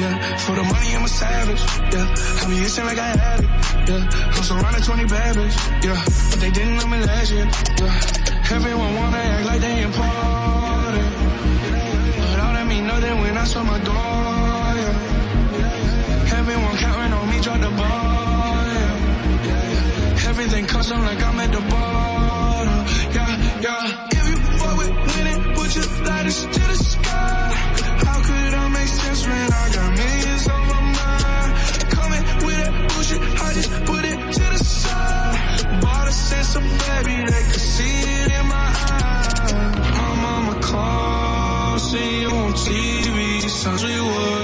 yeah. 0.00 0.36
For 0.38 0.54
the 0.56 0.62
money, 0.62 0.94
I'm 0.96 1.04
a 1.04 1.08
savage, 1.08 1.62
yeah. 1.92 2.40
I 2.40 2.48
be 2.48 2.56
itching 2.66 2.84
like 2.84 2.98
I 2.98 3.10
had 3.16 3.40
it, 3.40 3.50
yeah. 3.88 4.34
I'm 4.34 4.42
surrounded 4.42 4.84
20 4.84 5.04
bad 5.06 5.36
yeah. 5.84 6.04
But 6.30 6.40
they 6.40 6.50
didn't 6.50 6.76
know 6.78 6.86
me 6.86 7.00
last 7.00 7.32
year, 7.32 7.48
yeah. 7.80 8.56
Everyone 8.56 8.94
wanna 8.94 9.16
act 9.16 9.46
like 9.46 9.60
they 9.60 9.82
important. 9.82 11.10
But 12.30 12.38
all 12.42 12.52
that 12.56 12.66
mean 12.68 12.86
nothing 12.86 13.20
when 13.20 13.36
I 13.36 13.44
saw 13.44 13.62
my 13.64 13.78
door, 13.78 13.94
yeah. 14.82 16.38
Everyone 16.38 16.76
counting 16.76 17.12
on 17.18 17.30
me, 17.30 17.40
drop 17.40 17.60
the 17.60 17.70
ball, 17.80 18.66
yeah. 19.48 20.28
Everything 20.30 20.66
custom 20.66 21.00
like 21.02 21.22
I'm 21.22 21.40
at 21.40 21.50
the 21.52 21.60
bottom, 21.72 22.86
yeah, 23.16 23.60
yeah 23.60 24.12
lightest 26.22 26.42
to 26.42 26.48
the 26.48 26.52
sky. 26.52 26.61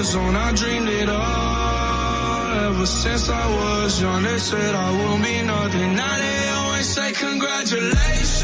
Was 0.09 0.17
on, 0.17 0.37
I 0.37 0.53
dreamed 0.53 0.89
it 0.89 1.09
all. 1.09 2.69
Ever 2.69 2.87
since 2.87 3.29
I 3.29 3.47
was 3.57 4.01
young, 4.01 4.23
they 4.23 4.39
said 4.39 4.75
I 4.75 4.91
won't 4.99 5.23
be 5.23 5.43
nothing. 5.43 5.95
Now 5.97 6.17
they 6.25 6.49
always 6.49 6.89
say 6.95 7.13
congratulations. 7.13 8.43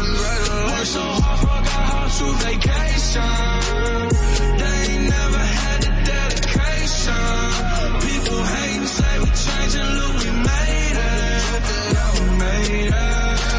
Congratulations. 0.00 0.70
Work 0.72 0.86
so 0.98 1.04
hard, 1.22 1.38
forgot 1.40 1.86
how 1.92 2.06
to 2.18 2.26
vacation. 2.46 3.36
They 4.60 4.76
ain't 4.90 5.06
never 5.16 5.42
had 5.60 5.78
the 5.86 5.92
dedication. 6.10 7.26
People 8.08 8.40
hating, 8.54 8.88
say 8.96 9.14
we 9.22 9.30
changing, 9.44 9.90
look, 9.98 10.14
we 10.22 10.30
made 10.50 10.96
it. 11.06 11.62
We 12.16 12.26
made 12.44 12.88
it. 12.88 12.94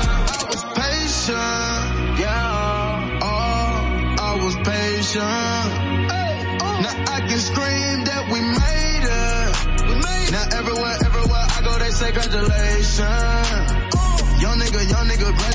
I 0.03 0.43
was 0.51 0.63
patient, 0.81 1.83
yeah. 2.23 3.21
Oh, 3.23 4.19
I 4.19 4.31
was 4.43 4.55
patient. 4.67 5.50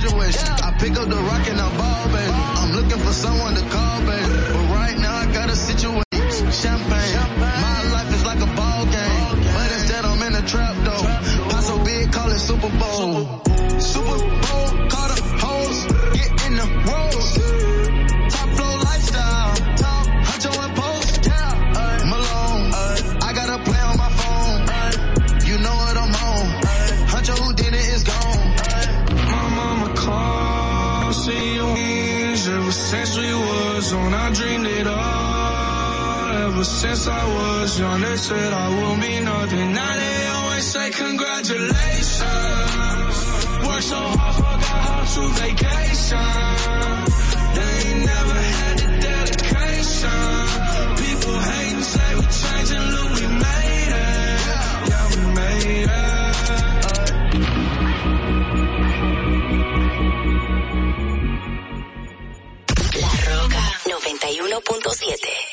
Graduation. 0.07 0.49
I 0.63 0.73
pick 0.79 0.97
up 0.97 1.09
the 1.09 1.17
rock 1.17 1.49
and 1.49 1.61
I 1.61 1.77
ball, 1.77 2.07
baby. 2.09 2.33
I'm 2.33 2.73
looking 2.73 2.99
for 2.99 3.13
someone 3.13 3.55
to 3.55 3.63
call, 3.71 4.01
baby. 4.01 4.16
Was 37.77 37.81
young, 37.81 38.01
they 38.01 38.17
said 38.17 38.53
I 38.53 38.69
won't 38.81 39.01
be 39.03 39.21
nothing. 39.21 39.73
Now 39.73 39.95
they 39.97 40.27
always 40.29 40.65
say 40.65 40.91
congratulations. 40.91 43.17
Work 43.67 43.83
so 43.83 43.97
hard, 43.97 44.35
forgot 44.35 44.83
how 44.89 45.05
to 45.15 45.21
vacation. 45.41 46.33
They 47.57 47.73
ain't 47.89 48.01
never 48.13 48.39
had 48.57 48.75
the 48.81 48.87
dedication. 49.07 50.25
People 51.05 51.37
hating, 51.49 51.85
say 51.93 52.11
we 52.19 52.25
changing, 52.41 52.87
look, 52.95 53.09
we 53.17 53.25
made 53.45 53.93
it. 54.05 54.41
Yeah, 54.91 55.05
we 55.13 55.21
made 55.41 55.67
it. 55.67 55.73
La 63.03 63.13
Roca 63.29 63.65
91.7. 63.85 65.46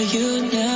you 0.00 0.42
know. 0.42 0.67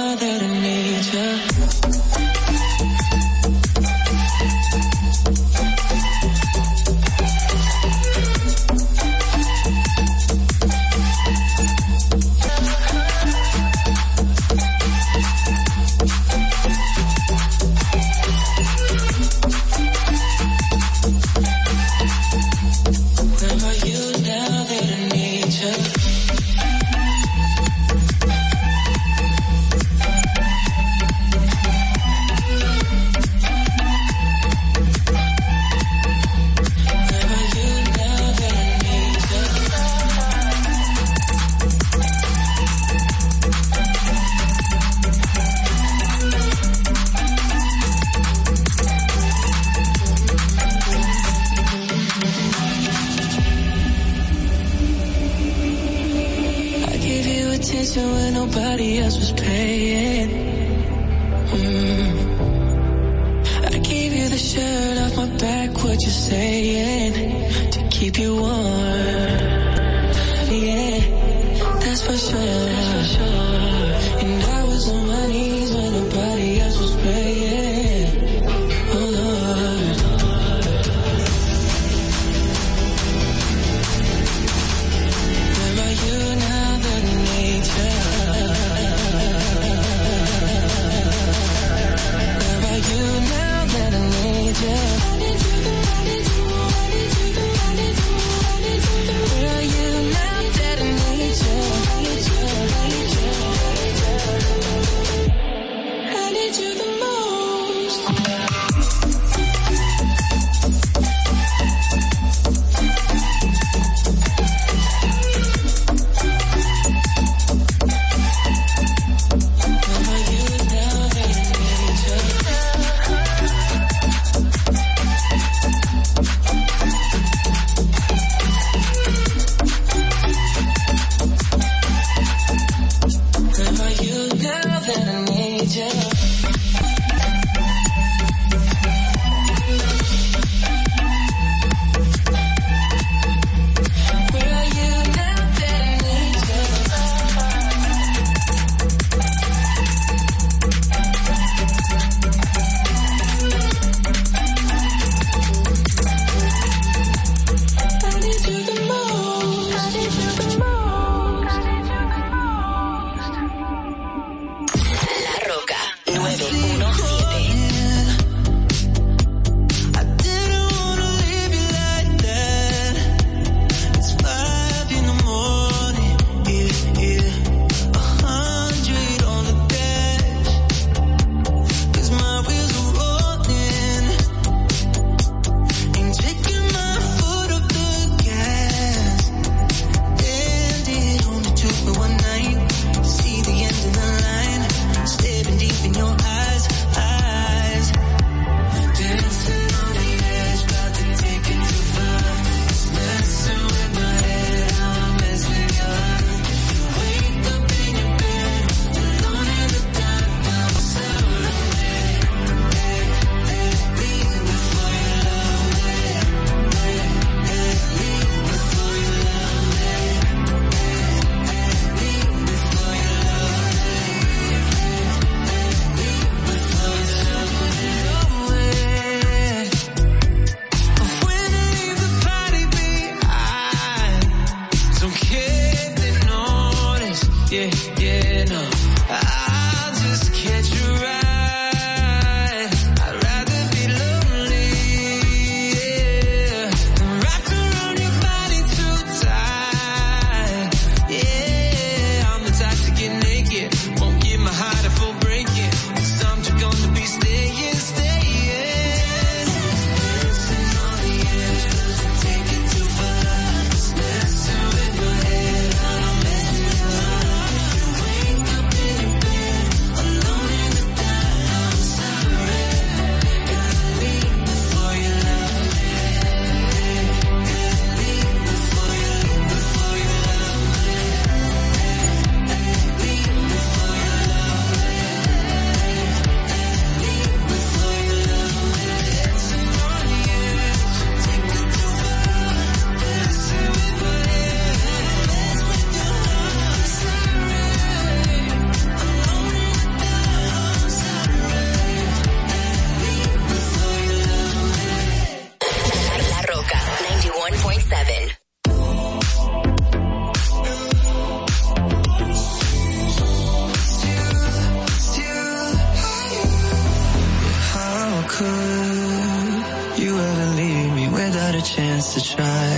to 322.15 322.21
try. 322.23 322.69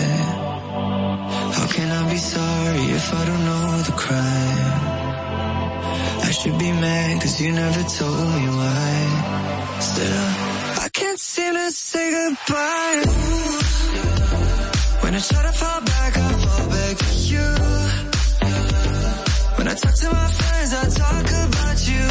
How 1.56 1.66
can 1.66 1.90
I 1.90 2.10
be 2.10 2.16
sorry 2.16 2.84
if 2.98 3.06
I 3.14 3.24
don't 3.28 3.44
know 3.50 3.82
the 3.88 3.96
crime? 4.04 4.82
I 6.28 6.30
should 6.30 6.56
be 6.58 6.70
mad 6.70 7.20
cause 7.20 7.40
you 7.40 7.50
never 7.52 7.82
told 7.98 8.28
me 8.38 8.46
why. 8.58 8.94
Still, 9.80 10.26
I 10.84 10.88
can't 10.92 11.18
seem 11.18 11.52
to 11.54 11.70
say 11.72 12.06
goodbye. 12.16 13.02
When 15.02 15.14
I 15.14 15.20
try 15.30 15.42
to 15.48 15.52
fall 15.60 15.80
back, 15.80 16.12
I 16.16 16.32
fall 16.44 16.66
back 16.76 16.96
to 17.06 17.14
you. 17.32 17.48
When 19.56 19.66
I 19.66 19.74
talk 19.74 19.94
to 20.02 20.08
my 20.20 20.28
friends, 20.38 20.70
I 20.82 20.84
talk 21.02 21.26
about 21.46 21.78
you. 21.90 22.06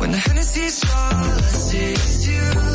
When 0.00 0.10
the 0.12 0.18
Hennessy's 0.18 0.84
all 0.84 1.14
I 1.24 1.58
see 1.66 1.92
it's 1.92 2.26
you. 2.28 2.74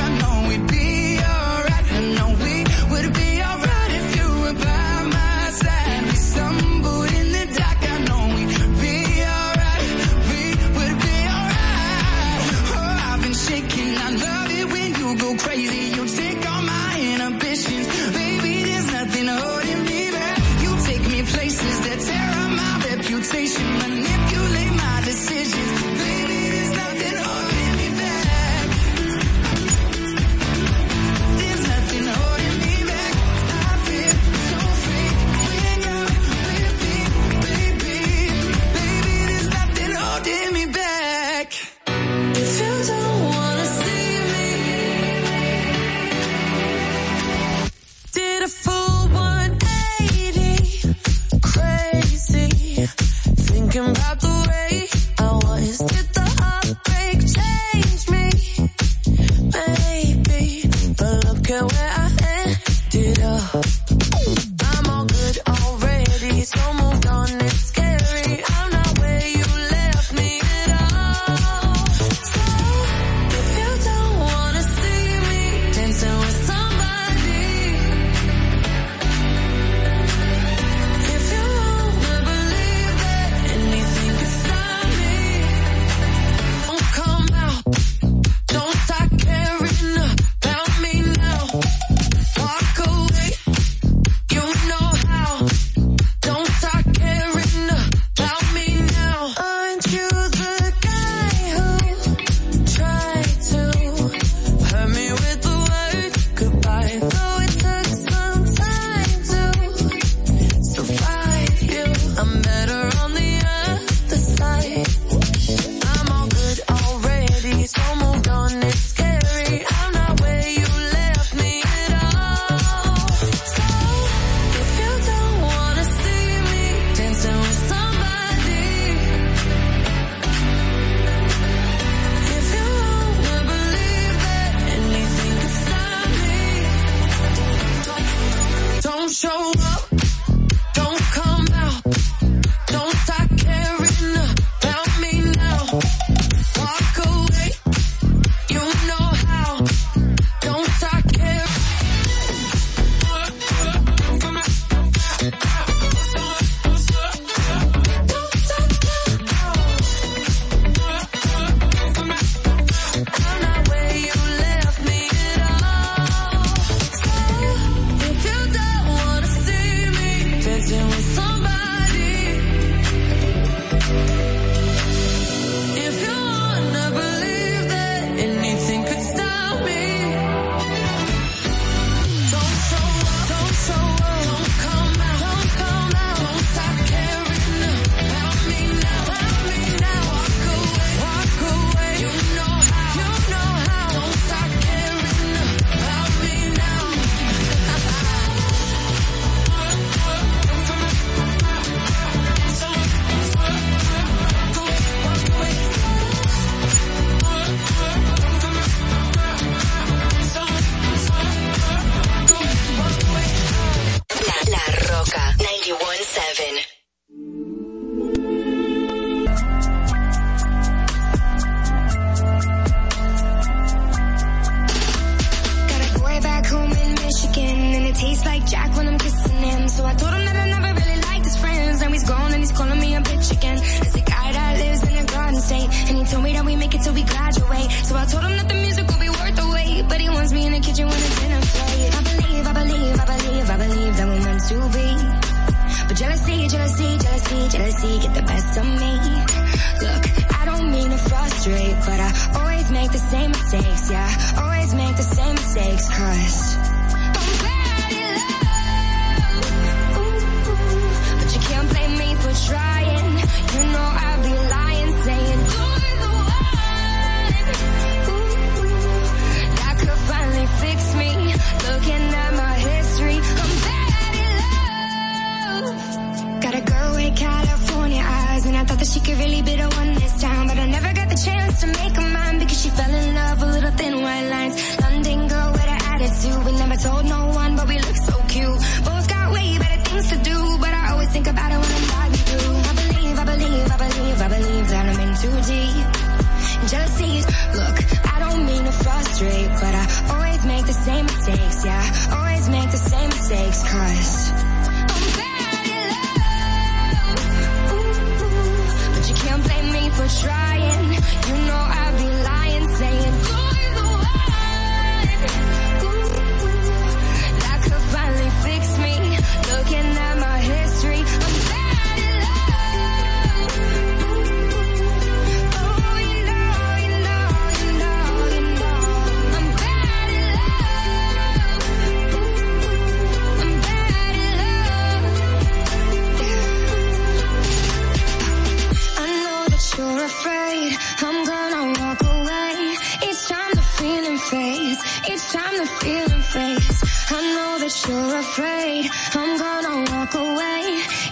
feeling 345.79 346.21
fades. 346.21 346.83
I 347.11 347.19
know 347.35 347.51
that 347.63 347.73
you're 347.87 348.15
afraid. 348.25 348.89
I'm 349.13 349.37
gonna 349.37 349.75
walk 349.91 350.13
away. 350.15 350.63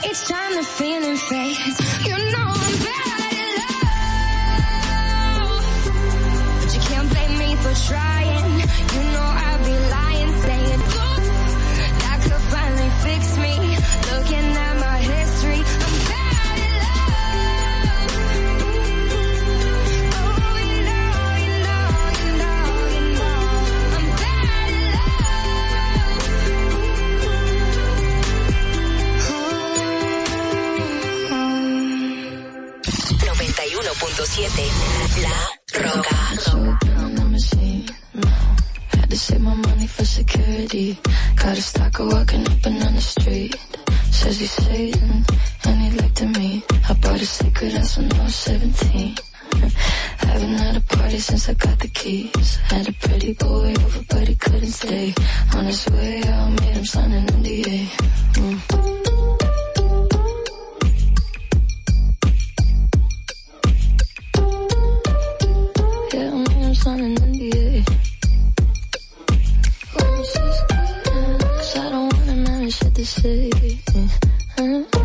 It's 0.07 0.28
time 0.28 0.53
the 0.55 0.64
feeling 0.64 1.18
face. 1.18 1.80
you 2.07 2.18
know 2.34 2.47
I'm 2.66 2.76
bad 2.88 3.20
at 3.32 3.49
love. 5.41 5.64
But 6.62 6.70
you 6.76 6.82
can't 6.82 7.10
blame 7.10 7.38
me 7.38 7.55
for 7.55 7.74
trying. 7.88 8.19
91.7 34.20 35.24
La 35.24 35.80
Roca. 35.80 36.20
Save 39.20 39.42
my 39.42 39.54
money 39.54 39.86
for 39.86 40.06
security. 40.06 40.98
Got 41.36 41.58
a 41.58 41.62
stalker 41.62 42.06
walking 42.06 42.48
up 42.48 42.66
and 42.66 42.80
down 42.80 42.96
the 42.96 43.02
street. 43.02 43.56
Says 44.12 44.40
he's 44.40 44.52
Satan 44.52 45.26
and 45.66 45.82
he 45.82 46.00
like 46.00 46.14
to 46.16 46.26
meet. 46.26 46.64
I 46.90 46.94
bought 46.96 47.22
a 47.22 47.26
secret 47.26 47.76
ass 47.76 47.98
when 47.98 48.12
I 48.14 48.24
was 48.24 48.36
17. 48.36 49.16
Haven't 50.18 50.56
had 50.56 50.78
a 50.78 50.82
party 50.82 51.20
since 51.20 51.48
I 51.48 51.54
got 51.54 51.80
the 51.80 51.90
keys. 51.90 52.56
Had 52.72 52.88
a 52.88 52.94
pretty 52.94 53.34
boy 53.34 53.74
over, 53.86 54.04
but 54.10 54.28
he 54.28 54.36
couldn't 54.36 54.72
stay. 54.72 55.14
On 55.54 55.66
his 55.66 55.86
way 55.90 56.24
out, 56.24 56.50
made 56.62 56.76
him 56.76 56.86
sign 56.86 57.12
an 57.12 57.28
NDA. 57.28 57.88
Mm. 58.34 58.99
sign 66.80 67.02
an 67.02 67.16
NDA. 67.16 67.86
Cause 69.98 71.78
I 71.78 71.90
don't 71.90 72.14
wanna 72.14 72.36
manage 72.36 72.74
shit 72.74 72.96
to 72.96 73.06
say. 73.06 74.99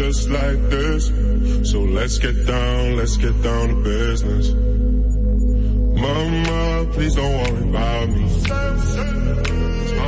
just 0.00 0.30
like 0.30 0.60
this. 0.70 1.08
So 1.70 1.80
let's 1.82 2.16
get 2.18 2.46
down, 2.46 2.96
let's 2.96 3.18
get 3.18 3.36
down 3.42 3.68
to 3.68 3.74
business. 3.82 4.46
Mama, 6.02 6.88
please 6.94 7.14
don't 7.16 7.34
worry 7.40 7.68
about 7.68 8.08
me. 8.08 8.24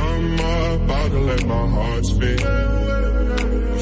I'm 0.01 0.33
about 0.81 1.09
to 1.11 1.19
let 1.19 1.45
my 1.45 1.67
heart 1.75 2.05
speak. 2.05 2.39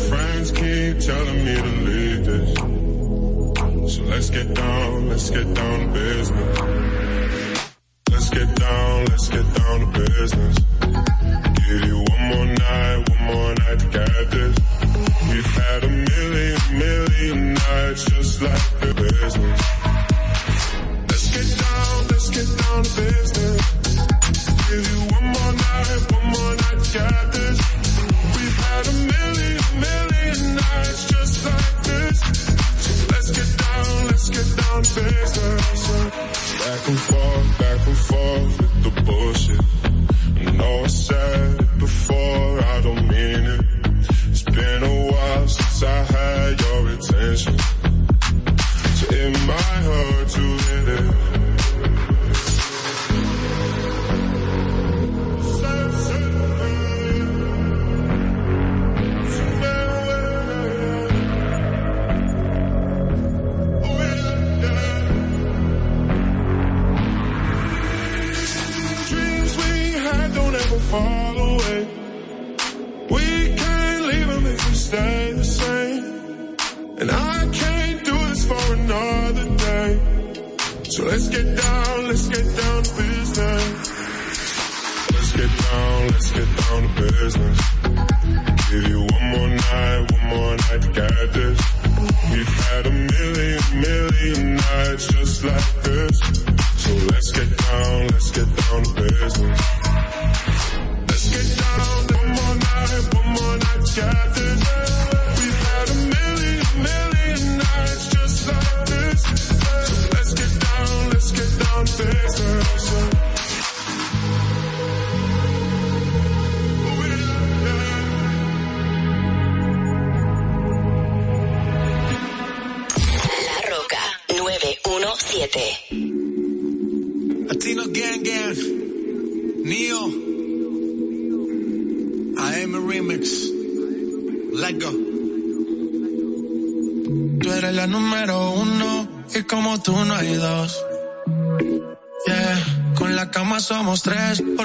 Friends 0.10 0.52
keep 0.52 1.00
telling 1.10 1.40
me 1.46 1.56
to 1.68 1.74
leave 1.88 2.26
this. 2.26 2.50
So 3.96 4.04
let's 4.12 4.30
get 4.30 4.54
down, 4.54 5.10
let's 5.10 5.30
get 5.30 5.54
down 5.54 5.80
to 5.80 5.88
business. 5.94 6.58
Let's 8.12 8.30
get 8.30 8.50
down, 8.58 9.06
let's 9.06 9.30
get 9.30 9.48
down 9.56 9.80
to 9.80 10.00
business. 10.00 10.71
like 18.42 18.71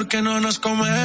porque 0.07 0.21
no 0.21 0.39
nos 0.39 0.57
come. 0.57 0.96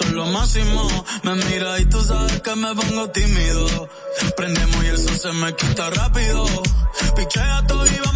Son 0.00 0.14
lo 0.14 0.26
máximo. 0.26 0.88
Me 1.22 1.34
mira 1.34 1.78
y 1.80 1.84
tú 1.86 2.02
sabes 2.02 2.40
que 2.40 2.54
me 2.56 2.74
pongo 2.74 3.10
tímido. 3.10 3.88
Prendemos 4.36 4.84
y 4.84 4.86
el 4.88 4.98
sol 4.98 5.18
se 5.18 5.32
me 5.32 5.54
quita 5.54 5.90
rápido. 5.90 6.44
Todo 7.66 7.86
y 7.86 7.90
vámonos 7.98 8.09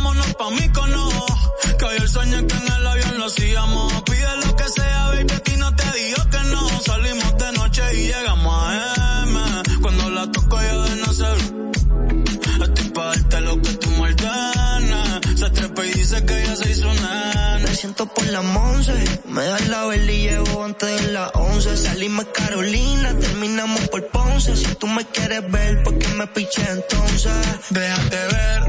Salimos 22.15 22.33
Carolina, 22.33 23.19
terminamos 23.19 23.89
por 23.89 24.07
Ponce. 24.07 24.55
Si 24.55 24.73
tú 24.77 24.87
me 24.87 25.05
quieres 25.07 25.51
ver, 25.51 25.83
¿por 25.83 25.99
qué 25.99 26.07
me 26.15 26.29
piché 26.29 26.63
entonces? 26.71 27.33
Déjate 27.71 28.17
ver, 28.17 28.63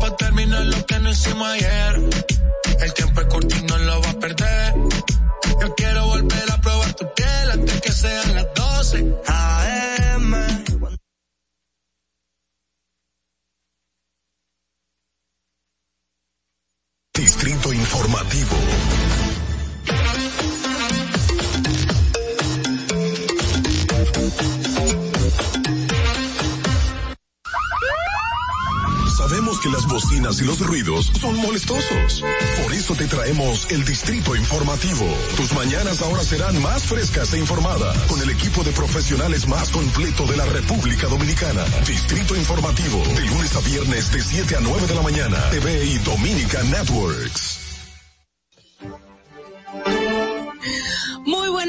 pa' 0.00 0.16
terminar 0.16 0.64
lo 0.64 0.86
que 0.86 0.98
no 0.98 1.10
hicimos 1.10 1.46
ayer. 1.46 2.00
El 2.80 2.94
tiempo 2.94 3.20
es 3.20 3.26
corto 3.26 3.54
y 3.54 3.62
no 3.64 3.76
lo 3.76 4.00
va 4.00 4.08
a 4.08 4.18
perder. 4.18 4.74
Yo 5.60 5.74
quiero 5.74 6.06
volver 6.06 6.52
a 6.52 6.60
probar 6.62 6.94
tu 6.94 7.12
piel 7.12 7.50
antes 7.50 7.80
que 7.82 7.92
sean 7.92 8.34
las 8.34 8.46
12 8.54 9.14
AM. 9.26 10.64
Distrito 17.12 17.74
Informativo. 17.74 18.56
Que 29.64 29.70
las 29.70 29.86
bocinas 29.86 30.42
y 30.42 30.44
los 30.44 30.60
ruidos 30.60 31.10
son 31.18 31.38
molestosos. 31.38 32.22
Por 32.62 32.74
eso 32.74 32.94
te 32.94 33.06
traemos 33.06 33.66
el 33.70 33.82
Distrito 33.82 34.36
Informativo. 34.36 35.06
Tus 35.36 35.54
mañanas 35.54 36.02
ahora 36.02 36.22
serán 36.22 36.60
más 36.60 36.82
frescas 36.84 37.32
e 37.32 37.38
informadas 37.38 37.96
con 38.02 38.20
el 38.20 38.28
equipo 38.28 38.62
de 38.62 38.72
profesionales 38.72 39.48
más 39.48 39.70
completo 39.70 40.26
de 40.26 40.36
la 40.36 40.44
República 40.44 41.06
Dominicana. 41.06 41.64
Distrito 41.86 42.36
Informativo, 42.36 42.98
de 43.14 43.24
lunes 43.24 43.56
a 43.56 43.60
viernes 43.60 44.12
de 44.12 44.22
7 44.22 44.56
a 44.56 44.60
9 44.60 44.86
de 44.86 44.94
la 44.96 45.02
mañana. 45.02 45.50
TV 45.50 45.82
y 45.86 45.98
Dominica 45.98 46.62
Networks. 46.64 47.53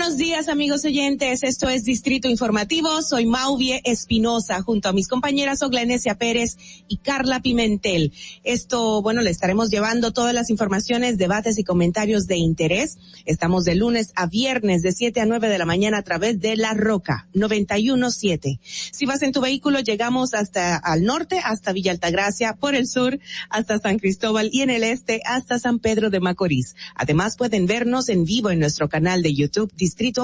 Buenos 0.05 0.19
días, 0.19 0.49
amigos 0.49 0.85
oyentes. 0.85 1.41
Esto 1.41 1.67
es 1.67 1.83
Distrito 1.83 2.27
Informativo. 2.27 3.01
Soy 3.01 3.25
Mauvie 3.25 3.81
Espinosa, 3.85 4.61
junto 4.61 4.87
a 4.87 4.93
mis 4.93 5.07
compañeras 5.07 5.63
Oglenesia 5.63 6.13
Pérez 6.13 6.57
y 6.87 6.97
Carla 6.97 7.39
Pimentel. 7.39 8.13
Esto, 8.43 9.01
bueno, 9.01 9.23
le 9.23 9.31
estaremos 9.31 9.71
llevando 9.71 10.13
todas 10.13 10.35
las 10.35 10.51
informaciones, 10.51 11.17
debates 11.17 11.57
y 11.57 11.63
comentarios 11.63 12.27
de 12.27 12.37
interés. 12.37 12.99
Estamos 13.25 13.63
de 13.63 13.73
lunes 13.73 14.11
a 14.15 14.27
viernes 14.27 14.83
de 14.83 14.91
7 14.91 15.21
a 15.21 15.25
9 15.25 15.49
de 15.49 15.57
la 15.57 15.65
mañana 15.65 15.97
a 15.97 16.03
través 16.03 16.39
de 16.39 16.55
La 16.55 16.75
Roca 16.75 17.27
917. 17.33 18.59
Si 18.61 19.07
vas 19.07 19.23
en 19.23 19.31
tu 19.31 19.41
vehículo, 19.41 19.79
llegamos 19.79 20.35
hasta 20.35 20.75
al 20.75 21.03
norte, 21.03 21.39
hasta 21.43 21.73
Villa 21.73 21.91
Altagracia, 21.91 22.53
por 22.53 22.75
el 22.75 22.87
sur, 22.87 23.17
hasta 23.49 23.79
San 23.79 23.97
Cristóbal 23.97 24.51
y 24.53 24.61
en 24.61 24.69
el 24.69 24.83
este, 24.83 25.21
hasta 25.25 25.57
San 25.57 25.79
Pedro 25.79 26.11
de 26.11 26.19
Macorís. 26.19 26.75
Además, 26.93 27.37
pueden 27.37 27.65
vernos 27.65 28.07
en 28.09 28.23
vivo 28.23 28.51
en 28.51 28.59
nuestro 28.59 28.87
canal 28.87 29.23
de 29.23 29.33
YouTube 29.33 29.73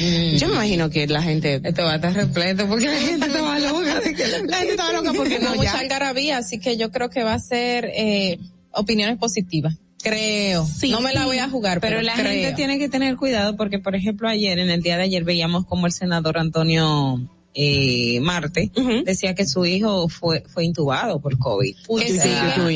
Mm. 0.00 0.36
Yo 0.36 0.48
me 0.48 0.54
imagino 0.54 0.90
que 0.90 1.06
la 1.06 1.22
gente. 1.22 1.60
Esto 1.62 1.84
va 1.84 1.92
a 1.92 1.96
estar 1.96 2.12
repleto 2.12 2.66
porque 2.66 2.86
la 2.86 2.98
gente 2.98 3.26
estaba 3.26 3.58
loca. 3.60 3.94
la 4.46 4.56
gente 4.56 4.70
estaba 4.70 4.92
loca 4.92 5.12
porque 5.12 5.38
no, 5.38 5.50
no 5.50 5.56
mucha 5.56 5.78
algarabía, 5.78 6.38
así 6.38 6.58
que 6.58 6.76
yo 6.76 6.90
creo 6.90 7.08
que 7.08 7.22
va 7.22 7.34
a 7.34 7.38
ser 7.38 7.84
eh, 7.94 8.40
opiniones 8.72 9.18
positivas. 9.18 9.76
Creo. 10.02 10.66
Sí, 10.66 10.90
no 10.90 11.00
me 11.00 11.12
la 11.12 11.24
voy 11.26 11.38
a 11.38 11.48
jugar, 11.48 11.80
pero, 11.80 12.02
la 12.02 12.14
gente 12.14 12.52
tiene 12.54 12.78
que 12.78 12.88
tener 12.88 13.16
cuidado 13.16 13.56
porque, 13.56 13.78
por 13.78 13.94
ejemplo, 13.94 14.28
ayer, 14.28 14.58
en 14.58 14.70
el 14.70 14.82
día 14.82 14.96
de 14.96 15.04
ayer, 15.04 15.24
veíamos 15.24 15.66
como 15.66 15.86
el 15.86 15.92
senador 15.92 16.38
Antonio 16.38 17.28
eh, 17.58 18.20
Marte, 18.20 18.70
decía 19.06 19.34
que 19.34 19.46
su 19.46 19.64
hijo 19.64 20.10
fue, 20.10 20.44
fue 20.46 20.66
intubado 20.66 21.20
por 21.20 21.38
COVID. 21.38 21.74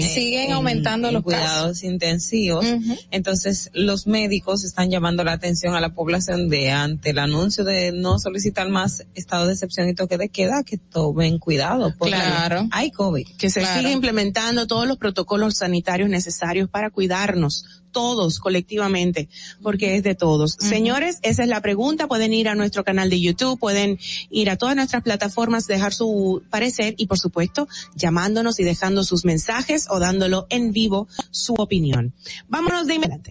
siguen, 0.03 0.53
aumentando 0.53 1.13
los 1.13 1.23
cuidados 1.23 1.85
intensivos. 1.85 2.65
Entonces, 3.11 3.71
los 3.75 4.07
médicos 4.07 4.65
están 4.65 4.89
llamando 4.89 5.23
la 5.23 5.33
atención 5.33 5.75
a 5.75 5.81
la 5.81 5.93
población 5.93 6.49
de 6.49 6.71
ante 6.71 7.11
el 7.11 7.19
anuncio 7.19 7.63
de 7.63 7.93
no 7.93 8.19
solicitar 8.19 8.71
más 8.71 9.05
estado 9.15 9.47
de 9.47 9.53
excepción 9.53 9.87
y 9.87 9.95
toque 9.95 10.17
de 10.17 10.31
queda, 10.31 10.63
que 10.63 10.79
tomen 10.79 11.39
cuidado. 11.39 11.95
Porque 11.99 12.15
claro. 12.15 12.67
Hay 12.71 12.91
COVID. 12.91 13.27
Que 13.37 13.51
se 13.51 13.67
sigue 13.67 13.93
implementando 13.93 14.67
todos 14.67 14.89
los 14.89 14.97
protocolos 14.97 15.59
sanitarios 15.59 16.09
necesarios 16.09 16.71
para 16.71 16.89
cuidarnos 16.89 17.80
todos 17.91 18.39
colectivamente, 18.39 19.29
porque 19.63 19.97
es 19.97 20.03
de 20.03 20.15
todos. 20.15 20.57
Señores, 20.59 21.19
esa 21.23 21.43
es 21.43 21.49
la 21.49 21.61
pregunta. 21.61 22.09
Pueden 22.09 22.33
ir 22.33 22.49
a 22.49 22.55
nuestro 22.55 22.85
canal 22.85 23.11
de 23.11 23.21
YouTube, 23.21 23.59
pueden 23.59 23.99
ir 24.31 24.51
a 24.51 24.57
todas 24.57 24.77
nuestras 24.77 25.03
plataformas, 25.03 25.67
dejar 25.67 25.93
su 25.93 26.43
parecer 26.51 26.95
y 26.97 27.07
por 27.07 27.19
supuesto 27.19 27.69
llamándonos 27.95 28.61
y 28.61 28.65
dejando 28.65 29.05
sus 29.05 29.25
mensajes 29.25 29.87
o 29.91 29.99
dándolo 29.99 30.47
en 30.51 30.73
vivo 30.73 31.09
su 31.31 31.55
opinión. 31.55 32.15
Vámonos 32.49 32.87
de 32.87 32.95
inmediato. 32.95 33.31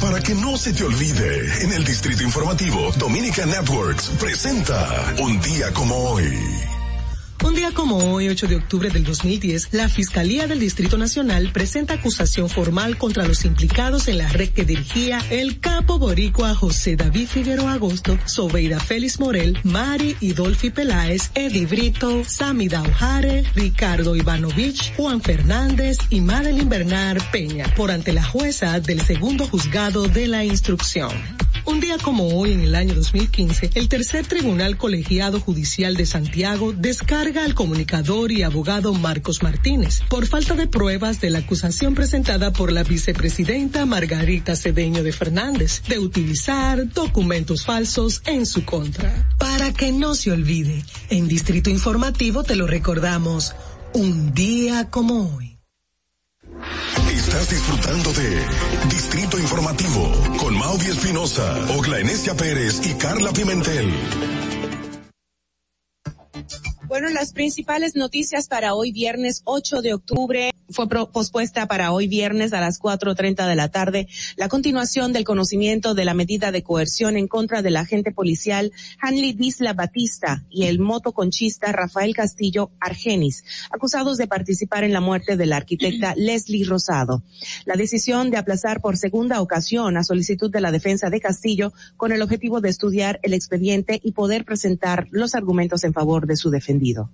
Para 0.00 0.20
que 0.20 0.34
no 0.34 0.56
se 0.56 0.72
te 0.72 0.82
olvide, 0.82 1.62
en 1.62 1.72
el 1.72 1.84
Distrito 1.84 2.22
Informativo, 2.24 2.90
Dominica 2.98 3.46
Networks 3.46 4.10
presenta 4.18 5.14
Un 5.20 5.40
día 5.40 5.72
como 5.72 5.94
hoy. 5.96 6.71
Un 7.44 7.56
día 7.56 7.72
como 7.72 7.96
hoy, 7.96 8.28
8 8.28 8.46
de 8.46 8.56
octubre 8.56 8.88
del 8.88 9.02
2010, 9.02 9.72
la 9.72 9.88
Fiscalía 9.88 10.46
del 10.46 10.60
Distrito 10.60 10.96
Nacional 10.96 11.50
presenta 11.52 11.94
acusación 11.94 12.48
formal 12.48 12.96
contra 12.96 13.26
los 13.26 13.44
implicados 13.44 14.06
en 14.06 14.18
la 14.18 14.28
red 14.28 14.50
que 14.50 14.64
dirigía 14.64 15.18
el 15.28 15.58
capo 15.58 15.98
boricua 15.98 16.54
José 16.54 16.94
David 16.94 17.26
Figueroa 17.26 17.72
Agosto, 17.72 18.16
Sobeida 18.26 18.78
Félix 18.78 19.18
Morel, 19.18 19.58
Mari 19.64 20.16
Dolphy 20.32 20.70
Peláez, 20.70 21.30
Eddie 21.34 21.66
Brito, 21.66 22.24
Sami 22.24 22.68
Daujare, 22.68 23.42
Ricardo 23.56 24.14
Ivanovich, 24.14 24.94
Juan 24.96 25.20
Fernández 25.20 25.98
y 26.10 26.20
Madeline 26.20 26.68
Bernard 26.68 27.22
Peña, 27.32 27.66
por 27.74 27.90
ante 27.90 28.12
la 28.12 28.22
jueza 28.22 28.78
del 28.78 29.00
segundo 29.00 29.46
juzgado 29.48 30.06
de 30.06 30.28
la 30.28 30.44
instrucción. 30.44 31.10
Un 31.64 31.78
día 31.78 31.96
como 32.02 32.26
hoy, 32.26 32.52
en 32.52 32.60
el 32.60 32.74
año 32.74 32.94
2015, 32.94 33.70
el 33.74 33.88
tercer 33.88 34.26
tribunal 34.26 34.76
colegiado 34.76 35.38
judicial 35.38 35.96
de 35.96 36.06
Santiago 36.06 36.72
descarga 36.72 37.31
al 37.38 37.54
comunicador 37.54 38.32
y 38.32 38.42
abogado 38.42 38.92
Marcos 38.94 39.42
Martínez 39.42 40.00
por 40.08 40.26
falta 40.26 40.54
de 40.54 40.66
pruebas 40.66 41.20
de 41.20 41.30
la 41.30 41.38
acusación 41.38 41.94
presentada 41.94 42.52
por 42.52 42.72
la 42.72 42.82
vicepresidenta 42.82 43.86
Margarita 43.86 44.56
Cedeño 44.56 45.02
de 45.02 45.12
Fernández 45.12 45.82
de 45.88 45.98
utilizar 45.98 46.88
documentos 46.92 47.64
falsos 47.64 48.22
en 48.26 48.46
su 48.46 48.64
contra. 48.64 49.12
Para 49.38 49.72
que 49.72 49.92
no 49.92 50.14
se 50.14 50.32
olvide, 50.32 50.84
en 51.10 51.28
Distrito 51.28 51.70
Informativo 51.70 52.44
te 52.44 52.56
lo 52.56 52.66
recordamos, 52.66 53.54
un 53.94 54.34
día 54.34 54.90
como 54.90 55.34
hoy. 55.36 55.58
Estás 57.10 57.50
disfrutando 57.50 58.12
de 58.12 58.44
Distrito 58.90 59.38
Informativo 59.38 60.12
con 60.38 60.58
Maudie 60.58 60.90
Espinosa, 60.90 61.56
Ogla 61.76 61.98
Pérez 62.36 62.80
y 62.84 62.94
Carla 62.94 63.32
Pimentel. 63.32 63.92
Bueno, 66.92 67.08
las 67.08 67.32
principales 67.32 67.96
noticias 67.96 68.48
para 68.48 68.74
hoy 68.74 68.92
viernes 68.92 69.40
8 69.46 69.80
de 69.80 69.94
octubre. 69.94 70.50
Fue 70.68 70.86
pospuesta 70.88 71.66
para 71.66 71.92
hoy 71.92 72.06
viernes 72.06 72.52
a 72.52 72.60
las 72.60 72.80
4.30 72.80 73.46
de 73.46 73.56
la 73.56 73.68
tarde. 73.68 74.08
La 74.36 74.48
continuación 74.48 75.12
del 75.12 75.24
conocimiento 75.24 75.94
de 75.94 76.04
la 76.04 76.12
medida 76.12 76.52
de 76.52 76.62
coerción 76.62 77.16
en 77.16 77.28
contra 77.28 77.62
del 77.62 77.76
agente 77.76 78.12
policial 78.12 78.72
Hanley 79.00 79.32
Disla 79.32 79.72
Batista 79.72 80.44
y 80.50 80.64
el 80.64 80.80
motoconchista 80.80 81.72
Rafael 81.72 82.14
Castillo 82.14 82.70
Argenis, 82.78 83.44
acusados 83.70 84.18
de 84.18 84.26
participar 84.26 84.84
en 84.84 84.92
la 84.92 85.00
muerte 85.00 85.38
de 85.38 85.46
la 85.46 85.56
arquitecta 85.56 86.14
Leslie 86.16 86.66
Rosado. 86.66 87.22
La 87.64 87.74
decisión 87.74 88.30
de 88.30 88.36
aplazar 88.36 88.80
por 88.82 88.98
segunda 88.98 89.40
ocasión 89.40 89.96
a 89.96 90.04
solicitud 90.04 90.50
de 90.50 90.60
la 90.60 90.70
defensa 90.70 91.08
de 91.08 91.20
Castillo 91.20 91.72
con 91.96 92.12
el 92.12 92.22
objetivo 92.22 92.60
de 92.60 92.68
estudiar 92.68 93.18
el 93.22 93.32
expediente 93.32 93.98
y 94.02 94.12
poder 94.12 94.44
presentar 94.44 95.06
los 95.10 95.34
argumentos 95.34 95.84
en 95.84 95.92
favor 95.94 96.26
de 96.26 96.36
su 96.36 96.50
defendido. 96.82 97.08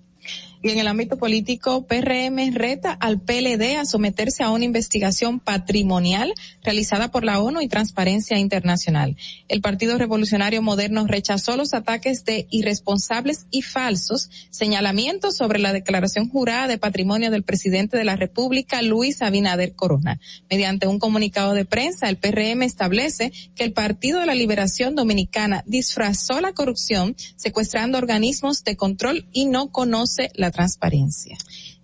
Y 0.63 0.71
en 0.71 0.79
el 0.79 0.89
ámbito 0.89 1.17
político, 1.17 1.87
PRM 1.87 2.53
reta 2.53 2.93
al 2.93 3.21
PLD 3.21 3.77
a 3.79 3.85
someterse 3.85 4.43
a 4.43 4.51
una 4.51 4.65
investigación 4.65 5.39
patrimonial 5.39 6.35
realizada 6.65 7.11
por 7.11 7.25
la 7.25 7.41
ONU 7.41 7.61
y 7.61 7.69
Transparencia 7.69 8.39
Internacional. 8.39 9.17
El 9.49 9.61
Partido 9.61 9.99
Revolucionario 9.99 10.61
Moderno 10.61 11.07
rechazó 11.07 11.57
los 11.57 11.75
ataques 11.75 12.25
de 12.25 12.49
irresponsables 12.51 13.47
y 13.51 13.63
falsos 13.63 14.31
señalamientos 14.51 15.37
sobre 15.37 15.61
la 15.61 15.73
declaración 15.73 16.29
jurada 16.29 16.67
de 16.67 16.79
patrimonio 16.79 17.31
del 17.31 17.45
presidente 17.45 17.97
de 17.97 18.05
la 18.05 18.17
República, 18.17 18.83
Luis 18.83 19.23
Abinader 19.23 19.75
Corona. 19.75 20.19
Mediante 20.51 20.89
un 20.89 20.99
comunicado 20.99 21.55
de 21.55 21.65
prensa, 21.65 22.09
el 22.09 22.17
PRM 22.17 22.63
establece 22.63 23.33
que 23.55 23.65
el 23.65 23.73
Partido 23.73 24.21
de 24.21 24.27
la 24.27 24.35
Liberación 24.35 24.97
Dominicana 24.97 25.63
disfrazó 25.67 26.41
la 26.41 26.53
corrupción 26.53 27.15
secuestrando 27.37 27.99
organismos 27.99 28.65
de 28.65 28.77
control 28.77 29.27
y 29.33 29.47
no 29.47 29.71
conoce 29.71 30.31
la 30.35 30.48
transparencia. 30.51 31.37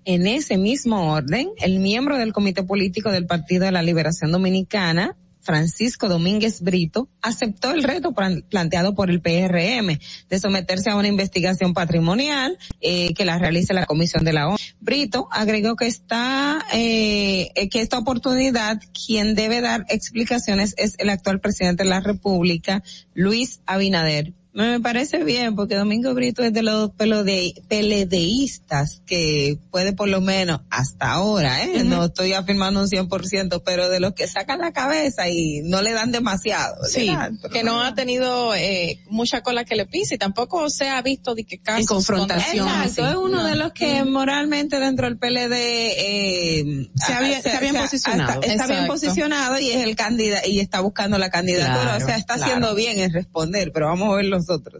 En 0.04 0.26
ese 0.26 0.58
mismo 0.58 1.12
orden, 1.12 1.50
el 1.62 1.78
miembro 1.78 2.18
del 2.18 2.32
Comité 2.32 2.62
Político 2.62 3.10
del 3.10 3.26
Partido 3.26 3.64
de 3.64 3.72
la 3.72 3.82
Liberación 3.82 4.32
Dominicana, 4.32 5.16
Francisco 5.44 6.08
Domínguez 6.08 6.62
Brito, 6.62 7.08
aceptó 7.20 7.70
el 7.72 7.82
reto 7.82 8.14
planteado 8.48 8.94
por 8.94 9.10
el 9.10 9.20
PRM 9.20 9.98
de 10.28 10.38
someterse 10.38 10.90
a 10.90 10.96
una 10.96 11.08
investigación 11.08 11.74
patrimonial 11.74 12.58
eh, 12.80 13.12
que 13.14 13.24
la 13.24 13.38
realice 13.38 13.74
la 13.74 13.86
Comisión 13.86 14.24
de 14.24 14.32
la 14.32 14.48
ONU. 14.48 14.56
Brito 14.80 15.28
agregó 15.30 15.76
que 15.76 15.86
está 15.86 16.64
eh, 16.72 17.50
que 17.70 17.80
esta 17.80 17.98
oportunidad 17.98 18.80
quien 19.06 19.34
debe 19.34 19.60
dar 19.60 19.84
explicaciones 19.88 20.74
es 20.78 20.94
el 20.98 21.10
actual 21.10 21.40
presidente 21.40 21.84
de 21.84 21.90
la 21.90 22.00
República, 22.00 22.82
Luis 23.12 23.60
Abinader 23.66 24.32
me 24.54 24.78
parece 24.78 25.24
bien, 25.24 25.56
porque 25.56 25.74
Domingo 25.74 26.14
Brito 26.14 26.44
es 26.44 26.52
de 26.52 26.62
los 26.62 26.92
peledeístas 26.92 29.02
que 29.04 29.58
puede 29.72 29.92
por 29.92 30.08
lo 30.08 30.20
menos 30.20 30.60
hasta 30.70 31.10
ahora, 31.10 31.64
¿eh? 31.64 31.82
No 31.82 32.04
estoy 32.04 32.34
afirmando 32.34 32.80
un 32.80 32.86
100%, 32.86 33.62
pero 33.64 33.88
de 33.88 33.98
los 33.98 34.14
que 34.14 34.28
sacan 34.28 34.60
la 34.60 34.72
cabeza 34.72 35.28
y 35.28 35.62
no 35.64 35.82
le 35.82 35.92
dan 35.92 36.12
demasiado. 36.12 36.84
Sí, 36.84 37.10
que 37.52 37.64
no, 37.64 37.82
ha 37.82 37.96
tenido 37.96 38.54
eh, 38.54 39.00
mucha 39.08 39.42
cola 39.42 39.64
que 39.64 39.74
le 39.74 39.86
pise 39.86 40.14
y 40.14 40.18
tampoco 40.18 40.70
se 40.70 40.88
ha 40.88 41.02
visto 41.02 41.34
de 41.34 41.42
que 41.42 41.58
casos. 41.58 41.80
En 41.80 41.86
confrontación. 41.86 42.68
Exacto, 42.68 43.08
es 43.08 43.16
uno 43.16 43.44
de 43.44 43.56
los 43.56 43.72
que 43.72 44.04
moralmente 44.04 44.78
dentro 44.78 45.08
del 45.08 45.18
PLD 45.18 45.52
eh, 45.52 46.88
se, 46.94 47.12
había, 47.12 47.42
se, 47.42 47.58
bien 47.58 47.74
posicionado. 47.74 48.40
Está, 48.42 48.68
bien 48.68 48.86
posicionado 48.86 49.58
y 49.58 49.70
es 49.70 49.82
el 49.82 49.96
candidato 49.96 50.48
y 50.48 50.60
está 50.60 50.78
buscando 50.78 51.18
la 51.18 51.30
candidatura. 51.30 51.96
o 51.96 52.06
sea, 52.06 52.16
está 52.16 52.34
haciendo 52.34 52.76
bien 52.76 53.00
en 53.00 53.12
responder, 53.12 53.72
pero 53.72 53.86
vamos 53.86 54.10
a 54.10 54.12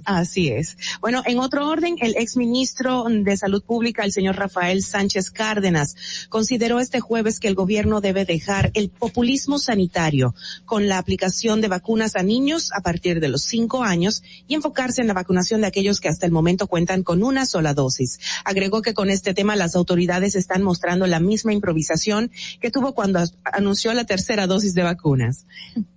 Así 0.04 0.48
es. 0.48 0.76
Bueno, 1.00 1.22
en 1.26 1.38
otro 1.38 1.68
orden, 1.68 1.96
el 2.00 2.16
exministro 2.16 3.04
de 3.08 3.36
Salud 3.36 3.62
Pública, 3.62 4.04
el 4.04 4.12
señor 4.12 4.36
Rafael 4.36 4.82
Sánchez 4.82 5.30
Cárdenas, 5.30 5.94
consideró 6.28 6.80
este 6.80 7.00
jueves 7.00 7.40
que 7.40 7.48
el 7.48 7.54
gobierno 7.54 8.00
debe 8.00 8.24
dejar 8.24 8.70
el 8.74 8.90
populismo 8.90 9.58
sanitario 9.58 10.34
con 10.64 10.88
la 10.88 10.98
aplicación 10.98 11.60
de 11.60 11.68
vacunas 11.68 12.16
a 12.16 12.22
niños 12.22 12.70
a 12.72 12.80
partir 12.80 13.20
de 13.20 13.28
los 13.28 13.42
cinco 13.42 13.82
años 13.82 14.22
y 14.46 14.54
enfocarse 14.54 15.00
en 15.00 15.08
la 15.08 15.14
vacunación 15.14 15.60
de 15.60 15.66
aquellos 15.66 16.00
que 16.00 16.08
hasta 16.08 16.26
el 16.26 16.32
momento 16.32 16.66
cuentan 16.66 17.02
con 17.02 17.22
una 17.22 17.46
sola 17.46 17.74
dosis. 17.74 18.18
Agregó 18.44 18.82
que 18.82 18.94
con 18.94 19.10
este 19.10 19.34
tema 19.34 19.56
las 19.56 19.76
autoridades 19.76 20.34
están 20.34 20.62
mostrando 20.62 21.06
la 21.06 21.20
misma 21.20 21.52
improvisación 21.52 22.30
que 22.60 22.70
tuvo 22.70 22.94
cuando 22.94 23.20
anunció 23.44 23.92
la 23.94 24.04
tercera 24.04 24.46
dosis 24.46 24.74
de 24.74 24.82
vacunas 24.82 25.46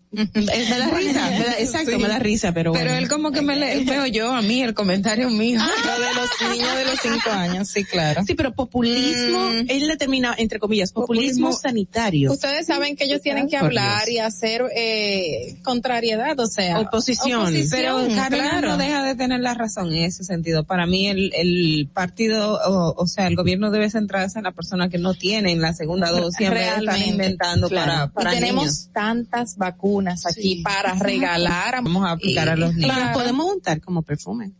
me 0.12 0.80
da 0.80 0.90
risa, 0.90 1.60
exacto, 1.60 2.00
me 2.00 2.08
da 2.08 2.18
risa, 2.18 2.54
pero 2.54 2.72
Pero 2.72 2.94
él 2.94 3.10
como 3.10 3.32
que 3.32 3.42
me 3.42 3.58
le, 3.58 3.84
veo 3.84 4.06
yo 4.06 4.34
a 4.34 4.42
mí, 4.42 4.62
el 4.62 4.74
comentario 4.74 5.30
mío. 5.30 5.60
Lo 5.60 6.00
de 6.00 6.14
los 6.14 6.56
niños 6.58 6.78
de 6.78 6.86
los 6.86 7.00
cinco 7.02 7.30
años, 7.30 7.68
sí, 7.68 7.84
claro. 7.84 8.24
Sí, 8.26 8.34
pero 8.34 8.54
populismo, 8.54 9.40
mm. 9.40 9.66
él 9.68 9.88
le 9.88 9.98
termina, 9.98 10.34
entre 10.38 10.60
comillas, 10.60 10.94
populismo, 10.94 11.52
sanitario. 11.52 12.32
Ustedes 12.32 12.68
saben 12.68 12.96
que 12.96 13.04
ellos 13.04 13.22
tienen 13.22 13.50
que 13.50 13.58
hablar 13.58 14.08
y 14.08 14.20
hacer 14.20 14.64
eh, 14.74 15.58
contrariedad, 15.64 16.40
o 16.40 16.48
sea. 16.48 16.80
Oposición. 16.80 17.54
pero 17.70 18.08
Carlos 18.16 18.62
no 18.62 18.78
deja 18.78 19.04
de 19.04 19.16
tener 19.16 19.42
la 19.42 19.56
razón 19.56 19.94
en 19.94 20.04
ese 20.04 20.24
sentido. 20.24 20.64
Para 20.64 20.86
mí 20.86 21.08
el, 21.08 21.34
el 21.36 21.90
partido, 21.94 22.60
o, 22.96 23.08
sea, 23.08 23.28
el 23.28 23.36
gobierno 23.36 23.72
debe 23.72 23.90
centrarse 23.90 24.40
en 24.40 24.46
la 24.46 24.54
persona 24.54 24.88
que 24.88 25.00
no 25.00 25.14
tiene 25.16 25.52
en 25.52 25.62
la 25.62 25.74
segunda 25.74 26.12
dosis, 26.12 26.50
realmente 26.50 27.10
inventando 27.10 27.70
para, 27.70 28.08
para 28.08 28.34
y 28.34 28.40
tenemos 28.40 28.90
tantas 28.94 29.58
vacunas 29.58 29.97
aquí 30.26 30.62
para 30.64 30.94
regalar. 30.96 31.84
Vamos 31.84 32.06
a 32.06 32.12
aplicar 32.12 32.50
a 32.50 32.56
los 32.56 32.74
niños. 32.74 32.96
podemos 33.14 33.54
untar 33.54 33.82
como 33.82 34.02
perfume. 34.04 34.54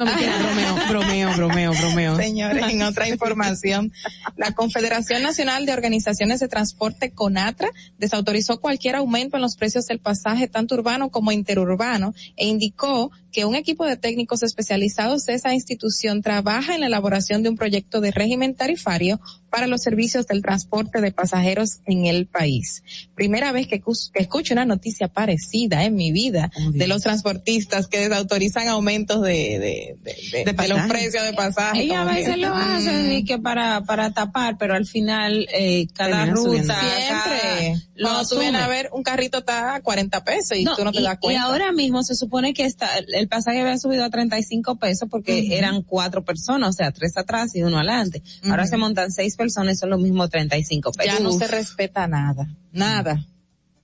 No 0.00 0.06
me 0.06 0.12
bromeo, 0.14 0.88
bromeo, 0.88 1.36
bromeo, 1.36 1.72
bromeo. 1.72 2.16
Señores, 2.16 2.64
en 2.72 2.80
otra 2.80 3.06
información, 3.06 3.92
la 4.34 4.52
Confederación 4.52 5.22
Nacional 5.22 5.66
de 5.66 5.74
Organizaciones 5.74 6.40
de 6.40 6.48
Transporte 6.48 7.12
CONATRA 7.12 7.68
desautorizó 7.98 8.60
cualquier 8.60 8.96
aumento 8.96 9.36
en 9.36 9.42
los 9.42 9.56
precios 9.56 9.84
del 9.84 10.00
pasaje 10.00 10.48
tanto 10.48 10.74
urbano 10.74 11.10
como 11.10 11.32
interurbano 11.32 12.14
e 12.36 12.46
indicó 12.46 13.10
que 13.32 13.44
un 13.44 13.54
equipo 13.54 13.86
de 13.86 13.96
técnicos 13.96 14.42
especializados 14.42 15.24
de 15.24 15.34
esa 15.34 15.54
institución 15.54 16.22
trabaja 16.22 16.74
en 16.74 16.80
la 16.80 16.86
elaboración 16.86 17.42
de 17.42 17.48
un 17.48 17.56
proyecto 17.56 18.00
de 18.00 18.10
régimen 18.10 18.54
tarifario 18.54 19.20
para 19.50 19.66
los 19.66 19.82
servicios 19.82 20.26
del 20.26 20.42
transporte 20.42 21.00
de 21.00 21.12
pasajeros 21.12 21.80
en 21.84 22.06
el 22.06 22.26
país. 22.26 22.82
Primera 23.14 23.52
vez 23.52 23.66
que, 23.66 23.82
escucho 24.14 24.54
una 24.54 24.64
noticia 24.64 25.08
parecida 25.08 25.84
en 25.84 25.94
mi 25.94 26.12
vida 26.12 26.50
oh, 26.56 26.70
de 26.70 26.86
los 26.86 27.02
transportistas 27.02 27.88
que 27.88 28.08
desautorizan 28.08 28.68
aumentos 28.68 29.22
de, 29.22 29.96
de, 30.02 30.44
de, 30.44 30.68
los 30.68 30.80
precios 30.82 31.24
de 31.24 31.32
pasaje. 31.32 31.84
Y 31.84 31.92
a 31.92 32.04
veces 32.04 32.38
lo 32.38 32.54
hacen 32.54 33.12
y 33.12 33.24
que 33.24 33.38
para, 33.38 33.82
para 33.82 34.12
tapar, 34.12 34.56
pero 34.58 34.74
al 34.74 34.86
final 34.86 35.48
eh, 35.52 35.88
cada 35.94 36.26
ruta, 36.26 36.80
siempre. 36.80 37.82
Cuando 38.00 38.28
tú 38.28 38.38
vienes 38.38 38.60
a 38.60 38.68
ver 38.68 38.90
un 38.92 39.02
carrito 39.02 39.38
está 39.38 39.74
a 39.74 39.80
40 39.82 40.24
pesos 40.24 40.56
y 40.56 40.64
tú 40.64 40.84
no 40.84 40.92
te 40.92 41.02
das 41.02 41.18
cuenta. 41.18 41.40
Y 41.40 41.42
ahora 41.42 41.72
mismo 41.72 42.02
se 42.02 42.14
supone 42.14 42.54
que 42.54 42.64
está, 42.64 42.88
el 42.98 43.28
pasaje 43.28 43.60
había 43.60 43.78
subido 43.78 44.04
a 44.04 44.10
35 44.10 44.76
pesos 44.76 45.08
porque 45.10 45.56
eran 45.56 45.82
cuatro 45.82 46.24
personas, 46.24 46.70
o 46.70 46.72
sea, 46.72 46.92
tres 46.92 47.16
atrás 47.16 47.54
y 47.54 47.62
uno 47.62 47.76
adelante. 47.78 48.22
Ahora 48.44 48.66
se 48.66 48.76
montan 48.76 49.10
seis 49.10 49.36
personas 49.36 49.74
y 49.74 49.76
son 49.78 49.90
los 49.90 50.00
mismos 50.00 50.30
35 50.30 50.92
pesos. 50.92 51.18
Ya 51.18 51.20
no 51.22 51.32
se 51.32 51.46
respeta 51.46 52.06
nada, 52.06 52.48
nada. 52.72 53.24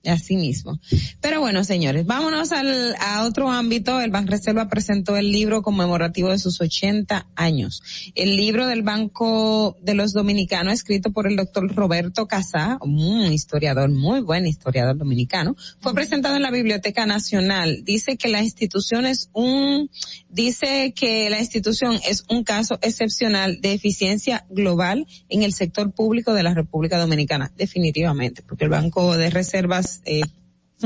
Así 0.07 0.37
mismo. 0.37 0.79
Pero 1.19 1.41
bueno, 1.41 1.63
señores, 1.65 2.05
vámonos 2.05 2.53
al, 2.53 2.95
a 2.99 3.23
otro 3.23 3.51
ámbito. 3.51 3.99
El 3.99 4.11
Reserva 4.25 4.69
presentó 4.69 5.17
el 5.17 5.31
libro 5.31 5.61
conmemorativo 5.61 6.29
de 6.29 6.39
sus 6.39 6.61
80 6.61 7.27
años. 7.35 7.83
El 8.15 8.37
libro 8.37 8.67
del 8.67 8.83
Banco 8.83 9.77
de 9.81 9.93
los 9.95 10.13
Dominicanos, 10.13 10.73
escrito 10.73 11.11
por 11.11 11.27
el 11.27 11.35
doctor 11.35 11.73
Roberto 11.75 12.25
Casá, 12.25 12.77
un 12.81 13.31
historiador, 13.33 13.89
muy 13.89 14.21
buen 14.21 14.47
historiador 14.47 14.97
dominicano, 14.97 15.55
fue 15.79 15.93
presentado 15.93 16.37
en 16.37 16.41
la 16.41 16.51
Biblioteca 16.51 17.05
Nacional. 17.05 17.83
Dice 17.83 18.17
que 18.17 18.29
la 18.29 18.41
institución 18.41 19.05
es 19.05 19.29
un, 19.33 19.89
dice 20.29 20.93
que 20.95 21.29
la 21.29 21.39
institución 21.39 21.99
es 22.07 22.23
un 22.29 22.43
caso 22.43 22.79
excepcional 22.81 23.59
de 23.59 23.73
eficiencia 23.73 24.45
global 24.49 25.05
en 25.27 25.43
el 25.43 25.53
sector 25.53 25.91
público 25.91 26.33
de 26.33 26.43
la 26.43 26.53
República 26.53 26.97
Dominicana. 26.97 27.51
Definitivamente, 27.57 28.41
porque 28.41 28.63
el 28.63 28.69
Banco 28.69 29.17
de 29.17 29.29
Reservas 29.29 29.96
eh, 30.05 30.21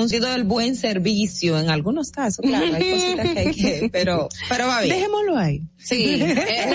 sido 0.07 0.29
del 0.29 0.43
buen 0.43 0.75
servicio 0.75 1.59
en 1.59 1.69
algunos 1.69 2.11
casos, 2.11 2.45
claro, 2.45 2.75
hay 2.75 2.91
cositas 2.91 3.29
que 3.29 3.39
hay 3.39 3.53
que, 3.53 3.89
pero, 3.91 4.29
pero 4.49 4.67
va 4.67 4.81
bien. 4.81 4.95
Dejémoslo 4.95 5.37
ahí. 5.37 5.61
Sí, 5.83 6.21
eh, 6.21 6.69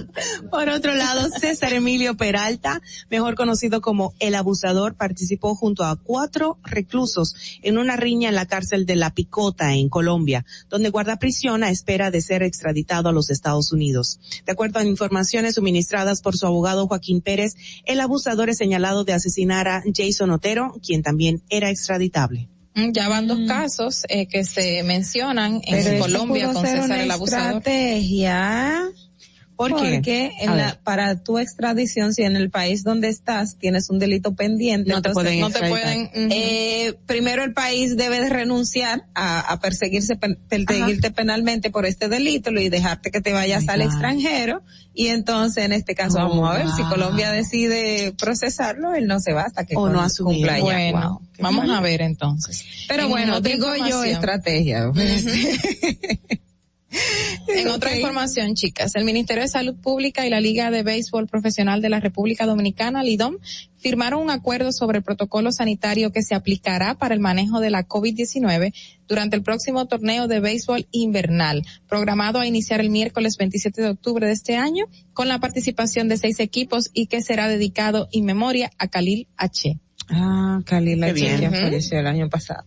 Por 0.50 0.68
otro 0.68 0.94
lado, 0.94 1.28
César 1.30 1.72
Emilio 1.72 2.16
Peralta, 2.16 2.82
mejor 3.10 3.36
conocido 3.36 3.80
como 3.80 4.14
El 4.18 4.34
Abusador, 4.34 4.96
participó 4.96 5.54
junto 5.54 5.84
a 5.84 5.96
cuatro 5.96 6.58
reclusos 6.64 7.34
en 7.62 7.78
una 7.78 7.96
riña 7.96 8.28
en 8.28 8.34
la 8.34 8.46
cárcel 8.46 8.86
de 8.86 8.96
La 8.96 9.14
Picota, 9.14 9.74
en 9.74 9.88
Colombia, 9.88 10.44
donde 10.68 10.90
guarda 10.90 11.18
prisión 11.18 11.62
a 11.62 11.70
espera 11.70 12.10
de 12.10 12.20
ser 12.20 12.42
extraditado 12.42 13.08
a 13.08 13.12
los 13.12 13.30
Estados 13.30 13.72
Unidos. 13.72 14.18
De 14.44 14.52
acuerdo 14.52 14.80
a 14.80 14.84
informaciones 14.84 15.54
suministradas 15.54 16.22
por 16.22 16.36
su 16.36 16.46
abogado 16.46 16.88
Joaquín 16.88 17.20
Pérez, 17.20 17.54
el 17.84 18.00
abusador 18.00 18.50
es 18.50 18.58
señalado 18.58 19.04
de 19.04 19.12
asesinar 19.12 19.68
a 19.68 19.82
Jason 19.94 20.30
Otero, 20.32 20.74
quien 20.82 21.02
también 21.02 21.42
era 21.48 21.70
extraditable. 21.70 22.48
Mm, 22.76 22.92
ya 22.92 23.08
van 23.08 23.26
dos 23.26 23.40
mm. 23.40 23.46
casos 23.46 24.04
eh, 24.08 24.26
que 24.26 24.44
se 24.44 24.82
mencionan 24.82 25.60
en 25.64 25.98
Colombia 25.98 26.52
con 26.52 26.64
César 26.64 27.00
el 27.00 27.10
abusador. 27.10 27.56
Estrategia 27.56 28.92
porque 29.56 30.32
para 30.84 31.22
tu 31.22 31.38
extradición, 31.38 32.12
si 32.12 32.22
en 32.22 32.36
el 32.36 32.50
país 32.50 32.84
donde 32.84 33.08
estás 33.08 33.56
tienes 33.56 33.90
un 33.90 33.98
delito 33.98 34.34
pendiente, 34.34 34.90
no 34.90 35.02
te 35.02 35.10
pueden, 35.10 35.40
no 35.40 35.50
te 35.50 35.68
pueden 35.68 36.10
eh, 36.14 36.94
primero 37.06 37.42
el 37.42 37.52
país 37.52 37.96
debe 37.96 38.20
de 38.20 38.28
renunciar 38.28 39.06
a, 39.14 39.58
perseguirse, 39.60 40.16
perseguirte 40.16 41.10
penalmente 41.10 41.70
por 41.70 41.86
este 41.86 42.08
delito 42.08 42.50
y 42.50 42.68
dejarte 42.68 43.10
que 43.10 43.20
te 43.20 43.32
vayas 43.32 43.68
al 43.68 43.82
extranjero. 43.82 44.62
Y 44.94 45.08
entonces, 45.08 45.64
en 45.64 45.72
este 45.72 45.94
caso, 45.94 46.16
vamos 46.16 46.48
a 46.50 46.54
ver 46.54 46.68
si 46.74 46.82
Colombia 46.84 47.30
decide 47.30 48.12
procesarlo, 48.12 48.94
él 48.94 49.06
no 49.06 49.20
se 49.20 49.32
va 49.32 49.42
hasta 49.42 49.64
que 49.64 49.76
o 49.76 49.88
no 49.88 50.06
cumpla 50.18 50.58
Bueno, 50.60 51.20
vamos 51.38 51.70
a 51.70 51.80
ver 51.80 52.00
entonces. 52.02 52.64
Pero 52.88 53.08
bueno, 53.08 53.40
digo 53.40 53.68
yo 53.88 54.04
estrategia. 54.04 54.90
En 57.48 57.68
otra 57.68 57.94
información, 57.94 58.54
chicas, 58.54 58.92
el 58.96 59.04
Ministerio 59.04 59.42
de 59.42 59.48
Salud 59.48 59.74
Pública 59.76 60.26
y 60.26 60.30
la 60.30 60.40
Liga 60.40 60.70
de 60.70 60.82
Béisbol 60.82 61.26
Profesional 61.26 61.80
de 61.80 61.88
la 61.88 62.00
República 62.00 62.46
Dominicana, 62.46 63.02
LIDOM, 63.02 63.36
firmaron 63.76 64.22
un 64.22 64.30
acuerdo 64.30 64.72
sobre 64.72 64.98
el 64.98 65.04
protocolo 65.04 65.52
sanitario 65.52 66.10
que 66.10 66.22
se 66.22 66.34
aplicará 66.34 66.94
para 66.94 67.14
el 67.14 67.20
manejo 67.20 67.60
de 67.60 67.70
la 67.70 67.86
COVID-19 67.86 68.74
durante 69.06 69.36
el 69.36 69.42
próximo 69.42 69.86
torneo 69.86 70.26
de 70.26 70.40
béisbol 70.40 70.86
invernal, 70.90 71.64
programado 71.88 72.40
a 72.40 72.46
iniciar 72.46 72.80
el 72.80 72.90
miércoles 72.90 73.36
27 73.36 73.80
de 73.80 73.90
octubre 73.90 74.26
de 74.26 74.32
este 74.32 74.56
año, 74.56 74.86
con 75.12 75.28
la 75.28 75.38
participación 75.38 76.08
de 76.08 76.16
seis 76.16 76.40
equipos 76.40 76.90
y 76.92 77.06
que 77.06 77.22
será 77.22 77.48
dedicado 77.48 78.08
en 78.12 78.24
memoria 78.24 78.70
a 78.78 78.88
Khalil 78.88 79.28
H. 79.36 79.78
Ah, 80.08 80.60
Khalil 80.64 81.04
H. 81.04 81.14
que 81.14 81.46
apareció 81.46 82.00
el 82.00 82.06
año 82.06 82.28
pasado. 82.28 82.64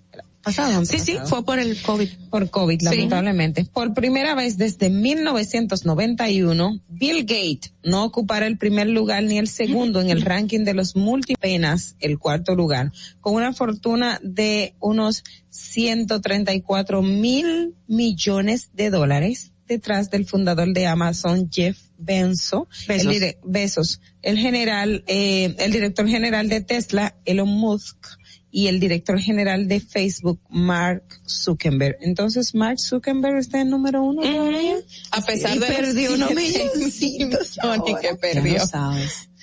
Sí, 0.85 0.99
sí, 0.99 1.17
fue 1.25 1.43
por 1.43 1.59
el 1.59 1.81
COVID. 1.81 2.09
Por 2.29 2.49
COVID, 2.49 2.81
lamentablemente. 2.81 3.65
Por 3.65 3.93
primera 3.93 4.35
vez 4.35 4.57
desde 4.57 4.89
1991, 4.89 6.81
Bill 6.87 7.21
Gates 7.21 7.73
no 7.83 8.03
ocupará 8.03 8.47
el 8.47 8.57
primer 8.57 8.87
lugar 8.87 9.23
ni 9.23 9.37
el 9.37 9.47
segundo 9.47 10.01
en 10.01 10.09
el 10.09 10.21
ranking 10.21 10.63
de 10.63 10.73
los 10.73 10.95
multipenas, 10.95 11.95
el 11.99 12.19
cuarto 12.19 12.55
lugar, 12.55 12.91
con 13.21 13.35
una 13.35 13.53
fortuna 13.53 14.19
de 14.23 14.75
unos 14.79 15.23
134 15.49 17.01
mil 17.01 17.75
millones 17.87 18.69
de 18.73 18.89
dólares 18.89 19.51
detrás 19.69 20.09
del 20.09 20.25
fundador 20.25 20.73
de 20.73 20.87
Amazon, 20.87 21.49
Jeff 21.49 21.77
Bezos, 21.97 22.67
El, 22.87 23.35
Bezos, 23.43 24.01
el 24.21 24.37
general, 24.37 25.03
eh, 25.07 25.55
el 25.59 25.71
director 25.71 26.07
general 26.07 26.49
de 26.49 26.61
Tesla, 26.61 27.15
Elon 27.25 27.49
Musk, 27.49 28.18
y 28.51 28.67
el 28.67 28.79
director 28.79 29.19
general 29.19 29.67
de 29.67 29.79
Facebook, 29.79 30.39
Mark 30.49 31.03
Zuckerberg. 31.27 31.97
Entonces, 32.01 32.55
Mark 32.55 32.79
Zuckerberg 32.79 33.37
está 33.37 33.61
en 33.61 33.69
número 33.69 34.03
uno 34.03 34.21
todavía. 34.21 34.77
A 35.11 35.21
pesar 35.21 35.59
de 35.59 35.67
perdió 35.67 36.13
unos 36.13 36.31
milloncitos, 36.33 37.57
que 38.01 38.15
perdió. 38.15 38.63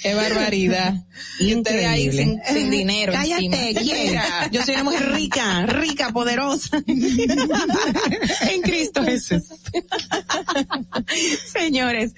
Qué 0.01 0.15
barbaridad. 0.15 0.95
Y 1.41 1.55
usted 1.55 1.85
ahí 1.85 2.13
sin, 2.13 2.39
sin 2.47 2.71
dinero. 2.71 3.13
Cállate, 3.13 3.75
quiera. 3.75 4.49
Yo 4.53 4.63
soy 4.63 4.75
una 4.75 4.85
mujer 4.85 5.13
rica, 5.13 5.65
rica, 5.65 6.13
poderosa. 6.13 6.83
en 6.87 8.63
Cristo 8.63 9.03
Jesús. 9.03 9.45
Señores, 11.47 12.13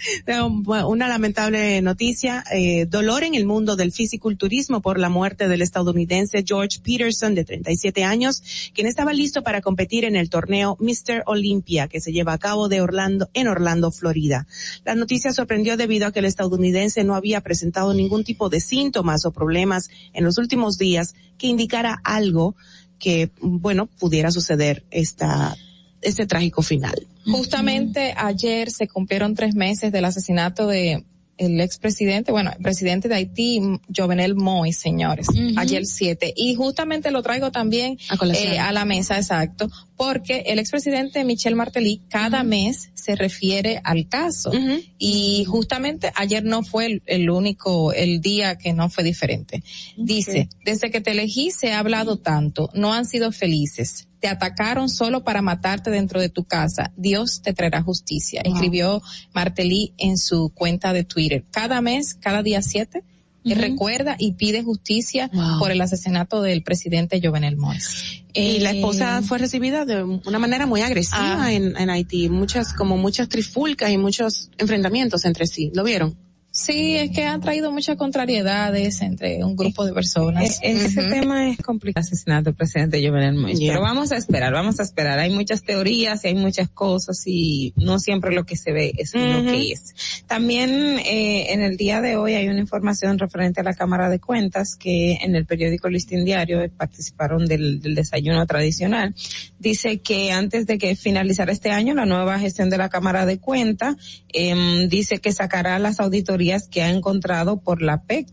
una 0.67 1.07
lamentable 1.07 1.81
noticia. 1.81 2.43
Eh, 2.53 2.87
dolor 2.87 3.23
en 3.23 3.37
el 3.37 3.47
mundo 3.47 3.77
del 3.77 3.93
fisiculturismo 3.93 4.83
por 4.83 4.99
la 4.99 5.11
muerte 5.11 5.47
del 5.47 5.63
estadounidense 5.63 6.45
George 6.45 6.81
Peterson, 6.83 7.37
de 7.37 7.45
37 7.45 8.03
años, 8.03 8.43
quien 8.75 8.89
estaba 8.89 9.13
listo 9.13 9.45
para 9.45 9.61
competir 9.61 10.05
en 10.05 10.17
el 10.17 10.29
torneo 10.29 10.77
Mr. 10.81 11.23
Olympia, 11.27 11.87
que 11.87 12.01
se 12.01 12.11
lleva 12.13 12.33
a 12.33 12.39
cabo 12.39 12.69
de 12.69 12.81
Orlando, 12.81 13.31
en 13.33 13.47
Orlando, 13.47 13.93
Florida. 13.93 14.49
La 14.85 14.97
noticia 14.97 15.33
sorprendió 15.33 15.77
debido 15.77 16.09
a 16.09 16.13
que 16.13 16.19
el 16.19 16.25
estadounidense 16.25 17.05
no 17.05 17.15
había 17.15 17.41
presentado 17.43 17.68
ningún 17.95 18.24
tipo 18.24 18.49
de 18.49 18.61
síntomas 18.61 19.24
o 19.24 19.32
problemas 19.32 19.89
en 20.12 20.24
los 20.24 20.39
últimos 20.39 20.78
días 20.78 21.15
que 21.39 21.47
indicara 21.47 22.01
algo 22.05 22.57
que, 22.99 23.31
bueno, 23.40 23.86
pudiera 23.86 24.31
suceder 24.31 24.85
esta, 24.90 25.57
este 26.03 26.27
trágico 26.27 26.62
final. 26.62 27.07
Justamente 27.27 28.15
ayer 28.16 28.70
se 28.70 28.89
cumplieron 28.89 29.35
tres 29.35 29.55
meses 29.55 29.93
del 29.93 30.05
asesinato 30.05 30.66
de 30.66 31.05
el 31.39 31.60
expresidente, 31.60 32.32
bueno, 32.32 32.52
el 32.56 32.62
presidente 32.62 33.09
de 33.09 33.15
Haití, 33.15 33.60
Jovenel 33.94 34.35
Moy, 34.35 34.73
señores, 34.73 35.28
ayer 35.56 35.86
7. 35.86 36.35
Y 36.36 36.55
justamente 36.55 37.10
lo 37.10 37.23
traigo 37.23 37.51
también 37.51 37.98
eh, 38.35 38.59
a, 38.59 38.73
la 38.73 38.85
mesa, 38.85 39.16
exacto, 39.16 39.70
porque 39.97 40.44
el 40.47 40.59
expresidente 40.59 41.24
Michel 41.24 41.55
Martelly 41.55 42.02
cada 42.09 42.43
mes 42.43 42.90
se 42.94 43.15
refiere 43.15 43.81
al 43.85 44.09
caso. 44.09 44.52
Y 44.98 45.44
justamente 45.47 46.12
ayer 46.15 46.44
no 46.44 46.62
fue 46.62 47.01
el, 47.06 47.31
único, 47.31 47.93
el 47.93 48.20
día 48.20 48.59
que 48.59 48.73
no 48.73 48.90
fue 48.90 49.05
diferente. 49.05 49.62
Dice, 49.97 50.48
desde 50.65 50.90
que 50.90 51.01
te 51.01 51.12
elegí 51.12 51.51
se 51.51 51.73
ha 51.73 51.78
hablado 51.78 52.19
tanto, 52.19 52.70
no 52.74 52.93
han 52.93 53.06
sido 53.06 53.32
felices 53.32 54.08
te 54.20 54.28
atacaron 54.28 54.89
solo 54.89 55.23
para 55.24 55.43
matarte 55.43 55.90
dentro 55.90 56.20
de 56.20 56.28
tu 56.28 56.45
casa. 56.45 56.93
Dios 56.97 57.40
te 57.43 57.53
traerá 57.53 57.82
justicia. 57.82 58.40
Escribió 58.45 59.03
Martelly 59.32 59.93
en 59.99 60.19
su 60.19 60.51
cuenta 60.51 60.93
de 60.93 61.05
Twitter. 61.05 61.45
Cada 61.51 61.81
mes, 61.81 62.15
cada 62.15 62.43
día 62.43 62.62
siete, 62.62 63.03
recuerda 63.45 64.16
y 64.19 64.32
pide 64.32 64.62
justicia 64.62 65.31
por 65.59 65.70
el 65.70 65.81
asesinato 65.81 66.43
del 66.43 66.62
presidente 66.62 67.20
Jovenel 67.23 67.57
Moïse. 67.57 68.24
y 68.35 68.59
la 68.59 68.73
esposa 68.73 69.19
eh, 69.19 69.23
fue 69.23 69.39
recibida 69.39 69.85
de 69.85 70.03
una 70.03 70.39
manera 70.39 70.66
muy 70.66 70.82
agresiva 70.82 71.45
ah. 71.45 71.53
en, 71.53 71.77
en 71.77 71.90
Haití, 71.90 72.28
muchas, 72.28 72.74
como 72.74 72.97
muchas 72.97 73.28
trifulcas 73.28 73.90
y 73.90 73.99
muchos 73.99 74.51
enfrentamientos 74.59 75.24
entre 75.24 75.47
sí. 75.47 75.70
¿Lo 75.74 75.85
vieron? 75.85 76.16
Sí, 76.59 76.97
es 76.97 77.13
que 77.13 77.25
ha 77.25 77.39
traído 77.39 77.71
muchas 77.71 77.97
contrariedades 77.97 79.01
entre 79.01 79.45
un 79.45 79.55
grupo 79.55 79.87
de 79.87 79.93
personas. 79.93 80.59
ese 80.61 81.03
tema 81.05 81.51
es 81.51 81.59
complicado, 81.59 82.05
asesinato 82.05 82.47
del 82.47 82.57
presidente 82.57 83.01
Jovenel 83.01 83.37
Moïse. 83.37 83.69
Pero 83.69 83.81
vamos 83.81 84.11
a 84.11 84.17
esperar, 84.17 84.53
vamos 84.53 84.81
a 84.81 84.83
esperar. 84.83 85.21
Hay 85.21 85.31
muchas 85.31 85.63
teorías 85.63 86.25
y 86.25 86.29
hay 86.29 86.35
muchas 86.35 86.69
cosas 86.69 87.23
y 87.27 87.73
no 87.77 88.01
siempre 88.01 88.35
lo 88.35 88.43
que 88.43 88.57
se 88.57 88.73
ve 88.73 88.93
es 88.99 89.15
lo 89.15 89.45
que 89.45 89.71
es. 89.71 90.25
También 90.27 90.99
eh, 90.99 91.53
en 91.53 91.63
el 91.63 91.77
día 91.77 92.01
de 92.01 92.17
hoy 92.17 92.35
hay 92.35 92.49
una 92.49 92.59
información 92.59 93.21
referente 93.21 93.61
a 93.61 93.63
la 93.65 93.75
Cámara 93.75 94.11
de 94.11 94.19
Cuentas 94.19 94.75
que 94.75 95.13
en 95.23 95.37
el 95.37 95.47
periódico 95.47 95.89
Listín 95.89 96.25
Diario 96.25 96.69
participaron 96.77 97.47
del, 97.47 97.81
desayuno 97.95 98.45
tradicional. 98.47 99.15
Dice 99.61 99.99
que 99.99 100.33
antes 100.33 100.67
de 100.67 100.77
que 100.77 100.97
finalizara 100.97 101.53
este 101.53 101.71
año, 101.71 101.95
la 101.95 102.05
nueva 102.05 102.37
gestión 102.41 102.69
de 102.69 102.79
la 102.79 102.89
Cámara 102.89 103.27
de 103.27 103.39
Cuentas 103.39 103.95
em, 104.33 104.89
dice 104.89 105.19
que 105.19 105.31
sacará 105.31 105.79
las 105.79 106.01
auditorías 106.01 106.48
que 106.70 106.83
ha 106.83 106.91
encontrado 106.91 107.61
por 107.61 107.83
la 107.83 108.03
PEC 108.03 108.29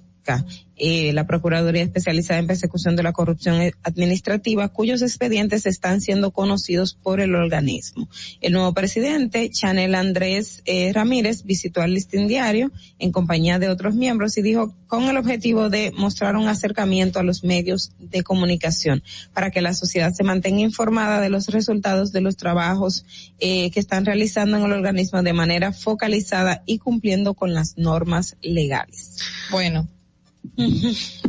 Eh, 0.77 1.13
la 1.13 1.25
Procuraduría 1.25 1.83
Especializada 1.83 2.39
en 2.39 2.47
Persecución 2.47 2.97
de 2.97 3.03
la 3.03 3.13
Corrupción 3.13 3.71
Administrativa, 3.83 4.67
cuyos 4.67 5.01
expedientes 5.01 5.65
están 5.65 6.01
siendo 6.01 6.31
conocidos 6.31 6.95
por 6.95 7.21
el 7.21 7.33
organismo. 7.33 8.09
El 8.41 8.53
nuevo 8.53 8.73
presidente, 8.73 9.49
Chanel 9.49 9.95
Andrés 9.95 10.61
eh, 10.65 10.91
Ramírez, 10.93 11.43
visitó 11.43 11.81
al 11.81 11.93
listín 11.93 12.27
diario 12.27 12.73
en 12.99 13.13
compañía 13.13 13.57
de 13.57 13.69
otros 13.69 13.95
miembros 13.95 14.37
y 14.37 14.41
dijo 14.41 14.75
con 14.87 15.03
el 15.05 15.15
objetivo 15.15 15.69
de 15.69 15.93
mostrar 15.97 16.35
un 16.35 16.49
acercamiento 16.49 17.19
a 17.19 17.23
los 17.23 17.45
medios 17.45 17.91
de 17.97 18.23
comunicación 18.23 19.01
para 19.33 19.51
que 19.51 19.61
la 19.61 19.73
sociedad 19.73 20.11
se 20.11 20.23
mantenga 20.23 20.59
informada 20.59 21.21
de 21.21 21.29
los 21.29 21.47
resultados 21.47 22.11
de 22.11 22.19
los 22.19 22.35
trabajos 22.35 23.05
eh, 23.39 23.71
que 23.71 23.79
están 23.79 24.05
realizando 24.05 24.57
en 24.57 24.63
el 24.63 24.73
organismo 24.73 25.23
de 25.23 25.33
manera 25.33 25.71
focalizada 25.71 26.63
y 26.65 26.79
cumpliendo 26.79 27.33
con 27.33 27.53
las 27.53 27.77
normas 27.77 28.35
legales. 28.41 29.17
Bueno, 29.51 29.87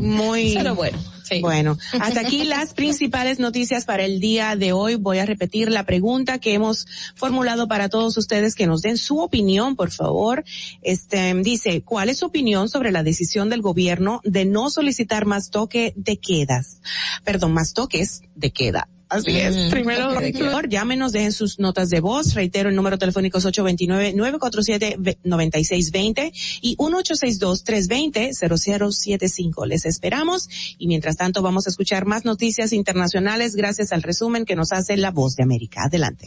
muy 0.01 0.55
Pero 0.57 0.75
bueno. 0.75 0.99
Bueno, 1.41 1.79
hasta 2.01 2.21
aquí 2.21 2.45
las 2.45 2.75
principales 2.75 3.39
noticias 3.39 3.85
para 3.85 4.05
el 4.05 4.21
día 4.21 4.57
de 4.57 4.73
hoy. 4.73 4.97
Voy 4.97 5.19
a 5.19 5.27
repetir 5.27 5.71
la 5.71 5.85
pregunta 5.85 6.39
que 6.39 6.55
hemos 6.55 6.87
formulado 7.15 7.69
para 7.69 7.89
todos 7.89 8.17
ustedes 8.17 8.55
que 8.55 8.67
nos 8.67 8.83
den 8.83 8.99
su 8.99 9.19
opinión, 9.19 9.77
por 9.77 9.91
favor. 9.91 10.45
Este 10.83 11.35
dice, 11.35 11.83
¿cuál 11.83 12.09
es 12.09 12.19
su 12.19 12.27
opinión 12.27 12.69
sobre 12.69 12.93
la 12.93 13.03
decisión 13.03 13.51
del 13.51 13.63
gobierno 13.63 14.21
de 14.25 14.45
no 14.45 14.71
solicitar 14.71 15.27
más 15.27 15.51
toque 15.51 15.93
de 15.97 16.19
quedas? 16.19 16.81
Perdón, 17.25 17.53
más 17.53 17.73
toques 17.73 18.23
de 18.35 18.51
queda 18.51 18.89
Así 19.09 19.39
es. 19.39 19.57
Mm, 19.57 19.71
Primero, 19.71 20.11
favor, 20.11 20.69
llámenos, 20.69 21.13
dejen 21.13 21.31
sus 21.33 21.61
notas 21.61 21.91
de 21.91 22.01
voz. 22.01 22.35
Reitero, 22.35 22.71
el 22.71 22.75
número 22.75 22.99
telefónico 22.99 23.39
es 23.39 23.47
829-947-9620 23.47 26.33
y 26.61 26.77
1862-320-0075. 26.77 29.65
Les 29.67 29.87
esperamos 29.87 30.49
y 30.77 30.89
mientras 30.89 31.16
tanto 31.17 31.43
vamos 31.43 31.67
a 31.67 31.71
escuchar 31.71 32.07
más 32.07 32.25
noticias 32.25 32.73
internacionales 32.73 33.57
gracias 33.57 33.93
al 33.93 34.03
resumen 34.03 34.45
que 34.45 34.57
nos 34.57 34.73
hace 34.73 34.97
La 34.97 35.11
Voz 35.11 35.37
de 35.37 35.43
América. 35.43 35.85
Adelante. 35.85 36.27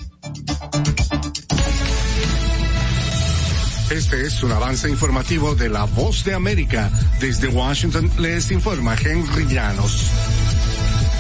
Este 3.92 4.22
es 4.22 4.44
un 4.44 4.52
avance 4.52 4.88
informativo 4.88 5.56
de 5.56 5.68
La 5.68 5.86
Voz 5.86 6.24
de 6.24 6.36
América. 6.36 6.92
Desde 7.20 7.48
Washington 7.48 8.12
les 8.20 8.52
informa 8.52 8.96
Henry 8.96 9.48
Llanos. 9.48 10.12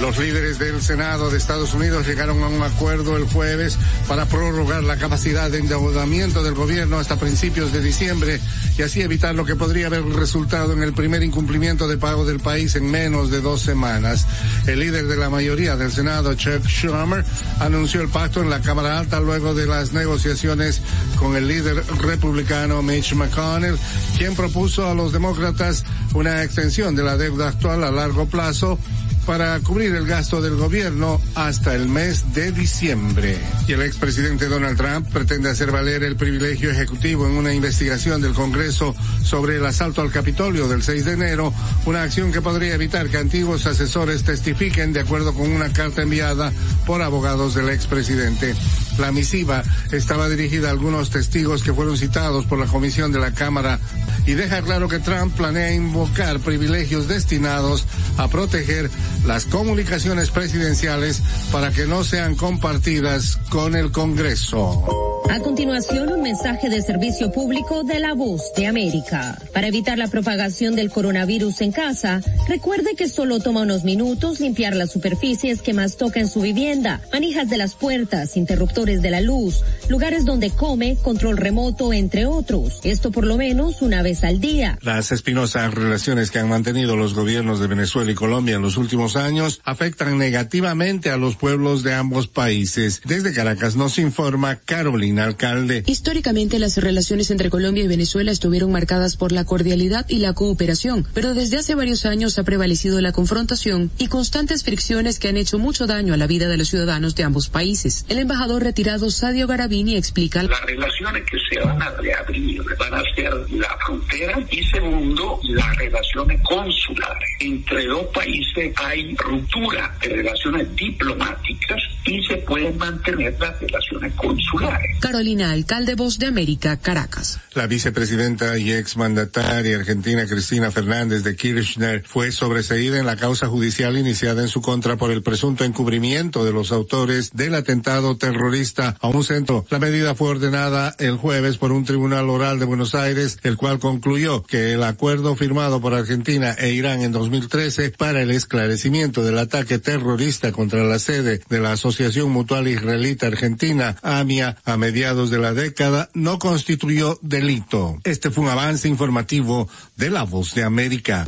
Los 0.02 0.18
líderes 0.18 0.58
del 0.60 0.82
Senado 0.82 1.30
de 1.30 1.38
Estados 1.38 1.74
Unidos 1.74 2.08
llegaron 2.08 2.42
a 2.42 2.48
un 2.48 2.64
acuerdo 2.64 3.18
el 3.18 3.26
jueves 3.26 3.78
para 4.08 4.26
prorrogar 4.26 4.82
la 4.82 4.96
capacidad 4.96 5.52
de 5.52 5.58
endeudamiento 5.58 6.42
del 6.42 6.54
gobierno 6.54 6.98
hasta 6.98 7.18
principios 7.18 7.74
de 7.74 7.82
diciembre 7.82 8.40
y 8.78 8.82
así 8.82 9.02
evitar 9.02 9.36
lo 9.36 9.44
que 9.44 9.58
podría 9.58 9.88
haber 9.88 10.06
resultado 10.06 10.72
en 10.72 10.84
el 10.84 10.94
primer 10.94 11.22
incumplimiento 11.22 11.86
de 11.90 11.98
pago 11.98 12.24
del 12.24 12.40
país 12.40 12.76
en 12.76 12.90
menos 12.90 13.30
de 13.30 13.42
dos 13.42 13.62
semanas. 13.62 14.26
El 14.68 14.80
líder 14.80 15.08
de 15.08 15.18
la 15.18 15.30
mayoría 15.30 15.76
del 15.76 15.92
Senado, 15.92 16.34
Chuck 16.34 16.66
Schumer, 16.66 17.26
anunció 17.60 18.02
el 18.02 18.08
pacto 18.08 18.42
en 18.42 18.50
la 18.50 18.62
Cámara 18.62 19.00
Alta 19.00 19.20
luego 19.20 19.54
de 19.54 19.66
las 19.66 19.92
negociaciones 19.92 20.82
con 21.18 21.36
el 21.36 21.46
líder 21.50 21.84
republicano 22.02 22.82
Mitch 22.82 23.16
McConnell, 23.16 23.78
quien 24.18 24.34
propuso 24.34 24.90
a 24.90 24.94
los 24.94 25.12
demócratas 25.12 25.84
una 26.14 26.42
extensión 26.42 26.96
de 26.96 27.04
la 27.04 27.18
deuda 27.18 27.50
actual 27.50 27.84
a 27.84 27.92
largo 27.92 28.28
plazo 28.28 28.80
para 29.26 29.60
cubrir 29.60 29.96
el 29.96 30.06
gasto 30.06 30.42
del 30.42 30.56
gobierno 30.56 31.22
hasta 31.36 31.76
el 31.76 31.88
mes 31.88 32.34
de 32.34 32.52
diciembre. 32.52 33.38
Y 33.68 33.74
el 33.74 33.82
expresidente 33.82 34.48
Donald 34.48 34.78
Trump 34.78 35.08
pretende 35.12 35.50
hacer 35.50 35.72
valer 35.72 36.04
el 36.04 36.16
privilegio 36.16 36.72
ejecutivo 36.72 37.28
en 37.28 37.34
una 37.34 37.54
investigación 37.54 38.22
del 38.22 38.34
Congreso 38.34 38.96
sobre 39.24 39.58
el 39.58 39.66
asalto 39.66 40.02
al 40.02 40.12
Capitolio 40.12 40.68
del 40.68 40.84
6 40.84 41.06
de 41.06 41.14
enero, 41.14 41.54
una 41.86 42.04
acción 42.04 42.32
que 42.32 42.42
podría 42.42 42.74
evitar 42.74 43.10
que 43.10 43.18
antiguos 43.18 43.66
asesores 43.66 44.24
testifiquen 44.24 44.94
de 44.94 45.02
acuerdo 45.02 45.34
con 45.34 45.50
una 45.52 45.72
carta 45.72 46.02
enviada 46.02 46.52
por 46.86 47.02
abogados 47.02 47.56
del 47.56 47.70
expresidente. 47.70 48.56
La 48.98 49.12
misiva 49.12 49.64
estaba 49.92 50.28
dirigida 50.28 50.68
a 50.68 50.72
algunos 50.72 51.10
testigos 51.10 51.64
que 51.64 51.74
fueron 51.74 51.98
citados 51.98 52.46
por 52.46 52.60
la 52.60 52.66
comisión 52.66 53.12
de 53.12 53.20
la 53.20 53.32
Cámara 53.32 53.80
y 54.26 54.34
deja 54.34 54.62
claro 54.62 54.88
que 54.88 55.00
Trump 55.00 55.34
planea 55.36 55.74
invocar 55.74 56.40
privilegios 56.40 57.08
destinados 57.08 57.86
a 58.18 58.28
proteger 58.28 58.92
las 59.26 59.46
comunicaciones 59.46 60.30
presidenciales 60.32 61.22
para 61.52 61.72
que 61.72 61.86
no 61.86 62.04
sean 62.04 62.36
compartidas 62.36 63.38
con 63.50 63.76
el 63.76 63.92
Congreso. 63.92 65.10
A 65.30 65.40
continuación, 65.42 66.12
un 66.12 66.24
mensaje 66.24 66.70
de 66.70 66.82
servicio 66.82 67.32
público 67.32 67.84
de 67.84 68.00
la 68.00 68.16
voz 68.16 68.52
de 68.56 68.66
América. 68.66 69.38
Para 69.54 69.68
evitar 69.68 70.00
la 70.00 70.08
propagación 70.08 70.76
del 70.76 70.90
coronavirus 70.90 71.62
en 71.62 71.72
casa, 71.72 72.22
recuerde 72.48 72.96
que 72.96 73.08
solo 73.08 73.40
toma 73.40 73.62
unos 73.62 73.84
minutos 73.84 74.40
limpiar 74.40 74.76
las 74.76 74.92
superficies 74.92 75.62
que 75.62 75.74
más 75.74 75.98
toca 75.98 76.20
en 76.20 76.28
su 76.28 76.42
vivienda, 76.42 77.02
manijas 77.14 77.48
de 77.48 77.58
las 77.60 77.76
puertas, 77.76 78.38
interruptores 78.38 79.04
de 79.04 79.12
la 79.12 79.22
luz, 79.22 79.62
lugares 79.88 80.26
donde 80.26 80.50
come, 80.50 80.98
control 81.04 81.38
remoto, 81.38 81.94
entre 81.94 82.26
otros. 82.26 82.80
Esto 82.84 83.12
por 83.12 83.28
lo 83.28 83.38
menos 83.38 83.84
una 83.84 84.02
vez 84.02 84.24
al 84.24 84.40
día. 84.40 84.80
Las 84.82 85.12
espinosas 85.12 85.72
relaciones 85.72 86.32
que 86.32 86.40
han 86.40 86.50
mantenido 86.50 86.96
los 86.96 87.14
gobiernos 87.14 87.60
de 87.60 87.68
Venezuela 87.68 88.12
y 88.12 88.16
Colombia 88.16 88.56
en 88.56 88.64
los 88.64 88.78
últimos 88.78 88.99
años 89.16 89.62
afectan 89.64 90.18
negativamente 90.18 91.10
a 91.10 91.18
los 91.18 91.36
pueblos 91.36 91.84
de 91.84 91.94
ambos 91.94 92.28
países. 92.28 93.02
Desde 93.06 93.34
Caracas 93.34 93.76
nos 93.76 93.98
informa 93.98 94.58
Carolina 94.58 95.24
Alcalde. 95.24 95.84
Históricamente 95.86 96.60
las 96.60 96.78
relaciones 96.78 97.32
entre 97.32 97.50
Colombia 97.50 97.84
y 97.84 97.88
Venezuela 97.88 98.32
estuvieron 98.32 98.72
marcadas 98.72 99.16
por 99.16 99.32
la 99.32 99.46
cordialidad 99.46 100.06
y 100.10 100.20
la 100.20 100.34
cooperación, 100.34 101.08
pero 101.14 101.34
desde 101.34 101.58
hace 101.58 101.76
varios 101.76 102.06
años 102.06 102.38
ha 102.38 102.44
prevalecido 102.44 103.00
la 103.02 103.12
confrontación 103.12 103.92
y 103.98 104.08
constantes 104.08 104.64
fricciones 104.64 105.20
que 105.20 105.30
han 105.30 105.38
hecho 105.38 105.60
mucho 105.60 105.88
daño 105.88 106.14
a 106.14 106.18
la 106.18 106.28
vida 106.28 106.48
de 106.48 106.58
los 106.58 106.70
ciudadanos 106.70 107.16
de 107.16 107.24
ambos 107.24 107.50
países. 107.50 108.06
El 108.10 108.20
embajador 108.20 108.64
retirado 108.64 109.10
Sadio 109.10 109.48
Garabini 109.48 109.96
explica 109.96 110.44
las 110.44 110.62
relaciones 110.66 111.24
que 111.30 111.38
se 111.50 111.60
van 111.64 111.82
a 111.82 111.92
reabrir 111.92 112.62
van 112.78 112.94
a 112.94 113.04
ser 113.16 113.34
la 113.52 113.78
frontera 113.86 114.40
y 114.50 114.64
segundo 114.64 115.40
las 115.44 115.78
relaciones 115.78 116.42
consulares. 116.42 117.30
Entre 117.40 117.86
dos 117.86 118.06
países 118.08 118.74
hay 118.90 119.16
ruptura 119.16 119.96
de 120.02 120.10
relaciones 120.10 120.76
diplomáticas 120.76 121.80
y 122.06 122.24
se 122.24 122.38
pueden 122.38 122.76
mantener 122.78 123.36
las 123.40 123.60
relaciones 123.60 124.14
consulares. 124.16 125.00
Carolina, 125.00 125.52
alcalde 125.52 125.94
Voz 125.94 126.18
de 126.18 126.26
América, 126.26 126.78
Caracas. 126.78 127.40
La 127.54 127.68
vicepresidenta 127.68 128.58
y 128.58 128.72
exmandataria 128.72 129.78
argentina 129.78 130.26
Cristina 130.26 130.72
Fernández 130.72 131.24
de 131.24 131.36
Kirchner 131.36 132.04
fue 132.04 132.32
sobreseída 132.32 132.98
en 132.98 133.06
la 133.06 133.16
causa 133.16 133.48
judicial 133.48 133.96
iniciada 133.96 134.42
en 134.42 134.48
su 134.48 134.62
contra 134.62 134.98
por 134.98 135.12
el 135.12 135.22
presunto 135.22 135.64
encubrimiento 135.64 136.44
de 136.44 136.52
los 136.52 136.72
autores 136.72 137.32
del 137.34 137.54
atentado 137.54 138.18
terrorista 138.18 138.98
a 139.00 139.08
un 139.08 139.24
centro. 139.24 139.66
La 139.70 139.78
medida 139.78 140.16
fue 140.16 140.30
ordenada 140.30 140.96
el 140.98 141.18
jueves 141.18 141.58
por 141.58 141.72
un 141.72 141.86
tribunal 141.86 142.28
oral 142.30 142.58
de 142.58 142.66
Buenos 142.66 142.96
Aires, 142.96 143.38
el 143.44 143.56
cual 143.56 143.78
concluyó 143.78 144.42
que 144.42 144.74
el 144.74 144.82
acuerdo 144.82 145.36
firmado 145.36 145.80
por 145.80 145.94
Argentina 145.94 146.56
e 146.58 146.72
Irán 146.72 147.04
en 147.04 147.12
2013 147.12 147.92
para 147.92 148.22
el 148.24 148.32
esclarecimiento 148.32 148.79
del 148.80 149.38
ataque 149.38 149.78
terrorista 149.78 150.54
contra 150.54 150.86
la 150.86 151.00
sede 151.00 151.42
de 151.50 151.60
la 151.60 151.74
Asociación 151.74 152.32
Mutual 152.32 152.68
Israelita 152.70 153.28
Argentina, 153.28 153.98
AMIA, 154.02 154.56
a 154.64 154.78
mediados 154.78 155.30
de 155.30 155.38
la 155.38 155.54
década, 155.54 156.10
no 156.14 156.40
constituyó 156.40 157.20
delito. 157.22 157.98
Este 158.06 158.32
fue 158.32 158.46
un 158.46 158.50
avance 158.50 158.88
informativo 158.88 159.68
de 159.98 160.10
La 160.10 160.24
Voz 160.24 160.56
de 160.56 160.64
América. 160.64 161.26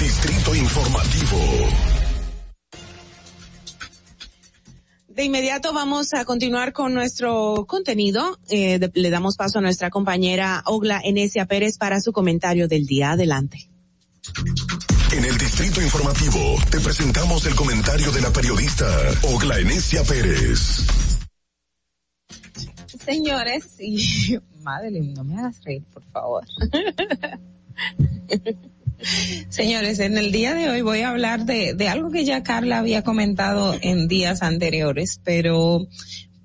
Distrito 0.00 0.54
Informativo. 0.54 1.67
De 5.18 5.24
inmediato 5.24 5.72
vamos 5.72 6.14
a 6.14 6.24
continuar 6.24 6.72
con 6.72 6.94
nuestro 6.94 7.64
contenido. 7.66 8.38
Eh, 8.48 8.78
de, 8.78 8.88
le 8.94 9.10
damos 9.10 9.34
paso 9.34 9.58
a 9.58 9.60
nuestra 9.60 9.90
compañera 9.90 10.62
Ogla 10.64 11.00
Enesia 11.02 11.46
Pérez 11.46 11.76
para 11.76 12.00
su 12.00 12.12
comentario 12.12 12.68
del 12.68 12.86
día. 12.86 13.10
Adelante. 13.10 13.68
En 15.10 15.24
el 15.24 15.36
Distrito 15.36 15.82
Informativo 15.82 16.54
te 16.70 16.78
presentamos 16.78 17.44
el 17.46 17.56
comentario 17.56 18.12
de 18.12 18.20
la 18.20 18.32
periodista 18.32 18.86
Ogla 19.24 19.58
Enesia 19.58 20.04
Pérez. 20.04 20.86
Señores, 23.04 23.74
y 23.80 24.38
Madeline, 24.62 25.14
no 25.14 25.24
me 25.24 25.36
hagas 25.36 25.60
reír, 25.64 25.82
por 25.92 26.04
favor. 26.12 26.44
Señores, 29.48 29.98
en 30.00 30.18
el 30.18 30.32
día 30.32 30.54
de 30.54 30.68
hoy 30.68 30.82
voy 30.82 31.00
a 31.00 31.10
hablar 31.10 31.44
de, 31.44 31.74
de 31.74 31.88
algo 31.88 32.10
que 32.10 32.24
ya 32.24 32.42
Carla 32.42 32.78
había 32.78 33.02
comentado 33.02 33.76
en 33.80 34.08
días 34.08 34.42
anteriores, 34.42 35.20
pero 35.24 35.86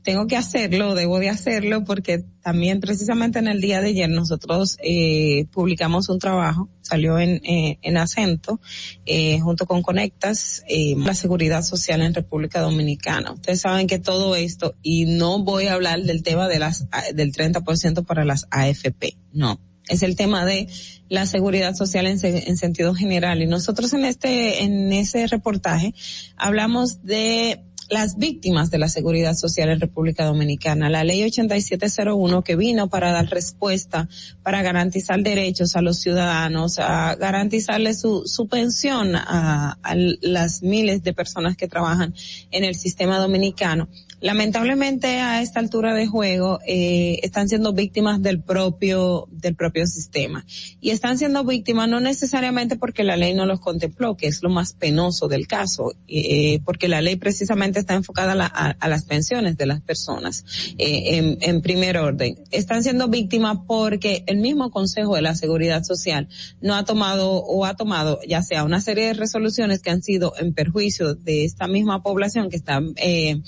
tengo 0.04 0.28
que 0.28 0.36
hacerlo, 0.36 0.96
debo 0.96 1.20
de 1.20 1.30
hacerlo, 1.30 1.84
porque 1.86 2.24
también 2.42 2.80
precisamente 2.82 3.40
en 3.40 3.48
el 3.48 3.62
día 3.62 3.82
de 3.82 3.90
ayer 3.90 4.10
nosotros 4.10 4.78
eh, 4.84 5.46
publicamos 5.52 6.10
un 6.10 6.20
trabajo, 6.20 6.70
salió 6.82 7.18
en, 7.18 7.42
eh, 7.46 7.80
en 7.82 7.98
acento, 7.98 8.60
eh, 9.06 9.40
junto 9.40 9.66
con 9.66 9.82
Conectas, 9.82 10.64
eh, 10.68 10.96
la 10.98 11.16
seguridad 11.16 11.64
social 11.64 12.02
en 12.02 12.14
República 12.14 12.60
Dominicana. 12.60 13.32
Ustedes 13.32 13.62
saben 13.62 13.88
que 13.88 14.00
todo 14.00 14.36
esto, 14.36 14.76
y 14.82 15.06
no 15.06 15.40
voy 15.44 15.68
a 15.68 15.74
hablar 15.74 16.04
del 16.04 16.22
tema 16.22 16.48
de 16.48 16.60
las, 16.60 16.86
del 17.14 17.32
30% 17.32 18.06
para 18.06 18.26
las 18.26 18.46
AFP, 18.52 19.16
no. 19.32 19.60
Es 19.90 20.04
el 20.04 20.16
tema 20.16 20.46
de 20.46 20.68
la 21.10 21.26
seguridad 21.26 21.76
social 21.76 22.08
en, 22.08 22.18
en 22.24 22.58
sentido 22.58 22.94
general. 22.94 23.42
Y 23.42 23.48
nosotros 23.48 23.94
en 23.94 24.06
este, 24.06 24.64
en 24.64 24.92
ese 24.94 25.28
reportaje 25.28 25.94
hablamos 26.38 27.04
de 27.04 27.62
las 27.90 28.18
víctimas 28.18 28.72
de 28.72 28.80
la 28.80 28.90
seguridad 28.90 29.36
social 29.36 29.70
en 29.70 29.80
República 29.80 30.26
Dominicana. 30.26 30.90
La 30.90 31.04
ley 31.04 31.24
8701 31.24 32.44
que 32.44 32.56
vino 32.56 32.90
para 32.90 33.12
dar 33.12 33.28
respuesta, 33.28 34.10
para 34.42 34.62
garantizar 34.62 35.22
derechos 35.22 35.76
a 35.76 35.82
los 35.82 36.00
ciudadanos, 36.00 36.80
a 36.80 37.16
garantizarle 37.16 37.94
su, 37.94 38.24
su 38.26 38.48
pensión 38.48 39.16
a, 39.16 39.78
a 39.82 39.96
las 39.96 40.64
miles 40.64 41.04
de 41.04 41.14
personas 41.14 41.56
que 41.56 41.68
trabajan 41.68 42.14
en 42.52 42.64
el 42.64 42.76
sistema 42.76 43.20
dominicano 43.20 43.88
lamentablemente 44.24 45.20
a 45.20 45.42
esta 45.42 45.60
altura 45.60 45.94
de 45.94 46.08
juego 46.08 46.62
eh, 46.66 47.20
están 47.24 47.50
siendo 47.50 47.74
víctimas 47.74 48.22
del 48.22 48.42
propio 48.42 49.28
del 49.30 49.54
propio 49.54 49.86
sistema. 49.86 50.46
Y 50.80 50.92
están 50.92 51.18
siendo 51.18 51.44
víctimas 51.44 51.90
no 51.90 52.00
necesariamente 52.00 52.78
porque 52.78 53.04
la 53.04 53.18
ley 53.18 53.34
no 53.34 53.46
los 53.46 53.60
contempló 53.60 54.16
que 54.16 54.28
es 54.28 54.42
lo 54.42 54.50
más 54.50 54.74
penoso 54.74 55.28
del 55.28 55.46
caso 55.46 55.94
eh, 56.08 56.62
porque 56.64 56.88
la 56.88 57.02
ley 57.02 57.18
precisamente 57.18 57.80
está 57.82 57.96
enfocada 57.96 58.32
a, 58.32 58.36
la, 58.36 58.46
a, 58.46 58.70
a 58.70 58.88
las 58.88 59.04
pensiones 59.04 59.58
de 59.58 59.66
las 59.66 59.82
personas 59.82 60.46
eh, 60.78 61.18
en, 61.18 61.38
en, 61.42 61.62
primer 61.62 61.98
orden. 61.98 62.38
Están 62.52 62.82
siendo 62.82 63.10
víctimas 63.10 63.58
porque 63.68 64.24
el 64.28 64.38
mismo 64.38 64.72
Consejo 64.72 65.16
de 65.16 65.22
la 65.22 65.36
Seguridad 65.36 65.84
Social 65.84 66.30
no 66.62 66.76
ha 66.76 66.86
tomado 66.86 67.44
o 67.44 67.66
ha 67.66 67.76
tomado 67.76 68.22
ya 68.26 68.42
sea 68.42 68.64
una 68.64 68.80
serie 68.80 69.08
de 69.08 69.14
resoluciones 69.16 69.82
que 69.82 69.90
han 69.90 70.02
sido 70.02 70.34
en 70.40 70.54
perjuicio 70.54 71.14
de 71.14 71.44
esta 71.44 71.68
misma 71.68 72.02
población 72.02 72.50
que 72.50 72.56
está 72.56 72.82
eh, 72.96 73.42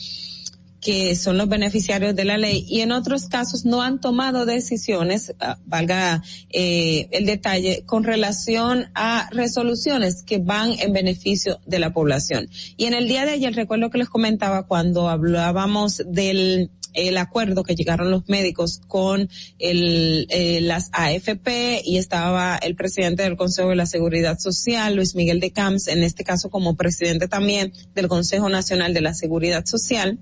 que 0.86 1.16
son 1.16 1.40
los 1.40 1.50
beneficiarios 1.50 2.16
de 2.16 2.26
la 2.26 2.38
ley 2.38 2.64
y 2.70 2.82
en 2.82 2.92
otros 2.92 3.26
casos 3.26 3.66
no 3.66 3.82
han 3.82 4.00
tomado 4.00 4.46
decisiones, 4.46 5.34
uh, 5.42 5.56
valga 5.66 6.22
eh, 6.52 7.08
el 7.10 7.26
detalle, 7.26 7.84
con 7.88 8.04
relación 8.04 8.92
a 8.94 9.28
resoluciones 9.32 10.22
que 10.22 10.38
van 10.38 10.76
en 10.78 10.94
beneficio 10.94 11.60
de 11.66 11.80
la 11.80 11.92
población. 11.92 12.50
Y 12.78 12.86
en 12.86 12.94
el 12.94 13.08
día 13.08 13.26
de 13.26 13.32
ayer 13.32 13.56
recuerdo 13.56 13.90
que 13.90 13.98
les 13.98 14.10
comentaba 14.10 14.68
cuando 14.68 15.10
hablábamos 15.10 16.04
del 16.06 16.70
el 16.94 17.18
acuerdo 17.18 17.64
que 17.64 17.76
llegaron 17.76 18.10
los 18.10 18.30
médicos 18.30 18.80
con 18.88 19.28
el, 19.60 20.28
eh, 20.30 20.62
las 20.62 20.92
AFP 20.94 21.82
y 21.84 21.98
estaba 21.98 22.56
el 22.56 22.76
presidente 22.78 23.24
del 23.24 23.36
Consejo 23.36 23.70
de 23.70 23.76
la 23.76 23.86
Seguridad 23.86 24.40
Social, 24.40 24.96
Luis 24.96 25.14
Miguel 25.14 25.42
de 25.42 25.52
Camps, 25.52 25.90
en 25.90 26.04
este 26.04 26.24
caso 26.24 26.50
como 26.50 26.78
presidente 26.78 27.28
también 27.28 27.74
del 27.96 28.08
Consejo 28.08 28.48
Nacional 28.48 28.94
de 28.94 29.02
la 29.02 29.14
Seguridad 29.14 29.66
Social 29.66 30.20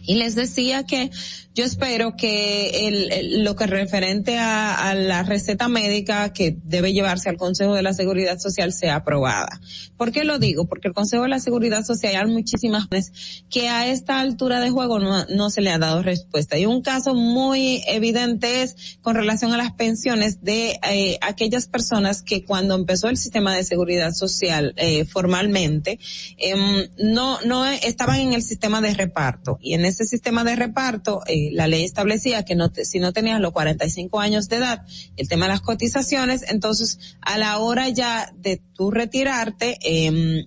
y 0.00 0.14
les 0.14 0.34
decía 0.34 0.84
que 0.84 1.10
yo 1.58 1.64
espero 1.64 2.14
que 2.14 2.86
el, 2.86 3.42
lo 3.42 3.56
que 3.56 3.66
referente 3.66 4.38
a, 4.38 4.90
a, 4.90 4.94
la 4.94 5.24
receta 5.24 5.66
médica 5.66 6.32
que 6.32 6.56
debe 6.62 6.92
llevarse 6.92 7.28
al 7.28 7.36
Consejo 7.36 7.74
de 7.74 7.82
la 7.82 7.94
Seguridad 7.94 8.38
Social 8.38 8.72
sea 8.72 8.94
aprobada. 8.94 9.60
¿Por 9.96 10.12
qué 10.12 10.22
lo 10.22 10.38
digo? 10.38 10.68
Porque 10.68 10.86
el 10.86 10.94
Consejo 10.94 11.24
de 11.24 11.30
la 11.30 11.40
Seguridad 11.40 11.84
Social 11.84 12.14
hay 12.14 12.32
muchísimas 12.32 12.88
veces 12.88 13.42
que 13.50 13.68
a 13.68 13.88
esta 13.88 14.20
altura 14.20 14.60
de 14.60 14.70
juego 14.70 15.00
no, 15.00 15.24
no 15.24 15.50
se 15.50 15.60
le 15.60 15.70
ha 15.70 15.78
dado 15.78 16.00
respuesta. 16.04 16.56
Y 16.56 16.64
un 16.64 16.80
caso 16.80 17.16
muy 17.16 17.82
evidente 17.88 18.62
es 18.62 18.98
con 19.02 19.16
relación 19.16 19.52
a 19.52 19.56
las 19.56 19.72
pensiones 19.72 20.44
de 20.44 20.78
eh, 20.88 21.18
aquellas 21.22 21.66
personas 21.66 22.22
que 22.22 22.44
cuando 22.44 22.76
empezó 22.76 23.08
el 23.08 23.16
sistema 23.16 23.52
de 23.52 23.64
seguridad 23.64 24.12
social 24.12 24.74
eh, 24.76 25.06
formalmente 25.06 25.98
eh, 26.36 26.54
no 26.98 27.40
no 27.40 27.66
estaban 27.66 28.20
en 28.20 28.32
el 28.32 28.42
sistema 28.44 28.80
de 28.80 28.94
reparto 28.94 29.58
y 29.60 29.74
en 29.74 29.84
ese 29.84 30.04
sistema 30.04 30.44
de 30.44 30.54
reparto 30.54 31.22
eh, 31.26 31.47
la 31.52 31.66
ley 31.66 31.84
establecía 31.84 32.44
que 32.44 32.54
no 32.54 32.70
te, 32.70 32.84
si 32.84 32.98
no 32.98 33.12
tenías 33.12 33.40
los 33.40 33.52
45 33.52 34.20
años 34.20 34.48
de 34.48 34.56
edad, 34.56 34.86
el 35.16 35.28
tema 35.28 35.46
de 35.46 35.52
las 35.52 35.60
cotizaciones, 35.60 36.44
entonces 36.48 36.98
a 37.20 37.38
la 37.38 37.58
hora 37.58 37.88
ya 37.88 38.32
de 38.36 38.60
tú 38.74 38.90
retirarte, 38.90 39.78
eh, 39.82 40.46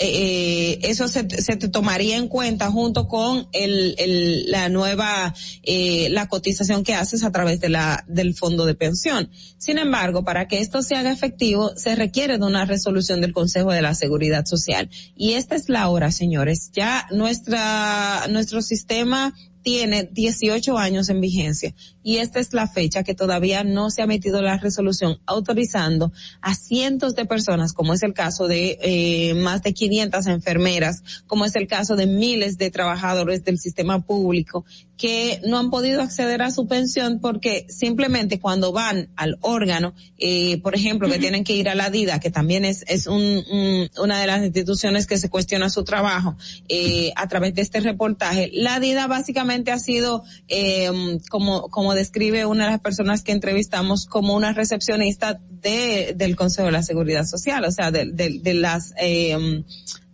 eh, 0.00 0.78
eso 0.82 1.08
se, 1.08 1.28
se, 1.28 1.56
te 1.56 1.68
tomaría 1.68 2.16
en 2.16 2.28
cuenta 2.28 2.70
junto 2.70 3.08
con 3.08 3.48
el, 3.52 3.96
el 3.98 4.48
la 4.48 4.68
nueva 4.68 5.34
eh, 5.64 6.08
la 6.10 6.28
cotización 6.28 6.84
que 6.84 6.94
haces 6.94 7.24
a 7.24 7.32
través 7.32 7.58
de 7.58 7.68
la 7.68 8.04
del 8.06 8.34
fondo 8.34 8.64
de 8.64 8.76
pensión. 8.76 9.28
Sin 9.58 9.76
embargo, 9.76 10.24
para 10.24 10.46
que 10.46 10.60
esto 10.60 10.82
se 10.82 10.94
haga 10.94 11.10
efectivo, 11.10 11.72
se 11.74 11.96
requiere 11.96 12.38
de 12.38 12.46
una 12.46 12.64
resolución 12.64 13.20
del 13.20 13.32
Consejo 13.32 13.72
de 13.72 13.82
la 13.82 13.94
Seguridad 13.96 14.44
Social. 14.46 14.88
Y 15.16 15.32
esta 15.32 15.56
es 15.56 15.68
la 15.68 15.88
hora, 15.88 16.12
señores. 16.12 16.70
Ya 16.72 17.08
nuestra 17.10 18.28
nuestro 18.28 18.62
sistema 18.62 19.34
tiene 19.62 20.08
18 20.10 20.78
años 20.78 21.08
en 21.08 21.20
vigencia. 21.20 21.74
Y 22.02 22.18
esta 22.18 22.40
es 22.40 22.52
la 22.52 22.68
fecha 22.68 23.02
que 23.02 23.14
todavía 23.14 23.64
no 23.64 23.90
se 23.90 24.02
ha 24.02 24.06
metido 24.06 24.40
la 24.40 24.58
resolución 24.58 25.18
autorizando 25.26 26.12
a 26.40 26.54
cientos 26.54 27.14
de 27.14 27.26
personas, 27.26 27.72
como 27.72 27.92
es 27.92 28.02
el 28.02 28.14
caso 28.14 28.48
de 28.48 28.78
eh, 28.82 29.34
más 29.34 29.62
de 29.62 29.74
500 29.74 30.26
enfermeras, 30.26 31.02
como 31.26 31.44
es 31.44 31.54
el 31.56 31.66
caso 31.66 31.96
de 31.96 32.06
miles 32.06 32.56
de 32.58 32.70
trabajadores 32.70 33.44
del 33.44 33.58
sistema 33.58 34.00
público 34.00 34.64
que 34.98 35.40
no 35.46 35.58
han 35.58 35.70
podido 35.70 36.02
acceder 36.02 36.42
a 36.42 36.50
su 36.50 36.66
pensión 36.66 37.20
porque 37.20 37.66
simplemente 37.68 38.40
cuando 38.40 38.72
van 38.72 39.08
al 39.14 39.38
órgano, 39.40 39.94
eh, 40.18 40.60
por 40.60 40.74
ejemplo, 40.74 41.08
que 41.08 41.20
tienen 41.20 41.44
que 41.44 41.54
ir 41.54 41.68
a 41.68 41.76
la 41.76 41.88
DIDA, 41.88 42.18
que 42.18 42.30
también 42.30 42.64
es, 42.64 42.84
es 42.88 43.06
un, 43.06 43.44
un, 43.50 43.88
una 44.02 44.20
de 44.20 44.26
las 44.26 44.42
instituciones 44.42 45.06
que 45.06 45.16
se 45.16 45.30
cuestiona 45.30 45.70
su 45.70 45.84
trabajo 45.84 46.36
eh, 46.68 47.12
a 47.14 47.28
través 47.28 47.54
de 47.54 47.62
este 47.62 47.78
reportaje, 47.78 48.50
la 48.52 48.80
DIDA 48.80 49.06
básicamente 49.06 49.70
ha 49.70 49.78
sido, 49.78 50.24
eh, 50.48 50.90
como, 51.30 51.68
como 51.68 51.94
describe 51.94 52.44
una 52.44 52.64
de 52.64 52.72
las 52.72 52.80
personas 52.80 53.22
que 53.22 53.30
entrevistamos, 53.30 54.06
como 54.06 54.34
una 54.34 54.52
recepcionista 54.52 55.40
de, 55.62 56.14
del 56.16 56.34
Consejo 56.34 56.66
de 56.66 56.72
la 56.72 56.82
Seguridad 56.82 57.24
Social, 57.24 57.64
o 57.64 57.70
sea, 57.70 57.92
de, 57.92 58.06
de, 58.06 58.40
de 58.42 58.54
las... 58.54 58.94
Eh, 59.00 59.62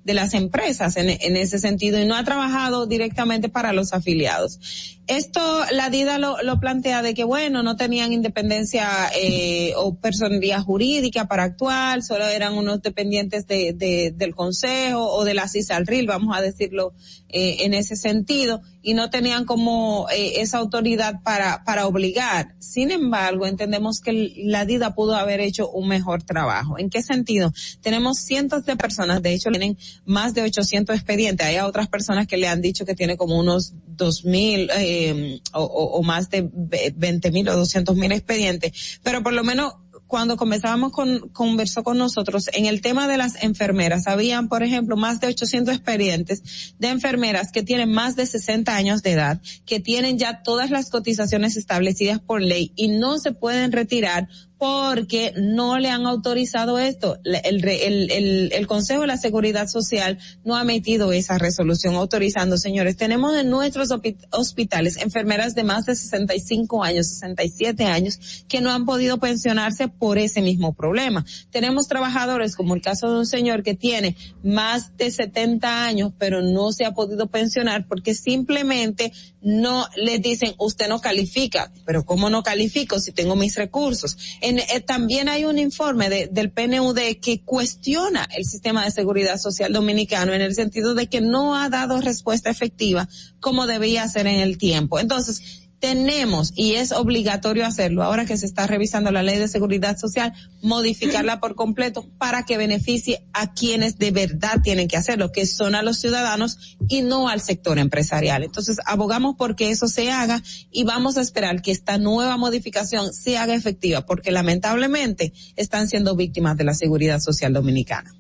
de 0.05 0.15
las 0.15 0.35
empresas 0.35 0.97
en, 0.97 1.09
en, 1.09 1.37
ese 1.37 1.59
sentido 1.59 2.01
y 2.01 2.07
no 2.07 2.15
ha 2.15 2.25
trabajado 2.25 2.87
directamente 2.87 3.49
para 3.49 3.73
los 3.73 3.93
afiliados. 3.93 4.99
Esto 5.07 5.41
la 5.73 5.91
DIDA 5.91 6.19
lo, 6.19 6.43
lo 6.43 6.61
plantea 6.61 7.03
de 7.03 7.15
que 7.15 7.25
bueno, 7.25 7.63
no 7.63 7.77
tenían 7.77 8.13
independencia 8.13 8.89
eh, 9.19 9.73
o 9.77 9.97
personalidad 9.97 10.63
jurídica 10.63 11.27
para 11.27 11.45
actuar, 11.45 12.03
solo 12.03 12.27
eran 12.27 12.55
unos 12.55 12.83
dependientes 12.83 13.47
de, 13.47 13.73
de 13.73 14.13
del 14.15 14.35
Consejo 14.35 15.05
o 15.05 15.25
de 15.25 15.35
la 15.35 15.49
CISALRIL, 15.49 16.07
vamos 16.07 16.37
a 16.37 16.41
decirlo 16.41 16.93
eh, 17.37 17.65
en 17.65 17.75
ese 17.75 17.97
sentido, 17.97 18.63
y 18.81 18.95
no 18.95 19.11
tenían 19.11 19.45
como 19.45 20.07
eh, 20.09 20.41
esa 20.41 20.59
autoridad 20.59 21.21
para, 21.25 21.65
para 21.65 21.89
obligar. 21.89 22.55
Sin 22.61 22.93
embargo, 22.93 23.45
entendemos 23.45 23.99
que 23.99 24.33
la 24.37 24.65
DIDA 24.65 24.95
pudo 24.95 25.17
haber 25.17 25.41
hecho 25.41 25.69
un 25.69 25.89
mejor 25.89 26.23
trabajo. 26.23 26.79
¿En 26.79 26.91
qué 26.91 27.03
sentido? 27.03 27.53
Tenemos 27.81 28.19
cientos 28.19 28.65
de 28.67 28.77
personas, 28.77 29.21
de 29.21 29.35
hecho 29.35 29.51
tienen 29.51 29.77
más 30.05 30.33
de 30.35 30.43
800 30.43 30.95
expedientes. 30.95 31.45
Hay 31.45 31.59
otras 31.59 31.89
personas 31.89 32.29
que 32.29 32.37
le 32.37 32.47
han 32.47 32.63
dicho 32.63 32.87
que 32.87 32.95
tiene 32.95 33.17
como 33.17 33.37
unos 33.37 33.73
2000 33.97 34.71
eh, 34.77 35.41
o, 35.55 35.65
o, 35.65 36.03
más 36.05 36.31
de 36.31 36.49
20 36.53 37.33
mil 37.33 37.49
o 37.49 37.57
200 37.57 37.97
mil 37.97 38.13
expedientes, 38.13 39.01
pero 39.03 39.25
por 39.25 39.33
lo 39.33 39.43
menos 39.43 39.75
cuando 40.07 40.37
comenzábamos 40.37 40.93
con, 40.93 41.29
conversó 41.31 41.83
con 41.83 41.99
nosotros 41.99 42.49
en 42.53 42.67
el 42.67 42.81
tema 42.81 43.09
de 43.09 43.17
las 43.17 43.43
enfermeras, 43.43 44.07
habían, 44.07 44.49
por 44.49 44.63
ejemplo, 44.63 44.97
más 44.97 45.21
de 45.21 45.29
800 45.29 45.75
expedientes 45.75 46.75
de 46.79 46.89
enfermeras 46.89 47.51
que 47.53 47.63
tienen 47.63 47.93
más 47.93 48.17
de 48.17 48.27
60 48.27 48.75
años 48.75 49.03
de 49.03 49.13
edad, 49.13 49.41
que 49.67 49.81
tienen 49.81 50.19
ya 50.19 50.43
todas 50.43 50.71
las 50.71 50.91
cotizaciones 50.91 51.57
establecidas 51.57 52.21
por 52.21 52.43
ley 52.43 52.73
y 52.77 52.89
no 52.89 53.19
se 53.19 53.33
pueden 53.33 53.73
retirar 53.73 54.29
porque 54.59 55.33
no 55.37 55.79
le 55.79 55.91
han 55.91 56.07
autorizado 56.07 56.79
esto. 56.79 57.19
El, 57.25 57.65
el, 57.65 58.11
el, 58.11 58.53
el, 58.53 58.67
Consejo 58.67 59.03
de 59.03 59.07
la 59.09 59.17
Seguridad 59.17 59.69
Social 59.69 60.19
no 60.45 60.57
ha 60.57 60.65
metido 60.65 61.13
esa 61.13 61.39
resolución 61.39 61.95
autorizando, 61.97 62.57
señores. 62.57 62.97
Tenemos 62.97 63.37
en 63.37 63.51
nuestros 63.51 63.91
hospitales 64.31 64.97
enfermeras 64.97 65.55
de 65.55 65.65
más 65.65 65.87
de 65.87 65.97
65 65.97 66.85
años, 66.85 67.09
67 67.09 67.85
años, 67.85 68.45
que 68.49 68.61
no 68.61 68.71
han 68.71 68.87
podido 68.87 69.19
pensionarse 69.19 69.89
por 69.89 70.19
ese 70.19 70.41
mismo 70.41 70.73
problema. 70.73 71.25
Tenemos 71.51 71.89
trabajadores, 71.89 72.57
como 72.57 72.75
el 72.75 72.83
caso 72.83 73.11
de 73.11 73.19
un 73.19 73.27
señor 73.27 73.63
que 73.63 73.75
tiene 73.75 74.17
más 74.43 74.97
de 74.97 75.11
70 75.11 75.85
años, 75.85 76.13
pero 76.19 76.43
no 76.43 76.73
se 76.73 76.85
ha 76.85 76.93
podido 76.93 77.27
pensionar 77.27 77.87
porque 77.87 78.15
simplemente 78.15 79.13
no 79.43 79.87
le 79.97 80.19
dicen, 80.19 80.55
usted 80.59 80.89
no 80.89 81.01
califica. 81.01 81.71
Pero 81.85 82.05
¿cómo 82.05 82.31
no 82.31 82.43
califico 82.43 82.99
si 82.99 83.13
tengo 83.13 83.37
mis 83.37 83.57
recursos? 83.57 84.17
En, 84.45 84.59
eh, 84.59 84.85
también 84.87 85.31
hay 85.31 85.47
un 85.47 85.59
informe 85.59 86.29
del 86.31 86.51
PNUD 86.51 86.99
que 87.23 87.41
cuestiona 87.43 88.29
el 88.37 88.45
sistema 88.45 88.85
de 88.85 88.91
seguridad 88.91 89.39
social 89.39 89.73
dominicano 89.73 90.35
en 90.35 90.43
el 90.43 90.55
sentido 90.55 90.95
de 90.95 91.07
que 91.07 91.23
no 91.23 91.57
ha 91.57 91.71
dado 91.71 92.01
respuesta 92.03 92.51
efectiva 92.51 93.09
como 93.41 93.67
debía 93.67 94.07
ser 94.07 94.27
en 94.27 94.41
el 94.41 94.59
tiempo. 94.59 95.01
Entonces, 95.01 95.64
tenemos, 95.85 96.55
y 96.57 96.77
es 96.77 96.93
obligatorio 96.93 97.67
hacerlo, 97.67 98.03
ahora 98.03 98.25
que 98.25 98.39
se 98.39 98.47
está 98.47 98.67
revisando 98.67 99.11
la 99.11 99.23
ley 99.23 99.39
de 99.39 99.49
seguridad 99.49 99.99
social, 99.99 100.33
modificarla 100.63 101.41
por 101.41 101.57
completo 101.57 102.09
para 102.17 102.45
que 102.45 102.57
beneficie 102.57 103.27
a 103.35 103.53
quienes 103.53 103.99
de 103.99 104.11
verdad 104.11 104.63
tienen 104.63 104.89
que 104.89 104.97
hacerlo, 104.97 105.31
que 105.31 105.45
son 105.45 105.75
a 105.75 105.83
los 105.83 105.99
ciudadanos 105.99 106.79
y 106.89 107.03
no 107.03 107.29
al 107.29 107.43
sector 107.43 107.79
empresarial. 107.79 108.45
Entonces, 108.45 108.79
abogamos 108.87 109.35
porque 109.37 109.69
eso 109.69 109.87
se 109.87 110.11
haga 110.11 110.43
y 110.71 110.85
vamos 110.85 111.19
a 111.19 111.21
esperar 111.21 111.61
que 111.61 111.73
esta 111.73 111.99
nueva 111.99 112.39
modificación 112.39 113.13
se 113.13 113.37
haga 113.37 113.55
efectiva, 113.55 114.07
porque 114.07 114.33
lamentablemente 114.33 115.35
están 115.55 115.87
siendo 115.87 116.17
víctimas 116.17 116.57
de 116.57 116.65
la 116.65 116.73
seguridad 116.73 117.21
social 117.21 117.53
dominicana. 117.53 118.11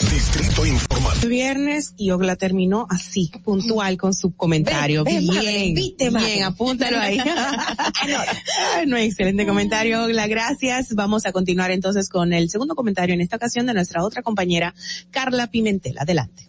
Distrito 0.00 0.64
Informativo. 0.64 1.28
Viernes 1.28 1.94
y 1.96 2.10
Ogla 2.10 2.36
terminó 2.36 2.86
así, 2.88 3.30
puntual 3.42 3.96
con 3.96 4.14
su 4.14 4.34
comentario. 4.34 5.04
bien, 5.04 5.74
bien, 5.74 6.44
apúntalo 6.44 6.98
ahí. 6.98 7.18
no, 8.86 8.96
excelente 8.96 9.46
comentario, 9.46 10.04
Ogla, 10.04 10.26
gracias. 10.26 10.94
Vamos 10.94 11.26
a 11.26 11.32
continuar 11.32 11.70
entonces 11.70 12.08
con 12.08 12.32
el 12.32 12.48
segundo 12.48 12.74
comentario 12.74 13.14
en 13.14 13.20
esta 13.20 13.36
ocasión 13.36 13.66
de 13.66 13.74
nuestra 13.74 14.04
otra 14.04 14.22
compañera, 14.22 14.74
Carla 15.10 15.48
Pimentel. 15.48 15.98
Adelante. 15.98 16.48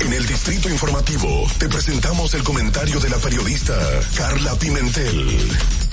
En 0.00 0.12
el 0.12 0.26
Distrito 0.26 0.70
Informativo 0.70 1.46
te 1.58 1.68
presentamos 1.68 2.32
el 2.34 2.42
comentario 2.42 3.00
de 3.00 3.10
la 3.10 3.18
periodista 3.18 3.76
Carla 4.16 4.54
Pimentel. 4.54 5.87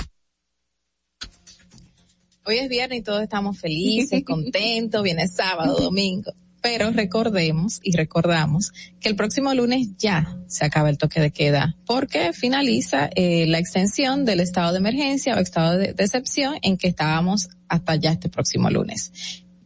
Hoy 2.48 2.58
es 2.58 2.68
viernes 2.68 3.00
y 3.00 3.02
todos 3.02 3.22
estamos 3.22 3.58
felices, 3.58 4.22
contentos, 4.24 5.02
viene 5.02 5.26
sábado, 5.26 5.80
domingo. 5.80 6.32
Pero 6.62 6.92
recordemos 6.92 7.80
y 7.82 7.96
recordamos 7.96 8.72
que 9.00 9.08
el 9.08 9.16
próximo 9.16 9.52
lunes 9.52 9.96
ya 9.98 10.38
se 10.46 10.64
acaba 10.64 10.88
el 10.88 10.96
toque 10.96 11.20
de 11.20 11.32
queda 11.32 11.76
porque 11.86 12.32
finaliza 12.32 13.10
eh, 13.16 13.46
la 13.48 13.58
extensión 13.58 14.24
del 14.24 14.38
estado 14.38 14.70
de 14.70 14.78
emergencia 14.78 15.34
o 15.34 15.40
estado 15.40 15.76
de, 15.76 15.94
excepción 15.98 16.54
en 16.62 16.76
que 16.76 16.86
estábamos 16.86 17.48
hasta 17.68 17.96
ya 17.96 18.12
este 18.12 18.28
próximo 18.28 18.70
lunes 18.70 19.12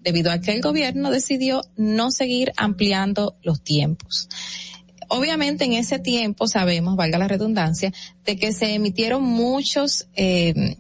debido 0.03 0.31
a 0.31 0.41
que 0.41 0.53
el 0.53 0.63
gobierno 0.63 1.11
decidió 1.11 1.61
no 1.77 2.11
seguir 2.11 2.51
ampliando 2.57 3.37
los 3.43 3.63
tiempos 3.63 4.31
obviamente 5.09 5.65
en 5.65 5.75
ese 5.75 5.99
tiempo 5.99 6.47
sabemos, 6.47 6.97
valga 6.97 7.19
la 7.19 7.29
redundancia, 7.29 7.93
de 8.25 8.37
que 8.37 8.53
se 8.53 8.75
emitieron 8.75 9.23
muchos 9.25 10.09
eh, 10.15 10.77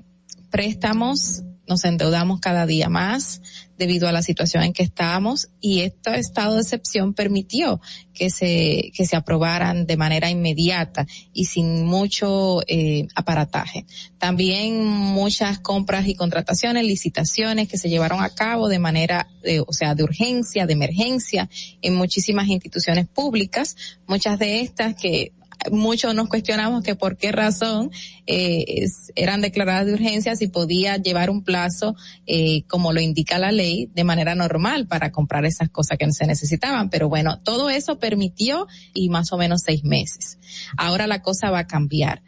préstamos 0.50 1.42
nos 1.70 1.84
endeudamos 1.84 2.40
cada 2.40 2.66
día 2.66 2.88
más 2.88 3.40
debido 3.78 4.08
a 4.08 4.12
la 4.12 4.22
situación 4.22 4.64
en 4.64 4.72
que 4.74 4.82
estábamos 4.82 5.48
y 5.60 5.80
este 5.80 6.18
estado 6.18 6.56
de 6.56 6.62
excepción 6.62 7.14
permitió 7.14 7.80
que 8.12 8.28
se, 8.28 8.90
que 8.94 9.06
se 9.06 9.16
aprobaran 9.16 9.86
de 9.86 9.96
manera 9.96 10.28
inmediata 10.28 11.06
y 11.32 11.46
sin 11.46 11.86
mucho 11.86 12.60
eh, 12.66 13.06
aparataje. 13.14 13.86
También 14.18 14.84
muchas 14.84 15.60
compras 15.60 16.08
y 16.08 16.14
contrataciones, 16.14 16.84
licitaciones 16.84 17.68
que 17.68 17.78
se 17.78 17.88
llevaron 17.88 18.22
a 18.22 18.30
cabo 18.30 18.68
de 18.68 18.80
manera, 18.80 19.28
o 19.66 19.72
sea, 19.72 19.94
de 19.94 20.02
urgencia, 20.02 20.66
de 20.66 20.74
emergencia 20.74 21.48
en 21.80 21.94
muchísimas 21.94 22.48
instituciones 22.48 23.06
públicas, 23.06 23.76
muchas 24.06 24.38
de 24.38 24.60
estas 24.60 24.94
que 24.94 25.32
muchos 25.70 26.14
nos 26.14 26.28
cuestionamos 26.28 26.82
que 26.82 26.94
por 26.94 27.16
qué 27.16 27.32
razón 27.32 27.90
eh, 28.26 28.86
eran 29.14 29.40
declaradas 29.40 29.86
de 29.86 29.94
urgencia 29.94 30.36
si 30.36 30.48
podía 30.48 30.96
llevar 30.96 31.30
un 31.30 31.42
plazo 31.42 31.94
eh, 32.26 32.62
como 32.68 32.92
lo 32.92 33.00
indica 33.00 33.38
la 33.38 33.52
ley 33.52 33.90
de 33.94 34.04
manera 34.04 34.34
normal 34.34 34.86
para 34.86 35.12
comprar 35.12 35.44
esas 35.44 35.68
cosas 35.68 35.98
que 35.98 36.10
se 36.12 36.26
necesitaban. 36.26 36.90
Pero 36.90 37.08
bueno, 37.08 37.38
todo 37.38 37.70
eso 37.70 37.98
permitió 37.98 38.66
y 38.94 39.08
más 39.08 39.32
o 39.32 39.38
menos 39.38 39.62
seis 39.64 39.84
meses. 39.84 40.38
Ahora 40.76 41.06
la 41.06 41.22
cosa 41.22 41.50
va 41.50 41.60
a 41.60 41.66
cambiar. 41.66 42.22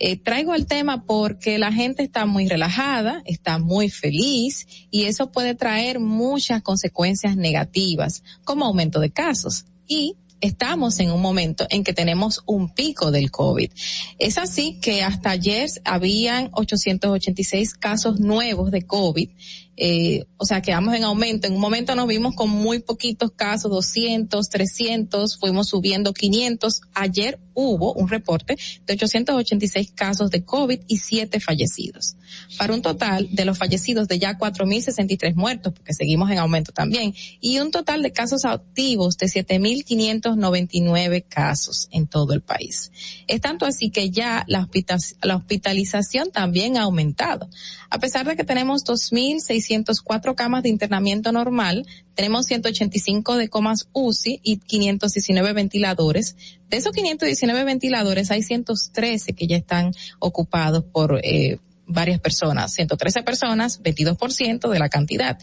Eh, 0.00 0.16
traigo 0.16 0.54
el 0.54 0.66
tema 0.66 1.04
porque 1.04 1.58
la 1.58 1.72
gente 1.72 2.04
está 2.04 2.24
muy 2.24 2.48
relajada, 2.48 3.20
está 3.24 3.58
muy 3.58 3.90
feliz 3.90 4.66
y 4.90 5.04
eso 5.04 5.32
puede 5.32 5.56
traer 5.56 5.98
muchas 5.98 6.62
consecuencias 6.62 7.36
negativas 7.36 8.22
como 8.44 8.64
aumento 8.64 9.00
de 9.00 9.10
casos. 9.10 9.64
Y 9.88 10.16
estamos 10.40 11.00
en 11.00 11.10
un 11.10 11.20
momento 11.20 11.66
en 11.70 11.84
que 11.84 11.92
tenemos 11.92 12.42
un 12.46 12.72
pico 12.74 13.10
del 13.10 13.30
COVID. 13.30 13.70
Es 14.18 14.38
así 14.38 14.78
que 14.80 15.02
hasta 15.02 15.30
ayer 15.30 15.68
habían 15.84 16.50
886 16.52 17.74
casos 17.74 18.20
nuevos 18.20 18.70
de 18.70 18.82
COVID 18.82 19.30
eh, 19.80 20.24
o 20.36 20.44
sea, 20.44 20.60
que 20.60 20.72
vamos 20.72 20.92
en 20.94 21.04
aumento. 21.04 21.46
En 21.46 21.54
un 21.54 21.60
momento 21.60 21.94
nos 21.94 22.08
vimos 22.08 22.34
con 22.34 22.50
muy 22.50 22.80
poquitos 22.80 23.30
casos, 23.30 23.70
200, 23.70 24.48
300, 24.48 25.38
fuimos 25.38 25.68
subiendo 25.68 26.12
500. 26.12 26.80
Ayer 26.94 27.38
hubo 27.54 27.92
un 27.94 28.08
reporte 28.08 28.56
de 28.86 28.94
886 28.94 29.92
casos 29.92 30.30
de 30.30 30.44
COVID 30.44 30.80
y 30.88 30.98
7 30.98 31.38
fallecidos. 31.38 32.16
Para 32.56 32.74
un 32.74 32.82
total 32.82 33.28
de 33.32 33.44
los 33.44 33.58
fallecidos 33.58 34.08
de 34.08 34.18
ya 34.18 34.36
4.063 34.36 35.34
muertos, 35.34 35.72
porque 35.72 35.94
seguimos 35.94 36.30
en 36.30 36.38
aumento 36.38 36.72
también, 36.72 37.14
y 37.40 37.60
un 37.60 37.70
total 37.70 38.02
de 38.02 38.10
casos 38.12 38.44
activos 38.44 39.16
de 39.16 39.26
7.599 39.26 41.24
casos 41.28 41.88
en 41.92 42.08
todo 42.08 42.32
el 42.32 42.42
país. 42.42 42.90
Es 43.26 43.40
tanto 43.40 43.64
así 43.64 43.90
que 43.90 44.10
ya 44.10 44.44
la, 44.48 44.68
la 45.22 45.36
hospitalización 45.36 46.30
también 46.32 46.76
ha 46.76 46.82
aumentado. 46.82 47.48
A 47.90 47.98
pesar 47.98 48.26
de 48.26 48.36
que 48.36 48.44
tenemos 48.44 48.84
2.604 49.68 50.34
camas 50.34 50.62
de 50.62 50.68
internamiento 50.68 51.32
normal, 51.32 51.86
tenemos 52.14 52.46
185 52.46 53.36
de 53.36 53.48
comas 53.48 53.88
UCI 53.92 54.40
y 54.42 54.58
519 54.58 55.52
ventiladores. 55.52 56.36
De 56.68 56.76
esos 56.76 56.92
519 56.92 57.64
ventiladores 57.64 58.30
hay 58.30 58.42
113 58.42 59.32
que 59.34 59.46
ya 59.46 59.56
están 59.56 59.92
ocupados 60.18 60.84
por 60.84 61.20
eh, 61.22 61.58
varias 61.86 62.20
personas, 62.20 62.72
113 62.72 63.22
personas, 63.22 63.82
22% 63.82 64.68
de 64.68 64.78
la 64.78 64.88
cantidad. 64.88 65.38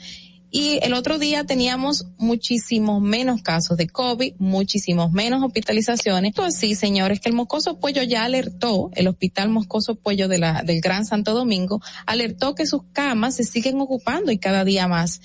Y 0.57 0.79
el 0.83 0.93
otro 0.93 1.19
día 1.19 1.43
teníamos 1.43 2.05
muchísimos 2.17 3.01
menos 3.01 3.41
casos 3.41 3.75
de 3.75 3.89
COVID, 3.89 4.35
muchísimos 4.37 5.11
menos 5.11 5.43
hospitalizaciones. 5.43 6.29
Esto 6.29 6.43
así, 6.43 6.75
señores, 6.75 7.19
que 7.19 7.27
el 7.27 7.35
Moscoso 7.35 7.77
Puello 7.77 8.03
ya 8.03 8.23
alertó, 8.23 8.89
el 8.93 9.09
Hospital 9.09 9.49
Moscoso 9.49 9.95
Puello 9.95 10.29
de 10.29 10.37
la, 10.37 10.63
del 10.63 10.79
Gran 10.79 11.05
Santo 11.05 11.33
Domingo, 11.33 11.81
alertó 12.05 12.55
que 12.55 12.65
sus 12.65 12.83
camas 12.93 13.35
se 13.35 13.43
siguen 13.43 13.81
ocupando 13.81 14.31
y 14.31 14.37
cada 14.37 14.63
día 14.63 14.87
más. 14.87 15.19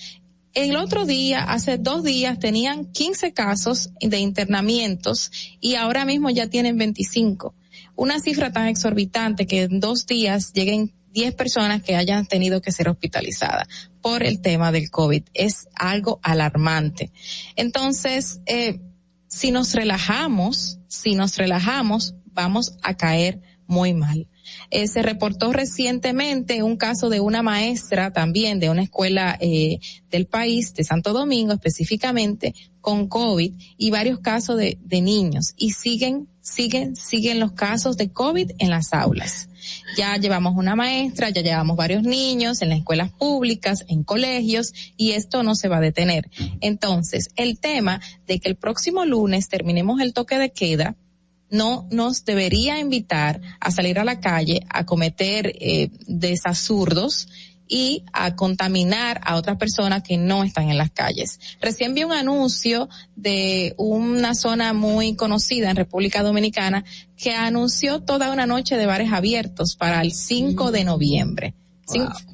El 0.53 0.75
otro 0.75 1.07
día, 1.07 1.45
hace 1.45 1.79
dos 1.79 2.03
días, 2.03 2.41
tenían 2.41 2.87
15 2.87 3.33
casos 3.33 3.91
de 4.01 4.19
internamientos 4.19 5.31
y 5.61 5.77
ahora 5.77 6.05
mismo 6.05 6.31
ya 6.31 6.49
tienen 6.49 6.77
25. 6.77 7.55
Una 7.95 8.19
cifra 8.19 8.51
tan 8.51 8.67
exorbitante 8.67 9.47
que 9.47 9.63
en 9.63 9.79
dos 9.79 10.09
días 10.09 10.53
lleguen 10.55 10.93
10 11.13 11.35
personas 11.35 11.83
que 11.83 11.97
hayan 11.97 12.27
tenido 12.27 12.61
que 12.61 12.73
ser 12.73 12.89
hospitalizadas 12.89 13.69
por 14.01 14.23
el 14.23 14.41
tema 14.41 14.73
del 14.73 14.91
COVID. 14.91 15.25
Es 15.35 15.69
algo 15.75 16.21
alarmante. 16.23 17.11
Entonces, 17.57 18.41
eh, 18.47 18.81
si 19.29 19.51
nos 19.51 19.75
relajamos, 19.75 20.79
si 20.89 21.15
nos 21.15 21.37
relajamos, 21.37 22.15
vamos 22.33 22.77
a 22.83 22.97
caer 22.97 23.41
muy 23.67 23.95
mal. 23.95 24.27
Eh, 24.71 24.89
se 24.89 25.03
reportó 25.03 25.53
recientemente 25.53 26.65
un 26.65 26.77
caso 26.77 27.09
de 27.09 27.21
una 27.21 27.43
maestra 27.43 28.13
también 28.13 28.59
de 28.59 28.69
una 28.69 28.83
escuela 28.83 29.37
eh, 29.41 29.79
del 30.11 30.27
país, 30.27 30.75
de 30.75 30.83
Santo 30.83 31.13
Domingo 31.13 31.53
específicamente, 31.53 32.55
con 32.81 33.07
COVID 33.07 33.53
y 33.77 33.91
varios 33.91 34.19
casos 34.19 34.57
de, 34.57 34.79
de 34.83 35.01
niños. 35.01 35.55
Y 35.57 35.71
siguen, 35.71 36.29
siguen, 36.41 36.97
siguen 36.97 37.39
los 37.39 37.53
casos 37.53 37.97
de 37.97 38.11
COVID 38.11 38.51
en 38.59 38.71
las 38.71 38.93
aulas. 38.93 39.50
Ya 39.97 40.17
llevamos 40.17 40.55
una 40.57 40.77
maestra, 40.77 41.31
ya 41.31 41.43
llevamos 41.43 41.77
varios 41.77 42.03
niños 42.03 42.63
en 42.63 42.71
las 42.71 42.79
escuelas 42.79 43.11
públicas, 43.11 43.85
en 43.89 44.05
colegios, 44.05 44.73
y 44.97 45.13
esto 45.13 45.43
no 45.43 45.55
se 45.55 45.69
va 45.69 45.79
a 45.79 45.81
detener. 45.81 46.29
Entonces, 46.61 47.31
el 47.37 47.59
tema 47.59 48.01
de 48.27 48.39
que 48.39 48.49
el 48.49 48.57
próximo 48.57 49.05
lunes 49.05 49.49
terminemos 49.49 50.01
el 50.01 50.13
toque 50.13 50.39
de 50.39 50.51
queda, 50.51 50.97
no 51.51 51.87
nos 51.91 52.25
debería 52.25 52.79
invitar 52.79 53.41
a 53.59 53.71
salir 53.71 53.99
a 53.99 54.05
la 54.05 54.21
calle 54.21 54.65
a 54.69 54.87
cometer 54.87 55.53
eh, 55.61 55.91
y 57.71 58.05
a 58.13 58.35
contaminar 58.35 59.21
a 59.25 59.37
otras 59.37 59.57
personas 59.57 60.03
que 60.03 60.19
no 60.19 60.43
están 60.45 60.69
en 60.69 60.77
las 60.77 60.91
calles. 60.91 61.39
Recién 61.61 61.95
vi 61.95 62.05
un 62.05 62.13
anuncio 62.13 62.89
de 63.15 63.75
una 63.79 64.35
zona 64.35 64.73
muy 64.73 65.15
conocida 65.15 65.71
en 65.71 65.77
República 65.77 66.23
Dominicana 66.23 66.85
que 67.17 67.33
anunció 67.33 68.01
toda 68.01 68.33
una 68.33 68.47
noche 68.47 68.77
de 68.77 68.87
bares 68.87 69.13
abiertos 69.13 69.77
para 69.77 70.03
el 70.03 70.13
5 70.13 70.73
de 70.73 70.85
noviembre. 70.85 71.55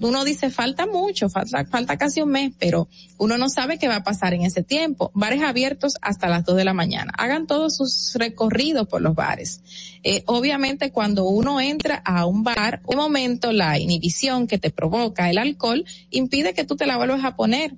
Uno 0.00 0.24
dice 0.24 0.50
falta 0.50 0.86
mucho, 0.86 1.28
falta, 1.28 1.64
falta 1.64 1.96
casi 1.96 2.20
un 2.20 2.30
mes, 2.30 2.52
pero 2.58 2.88
uno 3.18 3.38
no 3.38 3.48
sabe 3.48 3.78
qué 3.78 3.88
va 3.88 3.96
a 3.96 4.04
pasar 4.04 4.34
en 4.34 4.42
ese 4.42 4.62
tiempo. 4.62 5.10
Bares 5.14 5.42
abiertos 5.42 5.94
hasta 6.02 6.28
las 6.28 6.44
2 6.44 6.56
de 6.56 6.64
la 6.64 6.74
mañana. 6.74 7.12
Hagan 7.16 7.46
todos 7.46 7.76
sus 7.76 8.14
recorridos 8.14 8.88
por 8.88 9.00
los 9.00 9.14
bares. 9.14 9.60
Eh, 10.02 10.22
obviamente 10.26 10.92
cuando 10.92 11.24
uno 11.24 11.60
entra 11.60 12.02
a 12.04 12.26
un 12.26 12.44
bar, 12.44 12.80
un 12.86 12.96
momento 12.96 13.52
la 13.52 13.78
inhibición 13.78 14.46
que 14.46 14.58
te 14.58 14.70
provoca 14.70 15.30
el 15.30 15.38
alcohol 15.38 15.84
impide 16.10 16.54
que 16.54 16.64
tú 16.64 16.76
te 16.76 16.86
la 16.86 16.96
vuelvas 16.96 17.24
a 17.24 17.36
poner. 17.36 17.74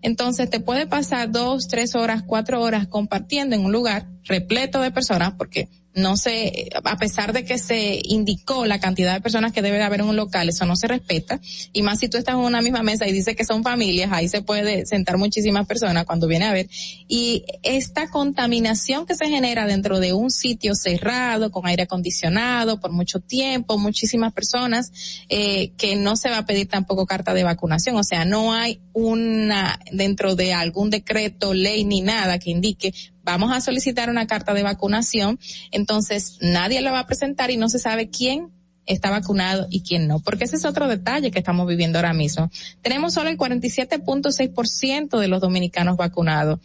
Entonces 0.00 0.48
te 0.48 0.60
puede 0.60 0.86
pasar 0.86 1.30
dos, 1.30 1.66
tres 1.66 1.94
horas, 1.94 2.22
cuatro 2.22 2.62
horas 2.62 2.86
compartiendo 2.86 3.56
en 3.56 3.64
un 3.64 3.72
lugar 3.72 4.06
repleto 4.24 4.80
de 4.80 4.92
personas 4.92 5.34
porque 5.36 5.68
no 5.98 6.16
se, 6.16 6.70
a 6.82 6.96
pesar 6.96 7.32
de 7.32 7.44
que 7.44 7.58
se 7.58 8.00
indicó 8.02 8.66
la 8.66 8.78
cantidad 8.78 9.14
de 9.14 9.20
personas 9.20 9.52
que 9.52 9.62
debe 9.62 9.82
haber 9.82 10.00
en 10.00 10.06
un 10.06 10.16
local, 10.16 10.48
eso 10.48 10.64
no 10.64 10.76
se 10.76 10.86
respeta. 10.86 11.40
Y 11.72 11.82
más 11.82 11.98
si 11.98 12.08
tú 12.08 12.16
estás 12.16 12.34
en 12.34 12.40
una 12.40 12.62
misma 12.62 12.82
mesa 12.82 13.06
y 13.06 13.12
dice 13.12 13.36
que 13.36 13.44
son 13.44 13.62
familias, 13.62 14.10
ahí 14.12 14.28
se 14.28 14.42
puede 14.42 14.86
sentar 14.86 15.18
muchísimas 15.18 15.66
personas 15.66 16.04
cuando 16.04 16.26
viene 16.26 16.46
a 16.46 16.52
ver. 16.52 16.68
Y 17.08 17.44
esta 17.62 18.08
contaminación 18.08 19.06
que 19.06 19.14
se 19.14 19.28
genera 19.28 19.66
dentro 19.66 20.00
de 20.00 20.12
un 20.12 20.30
sitio 20.30 20.74
cerrado, 20.74 21.50
con 21.50 21.66
aire 21.66 21.84
acondicionado, 21.84 22.80
por 22.80 22.92
mucho 22.92 23.20
tiempo, 23.20 23.78
muchísimas 23.78 24.32
personas, 24.32 24.92
eh, 25.28 25.72
que 25.76 25.96
no 25.96 26.16
se 26.16 26.30
va 26.30 26.38
a 26.38 26.46
pedir 26.46 26.68
tampoco 26.68 27.06
carta 27.06 27.34
de 27.34 27.44
vacunación. 27.44 27.96
O 27.96 28.04
sea, 28.04 28.24
no 28.24 28.54
hay 28.54 28.80
una, 28.92 29.78
dentro 29.92 30.34
de 30.34 30.54
algún 30.54 30.90
decreto, 30.90 31.54
ley 31.54 31.84
ni 31.84 32.00
nada 32.00 32.38
que 32.38 32.50
indique 32.50 32.92
vamos 33.32 33.52
a 33.52 33.60
solicitar 33.60 34.08
una 34.08 34.26
carta 34.26 34.54
de 34.54 34.62
vacunación, 34.62 35.38
entonces 35.70 36.38
nadie 36.40 36.80
la 36.80 36.92
va 36.92 37.00
a 37.00 37.06
presentar 37.06 37.50
y 37.50 37.58
no 37.58 37.68
se 37.68 37.78
sabe 37.78 38.08
quién 38.08 38.50
está 38.86 39.10
vacunado 39.10 39.66
y 39.70 39.82
quién 39.82 40.08
no, 40.08 40.20
porque 40.20 40.44
ese 40.44 40.56
es 40.56 40.64
otro 40.64 40.88
detalle 40.88 41.30
que 41.30 41.38
estamos 41.38 41.68
viviendo 41.68 41.98
ahora 41.98 42.14
mismo. 42.14 42.50
Tenemos 42.80 43.12
solo 43.12 43.28
el 43.28 43.36
47.6% 43.36 45.18
de 45.18 45.28
los 45.28 45.42
dominicanos 45.42 45.98
vacunados 45.98 46.58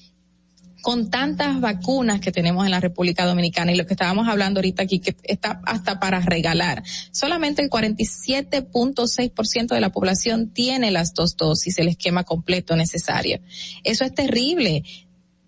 con 0.81 1.09
tantas 1.09 1.59
vacunas 1.59 2.21
que 2.21 2.31
tenemos 2.31 2.65
en 2.65 2.71
la 2.71 2.79
República 2.79 3.25
Dominicana 3.25 3.73
y 3.73 3.75
lo 3.75 3.85
que 3.85 3.93
estábamos 3.93 4.29
hablando 4.29 4.59
ahorita 4.59 4.83
aquí, 4.83 4.99
que 4.99 5.15
está 5.23 5.61
hasta 5.65 5.99
para 5.99 6.21
regalar. 6.21 6.83
Solamente 7.11 7.61
el 7.61 7.69
47.6% 7.69 9.67
de 9.67 9.81
la 9.81 9.91
población 9.91 10.49
tiene 10.49 10.91
las 10.91 11.13
dos 11.13 11.35
dosis, 11.35 11.77
el 11.77 11.89
esquema 11.89 12.23
completo 12.23 12.75
necesario. 12.75 13.39
Eso 13.83 14.03
es 14.03 14.13
terrible. 14.13 14.83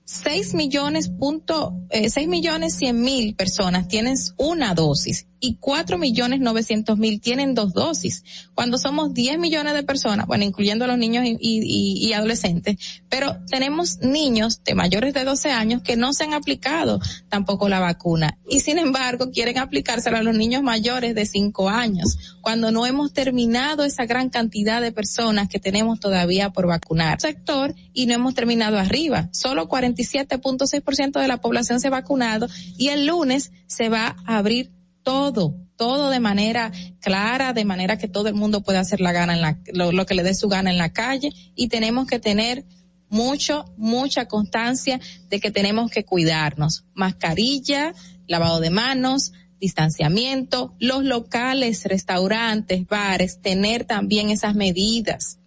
6 0.05 0.53
millones 0.53 1.09
punto, 1.09 1.73
eh, 1.89 2.09
6 2.09 2.27
millones 2.27 2.75
100 2.75 2.93
mil 2.93 3.35
personas 3.35 3.87
tienen 3.87 4.15
una 4.37 4.73
dosis 4.75 5.27
y 5.39 5.57
4 5.59 5.97
millones 5.97 6.39
900 6.39 6.97
mil 6.97 7.21
tienen 7.21 7.53
dos 7.53 7.73
dosis. 7.73 8.23
Cuando 8.53 8.77
somos 8.77 9.13
10 9.13 9.39
millones 9.39 9.73
de 9.73 9.83
personas, 9.83 10.27
bueno, 10.27 10.43
incluyendo 10.43 10.85
a 10.85 10.87
los 10.87 10.97
niños 10.97 11.25
y, 11.25 11.37
y, 11.39 12.13
adolescentes, 12.13 12.77
pero 13.09 13.37
tenemos 13.49 13.99
niños 13.99 14.63
de 14.63 14.75
mayores 14.75 15.13
de 15.13 15.23
12 15.23 15.51
años 15.51 15.81
que 15.81 15.97
no 15.97 16.13
se 16.13 16.23
han 16.23 16.33
aplicado 16.33 16.99
tampoco 17.29 17.69
la 17.69 17.79
vacuna 17.79 18.37
y 18.49 18.61
sin 18.61 18.77
embargo 18.77 19.31
quieren 19.31 19.57
aplicársela 19.57 20.19
a 20.19 20.23
los 20.23 20.35
niños 20.35 20.63
mayores 20.63 21.15
de 21.15 21.25
5 21.25 21.69
años, 21.69 22.37
cuando 22.41 22.71
no 22.71 22.85
hemos 22.85 23.13
terminado 23.13 23.83
esa 23.83 24.05
gran 24.05 24.29
cantidad 24.29 24.81
de 24.81 24.91
personas 24.91 25.49
que 25.49 25.59
tenemos 25.59 25.99
todavía 25.99 26.51
por 26.51 26.67
vacunar 26.67 27.19
sector 27.19 27.75
y 27.93 28.05
no 28.05 28.13
hemos 28.13 28.33
terminado 28.33 28.77
arriba. 28.77 29.29
Solo 29.31 29.67
47.6% 29.67 31.19
de 31.19 31.27
la 31.27 31.37
población 31.37 31.79
se 31.79 31.87
ha 31.87 31.91
vacunado 31.91 32.47
y 32.77 32.89
el 32.89 33.05
lunes 33.05 33.51
se 33.67 33.89
va 33.89 34.15
a 34.25 34.37
abrir 34.37 34.71
todo, 35.05 35.55
todo 35.77 36.09
de 36.09 36.19
manera 36.19 36.73
clara, 36.99 37.53
de 37.53 37.63
manera 37.63 37.97
que 37.97 38.09
todo 38.09 38.27
el 38.27 38.33
mundo 38.33 38.61
pueda 38.61 38.81
hacer 38.81 38.99
la 38.99 39.13
gana 39.13 39.35
en 39.35 39.41
la, 39.41 39.59
lo, 39.71 39.93
lo 39.93 40.05
que 40.05 40.15
le 40.15 40.23
dé 40.23 40.33
su 40.33 40.49
gana 40.49 40.71
en 40.71 40.77
la 40.77 40.91
calle 40.91 41.31
y 41.55 41.69
tenemos 41.69 42.07
que 42.07 42.19
tener 42.19 42.65
mucho, 43.07 43.71
mucha 43.77 44.25
constancia 44.25 44.99
de 45.29 45.39
que 45.39 45.51
tenemos 45.51 45.91
que 45.91 46.03
cuidarnos. 46.03 46.83
Mascarilla, 46.95 47.93
lavado 48.27 48.59
de 48.59 48.71
manos, 48.71 49.31
distanciamiento, 49.59 50.73
los 50.79 51.03
locales, 51.03 51.85
restaurantes, 51.85 52.87
bares, 52.87 53.41
tener 53.41 53.85
también 53.85 54.31
esas 54.31 54.55
medidas 54.55 55.39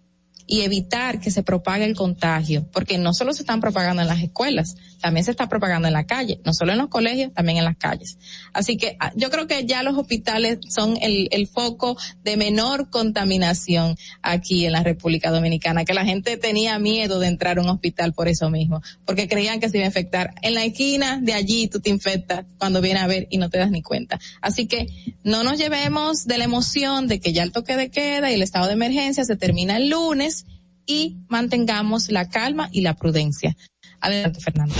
y 0.47 0.61
evitar 0.61 1.19
que 1.19 1.29
se 1.29 1.43
propague 1.43 1.85
el 1.85 1.95
contagio, 1.95 2.67
porque 2.71 2.97
no 2.97 3.13
solo 3.13 3.33
se 3.33 3.43
están 3.43 3.61
propagando 3.61 4.01
en 4.01 4.07
las 4.07 4.23
escuelas, 4.23 4.77
también 4.99 5.23
se 5.23 5.31
está 5.31 5.47
propagando 5.47 5.87
en 5.87 5.93
la 5.93 6.05
calle, 6.05 6.39
no 6.45 6.53
solo 6.53 6.71
en 6.71 6.77
los 6.77 6.87
colegios, 6.87 7.33
también 7.33 7.57
en 7.57 7.65
las 7.65 7.77
calles. 7.77 8.17
Así 8.53 8.77
que 8.77 8.97
ah, 8.99 9.11
yo 9.15 9.29
creo 9.29 9.47
que 9.47 9.65
ya 9.65 9.83
los 9.83 9.97
hospitales 9.97 10.59
son 10.69 10.97
el, 11.01 11.29
foco 11.47 11.97
de 12.23 12.37
menor 12.37 12.89
contaminación 12.89 13.95
aquí 14.21 14.65
en 14.65 14.73
la 14.73 14.83
República 14.83 15.31
Dominicana, 15.31 15.85
que 15.85 15.93
la 15.93 16.05
gente 16.05 16.37
tenía 16.37 16.77
miedo 16.77 17.19
de 17.19 17.27
entrar 17.27 17.57
a 17.57 17.61
un 17.61 17.69
hospital 17.69 18.13
por 18.13 18.27
eso 18.27 18.49
mismo, 18.49 18.81
porque 19.05 19.27
creían 19.27 19.59
que 19.59 19.69
se 19.69 19.77
iba 19.77 19.85
a 19.85 19.87
infectar. 19.87 20.35
En 20.41 20.53
la 20.53 20.63
esquina 20.63 21.19
de 21.21 21.33
allí 21.33 21.67
tú 21.67 21.79
te 21.79 21.89
infectas 21.89 22.45
cuando 22.59 22.81
vienes 22.81 23.03
a 23.03 23.07
ver 23.07 23.27
y 23.31 23.37
no 23.37 23.49
te 23.49 23.57
das 23.57 23.71
ni 23.71 23.81
cuenta. 23.81 24.19
Así 24.41 24.67
que 24.67 24.87
no 25.23 25.43
nos 25.43 25.57
llevemos 25.57 26.25
de 26.25 26.37
la 26.37 26.43
emoción 26.43 27.07
de 27.07 27.19
que 27.19 27.33
ya 27.33 27.43
el 27.43 27.51
toque 27.51 27.75
de 27.75 27.89
queda 27.89 28.29
y 28.29 28.35
el 28.35 28.41
estado 28.41 28.67
de 28.67 28.73
emergencia 28.73 29.25
se 29.25 29.35
termina 29.35 29.77
el 29.77 29.89
lunes 29.89 30.45
y 30.89 31.17
mantengamos 31.27 32.09
la 32.09 32.29
calma 32.29 32.67
y 32.71 32.81
la 32.81 32.95
prudencia. 32.95 33.55
Adelante, 34.01 34.39
Fernando. 34.41 34.73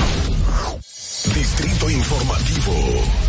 Distrito 1.34 1.90
Informativo. 1.90 3.29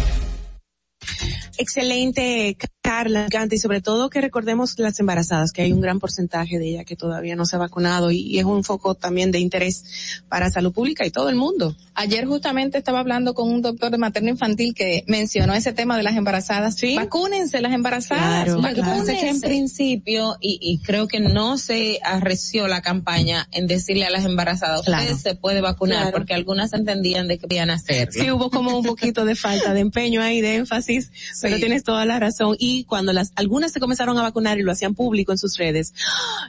Excelente, 1.61 2.57
Carla, 2.81 3.29
y 3.51 3.59
sobre 3.59 3.83
todo 3.83 4.09
que 4.09 4.23
recordemos 4.23 4.79
las 4.79 4.99
embarazadas, 4.99 5.53
que 5.53 5.61
hay 5.61 5.73
un 5.73 5.83
gran 5.83 6.01
porcentaje 6.01 6.59
de 6.59 6.71
ellas 6.71 6.87
que 6.87 6.97
todavía 6.97 7.37
no 7.37 7.45
se 7.45 7.57
ha 7.57 7.59
vacunado 7.59 8.11
y, 8.11 8.21
y, 8.21 8.39
es 8.39 8.47
un 8.47 8.65
foco 8.65 8.95
también 8.95 9.31
de 9.31 9.41
interés 9.41 10.23
para 10.31 10.49
salud 10.49 10.73
pública 10.73 11.05
y 11.05 11.11
todo 11.11 11.29
el 11.29 11.37
mundo. 11.37 11.77
Ayer 11.95 12.25
justamente 12.25 12.79
estaba 12.79 13.01
hablando 13.01 13.35
con 13.35 13.51
un 13.51 13.61
doctor 13.61 13.91
de 13.91 13.99
materno 13.99 14.31
infantil 14.31 14.75
que 14.75 15.05
mencionó 15.07 15.53
ese 15.53 15.75
tema 15.75 15.99
de 15.99 16.03
las 16.03 16.17
embarazadas. 16.17 16.77
¿Sí? 16.77 16.97
Vacúnense 16.97 17.61
las 17.61 17.75
embarazadas. 17.75 18.45
Claro, 18.45 18.63
vacúnense. 18.63 19.19
que 19.19 19.29
en 19.29 19.41
principio, 19.43 20.37
y, 20.41 20.59
y, 20.63 20.79
creo 20.79 21.09
que 21.09 21.21
no 21.21 21.59
se 21.59 22.01
arreció 22.03 22.69
la 22.69 22.81
campaña 22.81 23.47
en 23.53 23.67
decirle 23.67 24.07
a 24.07 24.11
las 24.11 24.25
embarazadas, 24.25 24.83
claro. 24.83 25.15
usted 25.15 25.31
se 25.33 25.37
puede 25.37 25.61
vacunar, 25.61 26.05
claro. 26.05 26.17
porque 26.17 26.33
algunas 26.33 26.73
entendían 26.73 27.29
de 27.29 27.39
que 27.39 27.47
podían 27.47 27.69
hacerlo. 27.69 28.13
Sí, 28.13 28.31
hubo 28.31 28.51
como 28.51 28.79
un 28.79 28.85
poquito 28.85 29.27
de 29.27 29.35
falta 29.35 29.75
de 29.75 29.81
empeño 29.81 30.23
ahí, 30.23 30.41
de 30.41 30.57
énfasis, 30.57 31.13
sí. 31.35 31.50
Pero 31.51 31.61
tienes 31.61 31.85
toda 31.85 32.05
la 32.05 32.19
razón. 32.19 32.57
Y 32.59 32.85
cuando 32.85 33.13
las, 33.13 33.33
algunas 33.37 33.73
se 33.73 33.81
comenzaron 33.81 34.17
a 34.19 34.23
vacunar 34.23 34.59
y 34.59 34.63
lo 34.63 34.73
hacían 34.73 34.95
público 34.95 35.33
en 35.33 35.39
sus 35.39 35.57
redes, 35.57 35.93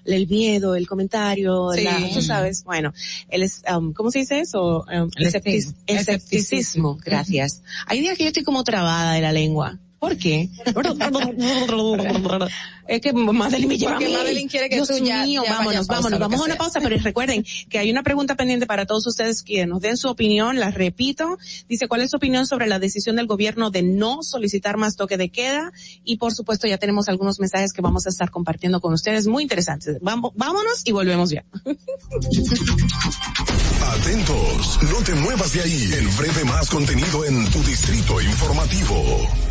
el 0.05 0.27
miedo, 0.27 0.75
el 0.75 0.87
comentario, 0.87 1.71
sí. 1.73 1.83
la, 1.83 2.09
tú 2.13 2.21
sabes, 2.21 2.63
bueno, 2.63 2.93
el, 3.29 3.49
um, 3.75 3.93
¿cómo 3.93 4.11
se 4.11 4.19
dice 4.19 4.39
eso? 4.39 4.85
Um, 4.87 5.09
el, 5.15 5.27
escepticismo. 5.27 5.75
escepticismo. 5.87 6.97
Gracias. 7.03 7.61
Hay 7.87 8.01
días 8.01 8.17
que 8.17 8.23
yo 8.23 8.27
estoy 8.27 8.43
como 8.43 8.63
trabada 8.63 9.13
de 9.13 9.21
la 9.21 9.31
lengua. 9.31 9.79
¿Por 10.01 10.17
qué? 10.17 10.49
es 12.87 13.01
que 13.01 13.13
Madeline 13.13 13.67
me 13.67 13.77
lleva 13.77 13.91
Porque 13.91 14.05
a 14.05 14.07
mí. 14.07 14.13
Madeline 14.15 14.49
quiere 14.49 14.67
que 14.67 14.77
Dios 14.77 14.87
tú 14.87 14.97
ya, 14.97 15.23
mío, 15.23 15.43
ya 15.45 15.57
vámonos, 15.59 15.85
pausa, 15.85 16.01
vámonos, 16.01 16.19
vamos 16.19 16.41
a 16.41 16.43
una 16.45 16.55
pausa, 16.55 16.81
pero 16.81 16.97
recuerden 16.97 17.45
que 17.69 17.77
hay 17.77 17.91
una 17.91 18.01
pregunta 18.01 18.33
pendiente 18.33 18.65
para 18.65 18.87
todos 18.87 19.05
ustedes 19.05 19.43
que 19.43 19.67
nos 19.67 19.79
den 19.79 19.97
su 19.97 20.09
opinión, 20.09 20.59
la 20.59 20.71
repito. 20.71 21.37
Dice, 21.69 21.87
¿cuál 21.87 22.01
es 22.01 22.09
su 22.09 22.17
opinión 22.17 22.47
sobre 22.47 22.65
la 22.65 22.79
decisión 22.79 23.15
del 23.15 23.27
gobierno 23.27 23.69
de 23.69 23.83
no 23.83 24.23
solicitar 24.23 24.75
más 24.77 24.95
toque 24.95 25.17
de 25.17 25.29
queda? 25.29 25.71
Y 26.03 26.17
por 26.17 26.33
supuesto 26.33 26.67
ya 26.67 26.79
tenemos 26.79 27.07
algunos 27.07 27.39
mensajes 27.39 27.71
que 27.71 27.83
vamos 27.83 28.07
a 28.07 28.09
estar 28.09 28.31
compartiendo 28.31 28.81
con 28.81 28.93
ustedes, 28.93 29.27
muy 29.27 29.43
interesantes. 29.43 29.99
Vamos, 30.01 30.31
vámonos 30.33 30.81
y 30.83 30.93
volvemos 30.93 31.29
ya. 31.29 31.45
Atentos, 33.83 34.79
no 34.81 35.03
te 35.05 35.13
muevas 35.13 35.53
de 35.53 35.61
ahí. 35.61 35.91
En 35.93 36.17
breve 36.17 36.43
más 36.45 36.71
contenido 36.71 37.23
en 37.23 37.51
tu 37.51 37.61
distrito 37.61 38.19
informativo. 38.19 39.50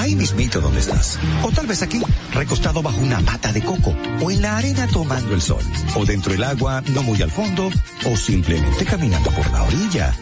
Ahí 0.00 0.16
mismito 0.16 0.62
donde 0.62 0.80
estás. 0.80 1.18
O 1.42 1.52
tal 1.52 1.66
vez 1.66 1.82
aquí, 1.82 2.00
recostado 2.32 2.80
bajo 2.80 2.98
una 3.02 3.20
mata 3.20 3.52
de 3.52 3.62
coco. 3.62 3.94
O 4.22 4.30
en 4.30 4.40
la 4.40 4.56
arena 4.56 4.86
tomando 4.86 5.34
el 5.34 5.42
sol. 5.42 5.62
O 5.94 6.06
dentro 6.06 6.32
del 6.32 6.42
agua, 6.42 6.82
no 6.94 7.02
muy 7.02 7.20
al 7.20 7.30
fondo. 7.30 7.70
O 8.06 8.16
simplemente 8.16 8.86
caminando 8.86 9.30
por 9.30 9.50
la 9.52 9.62
orilla. 9.62 10.14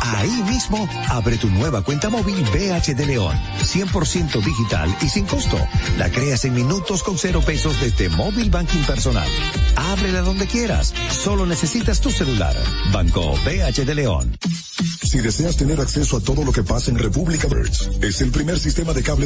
Ahí 0.00 0.42
mismo, 0.48 0.88
abre 1.10 1.36
tu 1.36 1.50
nueva 1.50 1.82
cuenta 1.82 2.08
móvil 2.08 2.42
BH 2.44 2.94
de 2.94 3.06
León. 3.06 3.36
100% 3.60 4.42
digital 4.42 4.96
y 5.02 5.08
sin 5.10 5.26
costo. 5.26 5.58
La 5.98 6.10
creas 6.10 6.46
en 6.46 6.54
minutos 6.54 7.02
con 7.02 7.18
cero 7.18 7.42
pesos 7.44 7.78
desde 7.78 8.08
Móvil 8.08 8.48
Banking 8.48 8.84
Personal. 8.84 9.28
Ábrela 9.76 10.22
donde 10.22 10.46
quieras. 10.46 10.94
Solo 11.10 11.44
necesitas 11.44 12.00
tu 12.00 12.10
celular. 12.10 12.56
Banco 12.90 13.34
BH 13.44 13.84
de 13.84 13.94
León. 13.94 14.38
Si 15.02 15.18
deseas 15.18 15.56
tener 15.56 15.80
acceso 15.80 16.16
a 16.16 16.20
todo 16.20 16.44
lo 16.44 16.52
que 16.52 16.62
pasa 16.62 16.90
en 16.90 16.98
República 16.98 17.46
Birds, 17.48 17.90
es 18.02 18.20
el 18.20 18.30
primer 18.30 18.58
sistema 18.58 18.92
de 18.92 19.02
cable 19.02 19.25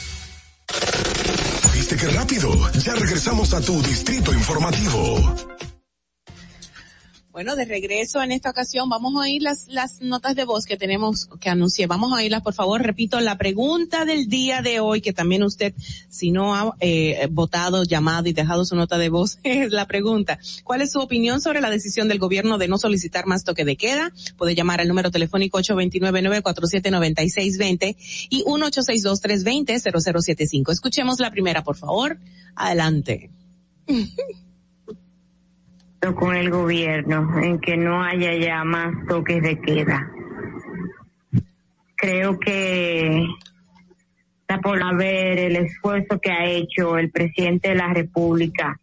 ¿Viste 1.73 1.95
qué 1.95 2.07
rápido? 2.09 2.71
Ya 2.73 2.95
regresamos 2.95 3.53
a 3.53 3.61
tu 3.61 3.81
Distrito 3.81 4.33
Informativo. 4.33 5.70
Bueno, 7.31 7.55
de 7.55 7.63
regreso 7.63 8.21
en 8.21 8.33
esta 8.33 8.49
ocasión 8.49 8.89
vamos 8.89 9.15
a 9.15 9.19
oír 9.19 9.41
las, 9.41 9.69
las 9.69 10.01
notas 10.01 10.35
de 10.35 10.43
voz 10.43 10.65
que 10.65 10.75
tenemos 10.75 11.29
que 11.39 11.49
anunciar. 11.49 11.87
Vamos 11.87 12.11
a 12.11 12.17
oírlas, 12.17 12.41
por 12.41 12.53
favor. 12.53 12.81
Repito, 12.81 13.21
la 13.21 13.37
pregunta 13.37 14.03
del 14.03 14.27
día 14.27 14.61
de 14.61 14.81
hoy, 14.81 14.99
que 14.99 15.13
también 15.13 15.41
usted, 15.43 15.73
si 16.09 16.31
no 16.31 16.53
ha 16.53 16.75
eh, 16.81 17.29
votado, 17.31 17.85
llamado 17.85 18.27
y 18.27 18.33
dejado 18.33 18.65
su 18.65 18.75
nota 18.75 18.97
de 18.97 19.07
voz, 19.07 19.39
es 19.43 19.71
la 19.71 19.87
pregunta. 19.87 20.39
¿Cuál 20.65 20.81
es 20.81 20.91
su 20.91 20.99
opinión 20.99 21.39
sobre 21.39 21.61
la 21.61 21.69
decisión 21.69 22.09
del 22.09 22.19
gobierno 22.19 22.57
de 22.57 22.67
no 22.67 22.77
solicitar 22.77 23.27
más 23.27 23.45
toque 23.45 23.63
de 23.63 23.77
queda? 23.77 24.11
Puede 24.35 24.53
llamar 24.53 24.81
al 24.81 24.89
número 24.89 25.09
telefónico 25.09 25.57
829-947-9620 25.59 27.95
y 28.29 28.43
1-862-320-0075. 28.43 30.73
Escuchemos 30.73 31.21
la 31.21 31.31
primera, 31.31 31.63
por 31.63 31.77
favor. 31.77 32.19
Adelante. 32.55 33.29
con 36.09 36.35
el 36.35 36.49
gobierno 36.49 37.39
en 37.39 37.59
que 37.59 37.77
no 37.77 38.03
haya 38.03 38.33
ya 38.33 38.63
más 38.63 38.91
toques 39.07 39.41
de 39.41 39.59
queda. 39.61 40.11
Creo 41.95 42.39
que 42.39 43.27
está 44.41 44.59
por 44.59 44.81
haber 44.81 45.37
el 45.37 45.55
esfuerzo 45.57 46.19
que 46.19 46.31
ha 46.31 46.45
hecho 46.45 46.97
el 46.97 47.11
presidente 47.11 47.69
de 47.69 47.75
la 47.75 47.93
República 47.93 48.79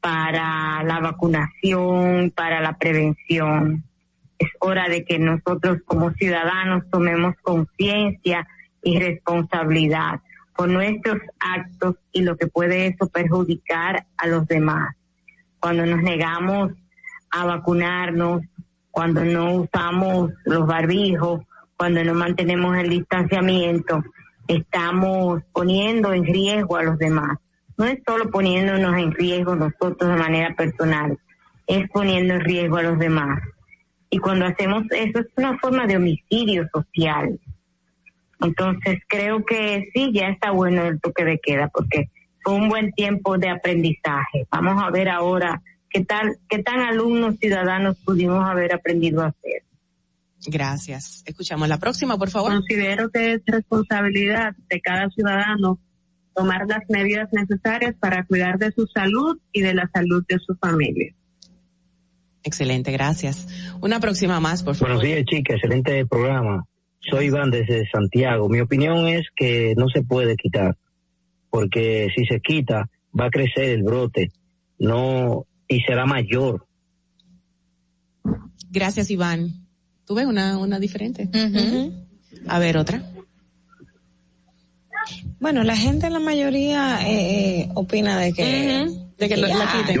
para 0.00 0.82
la 0.82 0.98
vacunación, 0.98 2.32
para 2.34 2.60
la 2.60 2.76
prevención. 2.76 3.84
Es 4.36 4.50
hora 4.58 4.88
de 4.88 5.04
que 5.04 5.18
nosotros 5.20 5.78
como 5.84 6.10
ciudadanos 6.12 6.90
tomemos 6.90 7.36
conciencia 7.40 8.46
y 8.82 8.98
responsabilidad 8.98 10.20
por 10.56 10.68
nuestros 10.68 11.18
actos 11.38 11.96
y 12.12 12.22
lo 12.22 12.36
que 12.36 12.48
puede 12.48 12.88
eso 12.88 13.08
perjudicar 13.08 14.06
a 14.16 14.26
los 14.26 14.46
demás 14.48 14.97
cuando 15.60 15.86
nos 15.86 16.02
negamos 16.02 16.72
a 17.30 17.44
vacunarnos, 17.44 18.42
cuando 18.90 19.24
no 19.24 19.54
usamos 19.54 20.32
los 20.44 20.66
barbijos, 20.66 21.42
cuando 21.76 22.02
no 22.02 22.14
mantenemos 22.14 22.76
el 22.76 22.90
distanciamiento, 22.90 24.02
estamos 24.48 25.42
poniendo 25.52 26.12
en 26.12 26.24
riesgo 26.24 26.76
a 26.76 26.82
los 26.82 26.98
demás. 26.98 27.38
No 27.76 27.84
es 27.84 28.00
solo 28.04 28.30
poniéndonos 28.30 28.96
en 28.96 29.12
riesgo 29.12 29.54
nosotros 29.54 30.10
de 30.10 30.16
manera 30.16 30.54
personal, 30.56 31.16
es 31.66 31.88
poniendo 31.90 32.34
en 32.34 32.40
riesgo 32.40 32.78
a 32.78 32.82
los 32.82 32.98
demás. 32.98 33.40
Y 34.10 34.18
cuando 34.18 34.46
hacemos 34.46 34.84
eso 34.90 35.20
es 35.20 35.26
una 35.36 35.58
forma 35.58 35.86
de 35.86 35.96
homicidio 35.96 36.66
social. 36.72 37.38
Entonces 38.40 38.98
creo 39.06 39.44
que 39.44 39.90
sí, 39.92 40.10
ya 40.12 40.28
está 40.28 40.50
bueno 40.50 40.82
el 40.86 41.00
toque 41.00 41.24
de 41.24 41.38
queda, 41.38 41.68
porque 41.68 42.10
un 42.52 42.68
buen 42.68 42.92
tiempo 42.92 43.38
de 43.38 43.48
aprendizaje. 43.48 44.46
Vamos 44.50 44.82
a 44.82 44.90
ver 44.90 45.08
ahora 45.08 45.62
qué 45.90 46.04
tal, 46.04 46.38
qué 46.48 46.62
tan 46.62 46.80
alumnos 46.80 47.36
ciudadanos 47.40 47.96
pudimos 48.04 48.48
haber 48.48 48.74
aprendido 48.74 49.22
a 49.22 49.28
hacer. 49.28 49.62
Gracias. 50.46 51.22
Escuchamos 51.26 51.68
la 51.68 51.78
próxima, 51.78 52.16
por 52.16 52.30
favor. 52.30 52.52
Considero 52.52 53.10
que 53.10 53.34
es 53.34 53.42
responsabilidad 53.46 54.54
de 54.68 54.80
cada 54.80 55.08
ciudadano 55.10 55.78
tomar 56.34 56.66
las 56.68 56.88
medidas 56.88 57.28
necesarias 57.32 57.96
para 57.98 58.24
cuidar 58.24 58.58
de 58.58 58.70
su 58.70 58.86
salud 58.86 59.38
y 59.52 59.60
de 59.60 59.74
la 59.74 59.90
salud 59.92 60.24
de 60.28 60.38
su 60.38 60.54
familia. 60.54 61.12
Excelente, 62.44 62.92
gracias. 62.92 63.48
Una 63.80 63.98
próxima 63.98 64.38
más, 64.38 64.62
por 64.62 64.76
favor. 64.76 64.94
Buenos 64.94 65.02
días, 65.02 65.24
chicas. 65.26 65.56
Excelente 65.56 66.06
programa. 66.06 66.64
Soy 67.00 67.26
Iván 67.26 67.50
desde 67.50 67.88
Santiago. 67.90 68.48
Mi 68.48 68.60
opinión 68.60 69.08
es 69.08 69.26
que 69.34 69.74
no 69.76 69.88
se 69.88 70.02
puede 70.02 70.36
quitar 70.36 70.76
porque 71.50 72.08
si 72.14 72.24
se 72.26 72.40
quita 72.40 72.88
va 73.18 73.26
a 73.26 73.30
crecer 73.30 73.70
el 73.70 73.82
brote, 73.82 74.30
no 74.78 75.46
y 75.66 75.80
será 75.80 76.06
mayor. 76.06 76.66
Gracias, 78.70 79.10
Iván. 79.10 79.66
¿Tuve 80.06 80.26
una 80.26 80.58
una 80.58 80.78
diferente? 80.78 81.28
A 82.46 82.58
ver 82.58 82.76
otra. 82.76 83.02
Bueno, 85.40 85.62
la 85.62 85.76
gente, 85.76 86.10
la 86.10 86.18
mayoría 86.18 87.06
eh, 87.06 87.60
eh 87.60 87.68
opina 87.74 88.18
de 88.18 88.32
que, 88.32 88.88
de 89.18 89.28
que 89.28 89.36
la 89.36 89.72
quiten. 89.72 90.00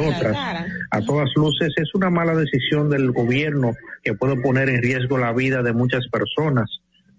a 0.90 1.00
todas 1.02 1.30
luces, 1.36 1.72
es 1.76 1.94
una 1.94 2.10
mala 2.10 2.34
decisión 2.34 2.90
del 2.90 3.12
gobierno 3.12 3.72
que 4.02 4.14
puede 4.14 4.36
poner 4.40 4.68
en 4.68 4.82
riesgo 4.82 5.16
la 5.16 5.32
vida 5.32 5.62
de 5.62 5.72
muchas 5.72 6.08
personas 6.10 6.68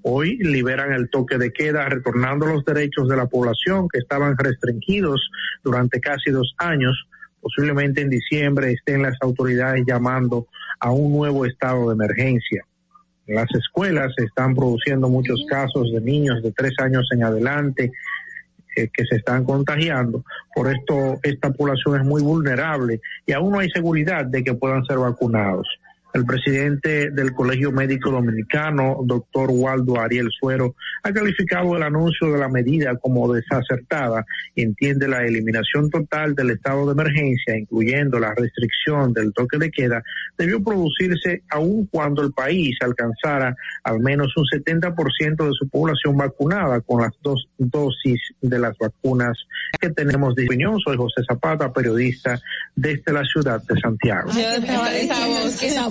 Hoy 0.01 0.37
liberan 0.37 0.93
el 0.93 1.09
toque 1.09 1.37
de 1.37 1.51
queda, 1.51 1.87
retornando 1.89 2.45
los 2.45 2.63
derechos 2.63 3.09
de 3.09 3.17
la 3.17 3.25
población 3.25 3.87
que 3.91 3.99
estaban 3.99 4.37
restringidos 4.37 5.29
durante 5.63 5.99
casi 5.99 6.31
dos 6.31 6.55
años. 6.57 7.07
Posiblemente 7.41 8.01
en 8.01 8.09
diciembre 8.09 8.71
estén 8.71 9.01
las 9.01 9.17
autoridades 9.21 9.83
llamando 9.85 10.47
a 10.79 10.91
un 10.91 11.11
nuevo 11.11 11.45
estado 11.45 11.89
de 11.89 11.95
emergencia. 11.95 12.63
En 13.27 13.35
las 13.35 13.53
escuelas 13.53 14.13
se 14.17 14.25
están 14.25 14.55
produciendo 14.55 15.09
muchos 15.09 15.45
casos 15.49 15.91
de 15.91 16.01
niños 16.01 16.41
de 16.41 16.51
tres 16.51 16.73
años 16.79 17.07
en 17.13 17.23
adelante 17.23 17.91
eh, 18.75 18.89
que 18.93 19.05
se 19.05 19.17
están 19.17 19.43
contagiando. 19.43 20.23
Por 20.55 20.71
esto, 20.71 21.19
esta 21.23 21.51
población 21.51 21.99
es 21.99 22.05
muy 22.05 22.21
vulnerable 22.21 23.01
y 23.25 23.33
aún 23.33 23.51
no 23.51 23.59
hay 23.59 23.69
seguridad 23.69 24.25
de 24.25 24.43
que 24.43 24.53
puedan 24.53 24.85
ser 24.85 24.97
vacunados. 24.97 25.67
El 26.11 26.25
presidente 26.25 27.11
del 27.11 27.33
Colegio 27.33 27.71
Médico 27.71 28.09
Dominicano, 28.09 28.97
doctor 29.03 29.49
Waldo 29.51 29.99
Ariel 29.99 30.29
Suero, 30.31 30.75
ha 31.03 31.13
calificado 31.13 31.77
el 31.77 31.83
anuncio 31.83 32.31
de 32.31 32.39
la 32.39 32.49
medida 32.49 32.95
como 32.97 33.31
desacertada 33.31 34.25
y 34.55 34.63
entiende 34.63 35.07
la 35.07 35.23
eliminación 35.23 35.89
total 35.89 36.33
del 36.33 36.51
estado 36.51 36.87
de 36.87 36.93
emergencia, 36.93 37.57
incluyendo 37.57 38.17
la 38.19 38.33
restricción 38.35 39.13
del 39.13 39.31
toque 39.33 39.59
de 39.59 39.69
queda, 39.69 40.01
debió 40.35 40.63
producirse 40.63 41.43
aun 41.49 41.85
cuando 41.85 42.23
el 42.23 42.33
país 42.33 42.75
alcanzara 42.81 43.55
al 43.83 43.99
menos 43.99 44.35
un 44.35 44.45
70% 44.45 45.45
de 45.45 45.53
su 45.53 45.69
población 45.69 46.17
vacunada 46.17 46.81
con 46.81 47.01
las 47.01 47.13
dos 47.21 47.47
dosis 47.57 48.19
de 48.41 48.57
las 48.57 48.75
vacunas 48.77 49.37
que 49.79 49.89
tenemos 49.89 50.33
opinión. 50.33 50.79
Soy 50.79 50.97
José 50.97 51.21
Zapata, 51.27 51.71
periodista 51.71 52.39
desde 52.75 53.13
la 53.13 53.23
ciudad 53.23 53.61
de 53.63 53.79
Santiago. 53.79 54.31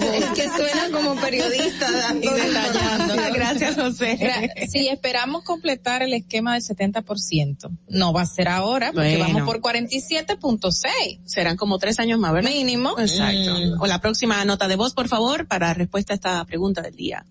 Es 0.18 0.24
que 0.30 0.48
suena 0.48 0.90
como 0.92 1.20
periodista 1.20 1.90
dando 1.90 2.34
detallando. 2.34 3.14
Gracias, 3.34 3.74
José. 3.74 4.50
Si 4.68 4.88
esperamos 4.88 5.44
completar 5.44 6.02
el 6.02 6.14
esquema 6.14 6.54
del 6.54 6.62
70%, 6.62 7.70
no 7.88 8.12
va 8.12 8.22
a 8.22 8.26
ser 8.26 8.48
ahora, 8.48 8.92
porque 8.92 9.18
vamos 9.18 9.42
por 9.42 9.60
47.6. 9.60 11.20
Serán 11.24 11.56
como 11.56 11.78
tres 11.78 11.98
años 12.00 12.18
más, 12.18 12.32
¿verdad? 12.32 12.50
Mínimo. 12.50 12.98
Exacto. 12.98 13.54
Mm. 13.54 13.80
O 13.80 13.86
la 13.86 14.00
próxima 14.00 14.44
nota 14.44 14.68
de 14.68 14.76
voz, 14.76 14.94
por 14.94 15.08
favor, 15.08 15.46
para 15.46 15.74
respuesta 15.74 16.14
a 16.14 16.16
esta 16.16 16.44
pregunta 16.44 16.82
del 16.82 16.96
día. 16.96 17.24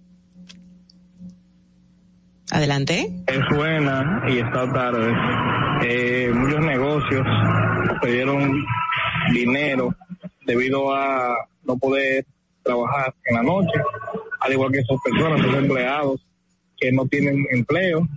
Adelante. 2.49 3.24
Es 3.28 3.56
buena 3.56 4.24
y 4.30 4.38
está 4.38 4.72
tarde. 4.72 5.14
Eh, 5.84 6.32
muchos 6.34 6.62
negocios 6.62 7.26
pidieron 8.02 8.66
dinero 9.34 9.94
debido 10.45 10.94
a 10.95 11.36
no 11.66 11.78
poder 11.78 12.26
trabajar 12.68 13.14
en 13.26 13.35
la 13.35 13.44
noche, 13.44 13.80
al 14.41 14.53
igual 14.53 14.72
que 14.72 14.80
esas 14.80 14.98
personas, 15.03 15.39
esos 15.39 15.56
empleados 15.56 16.22
que 16.80 16.91
no 16.91 17.06
tienen 17.07 17.45
empleo 17.52 18.07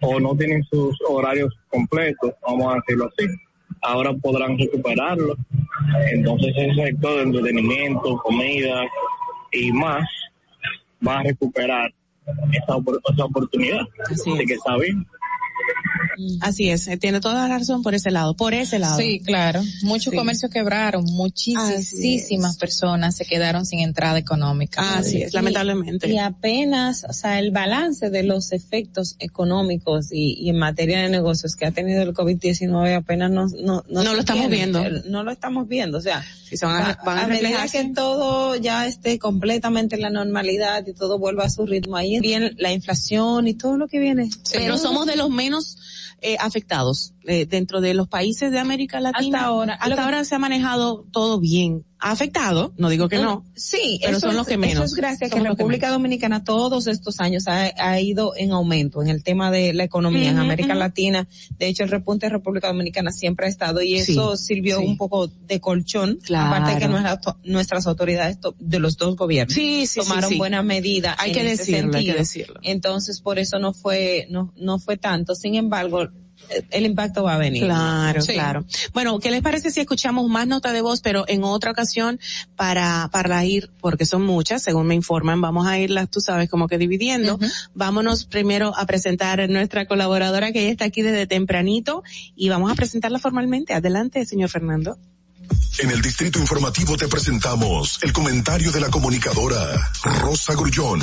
o 0.00 0.20
no 0.20 0.36
tienen 0.36 0.62
sus 0.64 0.96
horarios 1.08 1.54
completos, 1.68 2.34
vamos 2.46 2.72
a 2.72 2.76
decirlo 2.76 3.06
así. 3.06 3.28
Ahora 3.82 4.12
podrán 4.12 4.58
recuperarlo. 4.58 5.36
Entonces 6.12 6.52
ese 6.56 6.74
sector 6.74 7.16
de 7.16 7.22
entretenimiento, 7.22 8.18
comida 8.18 8.82
y 9.52 9.72
más 9.72 10.06
va 11.06 11.20
a 11.20 11.22
recuperar 11.22 11.90
esa, 12.52 12.76
esa 13.12 13.24
oportunidad. 13.24 13.80
Así, 14.10 14.36
que 14.46 14.54
está 14.54 14.76
bien. 14.76 15.06
Así 16.40 16.70
es, 16.70 16.88
eh, 16.88 16.96
tiene 16.96 17.20
toda 17.20 17.48
la 17.48 17.58
razón 17.58 17.82
por 17.82 17.94
ese 17.94 18.10
lado, 18.10 18.34
por 18.34 18.54
ese 18.54 18.78
lado. 18.78 18.98
Sí, 18.98 19.20
claro. 19.20 19.62
Muchos 19.82 20.14
comercios 20.14 20.50
quebraron, 20.50 21.04
muchísimas 21.04 22.56
personas 22.56 23.16
se 23.16 23.24
quedaron 23.24 23.66
sin 23.66 23.80
entrada 23.80 24.18
económica. 24.18 24.98
Así 24.98 25.22
es, 25.22 25.32
lamentablemente. 25.34 26.08
Y 26.08 26.18
apenas, 26.18 27.04
o 27.08 27.12
sea, 27.12 27.38
el 27.38 27.50
balance 27.50 28.10
de 28.10 28.22
los 28.22 28.52
efectos 28.52 29.16
económicos 29.18 30.08
y, 30.10 30.48
en 30.48 30.58
materia 30.58 31.02
de 31.02 31.08
negocios 31.08 31.54
que 31.54 31.66
ha 31.66 31.70
tenido 31.70 32.02
el 32.02 32.12
COVID-19 32.12 32.96
apenas 32.96 33.30
no, 33.30 33.46
no, 33.46 33.84
no, 33.88 34.14
lo 34.14 34.20
estamos 34.20 34.48
viendo. 34.48 34.82
No 35.06 35.22
lo 35.22 35.30
estamos 35.30 35.68
viendo, 35.68 35.98
o 35.98 36.00
sea, 36.00 36.24
a, 36.62 37.26
medida 37.28 37.66
que 37.68 37.92
todo 37.94 38.56
ya 38.56 38.86
esté 38.86 39.18
completamente 39.18 39.96
en 39.96 40.02
la 40.02 40.10
normalidad 40.10 40.84
y 40.86 40.92
todo 40.92 41.18
vuelva 41.18 41.44
a 41.44 41.50
su 41.50 41.66
ritmo, 41.66 41.96
ahí 41.96 42.18
viene 42.20 42.52
la 42.58 42.72
inflación 42.72 43.46
y 43.46 43.54
todo 43.54 43.76
lo 43.76 43.88
que 43.88 43.98
viene. 43.98 44.30
Pero 44.52 44.78
somos 44.78 45.06
de 45.06 45.16
los 45.16 45.30
menos 45.30 45.76
eh, 46.20 46.36
afectados 46.40 47.14
eh, 47.24 47.46
dentro 47.46 47.80
de 47.80 47.94
los 47.94 48.08
países 48.08 48.50
de 48.50 48.58
América 48.58 49.00
Latina. 49.00 49.38
Hasta 49.38 49.48
ahora. 49.48 49.74
Hasta 49.74 50.04
ahora 50.04 50.24
se 50.24 50.34
ha 50.34 50.38
manejado 50.38 51.06
todo 51.12 51.40
bien 51.40 51.84
ha 52.00 52.12
afectado, 52.12 52.72
no 52.78 52.88
digo 52.88 53.08
que 53.08 53.18
no. 53.18 53.44
Sí, 53.54 54.00
pero 54.02 54.18
son 54.18 54.34
los 54.34 54.46
que 54.46 54.56
menos. 54.56 54.76
Eso 54.76 54.84
es 54.84 54.94
gracias 54.94 55.30
a 55.30 55.34
que 55.34 55.40
República 55.40 55.90
Dominicana 55.90 56.44
todos 56.44 56.86
estos 56.86 57.20
años 57.20 57.44
ha, 57.46 58.00
ido 58.00 58.32
en 58.36 58.52
aumento 58.52 59.02
en 59.02 59.08
el 59.08 59.22
tema 59.22 59.50
de 59.50 59.74
la 59.74 59.84
economía 59.84 60.30
en 60.30 60.38
América 60.38 60.74
Latina. 60.74 61.28
De 61.58 61.66
hecho, 61.66 61.82
el 61.82 61.90
repunte 61.90 62.26
de 62.26 62.30
República 62.30 62.68
Dominicana 62.68 63.12
siempre 63.12 63.46
ha 63.46 63.48
estado 63.48 63.82
y 63.82 63.96
eso 63.96 64.36
sirvió 64.36 64.80
un 64.80 64.96
poco 64.96 65.26
de 65.26 65.60
colchón, 65.60 66.18
aparte 66.34 66.74
de 66.74 66.78
que 66.80 66.88
nuestras 67.44 67.86
autoridades 67.86 68.38
de 68.58 68.78
los 68.78 68.96
dos 68.96 69.16
gobiernos 69.16 69.56
tomaron 69.94 70.38
buena 70.38 70.62
medida. 70.62 71.14
Hay 71.18 71.32
que 71.32 71.44
decirlo, 71.44 71.96
hay 71.96 72.06
que 72.06 72.14
decirlo. 72.14 72.60
Entonces, 72.62 73.20
por 73.20 73.38
eso 73.38 73.58
no 73.58 73.74
fue 73.74 74.26
no 74.30 74.52
no 74.56 74.78
fue 74.78 74.96
tanto. 74.96 75.34
Sin 75.34 75.54
embargo, 75.54 76.08
el 76.70 76.86
impacto 76.86 77.22
va 77.22 77.34
a 77.34 77.38
venir. 77.38 77.64
Claro, 77.64 78.24
claro. 78.24 78.64
Bueno, 78.92 79.18
¿qué 79.18 79.30
les 79.30 79.42
parece 79.42 79.70
si 79.70 79.80
escuchamos 79.80 80.28
más 80.28 80.46
nota 80.46 80.72
de 80.72 80.80
voz, 80.80 81.00
pero 81.00 81.24
en 81.28 81.44
otra 81.44 81.70
ocasión 81.70 82.20
para, 82.56 83.08
para 83.12 83.44
ir, 83.44 83.70
porque 83.80 84.06
son 84.06 84.22
muchas, 84.22 84.62
según 84.62 84.86
me 84.86 84.94
informan, 84.94 85.40
vamos 85.40 85.66
a 85.66 85.78
irlas, 85.78 86.10
tú 86.10 86.20
sabes, 86.20 86.48
como 86.48 86.68
que 86.68 86.78
dividiendo. 86.78 87.38
Vámonos 87.74 88.24
primero 88.24 88.76
a 88.76 88.86
presentar 88.86 89.40
a 89.40 89.46
nuestra 89.46 89.86
colaboradora 89.86 90.52
que 90.52 90.64
ya 90.64 90.70
está 90.70 90.84
aquí 90.86 91.02
desde 91.02 91.26
tempranito 91.26 92.02
y 92.34 92.48
vamos 92.48 92.70
a 92.70 92.74
presentarla 92.74 93.18
formalmente. 93.18 93.74
Adelante, 93.74 94.24
señor 94.24 94.48
Fernando. 94.48 94.98
En 95.78 95.90
el 95.90 96.02
Distrito 96.02 96.38
Informativo 96.38 96.96
te 96.96 97.08
presentamos 97.08 97.98
el 98.02 98.12
comentario 98.12 98.70
de 98.70 98.80
la 98.80 98.88
comunicadora 98.88 99.90
Rosa 100.02 100.54
Grullón. 100.54 101.00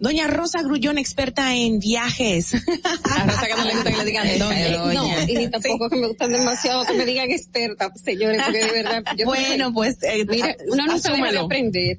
Doña 0.00 0.28
Rosa 0.28 0.62
Grullón, 0.62 0.96
experta 0.98 1.56
en 1.56 1.80
viajes. 1.80 2.54
A 3.04 3.24
Rosa 3.24 3.46
que 3.46 3.54
no 3.56 3.64
le 3.64 3.74
gusta 3.74 3.90
que 3.90 3.96
le 3.96 4.04
digan 4.04 4.38
doña. 4.38 4.94
No, 4.94 5.08
y 5.26 5.48
tampoco 5.48 5.90
que 5.90 5.96
me 5.96 6.06
gustan 6.06 6.32
demasiado 6.32 6.84
que 6.84 6.94
me 6.94 7.04
digan 7.04 7.30
experta, 7.30 7.92
señores, 7.94 8.40
porque 8.44 8.64
de 8.64 8.72
verdad. 8.72 9.04
Yo 9.16 9.24
bueno, 9.26 9.72
pues. 9.72 9.96
Eh, 10.02 10.24
mira, 10.28 10.56
uno 10.68 10.86
no 10.86 10.98
de 10.98 11.38
aprender. 11.38 11.98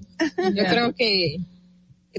Yo 0.54 0.66
creo 0.66 0.94
que 0.96 1.40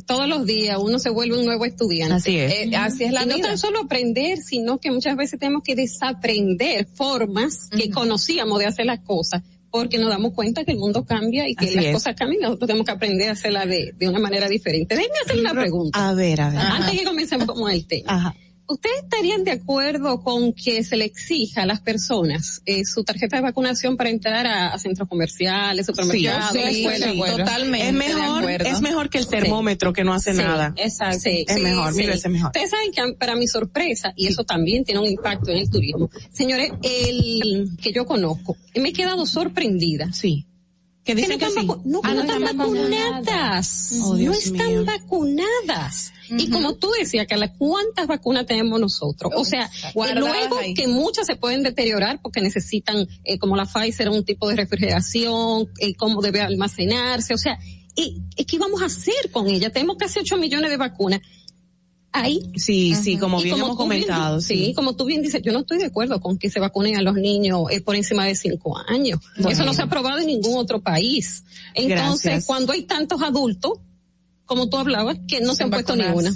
todos 0.07 0.29
los 0.29 0.47
días 0.47 0.79
uno 0.79 0.99
se 0.99 1.11
vuelve 1.11 1.39
un 1.39 1.47
nuevo 1.47 1.65
estudiante. 1.65 2.15
Así 2.15 2.39
es. 2.39 2.53
Eh, 2.53 2.71
así 2.77 3.05
es 3.05 3.13
la 3.13 3.25
y 3.25 3.27
no 3.27 3.39
tan 3.39 3.57
solo 3.59 3.81
aprender, 3.81 4.39
sino 4.39 4.79
que 4.79 4.91
muchas 4.91 5.17
veces 5.17 5.39
tenemos 5.39 5.63
que 5.63 5.75
desaprender 5.75 6.87
formas 6.87 7.69
que 7.75 7.91
conocíamos 7.91 8.59
de 8.59 8.67
hacer 8.67 8.87
las 8.87 9.01
cosas 9.01 9.43
porque 9.71 9.99
nos 9.99 10.11
damos 10.11 10.33
cuenta 10.35 10.65
que 10.65 10.73
el 10.73 10.79
mundo 10.79 11.05
cambia 11.05 11.49
y 11.49 11.55
que 11.55 11.75
las 11.75 11.87
cosas 11.87 12.15
cambian, 12.17 12.43
nosotros 12.43 12.67
tenemos 12.67 12.87
que 12.87 12.93
aprender 12.93 13.29
a 13.29 13.33
hacerla 13.33 13.67
de, 13.67 13.93
de 13.97 14.09
una 14.09 14.19
manera 14.19 14.49
diferente. 14.49 14.95
Déjenme 14.95 15.17
hacer 15.25 15.39
una 15.39 15.53
pregunta. 15.53 16.09
A 16.09 16.15
ver, 16.15 16.41
a 16.41 16.51
ver. 16.51 16.59
Antes 16.59 16.99
que 16.99 17.05
comencemos 17.05 17.47
con 17.47 17.71
el 17.71 17.87
tema. 17.87 18.15
Ajá. 18.15 18.35
¿Ustedes 18.71 19.03
estarían 19.03 19.43
de 19.43 19.51
acuerdo 19.51 20.23
con 20.23 20.53
que 20.53 20.85
se 20.85 20.97
le 20.97 21.05
exija 21.05 21.63
a 21.63 21.67
las 21.67 21.81
personas 21.81 22.63
eh, 22.67 22.85
su 22.85 23.03
tarjeta 23.03 23.35
de 23.35 23.43
vacunación 23.43 23.97
para 23.97 24.11
entrar 24.11 24.47
a, 24.47 24.79
centros 24.79 25.09
comerciales, 25.09 25.87
supermercados, 25.87 26.57
sí, 26.71 26.87
totalmente. 27.37 27.89
Es 27.89 27.93
mejor, 27.93 28.49
es 28.49 28.81
mejor 28.81 29.11
que 29.11 29.19
el 29.19 29.27
termómetro 29.27 29.93
que 29.93 30.05
no 30.05 30.15
hace 30.15 30.35
nada. 30.35 30.73
Exacto. 30.77 31.29
es 31.29 31.61
mejor, 31.61 31.97
mil 31.97 32.07
veces 32.07 32.31
mejor. 32.31 32.49
Ustedes 32.51 32.71
saben 32.71 32.93
que 32.93 33.17
para 33.19 33.35
mi 33.35 33.49
sorpresa, 33.49 34.13
y 34.15 34.29
eso 34.29 34.45
también 34.45 34.85
tiene 34.85 35.01
un 35.01 35.07
impacto 35.07 35.51
en 35.51 35.59
el 35.59 35.69
turismo, 35.69 36.09
señores, 36.31 36.71
el 36.83 37.71
que 37.83 37.93
yo 37.93 38.07
conozco, 38.07 38.57
me 38.77 38.91
he 38.91 38.93
quedado 38.93 39.27
sorprendida. 39.27 40.13
Sí 40.13 40.47
que 41.05 41.15
dicen 41.15 41.39
que, 41.39 41.47
no, 41.47 41.49
están, 41.49 41.67
no, 41.85 42.01
ah, 42.05 42.15
están 42.15 42.57
vacunadas. 42.57 43.93
no 43.93 44.33
están 44.33 44.85
vacunadas. 44.85 46.13
Y 46.39 46.51
como 46.51 46.75
tú 46.75 46.91
decías, 46.99 47.27
que 47.27 47.37
¿cuántas 47.59 48.07
vacunas 48.07 48.47
tenemos 48.47 48.81
nosotros? 48.81 49.33
O 49.37 49.45
sea, 49.45 49.71
luego 49.95 50.57
que 50.75 50.87
muchas 50.87 51.27
se 51.27 51.37
pueden 51.37 51.63
deteriorar 51.63 52.21
porque 52.23 52.41
necesitan, 52.41 53.07
eh, 53.25 53.39
como 53.39 53.57
la 53.57 53.67
Pfizer, 53.67 54.09
un 54.09 54.25
tipo 54.25 54.49
de 54.49 54.57
refrigeración, 54.57 55.69
eh, 55.79 55.95
cómo 55.95 56.21
debe 56.21 56.41
almacenarse. 56.41 57.35
O 57.35 57.39
sea, 57.39 57.59
¿y, 57.95 58.23
¿qué 58.45 58.59
vamos 58.59 58.83
a 58.83 58.87
hacer 58.87 59.31
con 59.33 59.49
ella? 59.49 59.71
Tenemos 59.71 59.97
casi 59.97 60.21
8 60.21 60.37
millones 60.37 60.71
de 60.71 60.77
vacunas 60.77 61.21
ahí. 62.13 62.41
Sí, 62.57 62.95
sí, 62.95 63.17
como 63.19 63.41
bien 63.41 63.57
hemos 63.57 63.77
comentado. 63.77 64.41
sí. 64.41 64.73
como 64.75 64.97
tú 64.97 65.05
bien 65.05 65.23
dices, 65.23 65.43
yo 65.43 65.53
no 65.53 65.61
estoy 65.61 65.79
de 65.79 65.87
acuerdo 65.87 66.21
con 66.21 66.39
que 66.39 66.51
se 66.51 66.61
vacunen 66.61 66.97
a 66.97 67.03
los 67.03 67.15
niños 67.15 67.63
eh, 67.71 67.81
por 67.81 67.95
encima 67.97 68.25
de 68.25 68.35
cinco 68.35 68.77
años. 68.89 69.21
Eso 69.49 69.65
no 69.65 69.75
se 69.75 69.83
ha 69.83 69.85
aprobado 69.85 70.19
en 70.19 70.27
ningún 70.27 70.59
otro 70.59 70.81
país. 70.81 71.45
Entonces, 71.75 72.45
cuando 72.47 72.73
hay 72.73 72.83
tantos 72.83 73.23
adultos, 73.23 73.73
como 74.51 74.69
tú 74.69 74.79
hablabas, 74.79 75.17
que 75.29 75.41
no 75.41 75.55
se 75.55 75.63
han 75.63 75.71
puesto 75.71 75.95
ninguna. 75.95 76.33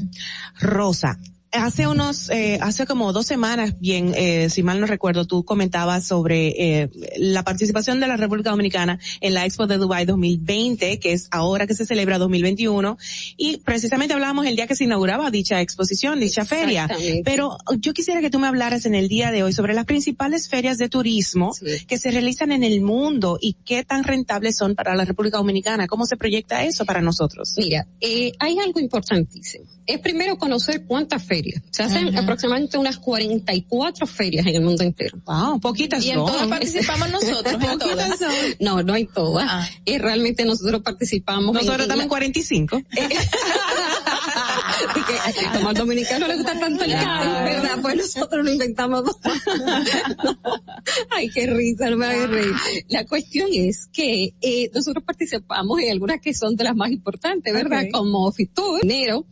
Rosa, 0.60 1.18
hace 1.54 1.86
unos, 1.86 2.30
eh, 2.30 2.58
hace 2.60 2.86
como 2.86 3.12
dos 3.12 3.26
semanas, 3.26 3.78
bien, 3.78 4.12
eh, 4.16 4.50
si 4.50 4.62
mal 4.62 4.80
no 4.80 4.86
recuerdo, 4.86 5.26
tú 5.26 5.44
comentabas 5.44 6.06
sobre 6.06 6.48
eh, 6.48 6.90
la 7.16 7.44
participación 7.44 8.00
de 8.00 8.08
la 8.08 8.16
República 8.16 8.50
Dominicana 8.50 8.98
en 9.20 9.34
la 9.34 9.44
Expo 9.44 9.66
de 9.66 9.78
Dubai 9.78 10.04
2020, 10.04 10.98
que 10.98 11.12
es 11.12 11.28
ahora 11.30 11.66
que 11.66 11.74
se 11.74 11.86
celebra 11.86 12.18
2021, 12.18 12.98
y 13.36 13.58
precisamente 13.58 14.14
hablábamos 14.14 14.46
el 14.46 14.56
día 14.56 14.66
que 14.66 14.74
se 14.74 14.84
inauguraba 14.84 15.30
dicha 15.30 15.60
exposición, 15.60 16.20
dicha 16.20 16.44
feria. 16.44 16.88
Pero 17.24 17.56
yo 17.78 17.92
quisiera 17.92 18.20
que 18.20 18.30
tú 18.30 18.38
me 18.38 18.48
hablaras 18.48 18.86
en 18.86 18.94
el 18.94 19.08
día 19.08 19.30
de 19.30 19.42
hoy 19.42 19.52
sobre 19.52 19.74
las 19.74 19.84
principales 19.84 20.48
ferias 20.48 20.78
de 20.78 20.88
turismo 20.88 21.52
que 21.86 21.98
se 21.98 22.10
realizan 22.10 22.52
en 22.52 22.64
el 22.64 22.80
mundo 22.80 23.38
y 23.40 23.54
qué 23.64 23.84
tan 23.84 24.04
rentables 24.04 24.56
son 24.56 24.74
para 24.74 24.94
la 24.94 25.04
República 25.04 25.38
Dominicana. 25.38 25.86
¿Cómo 25.86 26.06
se 26.06 26.16
proyecta 26.16 26.64
eso 26.64 26.84
para 26.84 27.00
nosotros? 27.00 27.54
Mira, 27.56 27.86
eh, 28.00 28.32
hay 28.38 28.58
algo 28.58 28.80
importantísimo. 28.80 29.66
Es 29.86 30.00
primero 30.00 30.36
conocer 30.38 30.84
cuántas 30.86 31.22
ferias 31.22 31.43
ferias. 31.44 31.62
Se 31.70 31.82
hacen 31.82 32.16
aproximadamente 32.16 32.78
unas 32.78 32.98
44 32.98 34.06
ferias 34.06 34.46
en 34.46 34.54
el 34.56 34.62
mundo 34.62 34.82
entero. 34.82 35.18
Wow, 35.24 35.60
poquitas 35.60 36.04
Y 36.04 36.10
en 36.10 36.16
todas 36.16 36.46
participamos 36.46 37.10
nosotros, 37.10 37.54
en 37.54 37.78
todas. 37.78 38.20
No, 38.60 38.82
no 38.82 38.92
hay 38.94 39.06
todas. 39.06 39.46
Ah. 39.48 39.68
Y 39.84 39.98
realmente 39.98 40.44
nosotros 40.44 40.82
participamos. 40.82 41.54
Nosotros 41.54 41.82
estamos 41.82 42.02
en 42.04 42.08
la- 42.08 42.08
45. 42.08 42.78
y 42.78 42.84
que, 45.34 45.46
como 45.54 45.68
al 45.68 45.74
dominicano 45.74 46.26
le 46.26 46.36
gusta 46.36 46.58
tanto 46.58 46.84
el 46.84 46.92
caro, 46.92 47.44
¿verdad? 47.44 47.78
Pues 47.82 47.96
nosotros 47.96 48.44
lo 48.44 48.50
inventamos. 48.52 49.02
Ay, 51.10 51.28
qué 51.30 51.46
risa, 51.46 51.90
no 51.90 51.96
me 51.96 52.06
hagas 52.06 52.30
reír. 52.30 52.52
La 52.88 53.04
cuestión 53.04 53.48
es 53.52 53.88
que 53.92 54.34
eh, 54.40 54.70
nosotros 54.74 55.04
participamos 55.04 55.80
en 55.80 55.90
algunas 55.92 56.20
que 56.20 56.34
son 56.34 56.56
de 56.56 56.64
las 56.64 56.74
más 56.76 56.90
importantes, 56.90 57.52
¿verdad? 57.52 57.84
Como 57.92 58.30
Fitur, 58.32 58.80
enero. 58.82 59.26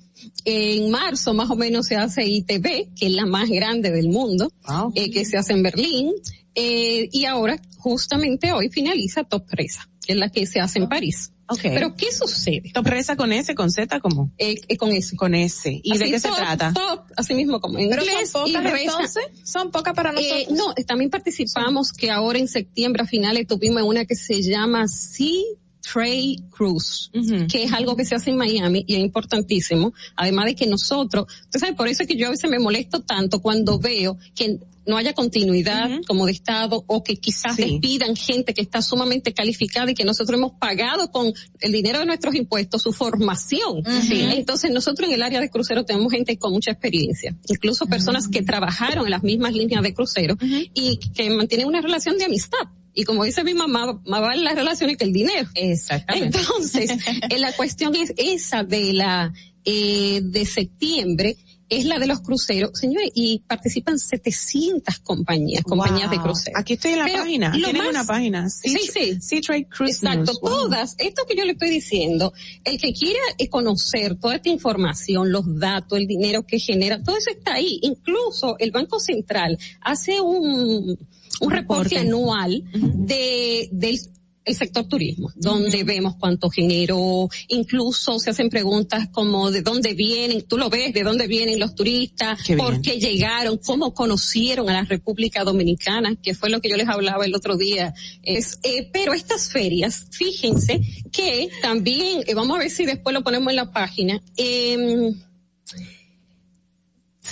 En 0.45 0.91
marzo 0.91 1.35
más 1.35 1.51
o 1.51 1.57
menos 1.57 1.87
se 1.87 1.97
hace 1.97 2.25
ITB, 2.27 2.95
que 2.95 3.07
es 3.07 3.13
la 3.13 3.27
más 3.27 3.49
grande 3.49 3.91
del 3.91 4.09
mundo, 4.09 4.53
eh, 4.95 5.11
que 5.11 5.25
se 5.25 5.37
hace 5.37 5.53
en 5.53 5.63
Berlín. 5.63 6.13
Eh, 6.55 7.09
y 7.13 7.25
ahora, 7.25 7.61
justamente 7.79 8.53
hoy 8.53 8.69
finaliza 8.69 9.25
Top 9.25 9.47
Presa, 9.49 9.89
que 10.07 10.13
es 10.13 10.19
la 10.19 10.29
que 10.29 10.47
se 10.47 10.61
hace 10.61 10.79
en 10.79 10.89
París. 10.89 11.33
Okay. 11.49 11.73
Pero 11.75 11.95
¿qué 11.97 12.11
sucede? 12.13 12.71
Top 12.73 12.87
Reza 12.87 13.15
con 13.15 13.31
S, 13.33 13.55
con 13.55 13.71
Z, 13.71 14.01
¿cómo? 14.01 14.33
Eh, 14.39 14.55
eh, 14.69 14.77
con 14.79 14.91
S. 14.91 15.15
Con 15.17 15.35
S. 15.35 15.81
¿Y 15.83 15.99
de 15.99 16.11
qué 16.11 16.19
se 16.19 16.29
trata? 16.31 16.73
Top, 16.73 17.03
así 17.17 17.35
mismo 17.35 17.61
como 17.61 17.79
en 17.79 17.87
inglés. 17.87 18.31
son 18.31 18.49
y 18.49 18.53
pocas 18.55 18.73
reza- 18.73 18.83
entonces, 18.93 19.25
son 19.45 19.71
pocas 19.71 19.93
para 19.93 20.13
nosotros. 20.13 20.41
Eh, 20.41 20.47
no, 20.51 20.73
también 20.87 21.11
participamos 21.11 21.93
que 21.93 22.11
ahora 22.11 22.39
en 22.39 22.49
septiembre 22.49 23.03
a 23.03 23.07
finales 23.07 23.47
tuvimos 23.47 23.83
una 23.83 24.07
que 24.07 24.15
se 24.15 24.41
llama 24.41 24.89
Sea 24.89 25.43
Trade 25.83 26.37
Cruise, 26.51 27.11
que 27.51 27.65
es 27.65 27.73
algo 27.73 27.97
que 27.97 28.05
se 28.05 28.15
hace 28.15 28.31
en 28.31 28.37
Miami 28.37 28.85
y 28.87 28.95
es 28.95 29.01
importantísimo. 29.01 29.93
Además 30.17 30.47
de 30.47 30.55
que 30.55 30.67
nosotros, 30.67 31.27
usted 31.45 31.61
sabe, 31.61 31.75
por 31.75 31.89
eso 31.89 32.03
es 32.03 32.09
que 32.09 32.17
yo 32.17 32.29
a 32.29 32.31
veces 32.31 32.49
me 32.51 32.59
molesto 32.59 33.01
tanto 33.01 33.41
cuando 33.41 33.79
veo 33.79 34.17
que 34.35 34.59
no 34.85 34.97
haya 34.97 35.13
continuidad 35.13 35.89
como 36.09 36.27
de 36.27 36.33
Estado 36.33 36.83
o 36.89 37.05
que 37.05 37.17
quizás 37.17 37.55
Sí. 37.55 37.63
despidan 37.63 38.17
gente 38.17 38.53
que 38.53 38.63
está 38.63 38.83
sumamente 38.83 39.33
calificada 39.33 39.91
y 39.91 39.95
que 39.95 40.05
nosotros 40.05 40.37
hemos 40.37 40.53
pagado 40.53 41.11
con 41.13 41.33
el 41.61 41.73
dinero 41.73 42.01
de 42.01 42.07
nuestros 42.07 42.35
impuestos 42.35 42.83
su 42.83 42.93
formación. 42.93 43.85
Entonces 44.11 44.71
nosotros 44.73 45.09
en 45.09 45.15
el 45.15 45.23
área 45.23 45.41
de 45.41 45.51
crucero 45.51 45.85
tenemos 45.85 46.13
gente 46.13 46.37
con 46.37 46.53
mucha 46.53 46.73
experiencia, 46.73 47.37
incluso 47.49 47.87
personas 47.87 48.27
que 48.29 48.43
trabajaron 48.43 49.05
en 49.05 49.11
las 49.13 49.23
mismas 49.23 49.53
líneas 49.55 49.83
de 49.83 49.95
crucero 49.95 50.37
y 50.75 50.97
que 51.15 51.31
mantienen 51.31 51.67
una 51.69 51.81
relación 51.81 52.19
de 52.19 52.25
amistad. 52.25 52.59
Y 52.95 53.05
como 53.05 53.25
dice 53.25 53.43
mi 53.45 53.55
mamá, 53.55 54.01
más 54.05 54.21
vale 54.21 54.43
las 54.43 54.55
relaciones 54.55 54.97
que 54.97 55.05
el 55.05 55.13
dinero. 55.13 55.49
Exactamente. 55.55 56.39
Entonces, 56.39 56.91
eh, 57.31 57.39
la 57.39 57.53
cuestión 57.53 57.95
es 57.95 58.13
esa 58.17 58.65
de 58.65 58.93
la 58.93 59.33
eh, 59.65 60.21
de 60.23 60.45
septiembre 60.45 61.37
es 61.73 61.87
la 61.87 61.99
de 61.99 62.07
los 62.07 62.21
cruceros, 62.21 62.79
señores, 62.79 63.11
y 63.15 63.39
participan 63.47 63.99
700 63.99 64.99
compañías, 64.99 65.65
compañías 65.65 66.11
de 66.11 66.19
cruceros. 66.21 66.61
Aquí 66.61 66.75
estoy 66.75 66.93
en 66.93 66.99
la 66.99 67.05
Pero 67.07 67.19
página. 67.21 67.53
Tienen 67.53 67.79
más- 67.79 67.89
una 67.89 68.05
página. 68.05 68.51
Sí, 68.51 68.77
sí. 68.93 69.19
Sea 69.23 69.41
Trade 69.41 69.69
Cruise 69.69 70.03
Exacto. 70.03 70.33
Wow. 70.43 70.51
todas, 70.51 70.95
esto 70.99 71.23
que 71.27 71.35
yo 71.35 71.47
le 71.47 71.53
estoy 71.53 71.71
diciendo, 71.71 72.35
el 72.65 72.79
que 72.79 72.93
quiera 72.93 73.21
eh, 73.39 73.49
conocer 73.49 74.17
toda 74.17 74.35
esta 74.37 74.51
información, 74.51 75.33
los 75.33 75.59
datos, 75.59 75.99
el 75.99 76.07
dinero 76.07 76.45
que 76.47 76.59
genera, 76.59 77.03
todo 77.03 77.17
eso 77.17 77.31
está 77.31 77.55
ahí. 77.55 77.79
Incluso 77.81 78.57
el 78.59 78.71
Banco 78.71 79.01
Central 79.01 79.59
hace 79.81 80.21
un, 80.21 80.99
un 81.41 81.51
reporte 81.51 81.99
anual 81.99 82.63
de, 82.73 83.69
del 83.73 83.99
el 84.45 84.57
sector 84.57 84.87
turismo, 84.87 85.31
donde 85.37 85.85
vemos 85.85 86.17
cuánto 86.19 86.51
generó, 86.51 87.29
incluso 87.49 88.19
se 88.19 88.31
hacen 88.31 88.49
preguntas 88.49 89.09
como 89.13 89.51
de 89.51 89.63
dónde 89.63 89.95
vienen, 89.95 90.43
tú 90.43 90.59
lo 90.59 90.69
ves, 90.69 90.93
de 90.93 91.03
dónde 91.03 91.27
vienen 91.27 91.61
los 91.61 91.75
turistas, 91.75 92.41
por 92.57 92.81
qué 92.81 92.99
llegaron, 92.99 93.59
cómo 93.59 93.95
conocieron 93.95 94.69
a 94.69 94.73
la 94.73 94.85
República 94.85 95.45
Dominicana, 95.45 96.17
que 96.17 96.35
fue 96.35 96.51
lo 96.51 96.61
que 96.61 96.71
yo 96.71 96.77
les 96.77 96.89
hablaba 96.89 97.25
el 97.25 97.35
otro 97.35 97.57
día. 97.57 97.95
Es, 98.23 98.59
eh, 98.63 98.89
pero 98.93 99.15
estas 99.15 99.51
ferias, 99.51 100.07
fíjense 100.11 100.81
que 101.13 101.49
también, 101.61 102.25
eh, 102.27 102.35
vamos 102.35 102.57
a 102.57 102.61
ver 102.61 102.71
si 102.71 102.85
después 102.85 103.15
lo 103.15 103.23
ponemos 103.23 103.51
en 103.51 103.57
la 103.57 103.71
página, 103.71 104.21
em, 104.37 105.15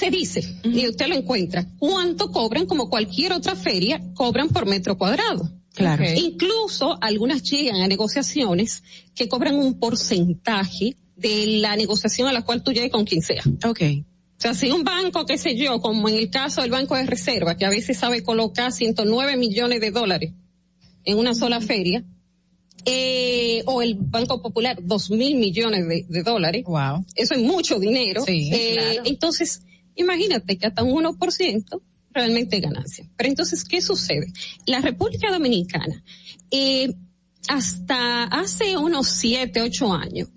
se 0.00 0.10
dice, 0.10 0.42
y 0.64 0.88
usted 0.88 1.08
lo 1.08 1.14
encuentra, 1.14 1.66
cuánto 1.78 2.32
cobran 2.32 2.64
como 2.66 2.88
cualquier 2.88 3.34
otra 3.34 3.54
feria, 3.54 4.00
cobran 4.14 4.48
por 4.48 4.66
metro 4.66 4.96
cuadrado. 4.96 5.48
Claro. 5.74 6.04
Incluso 6.16 6.98
algunas 7.02 7.42
llegan 7.42 7.82
a 7.82 7.86
negociaciones 7.86 8.82
que 9.14 9.28
cobran 9.28 9.56
un 9.56 9.78
porcentaje 9.78 10.96
de 11.16 11.58
la 11.60 11.76
negociación 11.76 12.28
a 12.28 12.32
la 12.32 12.42
cual 12.42 12.62
tú 12.62 12.72
llegues 12.72 12.90
con 12.90 13.04
quien 13.04 13.20
sea. 13.20 13.42
Ok. 13.64 13.82
O 14.38 14.40
sea, 14.42 14.54
si 14.54 14.70
un 14.70 14.84
banco, 14.84 15.26
qué 15.26 15.36
sé 15.36 15.54
yo, 15.54 15.80
como 15.80 16.08
en 16.08 16.14
el 16.14 16.30
caso 16.30 16.62
del 16.62 16.70
Banco 16.70 16.96
de 16.96 17.04
Reserva, 17.04 17.58
que 17.58 17.66
a 17.66 17.70
veces 17.70 17.98
sabe 17.98 18.22
colocar 18.22 18.72
109 18.72 19.36
millones 19.36 19.82
de 19.82 19.90
dólares 19.90 20.32
en 21.04 21.18
una 21.18 21.34
sola 21.34 21.60
feria, 21.60 22.02
eh, 22.86 23.62
o 23.66 23.82
el 23.82 23.96
Banco 23.96 24.40
Popular, 24.40 24.78
dos 24.82 25.10
mil 25.10 25.36
millones 25.36 25.86
de, 25.86 26.06
de 26.08 26.22
dólares. 26.22 26.64
Wow. 26.64 27.04
Eso 27.14 27.34
es 27.34 27.42
mucho 27.42 27.78
dinero. 27.78 28.24
Sí, 28.24 28.50
Eh, 28.50 28.76
claro. 28.78 29.02
Entonces, 29.04 29.60
imagínate 30.00 30.58
que 30.58 30.66
hasta 30.66 30.82
un 30.82 31.04
1% 31.04 31.82
realmente 32.12 32.60
ganancia. 32.60 33.08
Pero 33.16 33.28
entonces, 33.28 33.64
¿qué 33.64 33.80
sucede? 33.80 34.32
La 34.66 34.80
República 34.80 35.30
Dominicana, 35.30 36.02
eh, 36.50 36.92
hasta 37.48 38.24
hace 38.24 38.76
unos 38.76 39.08
siete, 39.08 39.62
ocho 39.62 39.92
años, 39.92 40.28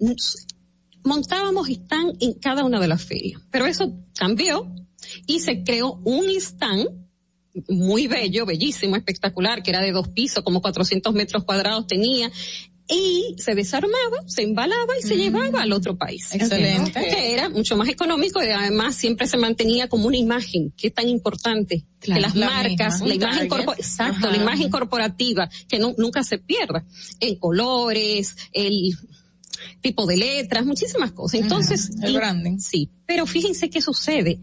montábamos 1.04 1.70
stand 1.70 2.18
en 2.22 2.34
cada 2.34 2.64
una 2.64 2.80
de 2.80 2.88
las 2.88 3.04
ferias. 3.04 3.42
Pero 3.52 3.66
eso 3.66 3.94
cambió 4.16 4.74
y 5.28 5.40
se 5.40 5.64
creó 5.64 6.00
un 6.04 6.30
stand 6.30 6.88
muy 7.70 8.08
bello, 8.08 8.46
bellísimo, 8.46 8.96
espectacular, 8.96 9.62
que 9.62 9.72
era 9.72 9.82
de 9.82 9.92
dos 9.92 10.08
pisos, 10.10 10.44
como 10.44 10.62
400 10.62 11.14
metros 11.14 11.44
cuadrados 11.44 11.86
tenía, 11.86 12.32
y 12.88 13.36
se 13.38 13.56
desarmaba, 13.56 14.18
se 14.28 14.42
embalaba 14.44 14.94
y 15.00 15.08
se 15.08 15.16
llevaba 15.16 15.62
al 15.62 15.72
otro 15.72 15.98
país. 15.98 16.34
Excelente. 16.34 16.92
Que 16.92 17.34
era 17.34 17.48
mucho 17.50 17.78
más 17.78 17.88
económico 17.88 18.44
y 18.44 18.48
además 18.50 18.96
siempre 18.96 19.26
se 19.28 19.38
mantenía 19.38 19.88
como 19.88 20.08
una 20.08 20.18
imagen, 20.18 20.72
que 20.76 20.88
es 20.88 20.94
tan 20.94 21.08
importante, 21.08 21.86
Claro, 22.00 22.20
que 22.20 22.22
las 22.28 22.36
la 22.36 22.46
marcas, 22.50 23.02
misma. 23.02 23.08
la 23.08 23.16
imagen 23.16 23.48
corpo- 23.48 23.74
exacto, 23.74 24.28
Ajá. 24.28 24.32
la 24.36 24.44
imagen 24.44 24.70
corporativa, 24.70 25.50
que 25.70 25.80
no, 25.80 25.96
nunca 25.98 26.24
se 26.24 26.38
pierda, 26.40 26.84
en 27.22 27.36
colores, 27.38 28.36
el 28.52 28.98
tipo 29.82 30.06
de 30.06 30.18
letras, 30.18 30.66
muchísimas 30.66 31.14
cosas. 31.14 31.40
Entonces, 31.40 31.92
el 32.02 32.14
branding. 32.16 32.60
Sí, 32.60 32.90
pero 33.06 33.26
fíjense 33.26 33.70
qué 33.70 33.82
sucede 33.82 34.40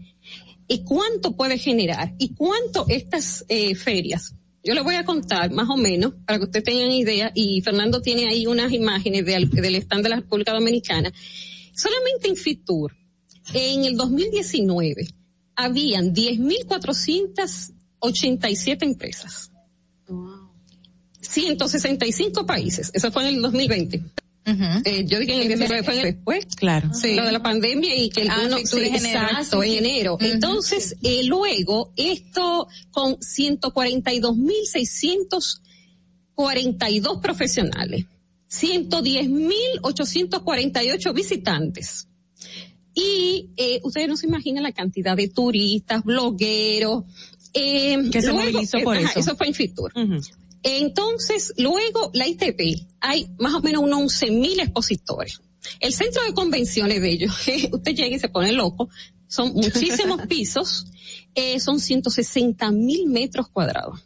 y 0.67 0.83
cuánto 0.83 1.35
puede 1.35 1.57
generar 1.59 2.13
y 2.17 2.33
cuánto 2.33 2.85
estas 2.87 3.45
eh, 3.49 3.75
ferias. 3.75 4.33
Yo 4.63 4.75
les 4.75 4.83
voy 4.83 4.93
a 4.95 5.03
contar 5.05 5.49
más 5.51 5.67
o 5.69 5.77
menos 5.77 6.13
para 6.25 6.37
que 6.37 6.45
ustedes 6.45 6.65
tengan 6.65 6.91
idea 6.91 7.31
y 7.33 7.61
Fernando 7.61 7.99
tiene 8.01 8.27
ahí 8.27 8.45
unas 8.45 8.71
imágenes 8.71 9.25
de 9.25 9.35
al- 9.35 9.49
del 9.49 9.75
stand 9.75 10.03
de 10.03 10.09
la 10.09 10.17
República 10.17 10.53
Dominicana. 10.53 11.11
Solamente 11.75 12.27
en 12.27 12.35
Fitur, 12.35 12.95
en 13.53 13.85
el 13.85 13.97
2019, 13.97 15.07
habían 15.55 16.13
10.487 16.13 18.83
empresas. 18.83 19.49
165 21.21 22.45
países. 22.45 22.91
Eso 22.93 23.11
fue 23.11 23.23
en 23.27 23.35
el 23.35 23.41
2020. 23.41 24.03
Eh, 24.43 25.05
yo 25.05 25.19
dije 25.19 25.35
en 25.35 25.41
el 25.41 25.47
19 25.49 25.83
fue 25.83 25.93
en 25.93 25.99
el 25.99 26.05
después. 26.15 26.45
Claro. 26.55 26.91
Sí. 26.93 27.13
Lo 27.15 27.25
de 27.25 27.31
la 27.31 27.43
pandemia 27.43 27.95
y 27.95 28.09
que 28.09 28.21
el 28.23 28.29
Ah, 28.31 28.41
uno, 28.45 28.57
sí, 28.65 28.77
en 28.79 28.95
enero. 28.95 29.21
exacto, 29.21 29.63
en 29.63 29.73
enero. 29.73 30.13
Ujú. 30.15 30.25
Entonces, 30.25 30.95
eh, 31.03 31.23
luego, 31.25 31.93
esto 31.95 32.67
con 32.91 33.17
142.642 36.35 37.21
profesionales, 37.21 38.05
110.848 38.49 41.13
visitantes. 41.13 42.07
Y 42.93 43.49
eh, 43.55 43.79
ustedes 43.83 44.09
no 44.09 44.17
se 44.17 44.27
imaginan 44.27 44.63
la 44.63 44.73
cantidad 44.73 45.15
de 45.15 45.29
turistas, 45.29 46.03
blogueros. 46.03 47.03
Eh, 47.53 47.97
Que 48.11 48.21
se 48.21 48.27
luego- 48.31 48.43
movilizó 48.51 48.79
por 48.81 48.97
ajá, 48.97 49.09
eso. 49.11 49.19
Eso 49.19 49.35
fue 49.35 49.47
en 49.47 49.53
Fitur. 49.53 49.91
Entonces, 50.63 51.53
luego 51.57 52.11
la 52.13 52.27
ITP, 52.27 52.87
hay 52.99 53.29
más 53.39 53.53
o 53.55 53.61
menos 53.61 53.81
unos 53.81 54.21
11.000 54.21 54.61
expositores. 54.61 55.41
El 55.79 55.93
centro 55.93 56.23
de 56.23 56.33
convenciones 56.33 57.01
de 57.01 57.11
ellos, 57.11 57.33
usted 57.71 57.95
llega 57.95 58.15
y 58.15 58.19
se 58.19 58.29
pone 58.29 58.51
loco, 58.51 58.89
son 59.27 59.53
muchísimos 59.53 60.21
pisos, 60.27 60.85
eh, 61.33 61.59
son 61.59 61.79
160 61.79 62.71
mil 62.71 63.07
metros 63.07 63.47
cuadrados. 63.49 64.03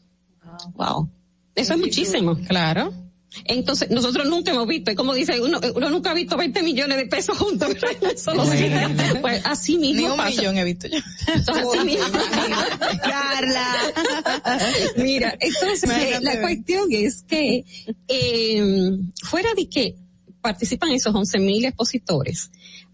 Wow. 0.76 1.10
Eso 1.56 1.73
es 1.73 1.80
muchísimo. 1.80 2.38
Claro. 2.48 2.94
Entonces, 3.43 3.89
nosotros 3.91 4.27
nunca 4.27 4.51
hemos 4.51 4.67
visto, 4.67 4.91
es 4.91 4.97
como 4.97 5.13
dice, 5.13 5.39
uno, 5.41 5.59
uno 5.75 5.89
nunca 5.89 6.11
ha 6.11 6.13
visto 6.13 6.37
20 6.37 6.63
millones 6.63 6.97
de 6.97 7.05
pesos 7.07 7.37
juntos 7.37 7.69
solo 8.17 8.45
sitio. 8.45 8.89
Pues 9.21 9.41
así 9.45 9.77
mismo 9.77 10.01
Ni 10.01 10.07
un 10.07 10.17
pasa. 10.17 10.29
millón 10.29 10.57
he 10.57 10.63
visto 10.63 10.87
yo. 10.87 10.97
Entonces, 11.27 11.65
así 11.73 11.85
mismo. 11.85 12.19
Carla. 13.03 13.75
Mira, 14.97 15.37
entonces 15.39 15.89
eh, 15.89 16.19
la 16.21 16.39
cuestión 16.41 16.87
es 16.91 17.23
que 17.23 17.65
eh, 18.07 18.97
fuera 19.23 19.49
de 19.55 19.67
que 19.67 19.95
participan 20.41 20.91
esos 20.91 21.13
11 21.13 21.39
mil 21.39 21.65
expositores, 21.65 22.51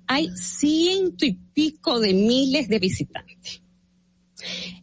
hay 0.07 0.29
ciento 0.35 1.25
y 1.25 1.33
pico 1.53 1.99
de 1.99 2.13
miles 2.13 2.67
de 2.67 2.79
visitantes. 2.79 3.61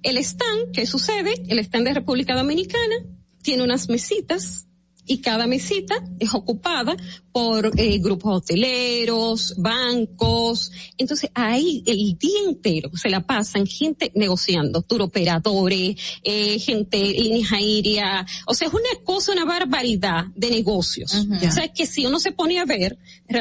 El 0.03 0.19
stand, 0.19 0.71
¿qué 0.73 0.87
sucede? 0.87 1.35
El 1.49 1.59
stand 1.59 1.87
de 1.89 1.95
República 1.95 2.37
Dominicana 2.37 2.95
tiene 3.43 3.65
unas 3.65 3.89
mesitas 3.89 4.68
y 5.09 5.21
cada 5.21 5.47
mesita 5.47 5.95
es 6.19 6.35
ocupada 6.35 6.97
por 7.33 7.73
eh, 7.79 7.99
grupos 7.99 8.43
hoteleros, 8.43 9.55
bancos. 9.57 10.71
Entonces 10.97 11.31
ahí 11.35 11.83
el 11.87 12.17
día 12.19 12.41
entero 12.47 12.91
se 12.95 13.09
la 13.09 13.21
pasan 13.21 13.67
gente 13.67 14.13
negociando, 14.15 14.83
turoperadores, 14.83 15.97
eh, 16.23 16.59
gente, 16.59 16.99
líneas 16.99 17.53
aéreas. 17.53 18.31
O 18.47 18.55
sea, 18.55 18.69
es 18.69 18.75
una 18.75 19.05
cosa, 19.05 19.33
una 19.33 19.45
barbaridad 19.45 20.27
de 20.35 20.51
negocios. 20.51 21.15
O 21.15 21.51
sea, 21.51 21.69
que 21.69 21.87
si 21.87 22.07
uno 22.07 22.21
se 22.21 22.33
pone 22.33 22.59
a 22.59 22.65
ver. 22.65 22.99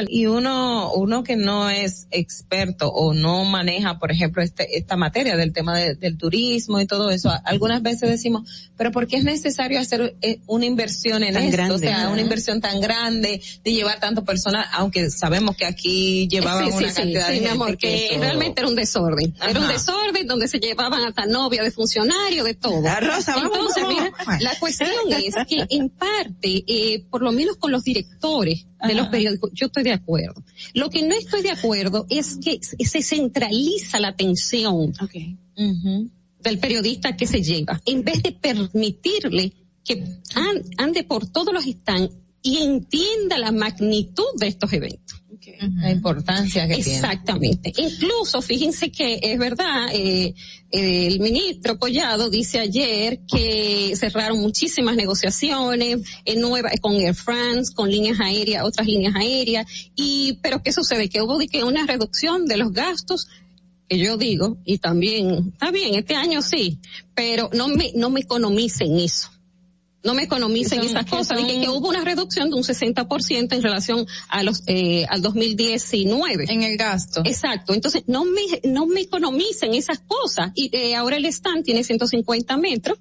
Y 0.08 0.26
uno, 0.26 0.92
uno 0.92 1.24
que 1.24 1.36
no 1.36 1.70
es 1.70 2.08
experto 2.10 2.88
o 2.88 3.14
no 3.14 3.44
maneja, 3.44 3.98
por 3.98 4.12
ejemplo, 4.12 4.42
este, 4.42 4.76
esta 4.76 4.96
materia 4.96 5.34
del 5.36 5.54
tema 5.54 5.78
del 5.78 6.18
turismo 6.18 6.78
y 6.78 6.86
todo 6.86 7.10
eso, 7.10 7.32
algunas 7.44 7.82
veces 7.82 8.10
decimos, 8.10 8.70
pero 8.76 8.92
¿por 8.92 9.06
qué 9.06 9.16
es 9.16 9.24
necesario 9.24 9.80
hacer 9.80 10.16
eh, 10.20 10.40
una 10.46 10.66
inversión 10.66 11.22
en 11.22 11.36
esto? 11.36 11.74
o 11.74 11.78
sea, 11.78 12.10
una 12.10 12.20
inversión 12.20 12.60
tan 12.60 12.80
grande 12.80 13.40
de 13.64 13.72
llevar 13.72 13.98
tanto 13.98 14.24
personal, 14.24 14.66
aunque 14.72 15.10
sabemos 15.10 15.56
que 15.56 15.64
aquí 15.64 16.28
llevaban 16.28 16.70
una 16.70 16.92
cantidad 16.92 17.28
de 17.28 17.48
amor, 17.48 17.78
que, 17.78 18.16
realmente 18.20 18.60
era 18.60 18.68
un 18.68 18.76
desorden. 18.76 19.34
Era 19.48 19.58
un 19.58 19.68
desorden 19.68 20.26
donde 20.26 20.48
se 20.48 20.58
llevaban 20.58 21.02
hasta 21.02 21.24
novia 21.24 21.62
de 21.62 21.70
funcionario, 21.70 22.44
de 22.44 22.54
todo. 22.54 22.82
Entonces, 22.86 23.84
mira, 23.88 24.12
la 24.40 24.54
cuestión 24.58 24.90
es 25.10 25.34
que 25.48 25.64
en 25.70 25.88
parte, 25.88 26.64
eh, 26.66 27.04
por 27.10 27.22
lo 27.22 27.32
menos 27.32 27.56
con 27.56 27.72
los 27.72 27.84
directores 27.84 28.66
de 28.86 28.94
los 28.94 29.08
periódicos, 29.08 29.50
yo 29.54 29.66
estoy 29.66 29.82
de 29.82 29.92
acuerdo. 29.92 30.42
Lo 30.74 30.90
que 30.90 31.02
no 31.02 31.14
estoy 31.14 31.42
de 31.42 31.50
acuerdo 31.50 32.06
es 32.08 32.38
que 32.42 32.60
se 32.62 33.02
centraliza 33.02 33.98
la 33.98 34.08
atención 34.08 34.92
del 36.40 36.58
periodista 36.58 37.16
que 37.16 37.26
se 37.26 37.42
lleva, 37.42 37.80
en 37.84 38.04
vez 38.04 38.22
de 38.22 38.32
permitirle 38.32 39.52
que 39.84 40.04
ande 40.76 41.04
por 41.04 41.26
todos 41.26 41.52
los 41.52 41.64
stands 41.64 42.14
y 42.42 42.58
entienda 42.58 43.38
la 43.38 43.50
magnitud 43.50 44.26
de 44.36 44.48
estos 44.48 44.72
eventos. 44.72 45.07
La 45.76 45.90
importancia 45.90 46.66
que 46.66 46.74
Exactamente. 46.74 47.72
Incluso, 47.76 48.40
fíjense 48.42 48.90
que 48.90 49.18
es 49.22 49.38
verdad, 49.38 49.88
eh, 49.92 50.34
el 50.70 51.20
ministro 51.20 51.78
Collado 51.78 52.30
dice 52.30 52.58
ayer 52.58 53.20
que 53.30 53.94
cerraron 53.96 54.38
muchísimas 54.40 54.96
negociaciones 54.96 55.98
en 56.24 56.40
nueva, 56.40 56.70
con 56.80 56.94
Air 56.94 57.14
France, 57.14 57.74
con 57.74 57.90
líneas 57.90 58.20
aéreas, 58.20 58.64
otras 58.64 58.86
líneas 58.86 59.14
aéreas, 59.16 59.66
y, 59.96 60.38
pero 60.42 60.62
¿qué 60.62 60.72
sucede? 60.72 61.08
Que 61.08 61.22
hubo 61.22 61.38
que 61.38 61.64
una 61.64 61.86
reducción 61.86 62.46
de 62.46 62.56
los 62.56 62.72
gastos 62.72 63.28
que 63.88 63.98
yo 63.98 64.18
digo, 64.18 64.58
y 64.64 64.78
también, 64.78 65.52
está 65.52 65.70
bien, 65.70 65.94
este 65.94 66.14
año 66.14 66.42
sí, 66.42 66.78
pero 67.14 67.48
no 67.54 67.68
me, 67.68 67.92
no 67.94 68.10
me 68.10 68.20
economicen 68.20 68.98
eso 68.98 69.30
no 70.04 70.14
me 70.14 70.22
economicen 70.22 70.80
esas 70.80 71.06
cosas. 71.06 71.38
Dije 71.38 71.62
que 71.62 71.68
hubo 71.68 71.88
una 71.88 72.04
reducción 72.04 72.50
de 72.50 72.56
un 72.56 72.62
60% 72.62 73.52
en 73.52 73.62
relación 73.62 74.06
a 74.28 74.42
los 74.42 74.62
eh, 74.66 75.06
al 75.08 75.22
2019. 75.22 76.46
En 76.48 76.62
el 76.62 76.76
gasto. 76.76 77.22
Exacto. 77.24 77.74
Entonces, 77.74 78.04
no 78.06 78.24
me, 78.24 78.42
no 78.64 78.86
me 78.86 79.00
economicen 79.00 79.74
esas 79.74 80.00
cosas. 80.00 80.52
Y 80.54 80.70
eh, 80.76 80.94
ahora 80.94 81.16
el 81.16 81.24
stand 81.26 81.64
tiene 81.64 81.82
150 81.82 82.56
metros. 82.56 82.98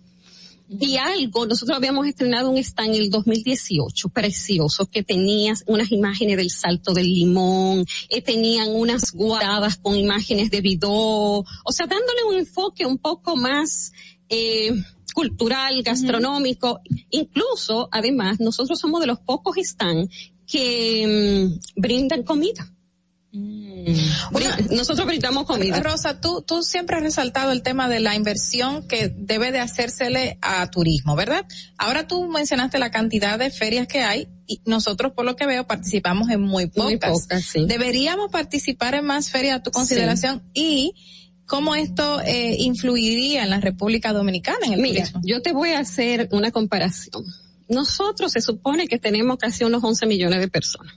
Y 0.69 0.97
algo, 0.97 1.45
nosotros 1.45 1.77
habíamos 1.77 2.05
estrenado 2.07 2.49
un 2.49 2.57
stand 2.57 2.95
en 2.95 3.03
el 3.03 3.09
2018, 3.09 4.09
precioso, 4.09 4.85
que 4.85 5.01
tenía 5.01 5.53
unas 5.65 5.93
imágenes 5.93 6.35
del 6.35 6.49
Salto 6.49 6.93
del 6.93 7.07
Limón, 7.07 7.85
eh, 8.09 8.21
tenían 8.21 8.75
unas 8.75 9.13
guardadas 9.13 9.77
con 9.77 9.95
imágenes 9.95 10.51
de 10.51 10.59
Vidó, 10.59 10.91
o 11.39 11.71
sea, 11.71 11.87
dándole 11.87 12.23
un 12.29 12.35
enfoque 12.35 12.85
un 12.85 12.97
poco 12.97 13.37
más, 13.37 13.93
eh, 14.27 14.73
cultural, 15.17 15.81
gastronómico, 15.81 16.79
incluso, 17.09 17.89
además, 17.91 18.39
nosotros 18.39 18.77
somos 18.79 19.01
de 19.01 19.07
los 19.07 19.17
pocos 19.17 19.57
están 19.57 20.07
que 20.45 21.49
mm, 21.49 21.81
brindan 21.81 22.21
comida. 22.21 22.71
Mm. 23.31 23.95
nosotros 24.75 25.07
brindamos 25.07 25.47
comida. 25.47 25.79
Rosa, 25.79 26.21
tú, 26.21 26.43
tú 26.43 26.61
siempre 26.61 26.97
has 26.97 27.01
resaltado 27.01 27.51
el 27.51 27.63
tema 27.63 27.89
de 27.89 27.99
la 27.99 28.13
inversión 28.13 28.87
que 28.87 29.09
debe 29.09 29.51
de 29.51 29.59
hacérsele 29.59 30.37
a 30.43 30.69
turismo, 30.69 31.15
¿verdad? 31.15 31.45
Ahora 31.79 32.07
tú 32.07 32.27
mencionaste 32.27 32.77
la 32.77 32.91
cantidad 32.91 33.39
de 33.39 33.49
ferias 33.49 33.87
que 33.87 34.03
hay 34.03 34.27
y 34.45 34.61
nosotros 34.65 35.13
por 35.13 35.25
lo 35.25 35.35
que 35.35 35.47
veo 35.47 35.65
participamos 35.65 36.29
en 36.29 36.41
muy 36.41 36.67
pocas. 36.67 37.27
Deberíamos 37.55 38.31
participar 38.31 38.93
en 38.93 39.05
más 39.05 39.31
ferias 39.31 39.57
a 39.57 39.63
tu 39.63 39.71
consideración 39.71 40.43
y 40.53 40.93
¿Cómo 41.47 41.75
esto 41.75 42.19
eh, 42.21 42.57
influiría 42.59 43.43
en 43.43 43.49
la 43.49 43.61
República 43.61 44.11
Dominicana 44.11 44.65
en 44.65 44.73
el 44.73 44.81
Mira, 44.81 45.09
yo 45.23 45.41
te 45.41 45.53
voy 45.53 45.69
a 45.69 45.79
hacer 45.79 46.27
una 46.31 46.51
comparación. 46.51 47.23
Nosotros 47.69 48.33
se 48.33 48.41
supone 48.41 48.87
que 48.87 48.99
tenemos 48.99 49.37
casi 49.37 49.63
unos 49.63 49.81
11 49.81 50.05
millones 50.07 50.41
de 50.41 50.49
personas. 50.49 50.93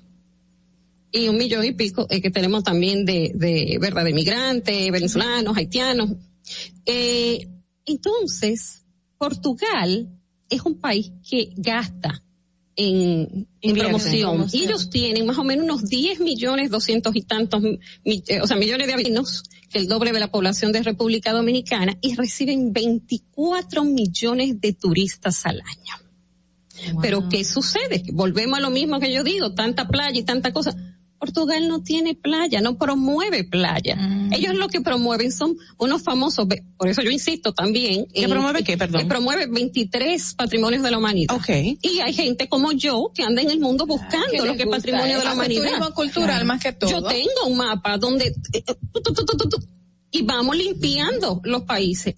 Y 1.13 1.29
un 1.29 1.39
millón 1.39 1.65
y 1.65 1.73
pico 1.73 2.07
eh, 2.11 2.21
que 2.21 2.31
tenemos 2.31 2.65
también 2.65 3.05
de, 3.05 3.31
de, 3.33 3.79
¿verdad? 3.81 4.05
De 4.05 4.13
migrantes, 4.13 4.91
venezolanos, 4.91 5.57
haitianos. 5.57 6.11
Eh, 6.85 7.49
entonces, 7.87 8.85
Portugal 9.19 10.09
es 10.49 10.63
un 10.63 10.81
país 10.81 11.13
que 11.29 11.53
gasta 11.57 12.25
en, 12.75 13.47
en 13.61 13.77
promoción. 13.77 14.47
Y 14.53 14.65
ellos 14.65 14.91
tienen 14.91 15.27
más 15.27 15.39
o 15.39 15.45
menos 15.45 15.65
unos 15.65 15.89
10 15.89 16.19
millones, 16.21 16.71
200 16.71 17.15
y 17.15 17.23
tantos, 17.23 17.63
o 17.63 18.47
sea, 18.49 18.57
millones 18.57 18.89
de 18.89 18.93
habitantes 18.95 19.45
el 19.73 19.89
doble 19.89 20.13
de 20.13 20.21
la 20.21 20.31
población 20.31 20.73
de 20.73 20.83
República 20.83 21.33
Dominicana, 21.33 21.97
y 22.01 22.15
reciben 22.15 22.73
24 22.73 23.85
millones 23.85 24.61
de 24.61 24.73
turistas 24.73 25.47
al 25.47 25.61
año. 25.61 26.97
Pero 27.03 27.29
¿qué 27.29 27.45
sucede? 27.45 28.03
Volvemos 28.13 28.59
a 28.59 28.63
lo 28.63 28.71
mismo 28.71 29.01
que 29.01 29.13
yo 29.13 29.23
digo, 29.23 29.53
tanta 29.53 29.87
playa 29.89 30.19
y 30.19 30.25
tanta 30.25 30.53
cosa. 30.53 30.75
Portugal 31.21 31.69
no 31.69 31.83
tiene 31.83 32.15
playa, 32.15 32.63
no 32.63 32.79
promueve 32.79 33.45
playa. 33.45 33.95
Mm. 33.95 34.33
Ellos 34.33 34.55
lo 34.55 34.69
que 34.69 34.81
promueven 34.81 35.31
son 35.31 35.55
unos 35.77 36.03
famosos, 36.03 36.49
por 36.79 36.89
eso 36.89 37.03
yo 37.03 37.11
insisto 37.11 37.53
también. 37.53 38.07
¿Qué 38.07 38.27
promueve 38.27 38.65
qué, 38.65 38.79
perdón? 38.79 39.03
Que 39.03 39.07
promueve 39.07 39.47
23 39.47 40.35
patrimonios 40.35 40.83
de 40.83 40.91
la 40.91 40.97
humanidad. 40.97 41.37
Okay. 41.37 41.79
Y 41.83 42.01
hay 42.01 42.15
gente 42.15 42.49
como 42.49 42.73
yo 42.73 43.11
que 43.15 43.23
anda 43.23 43.43
en 43.43 43.51
el 43.51 43.61
mundo 43.61 43.85
buscando 43.85 44.47
lo 44.47 44.57
que 44.57 44.63
es 44.63 44.69
patrimonio 44.69 45.19
de 45.19 45.25
la 45.25 45.35
humanidad. 45.35 45.93
Cultural 45.95 46.47
más 46.47 46.63
que 46.63 46.73
todo. 46.73 46.91
Yo 46.91 47.03
tengo 47.03 47.47
un 47.47 47.59
mapa 47.59 47.99
donde, 47.99 48.29
eh, 48.55 48.65
eh, 48.67 48.75
y 50.13 50.23
vamos 50.23 50.57
limpiando 50.57 51.43
los 51.45 51.63
países. 51.65 52.15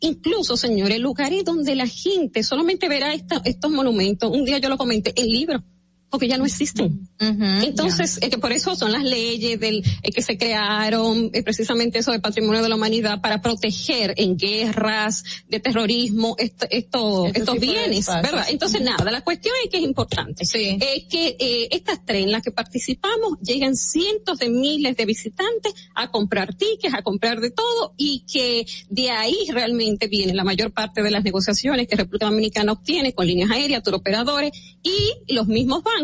Incluso, 0.00 0.56
señores, 0.56 0.98
lugares 0.98 1.44
donde 1.44 1.74
la 1.74 1.86
gente 1.86 2.42
solamente 2.42 2.88
verá 2.88 3.12
estos 3.12 3.70
monumentos. 3.70 4.30
Un 4.30 4.46
día 4.46 4.56
yo 4.58 4.70
lo 4.70 4.78
comenté, 4.78 5.12
en 5.14 5.28
libro 5.28 5.62
porque 6.10 6.28
ya 6.28 6.38
no 6.38 6.46
existen. 6.46 7.08
Entonces, 7.18 8.18
que 8.18 8.38
por 8.38 8.52
eso 8.52 8.76
son 8.76 8.92
las 8.92 9.02
leyes 9.02 9.58
del 9.58 9.82
que 10.02 10.22
se 10.22 10.38
crearon, 10.38 11.30
precisamente 11.44 11.98
eso 11.98 12.12
de 12.12 12.20
patrimonio 12.20 12.62
de 12.62 12.68
la 12.68 12.76
humanidad 12.76 13.20
para 13.20 13.42
proteger 13.42 14.14
en 14.16 14.36
guerras, 14.36 15.24
de 15.48 15.60
terrorismo, 15.60 16.36
esto, 16.38 16.66
esto 16.70 17.26
estos 17.26 17.58
bienes, 17.58 18.06
¿verdad? 18.06 18.46
Entonces, 18.48 18.80
nada, 18.82 19.10
la 19.10 19.22
cuestión 19.22 19.54
es 19.64 19.70
que 19.70 19.78
es 19.78 19.82
importante. 19.82 20.44
Es 20.44 21.04
que 21.08 21.36
eh, 21.38 21.68
estas 21.70 22.04
tres 22.04 22.24
en 22.24 22.32
las 22.32 22.42
que 22.42 22.50
participamos 22.50 23.38
llegan 23.40 23.74
cientos 23.76 24.38
de 24.38 24.48
miles 24.48 24.96
de 24.96 25.06
visitantes 25.06 25.74
a 25.94 26.10
comprar 26.10 26.54
tickets, 26.54 26.94
a 26.94 27.02
comprar 27.02 27.40
de 27.40 27.50
todo 27.50 27.94
y 27.96 28.24
que 28.30 28.66
de 28.88 29.10
ahí 29.10 29.36
realmente 29.50 30.06
viene 30.06 30.34
la 30.34 30.44
mayor 30.44 30.72
parte 30.72 31.02
de 31.02 31.10
las 31.10 31.24
negociaciones 31.24 31.88
que 31.88 31.96
República 31.96 32.26
Dominicana 32.26 32.72
obtiene 32.72 33.12
con 33.12 33.26
líneas 33.26 33.50
aéreas, 33.50 33.82
turoperadores 33.82 34.52
y 34.82 35.34
los 35.34 35.46
mismos 35.46 35.82
bancos 35.82 35.95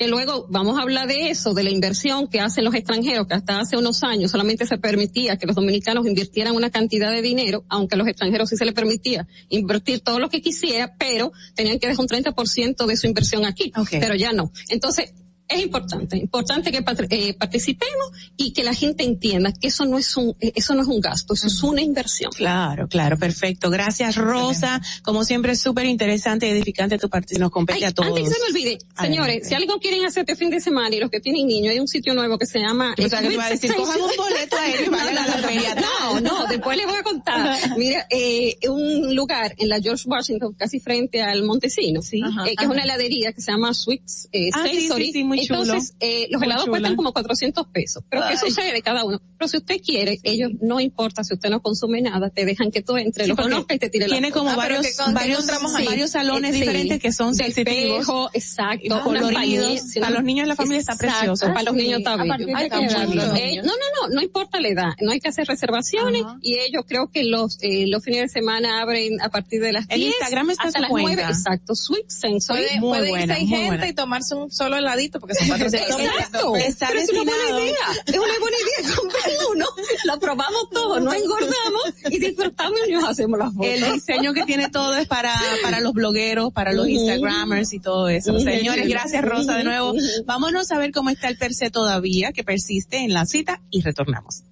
que 0.00 0.08
luego 0.08 0.46
vamos 0.48 0.78
a 0.78 0.82
hablar 0.82 1.08
de 1.08 1.28
eso, 1.28 1.52
de 1.52 1.62
la 1.62 1.68
inversión 1.68 2.26
que 2.26 2.40
hacen 2.40 2.64
los 2.64 2.74
extranjeros, 2.74 3.26
que 3.26 3.34
hasta 3.34 3.60
hace 3.60 3.76
unos 3.76 4.02
años 4.02 4.30
solamente 4.30 4.64
se 4.64 4.78
permitía 4.78 5.36
que 5.36 5.46
los 5.46 5.54
dominicanos 5.54 6.06
invirtieran 6.06 6.56
una 6.56 6.70
cantidad 6.70 7.10
de 7.10 7.20
dinero, 7.20 7.66
aunque 7.68 7.96
a 7.96 7.98
los 7.98 8.08
extranjeros 8.08 8.48
sí 8.48 8.56
se 8.56 8.64
les 8.64 8.72
permitía 8.72 9.28
invertir 9.50 10.00
todo 10.00 10.18
lo 10.18 10.30
que 10.30 10.40
quisiera, 10.40 10.96
pero 10.98 11.32
tenían 11.54 11.78
que 11.78 11.86
dejar 11.86 12.00
un 12.00 12.08
30% 12.08 12.86
de 12.86 12.96
su 12.96 13.06
inversión 13.08 13.44
aquí, 13.44 13.74
pero 13.90 14.14
ya 14.14 14.32
no. 14.32 14.50
Entonces, 14.70 15.12
es 15.50 15.60
importante, 15.60 16.16
importante 16.16 16.70
que 16.70 16.84
eh, 17.10 17.34
participemos 17.34 18.12
y 18.36 18.52
que 18.52 18.62
la 18.62 18.72
gente 18.72 19.04
entienda 19.04 19.52
que 19.52 19.68
eso 19.68 19.84
no 19.84 19.98
es 19.98 20.16
un, 20.16 20.34
eh, 20.40 20.52
eso 20.54 20.74
no 20.74 20.82
es 20.82 20.88
un 20.88 21.00
gasto, 21.00 21.34
eso 21.34 21.48
es 21.48 21.62
una 21.62 21.82
inversión. 21.82 22.30
Claro, 22.32 22.88
claro, 22.88 23.18
perfecto. 23.18 23.68
Gracias 23.68 24.14
Rosa, 24.16 24.80
como 25.02 25.24
siempre 25.24 25.52
es 25.52 25.60
súper 25.60 25.86
interesante 25.86 26.46
y 26.46 26.50
edificante 26.50 26.98
tu 26.98 27.08
participación, 27.08 27.42
nos 27.42 27.50
compete 27.50 27.86
a 27.86 27.92
todos. 27.92 28.08
Antes 28.10 28.24
que 28.24 28.34
se 28.34 28.40
me 28.40 28.46
olvide, 28.46 28.78
señores, 29.00 29.48
si 29.48 29.54
algo 29.54 29.78
quieren 29.80 30.04
hacer 30.04 30.20
este 30.20 30.36
fin 30.36 30.50
de 30.50 30.60
semana 30.60 30.94
y 30.94 31.00
los 31.00 31.10
que 31.10 31.20
tienen 31.20 31.46
niños, 31.46 31.72
hay 31.72 31.80
un 31.80 31.88
sitio 31.88 32.14
nuevo 32.14 32.38
que 32.38 32.46
se 32.46 32.60
llama... 32.60 32.94
O 32.96 33.08
sea, 33.08 33.20
que 33.20 33.40
a 33.40 33.48
decir, 33.48 33.74
cojan 33.74 34.00
un 34.00 34.10
boleto 34.16 34.56
aéreo 34.56 34.92
y 34.92 34.94
a 34.94 35.12
la 35.12 35.38
feria. 35.38 35.74
No, 35.74 36.20
no, 36.20 36.46
después 36.46 36.76
les 36.76 36.86
voy 36.86 36.96
a 36.96 37.02
contar. 37.02 37.58
Mira, 37.76 38.06
eh, 38.10 38.56
un 38.68 39.14
lugar 39.14 39.54
en 39.58 39.68
la 39.68 39.80
George 39.80 40.04
Washington, 40.06 40.54
casi 40.54 40.80
frente 40.80 41.22
al 41.22 41.42
Montesino, 41.42 42.02
sí, 42.02 42.20
eh, 42.46 42.54
que 42.56 42.64
es 42.64 42.70
una 42.70 42.82
heladería 42.82 43.32
que 43.32 43.40
se 43.40 43.50
llama 43.50 43.74
Sweets 43.74 44.28
eh, 44.32 44.50
ah, 44.52 44.64
Sensory. 44.64 45.06
Sí, 45.06 45.12
sí, 45.12 45.24
Entonces, 45.42 45.94
eh, 46.00 46.28
los 46.30 46.42
helados 46.42 46.66
cuestan 46.66 46.96
como 46.96 47.12
400 47.12 47.66
pesos. 47.68 48.04
Pero 48.08 48.22
¿qué 48.28 48.36
sucede 48.36 48.72
de 48.72 48.82
cada 48.82 49.04
uno? 49.04 49.20
Pero 49.38 49.48
si 49.48 49.56
usted 49.56 49.80
quiere, 49.82 50.18
ellos 50.22 50.50
no 50.60 50.80
importa 50.80 51.24
si 51.24 51.34
usted 51.34 51.50
no 51.50 51.60
consume 51.62 52.02
nada, 52.02 52.30
te 52.30 52.44
dejan 52.44 52.70
que 52.70 52.82
tú 52.82 52.96
entre, 52.96 53.26
los 53.26 53.36
conozcas 53.36 53.76
y 53.76 53.78
te 53.78 53.88
tire 53.88 54.06
Tiene 54.06 54.30
como 54.30 54.50
ah, 54.50 54.56
varios, 54.56 54.86
varios, 55.12 55.46
varios 55.86 56.10
salones 56.10 56.52
diferentes 56.52 57.00
que 57.00 57.12
son 57.12 57.34
sensitivos. 57.34 58.06
exacto. 58.32 59.02
Coloridos. 59.02 59.80
Para 59.98 60.10
los 60.10 60.24
niños 60.24 60.44
de 60.44 60.48
la 60.48 60.56
familia 60.56 60.80
está 60.80 60.96
precioso. 60.96 61.46
Para 61.46 61.62
los 61.62 61.74
niños 61.74 61.98
está 61.98 62.16
bello. 62.16 63.62
no, 63.62 63.72
no, 63.72 64.08
no, 64.08 64.14
no 64.14 64.22
importa 64.22 64.60
la 64.60 64.68
edad. 64.68 64.92
No 65.00 65.12
hay 65.12 65.20
que 65.20 65.28
hacer 65.28 65.46
reservaciones 65.46 66.24
y 66.42 66.58
ellos 66.58 66.84
creo 66.86 67.10
que 67.10 67.24
los, 67.24 67.58
eh, 67.62 67.86
los 67.86 68.04
fines 68.04 68.22
de 68.22 68.28
semana 68.28 68.80
abren 68.82 69.20
a 69.20 69.28
partir 69.30 69.60
de 69.62 69.72
las 69.72 69.88
10 69.88 70.00
Instagram 70.00 70.50
está 70.50 70.68
hasta 70.68 70.80
las 70.80 70.90
9. 70.90 71.22
Exacto. 71.22 71.74
Sweet 71.74 72.08
Sense. 72.08 72.52
Puede, 72.52 72.80
muy 72.80 72.98
puede 72.98 73.22
irse 73.22 73.46
gente 73.46 73.88
y 73.88 73.94
tomarse 73.94 74.34
un 74.34 74.50
solo 74.50 74.76
heladito 74.76 75.20
porque 75.20 75.29
son 75.34 75.48
cuatro 75.48 75.66
Exacto. 75.66 76.56
Está 76.56 76.88
Pero 76.88 77.00
es 77.00 77.08
una 77.10 77.22
buena 77.22 77.60
idea. 77.60 77.74
Es 78.06 78.16
una 78.16 78.38
buena 78.40 78.56
idea. 78.56 78.96
Compren 78.96 79.36
uno, 79.52 79.66
lo 80.04 80.20
probamos 80.20 80.70
todo, 80.70 81.00
no 81.00 81.12
engordamos 81.12 81.82
y 82.10 82.18
disfrutamos 82.18 82.78
y 82.88 82.92
nos 82.92 83.08
hacemos 83.08 83.38
las 83.38 83.52
fotos. 83.52 83.70
El 83.70 83.92
diseño 83.92 84.32
que 84.32 84.44
tiene 84.44 84.68
todo 84.68 84.96
es 84.96 85.06
para, 85.08 85.34
para 85.62 85.80
los 85.80 85.92
blogueros, 85.92 86.52
para 86.52 86.72
los 86.72 86.88
Instagramers 86.88 87.72
y 87.72 87.80
todo 87.80 88.08
eso. 88.08 88.38
Señores, 88.40 88.88
gracias 88.88 89.24
Rosa 89.24 89.56
de 89.56 89.64
nuevo. 89.64 89.94
Vámonos 90.24 90.70
a 90.72 90.78
ver 90.78 90.92
cómo 90.92 91.10
está 91.10 91.28
el 91.28 91.38
tercer 91.38 91.70
todavía 91.70 92.32
que 92.32 92.44
persiste 92.44 92.98
en 92.98 93.12
la 93.12 93.26
cita 93.26 93.60
y 93.70 93.82
retornamos. 93.82 94.44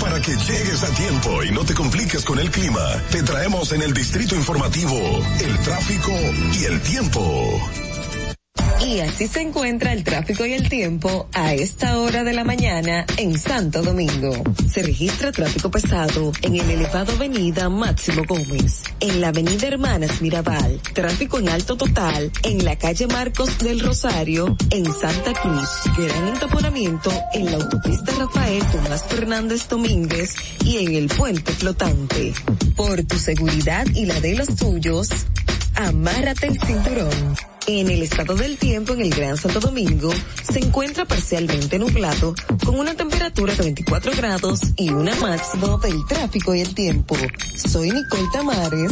Para 0.00 0.20
que 0.20 0.32
llegues 0.32 0.82
a 0.82 0.94
tiempo 0.94 1.42
y 1.44 1.52
no 1.52 1.64
te 1.64 1.72
compliques 1.72 2.24
con 2.24 2.38
el 2.38 2.50
clima, 2.50 2.84
te 3.10 3.22
traemos 3.22 3.72
en 3.72 3.82
el 3.82 3.94
distrito 3.94 4.34
informativo 4.34 4.98
el 5.40 5.58
tráfico 5.60 6.12
y 6.60 6.64
el 6.64 6.80
tiempo. 6.82 7.91
Y 8.84 8.98
así 8.98 9.28
se 9.28 9.40
encuentra 9.40 9.92
el 9.92 10.02
tráfico 10.02 10.44
y 10.44 10.54
el 10.54 10.68
tiempo 10.68 11.28
a 11.32 11.54
esta 11.54 11.98
hora 11.98 12.24
de 12.24 12.32
la 12.32 12.42
mañana 12.42 13.06
en 13.16 13.38
Santo 13.38 13.80
Domingo. 13.80 14.32
Se 14.68 14.82
registra 14.82 15.30
tráfico 15.30 15.70
pesado 15.70 16.32
en 16.42 16.56
el 16.56 16.68
elevado 16.68 17.12
avenida 17.12 17.68
Máximo 17.68 18.24
Gómez, 18.26 18.82
en 18.98 19.20
la 19.20 19.28
avenida 19.28 19.68
Hermanas 19.68 20.20
Mirabal, 20.20 20.80
tráfico 20.94 21.38
en 21.38 21.48
alto 21.48 21.76
total 21.76 22.32
en 22.42 22.64
la 22.64 22.76
calle 22.76 23.06
Marcos 23.06 23.56
del 23.58 23.80
Rosario, 23.80 24.56
en 24.70 24.84
Santa 24.84 25.32
Cruz, 25.32 25.68
gran 25.96 26.28
entaponamiento 26.28 27.12
en 27.34 27.46
la 27.46 27.58
autopista 27.58 28.12
Rafael 28.18 28.64
Tomás 28.72 29.04
Fernández 29.04 29.68
Domínguez 29.68 30.34
y 30.64 30.78
en 30.78 30.94
el 30.96 31.06
puente 31.06 31.52
flotante. 31.52 32.34
Por 32.74 33.04
tu 33.04 33.16
seguridad 33.16 33.86
y 33.94 34.06
la 34.06 34.18
de 34.20 34.34
los 34.34 34.56
tuyos, 34.56 35.08
amárrate 35.76 36.48
el 36.48 36.60
cinturón. 36.60 37.51
En 37.66 37.88
el 37.88 38.02
estado 38.02 38.34
del 38.34 38.58
tiempo 38.58 38.92
en 38.92 39.02
el 39.02 39.10
Gran 39.10 39.36
Santo 39.36 39.60
Domingo 39.60 40.10
se 40.50 40.58
encuentra 40.58 41.04
parcialmente 41.04 41.78
nublado 41.78 42.34
con 42.64 42.76
una 42.76 42.94
temperatura 42.94 43.54
de 43.54 43.62
24 43.62 44.12
grados 44.16 44.60
y 44.76 44.90
una 44.90 45.14
máxima 45.16 45.78
del 45.78 46.04
tráfico 46.06 46.56
y 46.56 46.60
el 46.60 46.74
tiempo. 46.74 47.16
Soy 47.56 47.90
Nicole 47.92 48.28
Tamares. 48.32 48.90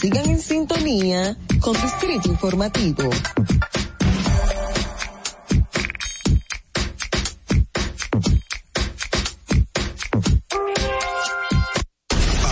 Sigan 0.00 0.30
en 0.30 0.40
sintonía 0.40 1.36
con 1.60 1.72
Distrito 1.72 2.28
Informativo. 2.28 3.10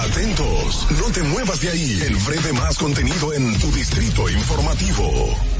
Atentos, 0.03 0.87
no 0.99 1.13
te 1.13 1.23
muevas 1.23 1.61
de 1.61 1.69
ahí. 1.69 2.03
El 2.07 2.17
breve 2.17 2.53
más 2.55 2.77
contenido 2.77 3.33
en 3.35 3.57
tu 3.61 3.71
Distrito 3.71 4.29
Informativo. 4.29 5.60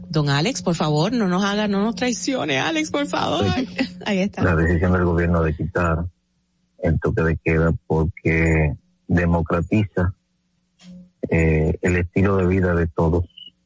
Don 0.10 0.30
Alex, 0.30 0.62
por 0.62 0.76
favor, 0.76 1.12
no 1.12 1.28
nos 1.28 1.44
haga, 1.44 1.68
no 1.68 1.84
nos 1.84 1.96
traicione, 1.96 2.60
Alex, 2.60 2.92
por 2.92 3.06
favor. 3.08 3.46
Ahí 4.06 4.20
está. 4.20 4.44
La 4.44 4.56
decisión 4.56 4.94
del 4.94 5.06
gobierno 5.06 5.44
de 5.44 5.56
quitar 5.56 6.06
el 6.80 7.00
toque 7.00 7.24
de 7.24 7.38
queda 7.38 7.74
porque 7.86 8.76
democratiza 9.08 10.14
eh, 11.30 11.78
el 11.82 11.96
estilo 11.98 12.38
de 12.38 12.48
vida 12.48 12.74
de 12.74 12.88
todos, 12.88 13.26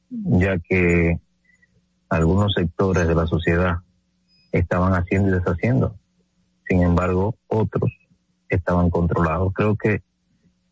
ya 0.10 0.58
que 0.60 1.20
algunos 2.10 2.54
sectores 2.54 3.08
de 3.08 3.16
la 3.16 3.28
sociedad 3.28 3.78
estaban 4.52 4.94
haciendo 4.94 5.30
y 5.30 5.40
deshaciendo. 5.40 5.96
Sin 6.68 6.82
embargo, 6.82 7.36
otros 7.48 7.92
estaban 8.50 8.90
controlados. 8.90 9.54
Creo 9.54 9.76
que 9.76 10.02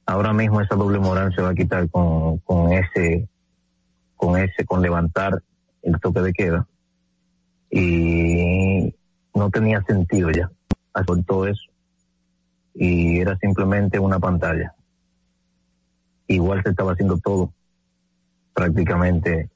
ahora 0.10 0.34
mismo 0.34 0.60
esa 0.62 0.76
doble 0.76 1.00
moral 1.00 1.34
se 1.36 1.42
va 1.42 1.50
a 1.50 1.56
quitar 1.56 1.90
con, 1.90 2.40
con 2.40 2.74
ese, 2.74 3.30
con 4.16 4.38
ese, 4.38 4.66
con 4.66 4.82
levantar 4.82 5.42
el 5.84 6.00
toque 6.00 6.22
de 6.22 6.34
queda. 6.34 6.68
Y 7.72 8.96
no 9.36 9.50
tenía 9.52 9.84
sentido 9.84 10.32
ya 10.32 10.50
todo 11.26 11.48
eso. 11.48 11.64
Y 12.74 13.20
era 13.20 13.38
simplemente 13.38 14.00
una 14.00 14.20
pantalla. 14.20 14.74
Igual 16.28 16.64
se 16.64 16.70
estaba 16.70 16.94
haciendo 16.94 17.18
todo 17.18 17.54
prácticamente 18.54 19.50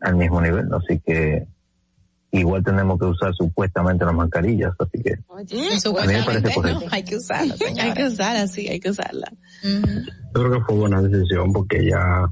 al 0.00 0.16
mismo 0.16 0.40
nivel, 0.40 0.72
así 0.72 0.98
que 1.00 1.46
igual 2.32 2.62
tenemos 2.62 2.98
que 2.98 3.06
usar 3.06 3.34
supuestamente 3.34 4.04
las 4.04 4.14
mascarillas, 4.14 4.72
así 4.78 5.02
que 5.02 5.12
a 5.12 6.06
mí 6.06 6.12
me 6.12 6.22
parece 6.22 6.54
correcto. 6.54 6.86
hay 6.90 7.02
que 7.02 7.16
usarla, 7.16 7.54
hay 7.80 7.94
que 7.94 8.04
usarla, 8.06 8.46
sí, 8.46 8.68
hay 8.68 8.80
que 8.80 8.90
usarla. 8.90 9.32
Yo 9.62 10.32
creo 10.32 10.52
que 10.52 10.64
fue 10.64 10.76
buena 10.76 11.02
decisión 11.02 11.52
porque 11.52 11.84
ya 11.84 12.30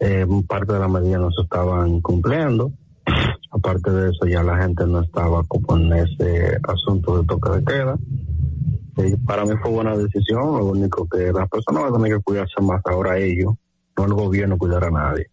eh, 0.00 0.26
parte 0.46 0.72
de 0.72 0.78
las 0.78 0.90
medidas 0.90 1.20
no 1.20 1.30
se 1.30 1.42
estaban 1.42 2.00
cumpliendo. 2.00 2.72
Aparte 3.50 3.90
de 3.90 4.10
eso, 4.10 4.26
ya 4.26 4.42
la 4.42 4.58
gente 4.58 4.86
no 4.86 5.00
estaba 5.00 5.42
como 5.44 5.78
en 5.78 5.92
ese 5.94 6.58
asunto 6.64 7.18
de 7.18 7.26
toque 7.26 7.50
de 7.50 7.64
queda. 7.64 7.98
Y 8.98 9.16
para 9.16 9.44
mí 9.44 9.52
fue 9.62 9.70
buena 9.70 9.96
decisión. 9.96 10.58
Lo 10.58 10.66
único 10.66 11.08
que 11.08 11.32
las 11.32 11.48
personas 11.48 11.84
van 11.84 11.94
a 11.94 11.96
tener 11.96 12.18
que 12.18 12.22
cuidarse 12.22 12.60
más 12.60 12.82
ahora 12.84 13.16
ellos, 13.16 13.54
no 13.96 14.04
el 14.04 14.12
gobierno 14.12 14.58
cuidar 14.58 14.84
a 14.84 14.90
nadie. 14.90 15.30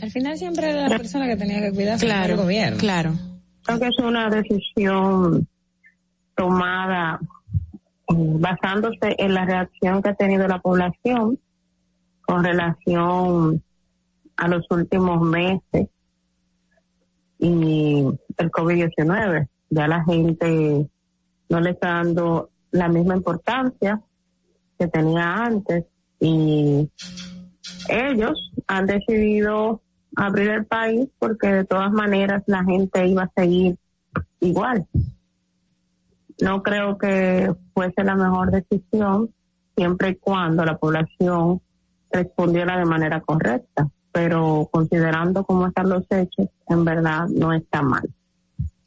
Al 0.00 0.10
final 0.10 0.36
siempre 0.36 0.70
era 0.70 0.88
la 0.88 0.96
persona 0.96 1.26
que 1.26 1.36
tenía 1.36 1.60
que 1.60 1.72
cuidarse 1.72 2.06
claro, 2.06 2.34
el 2.34 2.40
gobierno. 2.40 2.78
Claro. 2.78 3.12
Creo 3.64 3.78
que 3.78 3.86
es 3.86 3.98
una 3.98 4.28
decisión 4.28 5.46
tomada 6.36 7.20
mm, 8.08 8.40
basándose 8.40 9.14
en 9.18 9.34
la 9.34 9.44
reacción 9.44 10.02
que 10.02 10.10
ha 10.10 10.14
tenido 10.14 10.48
la 10.48 10.58
población 10.58 11.38
con 12.22 12.44
relación 12.44 13.62
a 14.36 14.48
los 14.48 14.64
últimos 14.70 15.20
meses 15.22 15.88
y 17.38 18.04
el 18.38 18.50
COVID-19. 18.50 19.48
Ya 19.70 19.88
la 19.88 20.04
gente 20.04 20.88
no 21.48 21.60
le 21.60 21.70
está 21.70 21.88
dando 21.88 22.50
la 22.70 22.88
misma 22.88 23.16
importancia 23.16 24.00
que 24.78 24.88
tenía 24.88 25.34
antes 25.34 25.84
y 26.18 26.88
ellos 27.88 28.52
han 28.66 28.86
decidido 28.86 29.80
abrir 30.16 30.50
el 30.50 30.66
país 30.66 31.08
porque 31.18 31.48
de 31.48 31.64
todas 31.64 31.92
maneras 31.92 32.42
la 32.46 32.64
gente 32.64 33.06
iba 33.06 33.24
a 33.24 33.32
seguir 33.34 33.76
igual. 34.40 34.86
No 36.40 36.62
creo 36.62 36.98
que 36.98 37.54
fuese 37.74 38.04
la 38.04 38.16
mejor 38.16 38.50
decisión 38.50 39.30
siempre 39.76 40.10
y 40.10 40.16
cuando 40.16 40.64
la 40.64 40.76
población 40.76 41.60
respondiera 42.10 42.78
de 42.78 42.84
manera 42.84 43.20
correcta, 43.20 43.88
pero 44.10 44.68
considerando 44.70 45.44
cómo 45.44 45.66
están 45.66 45.88
los 45.88 46.04
hechos, 46.10 46.48
en 46.68 46.84
verdad 46.84 47.26
no 47.28 47.52
está 47.52 47.80
mal. 47.82 48.08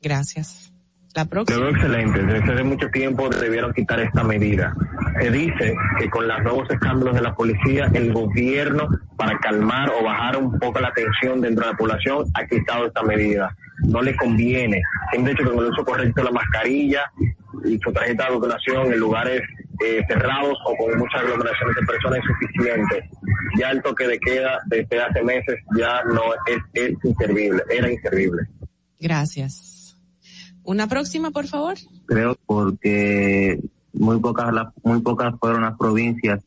Gracias. 0.01 0.74
La 1.15 1.23
próxima. 1.23 1.69
Excelente. 1.69 2.21
Desde 2.23 2.53
hace 2.53 2.63
mucho 2.63 2.89
tiempo 2.89 3.29
debieron 3.29 3.73
quitar 3.73 4.01
esta 4.01 4.21
medida. 4.21 4.75
Se 5.21 5.31
dice 5.31 5.73
que 5.97 6.09
con 6.09 6.27
los 6.27 6.43
nuevos 6.43 6.69
escándalos 6.69 7.15
de 7.15 7.21
la 7.21 7.33
policía, 7.33 7.89
el 7.93 8.11
gobierno, 8.11 8.89
para 9.15 9.39
calmar 9.39 9.89
o 9.97 10.03
bajar 10.03 10.35
un 10.35 10.59
poco 10.59 10.81
la 10.81 10.91
tensión 10.91 11.39
dentro 11.39 11.65
de 11.65 11.71
la 11.71 11.77
población, 11.77 12.25
ha 12.33 12.45
quitado 12.45 12.87
esta 12.87 13.01
medida. 13.03 13.55
No 13.87 14.01
le 14.01 14.13
conviene. 14.17 14.81
Siempre 15.11 15.31
hecho 15.31 15.43
que 15.45 15.51
con 15.51 15.63
el 15.63 15.71
uso 15.71 15.85
correcto 15.85 16.19
de 16.19 16.25
la 16.25 16.31
mascarilla 16.31 17.09
y 17.63 17.79
su 17.79 17.93
tarjeta 17.93 18.25
de 18.25 18.33
vacunación 18.33 18.91
en 18.91 18.99
lugares 18.99 19.41
eh, 19.85 20.01
cerrados 20.09 20.57
o 20.65 20.75
con 20.75 20.99
muchas 20.99 21.21
aglomeraciones 21.21 21.75
de 21.77 21.85
personas 21.85 22.19
es 22.19 22.25
suficiente. 22.25 23.09
Ya 23.57 23.71
el 23.71 23.81
toque 23.81 24.05
de 24.05 24.19
queda 24.19 24.59
desde 24.65 25.01
hace 25.01 25.23
meses 25.23 25.55
ya 25.77 26.03
no 26.03 26.33
es, 26.45 26.57
es 26.73 26.93
inservible, 27.05 27.63
era 27.69 27.89
inservible. 27.89 28.41
Gracias. 28.99 29.74
Una 30.65 30.87
próxima, 30.87 31.31
por 31.31 31.45
favor. 31.47 31.75
Creo 32.05 32.35
porque 32.45 33.61
muy 33.93 34.19
pocas 34.19 34.51
muy 34.83 35.01
pocas 35.01 35.35
fueron 35.39 35.61
las 35.61 35.77
provincias 35.77 36.43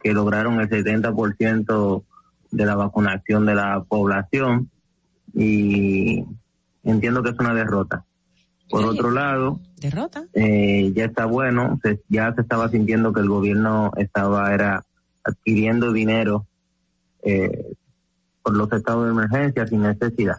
que 0.00 0.12
lograron 0.12 0.60
el 0.60 0.68
70% 0.68 2.04
de 2.50 2.66
la 2.66 2.76
vacunación 2.76 3.46
de 3.46 3.54
la 3.54 3.84
población 3.86 4.70
y 5.34 6.24
entiendo 6.84 7.22
que 7.22 7.30
es 7.30 7.38
una 7.38 7.52
derrota. 7.52 8.04
Por 8.70 8.84
otro 8.84 9.10
lado, 9.10 9.60
derrota. 9.80 10.24
Eh, 10.34 10.92
ya 10.94 11.06
está 11.06 11.24
bueno, 11.24 11.80
ya 12.08 12.34
se 12.34 12.42
estaba 12.42 12.68
sintiendo 12.68 13.12
que 13.12 13.20
el 13.20 13.28
gobierno 13.28 13.92
estaba 13.96 14.52
era 14.52 14.84
adquiriendo 15.24 15.92
dinero 15.92 16.46
eh, 17.22 17.74
por 18.42 18.54
los 18.54 18.70
estados 18.72 19.06
de 19.06 19.10
emergencia 19.10 19.66
sin 19.66 19.82
necesidad. 19.82 20.38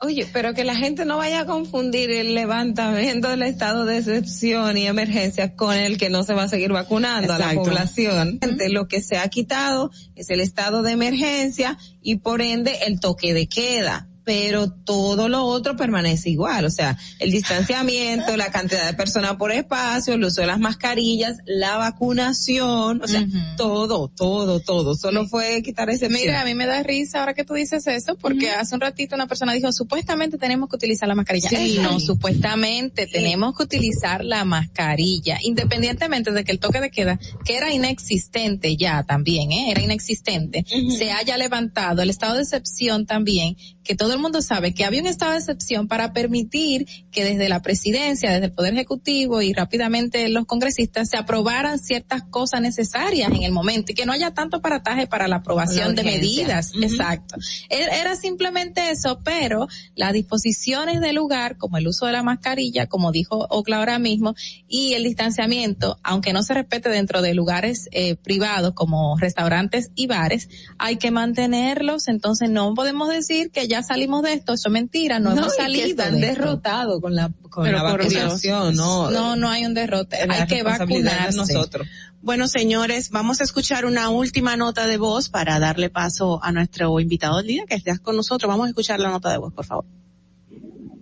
Oye, 0.00 0.28
pero 0.32 0.54
que 0.54 0.62
la 0.62 0.76
gente 0.76 1.04
no 1.04 1.16
vaya 1.16 1.40
a 1.40 1.46
confundir 1.46 2.12
el 2.12 2.32
levantamiento 2.36 3.30
del 3.30 3.42
estado 3.42 3.84
de 3.84 3.98
excepción 3.98 4.78
y 4.78 4.86
emergencia 4.86 5.56
con 5.56 5.74
el 5.74 5.98
que 5.98 6.08
no 6.08 6.22
se 6.22 6.34
va 6.34 6.44
a 6.44 6.48
seguir 6.48 6.70
vacunando 6.70 7.32
a 7.32 7.38
la 7.38 7.52
población. 7.54 8.38
Lo 8.70 8.86
que 8.86 9.00
se 9.00 9.18
ha 9.18 9.26
quitado 9.26 9.90
es 10.14 10.30
el 10.30 10.38
estado 10.38 10.82
de 10.82 10.92
emergencia 10.92 11.78
y 12.00 12.16
por 12.16 12.42
ende 12.42 12.78
el 12.86 13.00
toque 13.00 13.34
de 13.34 13.48
queda 13.48 14.08
pero 14.28 14.70
todo 14.70 15.30
lo 15.30 15.42
otro 15.42 15.74
permanece 15.74 16.28
igual, 16.28 16.66
o 16.66 16.70
sea, 16.70 16.98
el 17.18 17.30
distanciamiento, 17.30 18.36
la 18.36 18.50
cantidad 18.50 18.84
de 18.84 18.92
personas 18.92 19.36
por 19.36 19.52
espacio, 19.52 20.12
el 20.12 20.22
uso 20.22 20.42
de 20.42 20.46
las 20.46 20.58
mascarillas, 20.58 21.38
la 21.46 21.78
vacunación, 21.78 23.00
o 23.02 23.08
sea, 23.08 23.26
todo, 23.56 24.08
todo, 24.08 24.60
todo, 24.60 24.94
solo 24.96 25.26
fue 25.28 25.62
quitar 25.62 25.88
ese 25.88 26.10
Mira, 26.10 26.42
a 26.42 26.44
mí 26.44 26.54
me 26.54 26.66
da 26.66 26.82
risa 26.82 27.20
ahora 27.20 27.32
que 27.32 27.44
tú 27.44 27.54
dices 27.54 27.86
eso, 27.86 28.16
porque 28.16 28.50
hace 28.50 28.74
un 28.74 28.82
ratito 28.82 29.14
una 29.14 29.26
persona 29.26 29.54
dijo, 29.54 29.72
supuestamente 29.72 30.36
tenemos 30.36 30.68
que 30.68 30.76
utilizar 30.76 31.08
la 31.08 31.14
mascarilla. 31.14 31.48
Sí. 31.48 31.78
no, 31.80 31.98
supuestamente 31.98 33.06
tenemos 33.06 33.56
que 33.56 33.62
utilizar 33.62 34.22
la 34.22 34.44
mascarilla, 34.44 35.38
independientemente 35.40 36.32
de 36.32 36.44
que 36.44 36.52
el 36.52 36.58
toque 36.58 36.82
de 36.82 36.90
queda, 36.90 37.18
que 37.46 37.56
era 37.56 37.72
inexistente 37.72 38.76
ya 38.76 39.04
también, 39.04 39.52
¿eh? 39.52 39.70
era 39.70 39.80
inexistente, 39.80 40.66
se 40.98 41.12
haya 41.12 41.38
levantado, 41.38 42.02
el 42.02 42.10
estado 42.10 42.34
de 42.34 42.42
excepción 42.42 43.06
también, 43.06 43.56
que 43.82 43.94
todo 43.94 44.12
el 44.12 44.17
mundo 44.18 44.42
sabe 44.42 44.74
que 44.74 44.84
había 44.84 45.00
un 45.00 45.06
estado 45.06 45.32
de 45.32 45.38
excepción 45.38 45.88
para 45.88 46.12
permitir 46.12 46.86
que 47.10 47.24
desde 47.24 47.48
la 47.48 47.62
presidencia, 47.62 48.30
desde 48.30 48.46
el 48.46 48.52
Poder 48.52 48.74
Ejecutivo 48.74 49.42
y 49.42 49.52
rápidamente 49.52 50.28
los 50.28 50.46
congresistas 50.46 51.10
se 51.10 51.16
aprobaran 51.16 51.78
ciertas 51.78 52.22
cosas 52.24 52.60
necesarias 52.60 53.30
en 53.32 53.42
el 53.42 53.52
momento 53.52 53.92
y 53.92 53.94
que 53.94 54.06
no 54.06 54.12
haya 54.12 54.32
tanto 54.32 54.60
parataje 54.60 55.06
para 55.06 55.28
la 55.28 55.36
aprobación 55.36 55.94
de 55.94 56.02
medidas. 56.02 56.72
Exacto. 56.80 57.36
Era 57.68 58.16
simplemente 58.16 58.90
eso, 58.90 59.20
pero 59.24 59.68
las 59.94 60.12
disposiciones 60.12 61.00
del 61.00 61.16
lugar, 61.16 61.56
como 61.56 61.76
el 61.76 61.86
uso 61.86 62.06
de 62.06 62.12
la 62.12 62.22
mascarilla, 62.22 62.86
como 62.86 63.12
dijo 63.12 63.46
Ocla 63.50 63.78
ahora 63.78 63.98
mismo, 63.98 64.34
y 64.66 64.94
el 64.94 65.04
distanciamiento, 65.04 65.98
aunque 66.02 66.32
no 66.32 66.42
se 66.42 66.54
respete 66.54 66.88
dentro 66.88 67.22
de 67.22 67.34
lugares 67.34 67.88
eh, 67.92 68.16
privados 68.16 68.74
como 68.74 69.16
restaurantes 69.18 69.90
y 69.94 70.06
bares, 70.06 70.48
hay 70.78 70.96
que 70.96 71.10
mantenerlos, 71.10 72.08
entonces 72.08 72.50
no 72.50 72.74
podemos 72.74 73.08
decir 73.08 73.50
que 73.50 73.68
ya 73.68 73.82
salimos 73.82 74.07
de 74.22 74.32
esto, 74.32 74.54
eso 74.54 74.68
es 74.68 74.72
mentira, 74.72 75.20
no, 75.20 75.32
hemos 75.32 75.54
salido. 75.54 75.86
están 75.86 76.20
derrotados 76.20 77.00
con 77.00 77.14
la, 77.14 77.30
con 77.50 77.70
la 77.70 77.82
vacunación, 77.82 78.74
no. 78.74 79.10
No, 79.10 79.36
no 79.36 79.48
hay 79.48 79.64
un 79.64 79.74
derrote, 79.74 80.16
hay 80.28 80.46
que 80.46 80.62
vacunarse. 80.62 81.36
nosotros. 81.36 81.86
Bueno, 82.20 82.48
señores, 82.48 83.10
vamos 83.10 83.40
a 83.40 83.44
escuchar 83.44 83.84
una 83.86 84.10
última 84.10 84.56
nota 84.56 84.86
de 84.86 84.96
voz 84.96 85.28
para 85.28 85.60
darle 85.60 85.88
paso 85.88 86.40
a 86.42 86.50
nuestro 86.50 86.98
invitado 86.98 87.36
del 87.36 87.46
día 87.46 87.64
que 87.66 87.76
estás 87.76 88.00
con 88.00 88.16
nosotros. 88.16 88.48
Vamos 88.48 88.66
a 88.66 88.68
escuchar 88.70 88.98
la 88.98 89.10
nota 89.10 89.30
de 89.30 89.38
voz, 89.38 89.52
por 89.52 89.64
favor. 89.64 89.84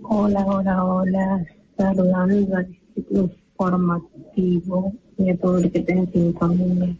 Hola, 0.03 0.45
hola, 0.47 0.85
hola. 0.85 1.47
Saludando 1.78 2.57
al 2.57 2.78
informativo 3.11 4.93
y 5.16 5.31
a 5.31 5.39
todo 5.39 5.59
el 5.59 5.73
que 5.73 5.81
tenga 5.81 6.11
sintonía. 6.12 6.97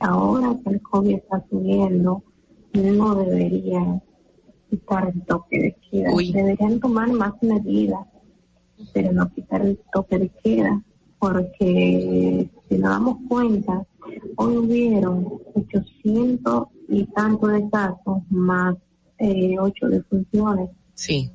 Ahora 0.00 0.54
que 0.62 0.74
el 0.74 0.82
COVID 0.82 1.14
está 1.14 1.42
subiendo, 1.48 2.22
no 2.74 3.14
debería 3.14 4.02
quitar 4.68 5.12
el 5.14 5.22
toque 5.22 5.58
de 5.60 5.76
queda. 5.90 6.10
Deberían 6.32 6.80
tomar 6.80 7.10
más 7.12 7.32
medidas, 7.42 8.06
pero 8.92 9.12
no 9.12 9.32
quitar 9.32 9.62
el 9.62 9.78
toque 9.92 10.18
de 10.18 10.28
queda, 10.42 10.82
porque 11.18 12.50
si 12.68 12.78
nos 12.78 12.90
damos 12.90 13.18
cuenta, 13.28 13.86
hoy 14.36 14.56
hubieron 14.56 15.26
800 15.54 16.68
y 16.88 17.04
tantos 17.06 17.52
de 17.52 17.70
casos 17.70 18.22
más 18.30 18.76
eh, 19.18 19.56
8 19.58 19.88
defunciones. 19.88 20.70
Sí. 20.94 21.30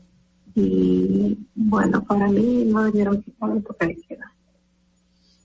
Y 0.56 1.38
bueno, 1.56 2.04
para 2.04 2.28
mí 2.28 2.66
no 2.66 2.84
debieron 2.84 3.22
quitar 3.22 3.52
el 3.52 3.64
toque 3.64 3.88
de 3.88 3.96
queda. 3.96 4.34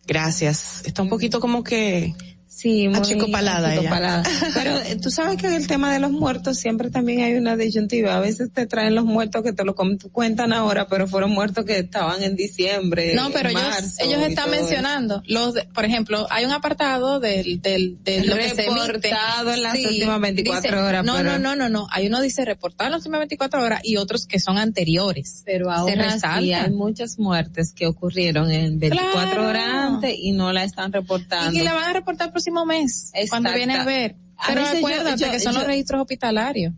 Gracias. 0.06 0.84
Está 0.86 1.02
un 1.02 1.08
poquito 1.08 1.40
como 1.40 1.64
que 1.64 2.14
Sí, 2.56 2.88
muy 2.88 3.00
achicopalada, 3.00 3.74
ella. 3.74 4.22
Pero 4.54 4.78
eh, 4.78 4.96
tú 4.96 5.10
sabes 5.10 5.36
que 5.36 5.54
el 5.54 5.66
tema 5.66 5.92
de 5.92 6.00
los 6.00 6.10
muertos 6.10 6.58
siempre 6.58 6.88
también 6.88 7.20
hay 7.20 7.34
una 7.34 7.54
disyuntiva. 7.54 8.16
A 8.16 8.20
veces 8.20 8.50
te 8.50 8.66
traen 8.66 8.94
los 8.94 9.04
muertos 9.04 9.42
que 9.42 9.52
te 9.52 9.62
lo 9.62 9.74
cuentan 9.74 10.54
ahora, 10.54 10.88
pero 10.88 11.06
fueron 11.06 11.32
muertos 11.32 11.66
que 11.66 11.76
estaban 11.80 12.22
en 12.22 12.34
diciembre. 12.34 13.12
No, 13.14 13.28
pero 13.30 13.50
ellos, 13.50 13.98
ellos 13.98 14.22
están 14.22 14.50
mencionando 14.50 15.22
los, 15.26 15.54
por 15.74 15.84
ejemplo, 15.84 16.26
hay 16.30 16.46
un 16.46 16.52
apartado 16.52 17.20
del 17.20 17.60
del 17.60 18.02
del 18.02 18.26
lo 18.26 18.36
reportado 18.36 19.52
en 19.52 19.62
las 19.62 19.76
últimas 19.78 20.18
24 20.18 20.86
horas. 20.86 21.04
No, 21.04 21.22
no, 21.22 21.38
no, 21.38 21.56
no, 21.56 21.68
no. 21.68 21.86
Hay 21.90 22.06
uno 22.06 22.22
dice 22.22 22.46
reportado 22.46 22.88
en 22.88 22.92
las 22.92 23.00
últimas 23.00 23.20
24 23.20 23.62
horas 23.62 23.80
y 23.84 23.98
otros 23.98 24.26
que 24.26 24.40
son 24.40 24.56
anteriores. 24.56 25.42
Pero 25.44 25.70
ahora 25.70 26.18
sí 26.18 26.54
hay 26.54 26.70
muchas 26.70 27.18
muertes 27.18 27.74
que 27.74 27.86
ocurrieron 27.86 28.50
en 28.50 28.78
24 28.78 29.46
horas 29.46 29.74
antes 29.74 30.16
y 30.18 30.32
no 30.32 30.54
la 30.54 30.64
están 30.64 30.90
reportando. 30.90 31.52
Y 31.52 31.58
que 31.58 31.64
la 31.64 31.74
van 31.74 31.90
a 31.90 31.92
reportar 31.92 32.32
próximo 32.47 32.66
mes, 32.66 33.12
cuando 33.28 33.52
viene 33.52 33.74
a 33.74 33.85
ver. 33.85 34.16
Pero 34.47 34.64
acuérdate 34.64 35.31
que 35.31 35.40
son 35.40 35.55
los 35.55 35.66
registros 35.66 36.01
hospitalarios. 36.01 36.74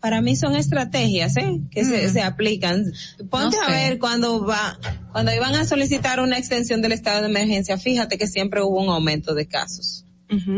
Para 0.00 0.20
mí 0.20 0.34
son 0.34 0.56
estrategias, 0.56 1.36
¿eh? 1.36 1.60
Que 1.70 1.84
se, 1.84 2.08
mm. 2.08 2.12
se, 2.12 2.22
aplican. 2.22 2.84
Ponte 3.30 3.56
a 3.56 3.70
ver 3.70 4.00
cuando 4.00 4.44
va, 4.44 4.76
cuando 5.12 5.32
iban 5.32 5.54
a 5.54 5.64
solicitar 5.64 6.18
una 6.18 6.38
extensión 6.38 6.82
del 6.82 6.90
estado 6.90 7.22
de 7.22 7.28
emergencia, 7.28 7.78
fíjate 7.78 8.18
que 8.18 8.26
siempre 8.26 8.62
hubo 8.62 8.82
un 8.82 8.88
aumento 8.88 9.32
de 9.32 9.46
casos, 9.46 10.04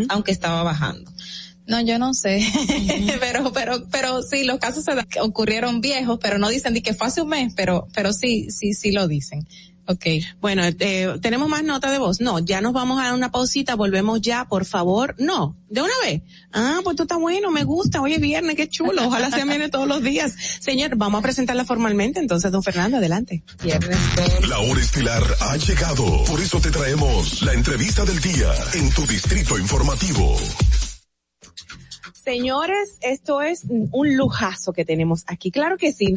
aunque 0.08 0.32
estaba 0.32 0.62
bajando. 0.62 1.12
No, 1.66 1.80
yo 1.80 1.98
no 1.98 2.14
sé, 2.14 2.42
pero, 3.20 3.52
pero, 3.52 3.86
pero 3.90 4.22
sí, 4.22 4.44
los 4.44 4.58
casos 4.58 4.84
se 4.84 4.92
ocurrieron 5.20 5.80
viejos, 5.80 6.18
pero 6.22 6.38
no 6.38 6.48
dicen 6.48 6.72
de 6.74 6.82
que 6.82 6.94
fue 6.94 7.06
hace 7.06 7.22
un 7.22 7.28
mes, 7.28 7.52
pero, 7.54 7.86
pero 7.94 8.12
sí, 8.12 8.48
sí, 8.50 8.72
sí 8.72 8.92
lo 8.92 9.08
dicen. 9.08 9.46
Ok, 9.86 10.06
bueno, 10.40 10.62
eh, 10.64 11.18
tenemos 11.20 11.48
más 11.48 11.62
nota 11.62 11.90
de 11.90 11.98
voz. 11.98 12.20
No, 12.20 12.38
ya 12.38 12.60
nos 12.60 12.72
vamos 12.72 12.98
a 12.98 13.04
dar 13.04 13.14
una 13.14 13.30
pausita, 13.30 13.74
volvemos 13.74 14.20
ya, 14.22 14.46
por 14.46 14.64
favor. 14.64 15.14
No, 15.18 15.56
de 15.68 15.82
una 15.82 15.92
vez. 16.02 16.22
Ah, 16.52 16.80
pues 16.82 16.96
tú 16.96 17.02
está 17.02 17.16
bueno, 17.16 17.50
me 17.50 17.64
gusta, 17.64 18.00
hoy 18.00 18.14
es 18.14 18.20
viernes, 18.20 18.56
qué 18.56 18.68
chulo, 18.68 19.06
ojalá 19.06 19.30
se 19.30 19.44
viene 19.44 19.68
todos 19.68 19.86
los 19.86 20.02
días. 20.02 20.34
Señor, 20.60 20.96
vamos 20.96 21.18
a 21.18 21.22
presentarla 21.22 21.64
formalmente, 21.64 22.20
entonces, 22.20 22.50
don 22.50 22.62
Fernando, 22.62 22.96
adelante. 22.96 23.42
La 24.48 24.58
hora 24.58 24.80
estilar 24.80 25.22
ha 25.40 25.56
llegado, 25.56 26.24
por 26.24 26.40
eso 26.40 26.60
te 26.60 26.70
traemos 26.70 27.42
la 27.42 27.52
entrevista 27.52 28.04
del 28.04 28.20
día 28.20 28.52
en 28.74 28.90
tu 28.90 29.06
distrito 29.06 29.58
informativo. 29.58 30.36
Señores, 32.24 32.98
esto 33.02 33.42
es 33.42 33.64
un 33.68 34.16
lujazo 34.16 34.72
que 34.72 34.84
tenemos 34.84 35.24
aquí. 35.26 35.50
Claro 35.50 35.76
que 35.76 35.92
sí. 35.92 36.14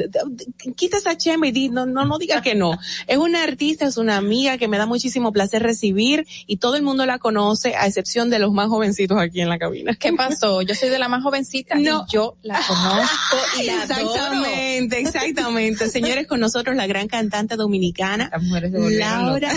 Quita 0.76 0.98
esa 0.98 1.18
chema 1.18 1.48
y 1.48 1.52
di, 1.52 1.70
no, 1.70 1.86
no, 1.86 2.06
no 2.06 2.18
diga 2.18 2.42
que 2.42 2.56
no. 2.56 2.78
Es 3.08 3.18
una 3.18 3.44
artista, 3.44 3.86
es 3.86 3.98
una 3.98 4.16
amiga 4.16 4.58
que 4.58 4.70
me 4.70 4.78
da 4.78 4.86
muchísimo 4.86 5.34
placer 5.34 5.64
recibir 5.64 6.26
y 6.46 6.58
todo 6.58 6.76
el 6.76 6.84
mundo 6.84 7.06
la 7.06 7.20
conoce, 7.20 7.76
a 7.76 7.88
excepción 7.88 8.30
de 8.30 8.40
los 8.40 8.54
más 8.54 8.70
jovencitos 8.70 9.18
aquí 9.20 9.42
en 9.42 9.50
la 9.50 9.60
cabina. 9.60 9.96
¿Qué 10.00 10.14
pasó? 10.14 10.62
Yo 10.62 10.76
soy 10.76 10.90
de 10.90 11.00
la 11.00 11.10
más 11.10 11.24
jovencita 11.24 11.76
no. 11.76 12.06
y 12.08 12.12
yo 12.12 12.38
la 12.42 12.62
conozco 12.66 13.38
y 13.60 13.66
la 13.66 13.84
Exactamente, 13.84 15.00
exactamente. 15.00 15.90
Señores, 15.90 16.26
con 16.26 16.40
nosotros 16.40 16.76
la 16.76 16.88
gran 16.88 17.08
cantante 17.08 17.58
dominicana, 17.58 18.32
Laura. 18.72 19.52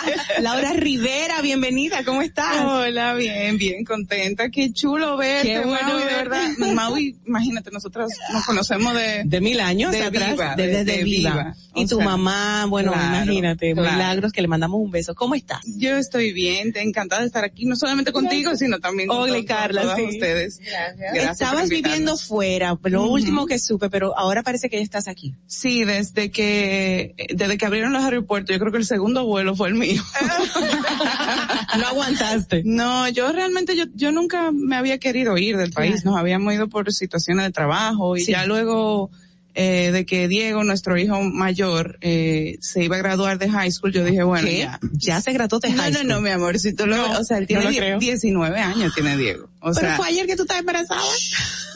Laura 0.40 0.72
Rivera, 0.72 1.40
bienvenida, 1.42 2.04
¿cómo 2.04 2.22
estás? 2.22 2.64
Hola, 2.64 3.14
bien, 3.14 3.58
bien 3.58 3.84
contenta. 3.84 4.48
Qué 4.50 4.72
chulo 4.72 5.16
ver 5.16 5.42
Qué 5.42 5.60
bueno, 5.60 5.98
de 5.98 6.04
verdad. 6.04 6.48
Maui, 6.74 7.16
imagínate, 7.26 7.70
nosotros 7.70 8.10
nos 8.32 8.44
conocemos 8.44 8.94
de... 8.94 9.22
De 9.24 9.40
mil 9.40 9.60
años 9.60 9.92
de 9.92 10.02
atrás. 10.02 10.56
desde 10.56 11.04
viva. 11.04 11.54
Y 11.74 11.86
tu 11.86 12.00
mamá, 12.00 12.66
bueno, 12.66 12.92
imagínate, 12.92 13.74
milagros 13.74 14.32
que 14.32 14.42
le 14.42 14.48
mandamos 14.48 14.80
un 14.80 14.90
beso. 14.90 15.14
¿Cómo 15.14 15.34
estás? 15.34 15.60
Yo 15.78 15.96
estoy 15.96 16.32
bien, 16.32 16.72
te 16.72 16.82
encantada 16.82 17.22
de 17.22 17.26
estar 17.26 17.44
aquí, 17.44 17.66
no 17.66 17.76
solamente 17.76 18.12
contigo, 18.12 18.56
sino 18.56 18.78
también 18.78 19.08
con 19.08 19.18
Hola, 19.18 19.44
Carla, 19.46 19.96
sí. 19.96 20.02
ustedes. 20.02 20.58
Gracias. 20.58 21.40
Estabas 21.40 21.68
viviendo 21.68 22.16
fuera, 22.16 22.78
lo 22.84 23.06
último 23.08 23.46
que 23.46 23.58
supe, 23.58 23.90
pero 23.90 24.16
ahora 24.18 24.42
parece 24.42 24.68
que 24.68 24.76
ya 24.76 24.82
estás 24.82 25.08
aquí. 25.08 25.34
Sí, 25.46 25.84
desde 25.84 26.30
que, 26.30 27.14
desde 27.34 27.58
que 27.58 27.66
abrieron 27.66 27.92
los 27.92 28.04
aeropuertos, 28.04 28.54
yo 28.54 28.60
creo 28.60 28.72
que 28.72 28.78
el 28.78 28.86
segundo 28.86 29.24
vuelo 29.24 29.54
fue 29.54 29.68
el 29.68 29.74
mío. 29.74 29.89
no 31.78 31.86
aguantaste. 31.86 32.62
No, 32.64 33.08
yo 33.08 33.32
realmente, 33.32 33.76
yo, 33.76 33.84
yo 33.94 34.12
nunca 34.12 34.50
me 34.52 34.76
había 34.76 34.98
querido 34.98 35.36
ir 35.38 35.56
del 35.56 35.72
país, 35.72 36.04
nos 36.04 36.16
habíamos 36.16 36.54
ido 36.54 36.68
por 36.68 36.92
situaciones 36.92 37.46
de 37.46 37.52
trabajo 37.52 38.16
y 38.16 38.24
ya 38.24 38.46
luego 38.46 39.10
eh, 39.54 39.90
de 39.92 40.06
que 40.06 40.28
Diego, 40.28 40.62
nuestro 40.62 40.96
hijo 40.96 41.22
mayor, 41.22 41.98
eh, 42.02 42.56
se 42.60 42.84
iba 42.84 42.96
a 42.96 42.98
graduar 43.00 43.38
de 43.38 43.50
high 43.50 43.70
school, 43.70 43.92
yo 43.92 44.04
dije, 44.04 44.22
bueno, 44.22 44.48
ya. 44.48 44.78
Ya 44.92 45.20
se 45.20 45.32
graduó 45.32 45.58
de 45.58 45.72
high 45.72 45.92
school. 45.92 46.06
No, 46.06 46.14
no, 46.16 46.20
mi 46.20 46.30
amor, 46.30 46.58
si 46.58 46.72
tú 46.72 46.86
lo, 46.86 47.18
o 47.18 47.24
sea, 47.24 47.38
él 47.38 47.46
tiene 47.46 47.98
19 47.98 48.60
años, 48.60 48.94
tiene 48.94 49.16
Diego. 49.16 49.48
O 49.60 49.72
Pero 49.72 49.96
fue 49.96 50.08
ayer 50.08 50.26
que 50.26 50.36
tú 50.36 50.42
estabas 50.42 50.60
embarazada. 50.60 51.02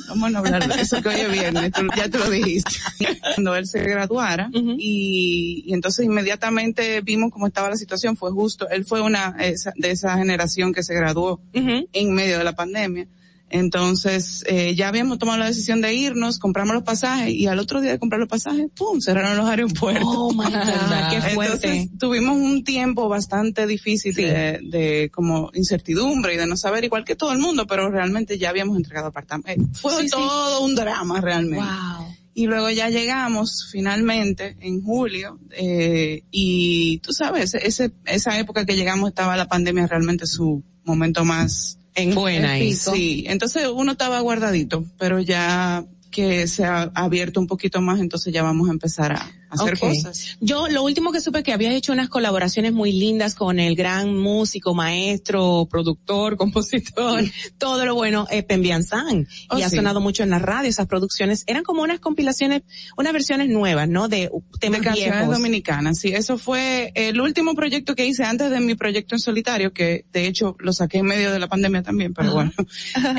Vamos 0.09 0.35
a 0.35 0.39
hablar 0.39 0.69
de 0.69 0.83
eso 0.83 1.01
que 1.03 1.09
hoy 1.09 1.21
es 1.21 1.33
viernes, 1.33 1.73
ya 1.97 2.09
tú 2.09 2.19
lo 2.19 2.31
dijiste. 2.31 2.71
Cuando 3.35 3.57
él 3.57 3.67
se 3.67 3.83
graduara. 3.83 4.51
Y, 4.53 5.65
y, 5.67 5.73
entonces 5.75 6.05
inmediatamente 6.07 7.01
vimos 7.01 7.31
cómo 7.33 7.47
estaba 7.47 7.71
la 7.71 7.77
situación, 7.77 8.17
fue 8.17 8.31
justo, 8.31 8.69
él 8.69 8.85
fue 8.85 9.01
una 9.01 9.33
de 9.33 9.91
esa 9.91 10.17
generación 10.17 10.73
que 10.73 10.83
se 10.83 10.95
graduó 10.95 11.41
en 11.53 12.15
medio 12.15 12.39
de 12.39 12.45
la 12.45 12.55
pandemia 12.55 13.07
entonces, 13.55 14.43
eh, 14.49 14.75
ya 14.75 14.89
habíamos 14.89 15.21
tomado 15.21 15.39
la 15.39 15.47
decisión 15.47 15.81
de 15.81 15.95
irnos, 15.95 16.41
compramos 16.41 16.75
los 16.75 16.83
pasajes 16.83 17.33
y 17.33 17.47
al 17.47 17.61
otro 17.61 17.81
día 17.81 17.93
de 17.93 18.01
comprar 18.01 18.19
los 18.19 18.29
pasajes, 18.29 18.67
¡pum! 18.75 19.01
cerraron 19.01 19.37
los 19.37 19.49
aeropuertos. 19.49 20.03
Oh 20.05 20.33
my 20.33 20.43
God, 20.43 20.51
qué 21.11 21.21
fuerte. 21.21 21.69
Entonces, 21.69 21.89
tuvimos 21.97 22.37
un 22.37 22.65
tiempo 22.65 23.09
bastante 23.09 23.69
difícil 23.69 24.13
de, 24.13 24.59
de, 24.61 25.09
como 25.15 25.53
incertidumbre 25.55 26.35
y 26.35 26.37
de 26.37 26.49
no 26.49 26.57
saber 26.57 26.83
igual 26.83 27.05
que 27.05 27.15
todo 27.15 27.31
el 27.31 27.39
mundo, 27.39 27.65
pero 27.69 27.89
realmente 27.93 28.39
ya 28.39 28.51
habíamos 28.51 28.77
entregado 28.77 29.07
apartamentos. 29.07 29.69
Eh, 29.69 29.81
fue 29.81 30.09
todo 30.09 30.65
un 30.65 30.75
drama 30.75 31.21
realmente. 31.21 31.65
Wow. 31.65 32.09
Y 32.35 32.47
luego 32.47 32.71
ya 32.71 32.89
llegamos 32.89 33.69
finalmente 33.71 34.57
en 34.59 34.83
julio, 34.83 35.39
eh, 35.53 36.25
y 36.33 36.99
tú 36.99 37.13
sabes, 37.13 37.55
ese, 37.55 37.93
esa 38.05 38.37
época 38.37 38.67
que 38.67 38.75
llegamos 38.75 39.11
estaba 39.11 39.37
la 39.37 39.47
pandemia 39.47 39.87
realmente 39.87 40.27
su 40.27 40.65
momento 40.83 41.25
más 41.25 41.79
en 41.95 42.15
buena 42.15 42.59
Sí, 42.59 43.25
entonces 43.29 43.67
uno 43.73 43.93
estaba 43.93 44.21
guardadito, 44.21 44.85
pero 44.99 45.21
ya 45.21 45.85
que 46.11 46.47
se 46.47 46.65
ha 46.65 46.91
abierto 46.95 47.41
un 47.41 47.47
poquito 47.47 47.81
más, 47.81 48.01
entonces 48.01 48.33
ya 48.33 48.43
vamos 48.43 48.69
a 48.69 48.73
empezar 48.73 49.13
a, 49.13 49.31
hacer 49.55 49.79
cosas. 49.79 50.37
Yo 50.41 50.69
lo 50.69 50.83
último 50.83 51.13
que 51.13 51.21
supe 51.21 51.43
que 51.43 51.53
habías 51.53 51.75
hecho 51.75 51.93
unas 51.93 52.09
colaboraciones 52.09 52.73
muy 52.73 52.93
lindas 52.93 53.35
con 53.35 53.59
el 53.59 53.77
gran 53.77 54.17
músico, 54.17 54.75
maestro, 54.75 55.67
productor, 55.71 56.37
compositor, 56.45 57.25
todo 57.59 57.85
lo 57.87 57.95
bueno, 57.95 58.27
eh, 58.31 58.43
Pembian 58.43 58.83
San. 58.83 59.27
Oh, 59.49 59.59
y 59.59 59.63
ha 59.63 59.71
sonado 59.71 60.01
mucho 60.01 60.23
en 60.23 60.31
la 60.31 60.39
radio 60.39 60.69
esas 60.69 60.87
producciones. 60.87 61.45
Eran 61.47 61.63
como 61.63 61.83
unas 61.83 62.01
compilaciones, 62.01 62.63
unas 62.97 63.13
versiones 63.13 63.49
nuevas, 63.49 63.89
¿no? 63.89 64.09
De 64.09 64.31
temas 64.61 64.81
de 64.81 64.85
canciones 64.87 65.29
dominicanas. 65.29 65.99
Sí, 65.99 66.09
eso 66.09 66.39
fue 66.39 66.93
el 66.95 67.21
último 67.21 67.55
proyecto 67.55 67.95
que 67.95 68.07
hice 68.07 68.25
antes 68.25 68.51
de 68.51 68.61
mi 68.61 68.75
proyecto 68.75 69.15
en 69.15 69.21
solitario, 69.21 69.73
que 69.73 70.05
de 70.13 70.27
hecho 70.27 70.57
lo 70.59 70.73
saqué 70.73 70.99
en 70.99 71.07
medio 71.07 71.31
de 71.31 71.39
la 71.39 71.49
pandemia 71.49 71.83
también, 71.83 72.13
pero 72.13 72.33
bueno. 72.33 72.53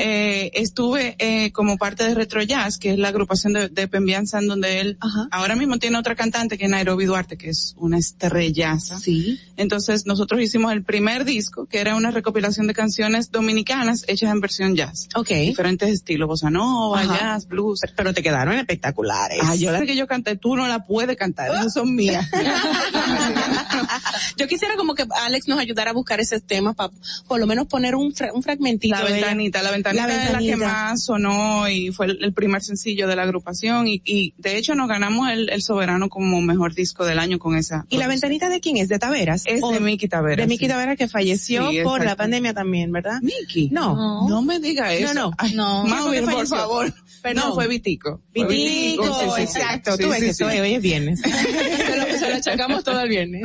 eh, 0.00 0.50
estuve 0.54 1.16
eh, 1.18 1.52
como 1.52 1.76
parte 1.78 2.04
de 2.04 2.14
Retro 2.14 2.42
Jazz, 2.42 2.78
que 2.78 2.92
es 2.92 2.98
la 2.98 3.08
agrupación 3.08 3.52
de, 3.52 3.68
de 3.68 3.88
Pembian 3.88 4.26
San, 4.26 4.46
donde 4.46 4.80
él 4.80 4.98
ahora 5.30 5.56
mismo 5.56 5.78
tiene 5.78 5.98
otra 5.98 6.14
canción 6.14 6.25
cantante 6.26 6.58
que 6.58 6.64
es 6.64 6.70
Nairobi 6.70 7.04
Duarte, 7.04 7.36
que 7.36 7.50
es 7.50 7.74
una 7.78 7.98
estrellaza. 7.98 8.98
Sí. 8.98 9.38
Entonces 9.56 10.06
nosotros 10.06 10.40
hicimos 10.40 10.72
el 10.72 10.82
primer 10.82 11.24
disco, 11.24 11.66
que 11.66 11.78
era 11.78 11.94
una 11.94 12.10
recopilación 12.10 12.66
de 12.66 12.74
canciones 12.74 13.30
dominicanas 13.30 14.04
hechas 14.08 14.32
en 14.32 14.40
versión 14.40 14.74
jazz. 14.74 15.08
Ok. 15.14 15.28
Diferentes 15.28 15.88
estilos, 15.88 16.26
bossa 16.26 16.50
nova, 16.50 17.04
jazz, 17.04 17.46
blues. 17.46 17.80
Pero 17.96 18.12
te 18.12 18.22
quedaron 18.22 18.54
espectaculares. 18.54 19.38
Ah, 19.42 19.54
yo 19.54 19.70
la 19.70 19.86
que 19.86 19.94
yo 19.94 20.08
canté, 20.08 20.36
tú 20.36 20.56
no 20.56 20.66
la 20.66 20.84
puedes 20.84 21.16
cantar, 21.16 21.50
esas 21.50 21.74
son 21.74 21.94
mías. 21.94 22.28
yo 24.36 24.48
quisiera 24.48 24.74
como 24.76 24.94
que 24.94 25.06
Alex 25.22 25.46
nos 25.46 25.60
ayudara 25.60 25.90
a 25.90 25.94
buscar 25.94 26.18
esos 26.18 26.42
temas 26.42 26.74
para 26.74 26.92
por 27.28 27.38
lo 27.38 27.46
menos 27.46 27.66
poner 27.66 27.94
un, 27.94 28.12
un 28.34 28.42
fragmentito. 28.42 28.96
La 28.96 29.04
ventanita, 29.04 29.62
la 29.62 29.70
ventanita, 29.70 30.06
la 30.06 30.30
la 30.32 30.38
que 30.38 30.56
más 30.56 31.04
sonó 31.04 31.68
y 31.68 31.92
fue 31.92 32.06
el, 32.06 32.32
primer 32.32 32.62
sencillo 32.62 33.06
de 33.06 33.16
la 33.16 33.22
agrupación 33.22 33.86
y, 33.86 34.02
y 34.04 34.34
de 34.36 34.58
hecho 34.58 34.74
nos 34.74 34.88
ganamos 34.88 35.30
el, 35.30 35.48
el 35.50 35.62
soberano 35.62 36.08
como 36.16 36.40
mejor 36.40 36.72
disco 36.72 37.04
del 37.04 37.18
año 37.18 37.38
con 37.38 37.56
esa. 37.56 37.84
¿Y 37.90 37.98
la 37.98 38.08
ventanita 38.08 38.48
de 38.48 38.58
quién 38.58 38.78
es? 38.78 38.88
¿De 38.88 38.98
Taveras? 38.98 39.42
Es 39.44 39.60
de 39.60 39.80
Miki 39.80 40.08
Taveras. 40.08 40.38
De 40.38 40.46
Miki 40.46 40.66
Taveras 40.66 40.96
que 40.96 41.08
falleció 41.08 41.68
por 41.84 42.02
la 42.02 42.16
pandemia 42.16 42.54
también, 42.54 42.90
¿verdad? 42.90 43.20
Miki. 43.20 43.68
No. 43.70 44.26
No, 44.26 44.40
me 44.40 44.58
diga 44.58 44.94
eso. 44.94 45.12
No, 45.12 45.34
no. 45.54 45.84
no. 45.84 46.32
por 46.32 46.46
favor. 46.46 46.94
No, 47.34 47.54
fue 47.54 47.68
Vitico. 47.68 48.22
Vitico, 48.32 49.36
exacto. 49.36 49.96
Tú 49.96 50.08
ves 50.08 50.36
que 50.36 50.44
hoy 50.44 50.74
es 50.74 50.82
viernes. 50.82 51.20
se, 51.20 51.96
lo, 51.96 52.28
la 52.28 52.40
chocamos 52.40 52.84
todo 52.84 53.00
el 53.00 53.08
viernes. 53.08 53.42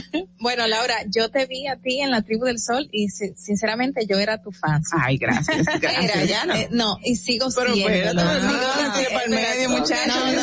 bueno, 0.38 0.66
Laura, 0.66 0.94
yo 1.08 1.30
te 1.30 1.46
vi 1.46 1.66
a 1.66 1.76
ti 1.76 2.00
en 2.00 2.10
la 2.10 2.22
tribu 2.22 2.44
del 2.44 2.58
sol 2.58 2.88
y 2.92 3.08
sinceramente 3.08 4.06
yo 4.06 4.18
era 4.18 4.40
tu 4.40 4.50
fan. 4.52 4.82
Ay, 4.92 5.16
gracias. 5.16 5.66
Era, 5.82 6.24
ya 6.24 6.44
no. 6.46 6.54
Eh, 6.54 6.68
no, 6.70 6.98
y 7.02 7.16
sigo 7.16 7.48
Pero 7.54 7.74
siendo. 7.74 7.92
Pero 7.92 8.14
no, 8.14 8.24
no. 8.24 8.40
No, 8.40 8.40
no, 8.40 9.38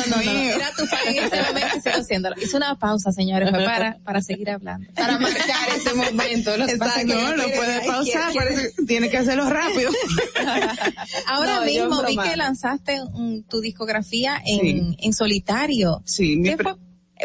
no, 0.06 0.20
Era 0.20 0.70
tu 0.76 0.86
fan 0.86 1.00
en 1.08 1.24
ese 1.24 1.42
momento 1.42 1.76
y 1.76 1.80
sigo 1.80 2.04
siéndolo. 2.04 2.36
Hice 2.40 2.56
una 2.56 2.74
pausa, 2.76 3.12
señores, 3.12 3.50
para, 3.50 3.98
para 4.04 4.20
seguir 4.22 4.50
hablando. 4.50 4.90
Para 4.94 5.18
marcar 5.18 5.68
ese 5.76 5.94
momento. 5.94 6.56
Lo 6.56 6.64
Exacto, 6.64 7.14
no, 7.14 7.36
no 7.36 7.44
puede 7.44 7.86
pausar, 7.86 8.32
tiene 8.86 9.10
que 9.10 9.18
hacerlo 9.18 9.48
rápido. 9.48 9.90
Ahora 11.26 11.60
mismo 11.62 12.02
vi 12.04 12.16
que 12.16 12.36
lanzaste 12.36 12.81
tu 13.48 13.60
discografía 13.60 14.42
en, 14.44 14.96
en 14.98 15.12
solitario. 15.12 16.02
Sí, 16.04 16.42
fue? 16.62 16.74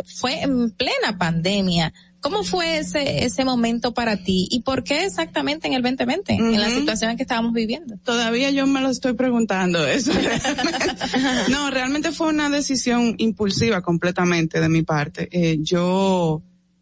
fue 0.06 0.42
en 0.42 0.72
plena 0.72 1.18
pandemia. 1.18 1.94
¿Cómo 2.20 2.44
fue 2.44 2.80
ese, 2.80 3.26
ese 3.26 3.46
momento 3.46 3.94
para 3.94 4.18
ti 4.18 4.48
y 4.50 4.62
por 4.62 4.84
qué 4.84 5.06
exactamente 5.06 5.68
en 5.68 5.74
el 5.74 5.84
2020, 5.84 6.34
en 6.34 6.60
la 6.60 6.70
situación 6.70 7.12
en 7.12 7.18
que 7.18 7.24
estábamos 7.24 7.54
viviendo? 7.54 7.96
Todavía 8.04 8.50
yo 8.50 8.66
me 8.66 8.82
lo 8.82 8.90
estoy 8.90 9.14
preguntando 9.14 9.86
eso. 9.86 10.12
no, 11.50 11.70
realmente 11.70 12.12
fue 12.12 12.30
una 12.30 12.50
decisión 12.50 13.16
impulsiva 13.20 13.82
completamente 13.82 14.60
de 14.60 14.68
mi 14.68 14.82
parte. 14.82 15.30
Eh, 15.32 15.60
yo 15.62 16.42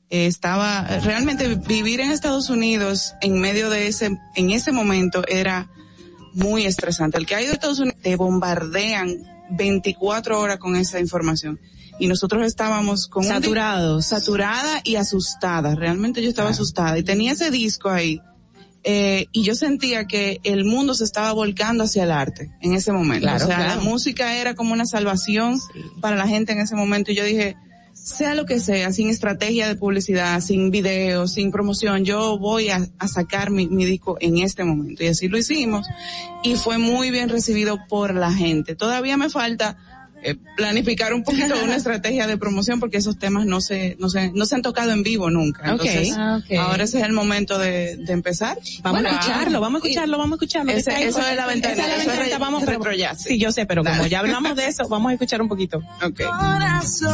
eh, 0.10 0.26
estaba, 0.26 0.88
realmente 1.04 1.54
vivir 1.56 2.00
en 2.00 2.12
Estados 2.12 2.50
Unidos 2.50 3.14
en 3.22 3.40
medio 3.40 3.70
de 3.70 3.88
ese, 3.88 4.18
en 4.36 4.52
ese 4.52 4.72
momento 4.72 5.24
era 5.28 5.70
muy 6.36 6.66
estresante. 6.66 7.18
El 7.18 7.26
que 7.26 7.34
ha 7.34 7.41
ido 7.41 7.52
a 7.52 7.53
Estados 7.56 7.80
Unidos 7.80 7.99
te 8.02 8.16
bombardean 8.16 9.24
24 9.49 10.40
horas 10.40 10.57
con 10.57 10.76
esa 10.76 10.99
información 10.99 11.60
y 11.98 12.07
nosotros 12.07 12.45
estábamos 12.45 13.07
con 13.07 13.24
saturados, 13.24 14.06
saturada 14.06 14.82
y 14.84 14.98
asustada. 14.98 15.76
Realmente 15.76 16.22
yo 16.22 16.30
estaba 16.30 16.49
asustada 16.49 16.98
y 16.99 17.03
tenía 17.03 17.32
ese 17.32 17.52
disco 17.52 17.90
ahí. 17.90 18.22
Eh, 18.88 19.26
y 19.32 19.41
yo 19.41 19.56
sentía 19.56 20.06
que 20.06 20.40
el 20.44 20.64
mundo 20.64 20.94
se 20.94 21.06
estaba 21.06 21.32
volcando 21.32 21.86
hacia 21.86 22.03
el 22.03 22.12
arte 22.12 22.52
en 22.62 22.74
ese 22.74 22.91
momento. 22.91 23.28
o 23.34 23.40
sea, 23.40 23.76
la 23.76 23.78
música 23.78 24.36
era 24.36 24.53
como 24.53 24.74
una 24.74 24.86
salvación 24.86 25.60
para 26.02 26.16
la 26.16 26.28
gente 26.28 26.52
en 26.52 26.60
ese 26.60 26.76
momento. 26.76 27.12
Y 27.12 27.16
yo 27.16 27.24
dije, 27.24 27.56
sea 28.06 28.36
lo 28.36 28.45
que 28.45 28.60
sea, 28.60 28.94
sin 28.94 29.10
estrategia 29.10 29.68
de 29.68 29.76
publicidad, 29.76 30.40
sin 30.40 30.69
video, 30.69 31.27
sin 31.27 31.49
promoción, 31.49 32.06
yo 32.06 32.38
voy 32.38 32.69
a, 32.69 32.88
sacar 33.07 33.49
mi, 33.49 33.68
mi, 33.68 33.84
disco 33.84 34.15
en 34.22 34.38
este 34.38 34.64
momento. 34.64 35.03
Y 35.03 35.07
así 35.07 35.27
lo 35.27 35.40
hicimos. 35.40 35.88
Y 36.44 36.56
fue 36.56 36.77
muy 36.77 37.10
bien 37.10 37.30
recibido 37.30 37.80
por 37.90 38.14
la 38.14 38.32
gente. 38.32 38.76
Todavía 38.76 39.18
me 39.18 39.32
falta 39.32 39.77
eh, 40.26 40.36
planificar 40.58 41.14
un 41.14 41.24
poquito 41.24 41.54
una 41.64 41.76
estrategia 41.78 42.26
de 42.26 42.36
promoción 42.38 42.80
porque 42.80 42.98
esos 42.98 43.20
temas 43.20 43.46
no 43.46 43.62
se, 43.62 43.96
no 44.00 44.10
se, 44.10 44.32
no 44.32 44.48
se 44.48 44.56
han 44.56 44.64
tocado 44.64 44.92
en 44.92 45.04
vivo 45.04 45.30
nunca. 45.30 45.70
Entonces, 45.70 46.14
ah, 46.18 46.42
ahora 46.60 46.86
ese 46.86 46.98
es 46.98 47.06
el 47.06 47.14
momento 47.14 47.60
de, 47.60 47.98
de 47.98 48.14
empezar. 48.14 48.58
Vamos 48.82 49.06
a 49.06 49.10
escucharlo, 49.10 49.62
vamos 49.62 49.84
a 49.84 49.86
escucharlo, 49.86 50.18
vamos 50.18 50.34
a 50.34 50.36
escucharlo. 50.36 50.72
eso 50.72 50.90
es 50.92 51.36
la 51.36 51.46
ventana. 51.46 51.74
Esa 51.74 51.98
es 51.98 52.08
la 52.08 52.14
ventana, 52.16 52.38
vamos 52.40 52.64
a 52.64 52.66
retro 52.66 52.92
Sí, 53.18 53.38
yo 53.38 53.52
sé, 53.52 53.68
pero 53.68 53.84
como 53.84 54.08
ya 54.08 54.20
hablamos 54.20 54.56
de 54.56 54.66
eso, 54.68 54.88
vamos 54.88 55.12
a 55.12 55.14
escuchar 55.14 55.44
un 55.44 55.48
poquito. 55.48 55.84
Okay. 56.02 56.26
Corazón, 56.26 57.06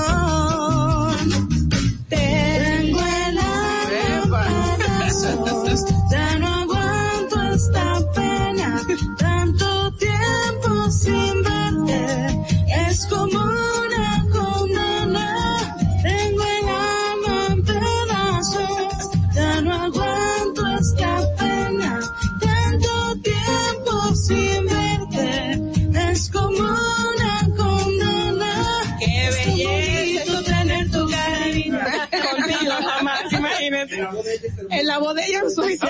la 34.91 34.99
bodega 34.99 35.49
suiza. 35.49 35.87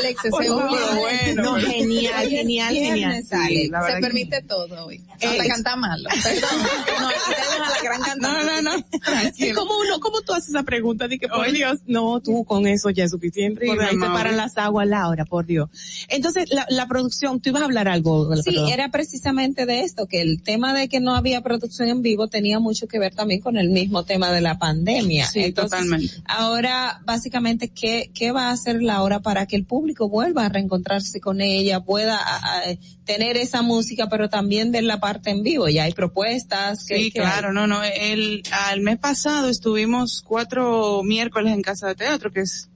Alex, 0.00 0.24
ese 0.24 0.30
bueno. 0.30 0.70
No, 1.36 1.54
genial, 1.56 2.28
genial, 2.28 2.74
genial. 2.74 3.24
Se 3.24 4.00
permite 4.00 4.42
todo 4.42 4.86
hoy. 4.86 5.00
Hasta 5.12 5.46
canta 5.46 5.76
malo. 5.76 6.08
Perdón. 6.22 6.50
No, 7.00 7.08
a 7.08 7.70
la 7.70 7.82
gran 7.82 8.00
cantante. 8.00 8.44
No, 8.44 8.62
no, 8.62 8.76
no. 8.76 9.54
¿Cómo, 9.54 9.78
uno, 9.78 10.00
¿Cómo 10.00 10.20
tú 10.22 10.32
haces 10.32 10.50
esa 10.50 10.62
pregunta? 10.62 11.08
Dije, 11.08 11.28
por 11.28 11.50
Dios, 11.52 11.80
no, 11.86 12.20
tú 12.20 12.44
con 12.44 12.66
eso 12.66 12.90
ya 12.90 13.04
es 13.04 13.10
suficiente. 13.10 13.66
Por 13.66 13.80
ahí 13.82 13.94
se 13.94 14.00
paran 14.06 14.36
las 14.36 14.56
aguas, 14.56 14.88
Laura, 14.88 15.24
por 15.24 15.46
Dios. 15.46 15.68
Entonces, 16.08 16.50
la, 16.50 16.66
la 16.68 16.88
producción, 16.88 17.40
tú 17.40 17.50
ibas 17.50 17.62
a 17.62 17.66
hablar 17.66 17.88
algo. 17.88 18.34
Sí, 18.36 18.56
era 18.70 18.90
precisamente 18.90 19.66
de 19.66 19.82
esto, 19.82 20.06
que 20.06 20.20
el 20.20 20.42
tema 20.42 20.74
de 20.74 20.88
que 20.88 21.00
no 21.00 21.14
había 21.14 21.40
producción 21.42 21.88
en 21.88 22.02
vivo 22.02 22.28
tenía 22.28 22.58
mucho 22.58 22.86
que 22.86 22.98
ver 22.98 23.14
también 23.14 23.40
con 23.40 23.56
el 23.56 23.70
mismo 23.70 24.04
tema 24.04 24.32
de 24.32 24.40
la 24.40 24.58
pandemia. 24.58 25.26
Sí, 25.26 25.52
totalmente. 25.52 26.14
Ahora, 26.26 27.00
básicamente, 27.04 27.68
¿qué, 27.68 28.10
¿qué 28.14 28.32
va 28.32 28.48
a 28.48 28.50
hacer 28.52 28.82
Laura 28.82 29.20
para 29.20 29.46
que 29.46 29.56
el 29.56 29.64
público 29.64 29.89
vuelva 29.98 30.46
a 30.46 30.48
reencontrarse 30.48 31.20
con 31.20 31.40
ella, 31.40 31.80
pueda 31.80 32.20
tener 33.04 33.36
esa 33.36 33.62
música, 33.62 34.08
pero 34.08 34.28
también 34.28 34.72
ver 34.72 34.84
la 34.84 35.00
parte 35.00 35.30
en 35.30 35.42
vivo. 35.42 35.68
Ya 35.68 35.84
hay 35.84 35.92
propuestas. 35.92 36.84
Sí, 36.86 37.10
claro, 37.10 37.52
no, 37.52 37.66
no. 37.66 37.82
El, 37.82 38.42
al 38.68 38.80
mes 38.80 38.98
pasado 38.98 39.48
estuvimos 39.48 40.22
cuatro 40.22 41.02
miércoles 41.02 41.52
en 41.52 41.62
Casa 41.62 41.88
de 41.88 41.94
Teatro, 41.94 42.30
que 42.30 42.40
es 42.40 42.70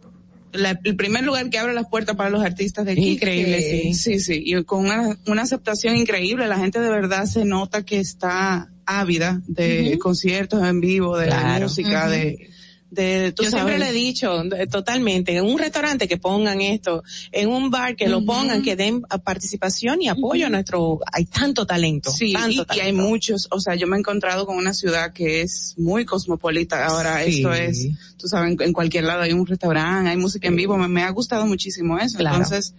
el 0.52 0.96
primer 0.96 1.24
lugar 1.24 1.50
que 1.50 1.58
abre 1.58 1.74
las 1.74 1.88
puertas 1.88 2.14
para 2.14 2.30
los 2.30 2.44
artistas 2.44 2.84
de 2.84 2.92
aquí. 2.92 3.10
Increíble, 3.10 3.60
sí. 3.60 3.94
Sí, 3.94 4.20
sí. 4.20 4.42
Y 4.44 4.62
con 4.64 4.84
una, 4.84 5.18
una 5.26 5.42
aceptación 5.42 5.96
increíble. 5.96 6.46
La 6.46 6.58
gente 6.58 6.80
de 6.80 6.90
verdad 6.90 7.26
se 7.26 7.44
nota 7.44 7.84
que 7.84 7.98
está 7.98 8.70
ávida 8.86 9.42
de 9.46 9.98
conciertos 9.98 10.62
en 10.62 10.80
vivo, 10.80 11.16
de 11.18 11.32
música, 11.60 12.08
de 12.08 12.50
yo 12.94 13.50
siempre 13.50 13.78
le 13.78 13.88
he 13.88 13.92
dicho 13.92 14.42
totalmente 14.70 15.36
en 15.36 15.44
un 15.44 15.58
restaurante 15.58 16.08
que 16.08 16.16
pongan 16.16 16.60
esto 16.60 17.02
en 17.32 17.48
un 17.48 17.70
bar 17.70 17.96
que 17.96 18.08
lo 18.08 18.24
pongan 18.24 18.62
que 18.62 18.76
den 18.76 19.02
participación 19.24 20.02
y 20.02 20.08
apoyo 20.08 20.46
a 20.46 20.50
nuestro 20.50 21.00
hay 21.12 21.26
tanto 21.26 21.66
talento 21.66 22.10
sí 22.10 22.32
tanto 22.32 22.66
y, 22.74 22.80
hay 22.80 22.92
muchos 22.92 23.48
o 23.50 23.60
sea 23.60 23.74
yo 23.74 23.86
me 23.86 23.96
he 23.96 23.98
encontrado 23.98 24.46
con 24.46 24.56
una 24.56 24.74
ciudad 24.74 25.12
que 25.12 25.42
es 25.42 25.74
muy 25.76 26.04
cosmopolita 26.04 26.86
ahora 26.86 27.22
esto 27.22 27.52
es 27.52 27.88
tú 28.16 28.28
sabes 28.28 28.56
en, 28.58 28.72
cualquier 28.72 29.04
lado 29.04 29.22
hay 29.22 29.32
un 29.32 29.46
restaurante 29.46 30.10
hay 30.10 30.16
música 30.16 30.48
en 30.48 30.56
vivo 30.56 30.76
me, 30.76 31.02
ha 31.02 31.10
gustado 31.10 31.46
muchísimo 31.46 31.98
eso 31.98 32.18
entonces 32.18 32.74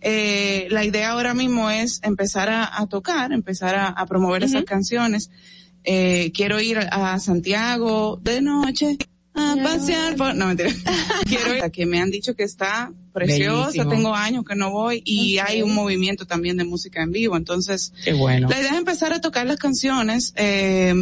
eh, 0.00 0.68
la 0.70 0.84
idea 0.84 1.10
ahora 1.10 1.34
mismo 1.34 1.70
es 1.70 2.00
empezar 2.02 2.48
a, 2.50 2.86
tocar 2.86 3.32
empezar 3.32 3.74
a, 3.76 4.06
promover 4.06 4.44
esas 4.44 4.64
canciones 4.64 5.30
eh, 5.84 6.32
quiero 6.34 6.60
ir 6.60 6.78
a 6.78 7.18
Santiago 7.18 8.18
de 8.22 8.40
noche 8.40 8.98
a 9.38 9.56
pasear 9.62 10.16
por, 10.16 10.34
no 10.34 10.46
mentira. 10.46 10.70
Quiero 11.26 11.54
ir, 11.56 11.70
que 11.70 11.86
me 11.86 12.00
han 12.00 12.10
dicho 12.10 12.34
que 12.34 12.42
está 12.42 12.92
preciosa, 13.12 13.88
tengo 13.88 14.14
años 14.14 14.44
que 14.44 14.54
no 14.54 14.70
voy 14.70 15.02
y 15.04 15.38
hay 15.38 15.62
un 15.62 15.74
movimiento 15.74 16.26
también 16.26 16.56
de 16.56 16.64
música 16.64 17.02
en 17.02 17.12
vivo, 17.12 17.36
entonces. 17.36 17.92
Qué 18.04 18.12
bueno. 18.12 18.48
La 18.48 18.58
idea 18.58 18.70
es 18.72 18.78
empezar 18.78 19.12
a 19.12 19.20
tocar 19.20 19.46
las 19.46 19.58
canciones, 19.58 20.32
eh, 20.36 20.94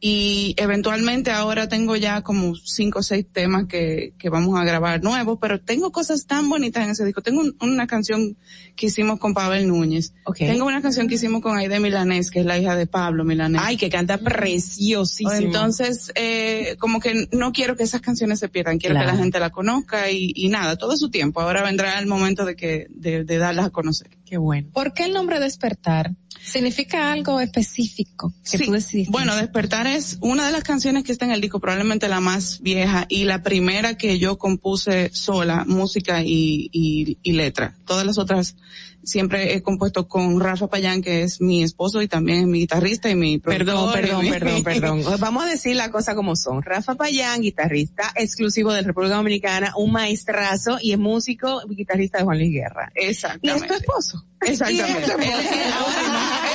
y 0.00 0.54
eventualmente 0.58 1.32
ahora 1.32 1.68
tengo 1.68 1.96
ya 1.96 2.22
como 2.22 2.54
cinco 2.54 3.00
o 3.00 3.02
seis 3.02 3.26
temas 3.32 3.66
que, 3.66 4.14
que 4.16 4.28
vamos 4.28 4.58
a 4.58 4.64
grabar 4.64 5.02
nuevos, 5.02 5.38
pero 5.40 5.60
tengo 5.60 5.90
cosas 5.90 6.26
tan 6.26 6.48
bonitas 6.48 6.84
en 6.84 6.90
ese 6.90 7.04
disco. 7.04 7.20
Tengo 7.20 7.42
una 7.60 7.86
canción 7.88 8.36
que 8.76 8.86
hicimos 8.86 9.18
con 9.18 9.34
Pavel 9.34 9.66
Núñez. 9.66 10.14
Tengo 10.36 10.66
una 10.66 10.80
canción 10.82 11.08
que 11.08 11.16
hicimos 11.16 11.42
con 11.42 11.56
Aide 11.56 11.80
Milanés, 11.80 12.30
que 12.30 12.40
es 12.40 12.46
la 12.46 12.58
hija 12.58 12.76
de 12.76 12.86
Pablo 12.86 13.24
Milanés. 13.24 13.60
Ay, 13.64 13.76
que 13.76 13.88
canta 13.88 14.18
preciosísimo. 14.18 15.32
Entonces, 15.32 16.12
eh, 16.14 16.76
como 16.78 17.00
que 17.00 17.26
no 17.32 17.52
quiero 17.52 17.76
que 17.76 17.82
esas 17.82 18.00
canciones 18.00 18.38
se 18.38 18.48
pierdan, 18.48 18.78
quiero 18.78 18.98
que 18.98 19.06
la 19.06 19.16
gente 19.16 19.40
la 19.40 19.50
conozca 19.50 20.10
y, 20.10 20.32
y 20.34 20.48
nada, 20.48 20.76
todo 20.76 20.96
su 20.96 21.10
tiempo. 21.10 21.40
Ahora 21.40 21.64
vendrá 21.64 21.98
el 21.98 22.06
momento 22.06 22.44
de 22.44 22.54
que, 22.54 22.86
de, 22.90 23.24
de 23.24 23.38
darlas 23.38 23.66
a 23.66 23.70
conocer. 23.70 24.10
Qué 24.24 24.36
bueno. 24.36 24.68
¿Por 24.72 24.92
qué 24.92 25.04
el 25.04 25.12
nombre 25.12 25.40
Despertar? 25.40 26.14
¿Significa 26.48 27.12
algo 27.12 27.40
específico 27.40 28.32
que 28.50 28.80
sí. 28.80 29.06
Bueno, 29.10 29.36
Despertar 29.36 29.86
es 29.86 30.18
una 30.20 30.46
de 30.46 30.52
las 30.52 30.64
canciones 30.64 31.04
que 31.04 31.12
está 31.12 31.26
en 31.26 31.32
el 31.32 31.40
disco, 31.40 31.60
probablemente 31.60 32.08
la 32.08 32.20
más 32.20 32.60
vieja 32.60 33.06
y 33.08 33.24
la 33.24 33.42
primera 33.42 33.96
que 33.96 34.18
yo 34.18 34.38
compuse 34.38 35.10
sola, 35.12 35.64
música 35.66 36.22
y, 36.22 36.70
y, 36.72 37.18
y 37.22 37.32
letra. 37.32 37.76
Todas 37.84 38.06
las 38.06 38.18
otras 38.18 38.56
siempre 39.02 39.54
he 39.54 39.62
compuesto 39.62 40.08
con 40.08 40.40
Rafa 40.40 40.68
Payán, 40.68 41.02
que 41.02 41.22
es 41.22 41.40
mi 41.40 41.62
esposo 41.62 42.02
y 42.02 42.08
también 42.08 42.40
es 42.40 42.46
mi 42.46 42.60
guitarrista 42.60 43.08
y 43.10 43.14
mi 43.14 43.38
Perdón, 43.38 43.92
perdón, 43.92 44.28
perdón, 44.28 44.62
perdón. 44.64 45.02
Vamos 45.18 45.44
a 45.44 45.46
decir 45.46 45.76
la 45.76 45.90
cosa 45.90 46.14
como 46.14 46.36
son. 46.36 46.62
Rafa 46.62 46.94
Payán, 46.94 47.40
guitarrista 47.40 48.12
exclusivo 48.14 48.72
de 48.72 48.82
República 48.82 49.16
Dominicana, 49.16 49.72
un 49.76 49.92
maestrazo 49.92 50.78
y 50.80 50.92
es 50.92 50.98
músico 50.98 51.60
y 51.68 51.74
guitarrista 51.74 52.18
de 52.18 52.24
Juan 52.24 52.38
Luis 52.38 52.52
Guerra. 52.52 52.90
Exactamente. 52.94 53.48
Y 53.48 53.50
es 53.50 53.66
tu 53.66 53.74
esposo. 53.74 54.24
Exactamente. 54.40 55.12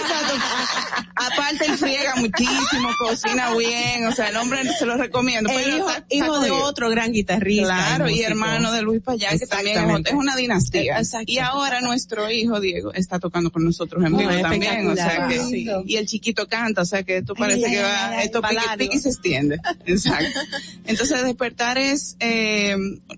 Aparte 1.16 1.66
él 1.66 1.78
friega 1.78 2.16
muchísimo, 2.16 2.90
cocina 2.98 3.56
bien, 3.56 4.06
o 4.08 4.12
sea, 4.12 4.30
el 4.30 4.38
hombre 4.38 4.62
se 4.78 4.86
lo 4.86 4.98
recomiendo. 4.98 5.50
hijo, 5.52 5.88
hijo 6.10 6.40
de 6.40 6.52
otro 6.52 6.90
gran 6.90 7.12
guitarrista. 7.12 7.66
Claro, 7.66 8.10
y, 8.10 8.22
hermano 8.22 8.72
de 8.72 8.82
Luis 8.82 9.02
Payán, 9.02 9.38
que 9.38 9.48
también 9.48 10.04
es, 10.06 10.14
una 10.14 10.36
dinastía. 10.36 11.02
Y 11.26 11.38
ahora 11.40 11.82
nuestro 11.82 12.30
hijo 12.32 12.60
Diego 12.60 12.94
está 12.94 13.20
tocando 13.20 13.52
con 13.52 13.64
nosotros 13.64 14.04
en 14.04 14.18
vivo 14.18 14.32
también, 14.42 14.88
o 14.88 14.96
sea 14.96 15.28
que, 15.28 15.84
y 15.86 15.96
el 15.98 16.08
chiquito 16.08 16.48
canta, 16.48 16.82
o 16.82 16.86
sea 16.86 17.04
que 17.04 17.18
esto 17.18 17.36
parece 17.36 17.70
que 17.70 17.82
va, 17.82 18.24
esto 18.24 18.42
pique, 18.42 18.96
y 18.96 19.00
se 19.00 19.10
extiende. 19.10 19.60
Exacto. 19.86 20.40
Entonces 20.86 21.24
despertar 21.24 21.78
es 21.78 22.16
eh, 22.20 22.76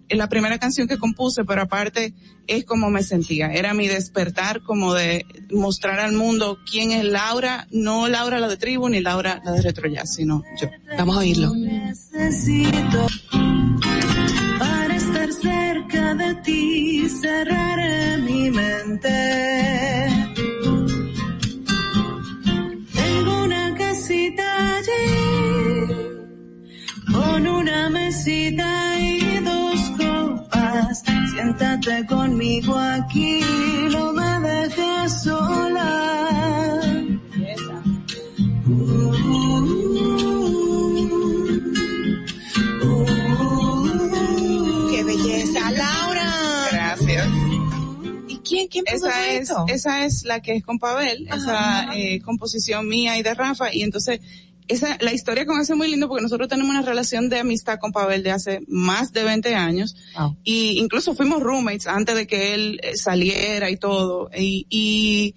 la 0.09 0.27
primera 0.27 0.57
canción 0.59 0.87
que 0.87 0.97
compuse, 0.97 1.43
pero 1.45 1.61
aparte 1.61 2.13
es 2.47 2.65
como 2.65 2.89
me 2.89 3.03
sentía. 3.03 3.51
Era 3.51 3.73
mi 3.73 3.87
despertar 3.87 4.61
como 4.61 4.93
de 4.93 5.25
mostrar 5.51 5.99
al 5.99 6.13
mundo 6.13 6.59
quién 6.69 6.91
es 6.91 7.03
Laura, 7.05 7.67
no 7.71 8.07
Laura 8.07 8.39
la 8.39 8.47
de 8.47 8.57
tribu 8.57 8.89
ni 8.89 9.01
Laura 9.01 9.41
la 9.43 9.51
de 9.51 9.61
retro 9.61 9.89
sino 10.05 10.43
yo. 10.59 10.69
Vamos 10.97 11.15
a 11.15 11.19
oírlo. 11.19 11.53
Necesito 11.55 13.07
para 14.59 14.95
estar 14.95 15.31
cerca 15.31 16.15
de 16.15 16.35
ti, 16.35 17.07
cerraré 17.09 18.17
mi 18.17 18.49
mente. 18.49 19.09
Tengo 22.93 23.43
una 23.43 23.75
casita 23.75 24.77
allí 24.77 25.87
con 27.11 27.47
una 27.47 27.89
mesita 27.89 28.99
y 28.99 29.39
dos 29.39 29.79
copas 29.97 31.14
Siéntate 31.35 32.05
conmigo 32.05 32.77
aquí, 32.77 33.41
no 33.91 34.13
me 34.13 34.39
dejes 34.39 35.23
sola. 35.23 37.03
¡Qué 44.89 45.03
belleza, 45.03 45.71
Laura! 45.71 46.31
Gracias. 46.71 47.27
¿Y 48.29 48.37
quién, 48.37 48.69
quién 48.69 48.85
esa 48.87 49.33
es, 49.33 49.51
esa 49.67 50.05
es 50.05 50.23
la 50.23 50.39
que 50.39 50.55
es 50.55 50.63
con 50.63 50.79
Pavel, 50.79 51.27
esa 51.27 51.93
eh, 51.97 52.21
composición 52.21 52.87
mía 52.87 53.17
y 53.17 53.23
de 53.23 53.33
Rafa, 53.33 53.73
y 53.73 53.81
entonces 53.81 54.21
esa, 54.67 54.97
la 54.99 55.13
historia 55.13 55.45
con 55.45 55.59
eso 55.59 55.73
es 55.73 55.77
muy 55.77 55.89
lindo 55.89 56.07
porque 56.07 56.23
nosotros 56.23 56.49
tenemos 56.49 56.71
una 56.71 56.81
relación 56.81 57.29
de 57.29 57.39
amistad 57.39 57.79
con 57.79 57.91
Pavel 57.91 58.23
de 58.23 58.31
hace 58.31 58.61
más 58.67 59.13
de 59.13 59.23
20 59.23 59.55
años. 59.55 59.95
Y 60.43 60.79
incluso 60.79 61.15
fuimos 61.15 61.41
roommates 61.41 61.87
antes 61.87 62.15
de 62.15 62.27
que 62.27 62.53
él 62.53 62.79
eh, 62.83 62.95
saliera 62.95 63.69
y 63.69 63.77
todo. 63.77 64.29
Y, 64.35 64.65
y 64.69 65.35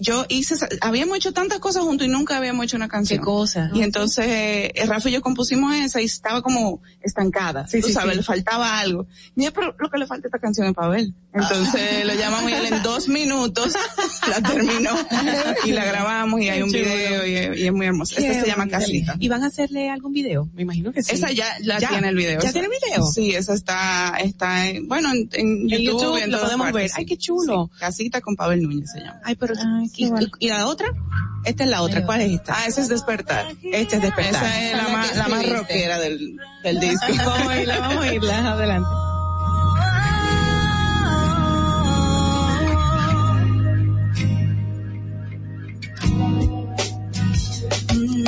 yo 0.00 0.24
hice, 0.28 0.54
habíamos 0.80 1.18
hecho 1.18 1.32
tantas 1.32 1.58
cosas 1.58 1.82
juntos 1.82 2.06
y 2.06 2.10
nunca 2.10 2.38
habíamos 2.38 2.64
hecho 2.64 2.76
una 2.76 2.88
canción. 2.88 3.18
¿Qué 3.18 3.24
cosa? 3.24 3.70
Y 3.74 3.82
entonces, 3.82 4.26
eh, 4.26 4.72
Rafa 4.86 5.08
y 5.10 5.12
yo 5.12 5.20
compusimos 5.20 5.74
esa 5.74 6.00
y 6.00 6.06
estaba 6.06 6.42
como 6.42 6.82
estancada. 7.02 7.66
Sí, 7.66 7.80
tú 7.80 7.90
sabes, 7.90 8.16
le 8.16 8.22
faltaba 8.22 8.78
algo. 8.78 9.06
Mira, 9.34 9.50
pero 9.52 9.74
lo 9.78 9.90
que 9.90 9.98
le 9.98 10.06
falta 10.06 10.26
a 10.26 10.28
esta 10.28 10.38
canción 10.38 10.66
es 10.66 10.74
Pavel. 10.74 11.14
Entonces 11.32 12.04
lo 12.04 12.14
llamamos 12.14 12.50
y 12.50 12.54
él 12.54 12.66
en 12.66 12.82
dos 12.82 13.08
minutos 13.08 13.72
la 14.28 14.40
terminó 14.40 14.90
y 15.64 15.70
la 15.70 15.84
grabamos 15.84 16.40
y 16.40 16.48
hay 16.48 16.62
un 16.62 16.70
video 16.70 17.24
y, 17.26 17.66
es 17.66 17.72
muy 17.72 17.86
hermosa. 17.86 18.20
Esta 18.20 18.40
se 18.40 18.46
llama 18.46 18.66
Casita. 18.66 19.14
¿Y 19.18 19.28
van 19.28 19.44
a 19.44 19.46
hacerle 19.46 19.90
algún 19.90 20.12
video? 20.12 20.48
Me 20.54 20.62
imagino 20.62 20.92
que 20.92 21.02
sí. 21.02 21.14
Esa 21.14 21.30
ya, 21.30 21.46
la 21.60 21.78
tiene 21.78 22.08
el 22.08 22.16
video. 22.16 22.40
¿Ya 22.40 22.52
tiene 22.52 22.68
video? 22.68 23.06
Sí, 23.06 23.32
esa 23.32 23.54
está, 23.54 24.16
está 24.20 24.68
en, 24.68 24.88
bueno, 24.88 25.10
en, 25.12 25.68
YouTube, 25.68 26.16
en 26.16 26.32
lo 26.32 26.40
podemos 26.40 26.72
ver. 26.72 26.90
Ay, 26.94 27.06
qué 27.06 27.16
chulo. 27.16 27.70
Casita 27.78 28.20
con 28.20 28.34
Pavel 28.34 28.62
Núñez 28.62 28.90
se 28.92 29.00
llama. 29.00 29.20
Ay, 29.24 29.36
pero, 29.36 29.54
¿y, 30.38 30.48
la 30.48 30.66
otra? 30.66 30.88
Esta 31.44 31.64
es 31.64 31.70
la 31.70 31.82
otra. 31.82 32.04
¿Cuál 32.04 32.22
es 32.22 32.32
esta? 32.32 32.54
Ah, 32.56 32.66
esa 32.66 32.80
es 32.80 32.88
Despertar. 32.88 33.46
Esta 33.62 33.96
es 33.96 34.02
Despertar. 34.02 34.44
Esa 34.44 34.64
es 34.64 34.76
la, 34.76 34.88
más, 34.88 35.16
la 35.16 35.28
más 35.28 35.48
rockera 35.48 35.98
del, 36.00 36.36
del 36.64 36.80
disco. 36.80 37.06
vamos 37.24 37.48
a 37.48 37.60
irla, 37.60 37.78
vamos 37.78 38.04
a 38.04 38.14
irla, 38.14 38.52
adelante. 38.52 39.09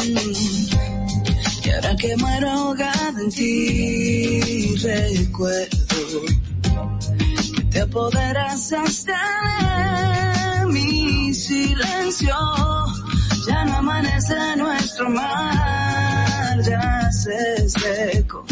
Y 0.05 1.71
ahora 1.71 1.97
que 1.97 2.17
muero 2.17 2.51
ahogada 2.51 3.21
en 3.21 3.31
ti, 3.31 4.75
recuerdo 4.77 6.23
que 7.55 7.63
te 7.71 7.81
apoderas 7.81 8.73
hasta 8.73 9.19
de 10.61 10.67
mi 10.67 11.33
silencio. 11.33 12.35
Ya 13.47 13.65
no 13.65 13.77
amanece 13.77 14.57
nuestro 14.57 15.09
mar, 15.11 16.63
ya 16.63 17.11
se 17.13 17.69
seco. 17.69 18.45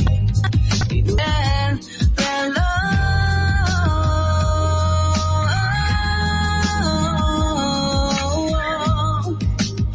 Y 0.91 1.01
el 1.01 1.81
reloj 2.17 2.80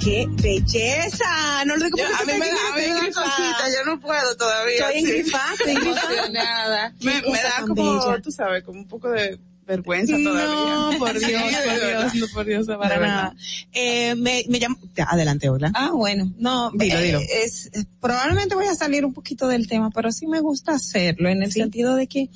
¡Qué 0.06 0.28
belleza! 0.30 1.66
No 1.66 1.78
lo 1.78 1.86
digo 1.86 1.98
a 1.98 2.26
mí 2.26 2.34
me 2.34 2.48
da, 2.48 3.00
a 3.00 3.06
cosita, 3.06 3.70
yo 3.76 3.92
no 3.92 4.00
puedo 4.00 4.38
todavía. 4.38 4.92
Estoy 4.92 5.00
engrifada, 5.00 5.54
estoy 5.54 5.76
emocionada. 5.78 6.94
me, 7.02 7.22
me 7.24 7.42
da 7.42 7.66
como, 7.68 8.22
tú 8.22 8.32
sabes, 8.32 8.64
como 8.64 8.82
un 8.82 8.88
poco 8.88 9.10
de 9.10 9.40
vergüenza 9.66 10.16
todavía. 10.16 10.46
No, 10.46 11.00
por 11.00 11.14
Dios, 11.20 11.42
por 11.42 11.88
Dios, 11.88 12.16
no, 12.16 12.28
por 12.36 12.46
Dios, 12.46 12.68
para 12.68 13.00
nada. 13.00 13.36
Eh, 13.74 14.14
me, 14.14 14.46
me 14.48 14.60
llamo, 14.60 14.78
adelante, 15.08 15.50
hola. 15.50 15.72
Ah, 15.74 15.90
bueno, 15.92 16.32
no, 16.38 16.70
dilo, 16.76 17.00
dilo. 17.00 17.20
Eh, 17.22 17.44
es, 17.44 17.72
probablemente 18.00 18.54
voy 18.54 18.68
a 18.68 18.76
salir 18.76 19.06
un 19.06 19.14
poquito 19.14 19.48
del 19.48 19.68
tema, 19.68 19.90
pero 19.90 20.12
sí 20.12 20.28
me 20.28 20.40
gusta 20.40 20.74
hacerlo 20.74 21.30
en 21.30 21.42
el 21.42 21.52
sentido 21.52 21.96
de 21.96 22.06
que 22.06 22.30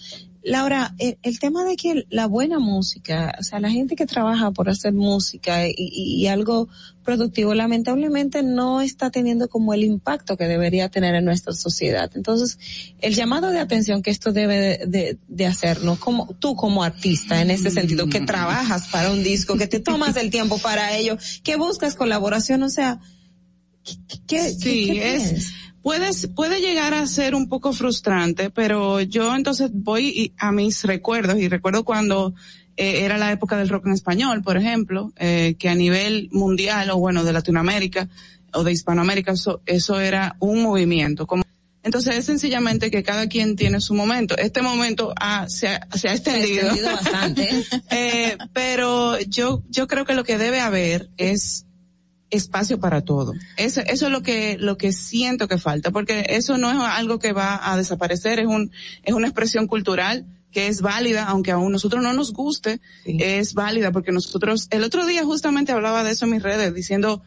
Laura, 0.50 0.96
el, 0.98 1.40
tema 1.40 1.64
de 1.64 1.76
que 1.76 2.08
la 2.10 2.26
buena 2.26 2.58
música, 2.58 3.36
o 3.40 3.44
sea, 3.44 3.60
la 3.60 3.70
gente 3.70 3.96
que 3.96 4.08
trabaja 4.08 4.50
por 4.50 4.68
hacer 4.68 4.94
música 4.94 5.68
y, 5.68 6.26
algo 6.26 6.68
productivo, 7.04 7.54
lamentablemente 7.54 8.42
no 8.42 8.82
está 8.82 9.12
teniendo 9.12 9.48
como 9.48 9.76
el 9.76 9.84
impacto 9.84 10.38
que 10.38 10.46
debería 10.46 10.90
tener 10.90 11.14
en 11.14 11.26
nuestra 11.26 11.54
sociedad. 11.54 12.10
Entonces, 12.16 12.58
el 13.00 13.14
llamado 13.14 13.52
de 13.52 13.60
atención 13.60 14.02
que 14.02 14.10
esto 14.10 14.32
debe 14.32 14.80
de, 14.88 15.20
de, 15.28 15.46
hacernos, 15.46 16.00
como 16.00 16.34
tú 16.40 16.56
como 16.56 16.82
artista, 16.84 17.44
en 17.44 17.52
ese 17.52 17.70
sentido, 17.70 18.10
que 18.10 18.22
trabajas 18.22 18.88
para 18.88 19.12
un 19.12 19.22
disco, 19.22 19.56
que 19.56 19.68
te 19.68 19.80
tomas 19.80 20.18
el 20.18 20.32
tiempo 20.32 20.58
para 20.58 20.98
ello, 20.98 21.16
que 21.44 21.58
buscas 21.58 21.94
colaboración, 21.94 22.64
o 22.64 22.70
sea, 22.70 23.00
¿qué, 24.26 24.52
sí, 24.52 25.00
es 25.00 25.54
puedes, 25.82 26.28
puede 26.28 26.62
llegar 26.62 26.94
a 26.94 27.06
ser 27.08 27.36
un 27.36 27.50
poco 27.50 27.74
frustrante, 27.74 28.50
pero 28.50 29.02
yo 29.02 29.36
entonces 29.36 29.72
voy 29.74 30.34
a 30.38 30.52
mis 30.52 30.84
recuerdos 30.84 31.38
y 31.38 31.48
recuerdo 31.48 31.84
cuando 31.84 32.34
eh, 32.78 33.04
era 33.04 33.18
la 33.18 33.32
época 33.32 33.58
del 33.58 33.70
rock 33.70 33.88
en 33.88 33.94
español, 33.94 34.42
por 34.42 34.58
ejemplo, 34.58 35.12
eh, 35.18 35.56
que 35.60 35.70
a 35.70 35.76
nivel 35.76 36.30
mundial 36.32 36.90
o 36.92 36.98
bueno 36.98 37.24
de 37.24 37.34
Latinoamérica 37.34 38.08
o 38.54 38.64
de 38.64 38.72
Hispanoamérica 38.72 39.34
eso, 39.34 39.62
eso 39.66 40.00
era 40.00 40.36
un 40.40 40.64
movimiento. 40.64 41.28
Como, 41.28 41.44
entonces 41.84 42.16
es 42.16 42.26
sencillamente 42.26 42.92
que 42.92 43.04
cada 43.04 43.28
quien 43.28 43.56
tiene 43.56 43.82
su 43.82 43.94
momento. 43.94 44.38
Este 44.38 44.62
momento 44.62 45.14
se, 45.48 45.68
ha, 45.68 45.88
se 45.96 46.10
ha 46.10 46.14
extendido. 46.14 46.62
Se 46.62 46.68
ha 46.68 46.68
extendido 46.68 46.96
bastante. 46.96 47.66
eh, 47.92 48.38
pero 48.54 49.20
yo, 49.20 49.64
yo 49.70 49.88
creo 49.88 50.06
que 50.06 50.14
lo 50.14 50.24
que 50.24 50.38
debe 50.38 50.60
haber 50.60 51.10
es 51.18 51.66
espacio 52.30 52.80
para 52.80 53.02
todo. 53.02 53.34
Eso, 53.58 53.82
eso 53.82 54.06
es 54.08 54.12
lo 54.12 54.22
que, 54.22 54.58
lo 54.60 54.78
que 54.78 54.92
siento 54.92 55.48
que 55.48 55.58
falta, 55.58 55.92
porque 55.92 56.26
eso 56.30 56.58
no 56.58 56.72
es 56.72 56.78
algo 56.78 57.20
que 57.20 57.34
va 57.34 57.72
a 57.72 57.78
desaparecer, 57.78 58.40
es 58.40 58.48
un, 58.48 58.72
es 59.04 59.14
una 59.14 59.28
expresión 59.28 59.68
cultural 59.68 60.26
que 60.52 60.68
es 60.68 60.82
válida, 60.82 61.26
aunque 61.26 61.52
a 61.52 61.58
nosotros 61.58 62.02
no 62.02 62.14
nos 62.14 62.34
guste, 62.34 62.82
es 63.06 63.54
válida, 63.54 63.92
porque 63.92 64.12
nosotros, 64.12 64.68
el 64.72 64.84
otro 64.84 65.06
día 65.06 65.24
justamente 65.24 65.72
hablaba 65.72 66.04
de 66.04 66.12
eso 66.12 66.26
en 66.26 66.32
mis 66.32 66.44
redes, 66.44 66.74
diciendo 66.74 67.22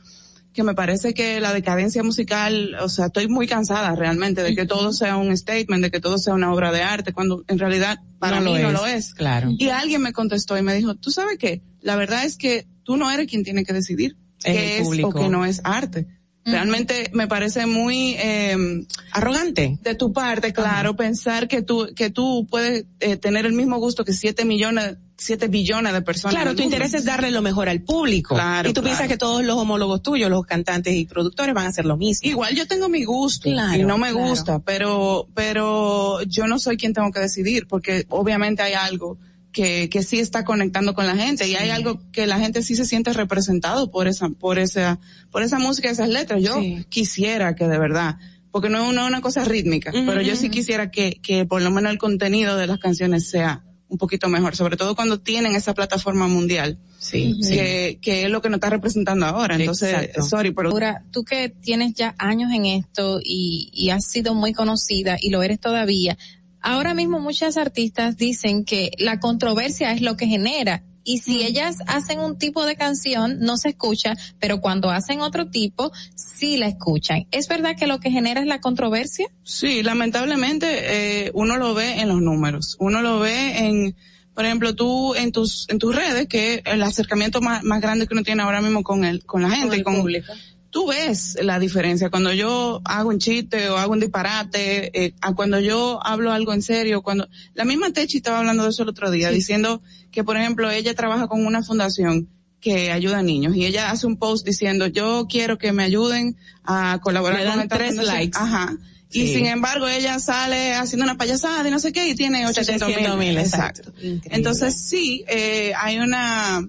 que 0.52 0.64
me 0.64 0.74
parece 0.74 1.14
que 1.14 1.40
la 1.40 1.52
decadencia 1.52 2.02
musical, 2.02 2.76
o 2.80 2.88
sea, 2.88 3.06
estoy 3.06 3.28
muy 3.28 3.46
cansada 3.46 3.94
realmente 3.94 4.42
de 4.42 4.54
que 4.54 4.66
todo 4.66 4.92
sea 4.92 5.16
un 5.16 5.34
statement, 5.36 5.82
de 5.82 5.90
que 5.90 6.00
todo 6.00 6.18
sea 6.18 6.34
una 6.34 6.52
obra 6.52 6.72
de 6.72 6.82
arte, 6.82 7.12
cuando 7.12 7.44
en 7.48 7.58
realidad 7.58 8.00
para 8.18 8.40
mí 8.40 8.54
no 8.58 8.70
lo 8.70 8.86
es. 8.86 9.14
Claro. 9.14 9.50
Y 9.56 9.68
alguien 9.70 10.02
me 10.02 10.12
contestó 10.12 10.58
y 10.58 10.62
me 10.62 10.74
dijo, 10.74 10.94
tú 10.94 11.10
sabes 11.10 11.38
qué, 11.38 11.62
la 11.80 11.96
verdad 11.96 12.24
es 12.24 12.36
que 12.36 12.66
tú 12.82 12.96
no 12.96 13.10
eres 13.10 13.28
quien 13.28 13.44
tiene 13.44 13.64
que 13.64 13.72
decidir 13.72 14.16
que 14.42 14.78
es 14.78 14.88
o 15.02 15.10
que 15.10 15.28
no 15.28 15.44
es 15.44 15.60
arte. 15.64 16.06
Realmente 16.44 17.10
me 17.12 17.28
parece 17.28 17.66
muy 17.66 18.16
eh, 18.18 18.84
arrogante 19.12 19.78
de 19.80 19.94
tu 19.94 20.12
parte, 20.12 20.52
claro, 20.52 20.96
pensar 20.96 21.46
que 21.46 21.62
tú 21.62 21.88
que 21.94 22.10
tú 22.10 22.48
puedes 22.50 22.84
eh, 22.98 23.16
tener 23.16 23.46
el 23.46 23.52
mismo 23.52 23.78
gusto 23.78 24.04
que 24.04 24.12
siete 24.12 24.44
millones, 24.44 24.96
siete 25.16 25.46
billones 25.46 25.92
de 25.92 26.02
personas. 26.02 26.34
Claro, 26.34 26.56
tu 26.56 26.62
interés 26.62 26.94
es 26.94 27.04
darle 27.04 27.30
lo 27.30 27.42
mejor 27.42 27.68
al 27.68 27.82
público. 27.82 28.34
Claro, 28.34 28.68
y 28.68 28.72
tú 28.72 28.82
piensas 28.82 29.06
que 29.06 29.16
todos 29.16 29.44
los 29.44 29.56
homólogos 29.56 30.02
tuyos, 30.02 30.28
los 30.30 30.44
cantantes 30.44 30.94
y 30.94 31.04
productores 31.04 31.54
van 31.54 31.66
a 31.66 31.68
hacer 31.68 31.84
lo 31.84 31.96
mismo. 31.96 32.28
Igual 32.28 32.56
yo 32.56 32.66
tengo 32.66 32.88
mi 32.88 33.04
gusto 33.04 33.48
claro, 33.48 33.78
y 33.78 33.84
no 33.84 33.96
me 33.96 34.12
gusta, 34.12 34.58
pero 34.58 35.28
pero 35.34 36.22
yo 36.22 36.48
no 36.48 36.58
soy 36.58 36.76
quien 36.76 36.92
tengo 36.92 37.12
que 37.12 37.20
decidir 37.20 37.68
porque 37.68 38.04
obviamente 38.08 38.62
hay 38.62 38.72
algo 38.72 39.16
que, 39.52 39.88
que 39.88 40.02
sí 40.02 40.18
está 40.18 40.44
conectando 40.44 40.94
con 40.94 41.06
la 41.06 41.14
gente 41.14 41.46
y 41.46 41.54
hay 41.54 41.70
algo 41.70 42.00
que 42.10 42.26
la 42.26 42.38
gente 42.38 42.62
sí 42.62 42.74
se 42.74 42.84
siente 42.84 43.12
representado 43.12 43.90
por 43.90 44.08
esa, 44.08 44.30
por 44.30 44.58
esa, 44.58 44.98
por 45.30 45.42
esa 45.42 45.58
música, 45.58 45.90
esas 45.90 46.08
letras. 46.08 46.42
Yo 46.42 46.60
quisiera 46.88 47.54
que 47.54 47.68
de 47.68 47.78
verdad, 47.78 48.16
porque 48.50 48.70
no 48.70 48.82
es 48.82 48.88
una, 48.88 49.06
una 49.06 49.20
cosa 49.20 49.44
rítmica, 49.44 49.92
pero 49.92 50.22
yo 50.22 50.36
sí 50.36 50.48
quisiera 50.48 50.90
que, 50.90 51.20
que 51.22 51.44
por 51.44 51.62
lo 51.62 51.70
menos 51.70 51.92
el 51.92 51.98
contenido 51.98 52.56
de 52.56 52.66
las 52.66 52.78
canciones 52.78 53.28
sea 53.28 53.64
un 53.88 53.98
poquito 53.98 54.30
mejor, 54.30 54.56
sobre 54.56 54.78
todo 54.78 54.96
cuando 54.96 55.20
tienen 55.20 55.54
esa 55.54 55.74
plataforma 55.74 56.26
mundial. 56.26 56.78
Sí, 56.98 57.38
que, 57.42 57.98
que 58.00 58.24
es 58.24 58.30
lo 58.30 58.40
que 58.40 58.48
nos 58.48 58.56
está 58.56 58.70
representando 58.70 59.26
ahora. 59.26 59.56
Entonces, 59.56 60.10
sorry, 60.30 60.52
pero. 60.52 60.70
Ahora, 60.70 61.04
tú 61.10 61.24
que 61.24 61.50
tienes 61.50 61.92
ya 61.94 62.14
años 62.16 62.52
en 62.52 62.64
esto 62.64 63.20
y, 63.22 63.70
y 63.74 63.90
has 63.90 64.06
sido 64.06 64.34
muy 64.34 64.54
conocida 64.54 65.16
y 65.20 65.28
lo 65.28 65.42
eres 65.42 65.60
todavía, 65.60 66.16
ahora 66.62 66.94
mismo 66.94 67.20
muchas 67.20 67.56
artistas 67.56 68.16
dicen 68.16 68.64
que 68.64 68.92
la 68.98 69.20
controversia 69.20 69.92
es 69.92 70.00
lo 70.00 70.16
que 70.16 70.26
genera 70.26 70.82
y 71.04 71.18
si 71.18 71.42
ellas 71.42 71.78
hacen 71.86 72.20
un 72.20 72.38
tipo 72.38 72.64
de 72.64 72.76
canción 72.76 73.38
no 73.40 73.56
se 73.56 73.70
escucha, 73.70 74.14
pero 74.38 74.60
cuando 74.60 74.90
hacen 74.90 75.20
otro 75.20 75.48
tipo 75.48 75.92
sí 76.14 76.56
la 76.56 76.68
escuchan. 76.68 77.26
¿Es 77.30 77.48
verdad 77.48 77.76
que 77.76 77.86
lo 77.86 77.98
que 77.98 78.10
genera 78.10 78.40
es 78.40 78.46
la 78.46 78.60
controversia? 78.60 79.26
Sí, 79.42 79.82
lamentablemente 79.82 81.26
eh, 81.26 81.30
uno 81.34 81.56
lo 81.56 81.74
ve 81.74 82.00
en 82.00 82.08
los 82.08 82.20
números, 82.20 82.76
uno 82.78 83.02
lo 83.02 83.18
ve 83.18 83.58
en, 83.58 83.96
por 84.34 84.44
ejemplo, 84.44 84.74
tú 84.74 85.14
en 85.14 85.32
tus 85.32 85.66
en 85.68 85.78
tus 85.78 85.94
redes 85.94 86.28
que 86.28 86.62
el 86.64 86.82
acercamiento 86.82 87.40
más, 87.40 87.64
más 87.64 87.80
grande 87.80 88.06
que 88.06 88.14
uno 88.14 88.22
tiene 88.22 88.42
ahora 88.42 88.60
mismo 88.60 88.82
con 88.82 89.04
el 89.04 89.24
con 89.24 89.42
la 89.42 89.50
gente, 89.50 89.82
con, 89.82 89.96
público 89.96 90.32
tú 90.72 90.88
ves 90.88 91.36
la 91.40 91.58
diferencia 91.58 92.08
cuando 92.10 92.32
yo 92.32 92.80
hago 92.84 93.10
un 93.10 93.18
chiste 93.18 93.68
o 93.68 93.76
hago 93.76 93.92
un 93.92 94.00
disparate, 94.00 95.04
eh, 95.04 95.14
a 95.20 95.34
cuando 95.34 95.60
yo 95.60 96.00
hablo 96.04 96.32
algo 96.32 96.54
en 96.54 96.62
serio, 96.62 97.02
cuando 97.02 97.28
la 97.54 97.64
misma 97.64 97.92
Techi 97.92 98.16
estaba 98.16 98.38
hablando 98.38 98.64
de 98.64 98.70
eso 98.70 98.82
el 98.82 98.88
otro 98.88 99.10
día, 99.10 99.30
diciendo 99.30 99.82
que 100.10 100.24
por 100.24 100.36
ejemplo 100.36 100.70
ella 100.70 100.94
trabaja 100.94 101.28
con 101.28 101.46
una 101.46 101.62
fundación 101.62 102.28
que 102.58 102.90
ayuda 102.90 103.18
a 103.18 103.22
niños 103.22 103.54
y 103.54 103.66
ella 103.66 103.90
hace 103.90 104.06
un 104.06 104.16
post 104.16 104.46
diciendo 104.46 104.86
yo 104.86 105.26
quiero 105.28 105.58
que 105.58 105.72
me 105.72 105.82
ayuden 105.82 106.36
a 106.64 107.00
colaborar 107.02 107.44
con 107.46 107.60
esta 107.60 107.76
tres 107.76 107.96
likes. 107.96 108.38
Ajá. 108.38 108.74
Y 109.10 109.26
sin 109.34 109.44
embargo 109.44 109.88
ella 109.88 110.18
sale 110.20 110.72
haciendo 110.72 111.04
una 111.04 111.18
payasada 111.18 111.68
y 111.68 111.70
no 111.70 111.78
sé 111.78 111.92
qué 111.92 112.08
y 112.08 112.14
tiene 112.14 112.46
800 112.46 112.88
mil. 113.18 113.36
Exacto. 113.36 113.92
Entonces 114.00 114.80
sí, 114.88 115.22
eh, 115.28 115.74
hay 115.76 115.98
una, 115.98 116.66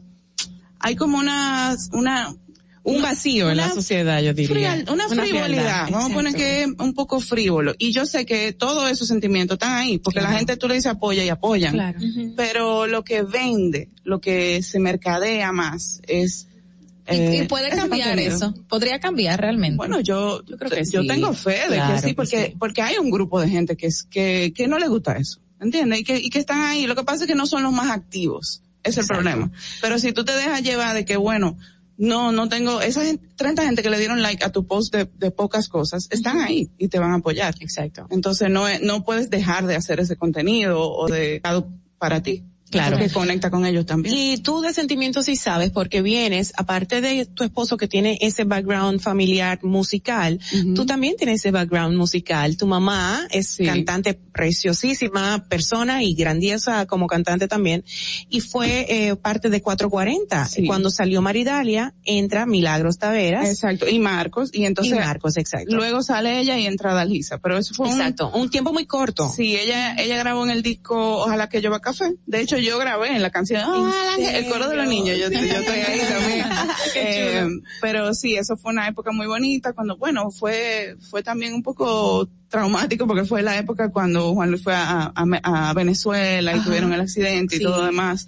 hay 0.80 0.98
como 0.98 1.20
una, 1.20 1.78
una, 1.94 2.36
un 2.84 3.02
vacío 3.02 3.50
en 3.50 3.58
la 3.58 3.70
sociedad, 3.70 4.22
yo 4.22 4.34
diría. 4.34 4.84
una, 4.92 5.08
frivolidad, 5.08 5.90
vamos 5.90 6.12
a 6.12 6.14
poner 6.14 6.36
que 6.36 6.64
es 6.64 6.68
un 6.68 6.94
poco 6.94 7.20
frívolo. 7.22 7.74
Y 7.78 7.94
yo 7.94 8.06
sé 8.06 8.26
que 8.26 8.52
todos 8.52 8.92
esos 8.92 9.08
sentimientos 9.08 9.56
están 9.56 9.74
ahí, 9.74 10.00
porque 10.00 10.20
la 10.20 10.34
gente 10.34 10.58
tú 10.58 10.68
le 10.68 10.76
dices 10.76 10.92
apoya 10.92 11.24
y 11.24 11.30
apoyan. 11.30 11.74
Claro. 11.74 12.00
Pero 12.36 12.86
lo 12.88 13.04
que 13.04 13.22
vende, 13.22 13.90
lo 14.04 14.20
que 14.20 14.62
se 14.64 14.80
mercadea 14.80 15.52
más 15.52 16.02
es... 16.08 16.48
¿Y, 17.10 17.16
eh, 17.16 17.46
puede 17.50 17.70
cambiar 17.70 18.18
eso? 18.20 18.54
¿Podría 18.70 19.00
cambiar 19.00 19.40
realmente? 19.40 19.76
Bueno, 19.76 20.00
yo, 20.00 20.44
yo 20.46 20.58
creo 20.58 20.72
que 20.72 20.84
yo 20.90 21.06
tengo 21.06 21.34
fe 21.34 21.70
de 21.70 21.78
que 21.78 22.02
sí, 22.02 22.14
porque, 22.14 22.56
porque 22.58 22.82
hay 22.82 22.98
un 22.98 23.12
grupo 23.12 23.42
de 23.42 23.50
gente 23.50 23.76
que 23.76 23.88
es, 23.88 24.04
que, 24.04 24.54
que 24.56 24.68
no 24.68 24.80
le 24.80 24.88
gusta 24.88 25.18
eso. 25.18 25.40
¿Entiendes? 25.60 26.00
Y 26.00 26.04
que, 26.04 26.18
y 26.18 26.30
que 26.30 26.40
están 26.40 26.62
ahí. 26.62 26.88
Lo 26.88 26.96
que 26.96 27.04
pasa 27.04 27.24
es 27.24 27.28
que 27.28 27.36
no 27.36 27.46
son 27.46 27.64
los 27.64 27.72
más 27.72 27.90
activos. 27.92 28.62
Es 28.84 28.98
el 28.98 29.06
problema. 29.06 29.50
Pero 29.82 29.98
si 29.98 30.12
tú 30.12 30.26
te 30.26 30.34
dejas 30.34 30.62
llevar 30.62 30.94
de 30.94 31.06
que, 31.06 31.16
bueno, 31.16 31.58
no, 31.98 32.32
no 32.32 32.50
tengo, 32.50 32.82
esa 32.82 33.06
gente, 33.06 33.28
30 33.36 33.64
gente 33.64 33.84
que 33.84 33.90
le 33.90 34.00
dieron 34.00 34.22
like 34.22 34.44
a 34.44 34.52
tu 34.52 34.66
post 34.66 34.94
de, 34.94 35.10
de 35.18 35.32
pocas 35.32 35.68
cosas, 35.68 36.08
están 36.10 36.40
ahí 36.40 36.72
y 36.78 36.88
te 36.88 37.00
van 37.00 37.12
a 37.12 37.16
apoyar. 37.16 37.56
Exacto. 37.60 38.08
Entonces 38.10 38.50
no, 38.50 38.66
no 38.82 39.04
puedes 39.04 39.30
dejar 39.30 39.68
de 39.68 39.76
hacer 39.76 40.00
ese 40.00 40.16
contenido 40.16 40.82
o 40.82 41.08
de, 41.08 41.42
para 41.98 42.22
ti. 42.22 42.44
Claro. 42.74 42.98
Que 42.98 43.10
conecta 43.10 43.50
con 43.50 43.66
ellos 43.66 43.86
también. 43.86 44.16
Y 44.16 44.38
tú 44.38 44.62
de 44.62 44.74
sentimientos 44.74 45.26
sí 45.26 45.36
sabes 45.36 45.72
porque 45.72 46.02
vienes, 46.02 46.54
aparte 46.58 47.02
de 47.02 47.26
tu 47.26 47.44
esposo 47.44 47.78
que 47.78 47.88
tiene 47.88 48.18
ese 48.22 48.44
background 48.44 49.00
familiar 49.00 49.60
musical, 49.64 50.40
tú 50.76 50.86
también 50.86 51.16
tienes 51.18 51.42
ese 51.42 51.52
background 51.52 51.98
musical. 51.98 52.58
Tu 52.58 52.68
mamá 52.68 53.28
es 53.30 53.58
cantante 53.64 54.14
preciosísima 54.14 55.46
persona 55.48 56.04
y 56.04 56.14
grandiosa 56.14 56.86
como 56.86 57.08
cantante 57.08 57.48
también. 57.48 57.84
Y 58.30 58.42
fue 58.42 58.86
eh, 58.90 59.16
parte 59.16 59.50
de 59.50 59.62
440. 59.62 60.50
Cuando 60.66 60.90
salió 60.90 61.22
Maridalia, 61.22 61.94
entra 62.04 62.46
Milagros 62.46 62.98
Taveras. 62.98 63.50
Exacto. 63.50 63.88
Y 63.88 64.00
Marcos. 64.00 64.50
Y 64.54 64.66
entonces. 64.66 64.94
Y 64.94 65.00
Marcos, 65.00 65.38
exacto. 65.38 65.76
Luego 65.76 66.02
sale 66.02 66.40
ella 66.40 66.58
y 66.58 66.66
entra 66.66 66.94
Dalisa. 66.94 67.38
Pero 67.38 67.58
eso 67.58 67.74
fue 67.74 67.90
exacto. 67.90 68.32
Un, 68.34 68.50
tiempo 68.50 68.74
muy 68.74 68.86
corto. 68.86 69.30
Sí, 69.30 69.56
ella, 69.56 69.96
ella 69.96 70.18
grabó 70.18 70.44
en 70.44 70.52
el 70.52 70.62
disco 70.62 71.04
Ojalá 71.24 71.50
que 71.50 71.62
lleva 71.62 71.80
café. 71.80 72.14
De 72.26 72.42
hecho, 72.42 72.58
yo 72.66 72.78
grabé 72.78 73.16
en 73.16 73.22
la 73.22 73.30
canción 73.30 73.62
el 74.20 74.50
coro 74.50 74.70
de 74.70 74.76
los 74.76 74.88
niños, 74.88 75.18
yo, 75.18 75.28
estoy 75.28 75.80
ahí 75.80 76.00
también. 76.08 76.46
eh, 76.96 77.48
pero 77.82 78.14
sí, 78.14 78.36
eso 78.36 78.56
fue 78.58 78.72
una 78.72 78.88
época 78.88 79.12
muy 79.12 79.28
bonita 79.28 79.74
cuando, 79.74 79.98
bueno, 79.98 80.32
fue, 80.32 80.96
fue 81.10 81.24
también 81.24 81.54
un 81.54 81.64
poco 81.64 82.28
traumático 82.50 83.08
porque 83.08 83.26
fue 83.26 83.42
la 83.42 83.58
época 83.58 83.90
cuando 83.90 84.34
Juan 84.34 84.52
Luis 84.52 84.64
fue 84.64 84.76
a, 84.76 85.12
a, 85.16 85.74
Venezuela 85.74 86.56
y 86.56 86.60
tuvieron 86.60 86.94
el 86.94 87.02
accidente 87.02 87.56
y 87.56 87.60
todo 87.60 87.80
lo 87.80 87.86
demás. 87.86 88.28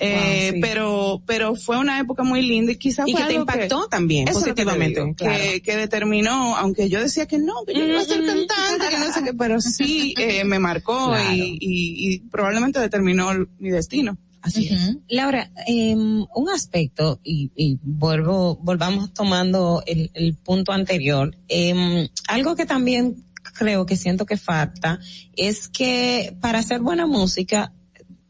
Eh, 0.00 0.58
pero, 0.60 1.22
pero 1.26 1.54
fue 1.54 1.78
una 1.78 2.00
época 2.00 2.22
muy 2.22 2.42
linda 2.42 2.72
y 2.72 2.76
quizás 2.76 3.06
y 3.06 3.14
que 3.14 3.24
te 3.24 3.34
impactó 3.34 3.88
también 3.88 4.26
positivamente, 4.26 5.14
que, 5.16 5.60
que, 5.62 5.76
determinó, 5.76 6.56
aunque 6.56 6.88
yo 6.88 7.00
decía 7.00 7.26
que 7.26 7.38
no, 7.38 7.64
que 7.66 7.74
yo 7.74 7.86
iba 7.86 8.00
a 8.00 8.04
ser 8.04 8.24
cantante, 8.24 8.88
que 8.90 8.98
no 8.98 9.12
sé 9.12 9.22
qué, 9.24 9.34
pero 9.34 9.60
sí 9.60 10.14
eh, 10.16 10.44
me 10.46 10.58
marcó 10.58 11.14
y, 11.32 11.58
y, 11.60 12.14
y, 12.14 12.18
probablemente 12.20 12.80
determinó 12.80 13.30
mi 13.58 13.70
destino. 13.70 14.16
Así 14.40 14.68
es. 14.68 14.96
Laura, 15.08 15.52
eh, 15.68 15.94
un 15.94 16.48
aspecto, 16.52 17.20
y, 17.22 17.52
y, 17.54 17.78
vuelvo, 17.82 18.56
volvamos 18.56 19.14
tomando 19.14 19.84
el, 19.86 20.10
el 20.14 20.34
punto 20.34 20.72
anterior, 20.72 21.36
eh, 21.48 22.08
algo 22.26 22.56
que 22.56 22.66
también 22.66 23.24
creo 23.56 23.86
que 23.86 23.96
siento 23.96 24.26
que 24.26 24.36
falta 24.36 24.98
es 25.36 25.68
que 25.68 26.36
para 26.40 26.58
hacer 26.58 26.80
buena 26.80 27.06
música, 27.06 27.72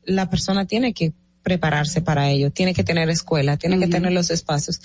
la 0.04 0.28
persona 0.28 0.66
tiene 0.66 0.92
que 0.92 1.12
prepararse 1.42 2.00
para 2.00 2.30
ello, 2.30 2.50
tiene 2.50 2.74
que 2.74 2.84
tener 2.84 3.10
escuela, 3.10 3.56
tiene 3.56 3.78
que 3.78 3.88
tener 3.88 4.12
los 4.12 4.30
espacios. 4.30 4.80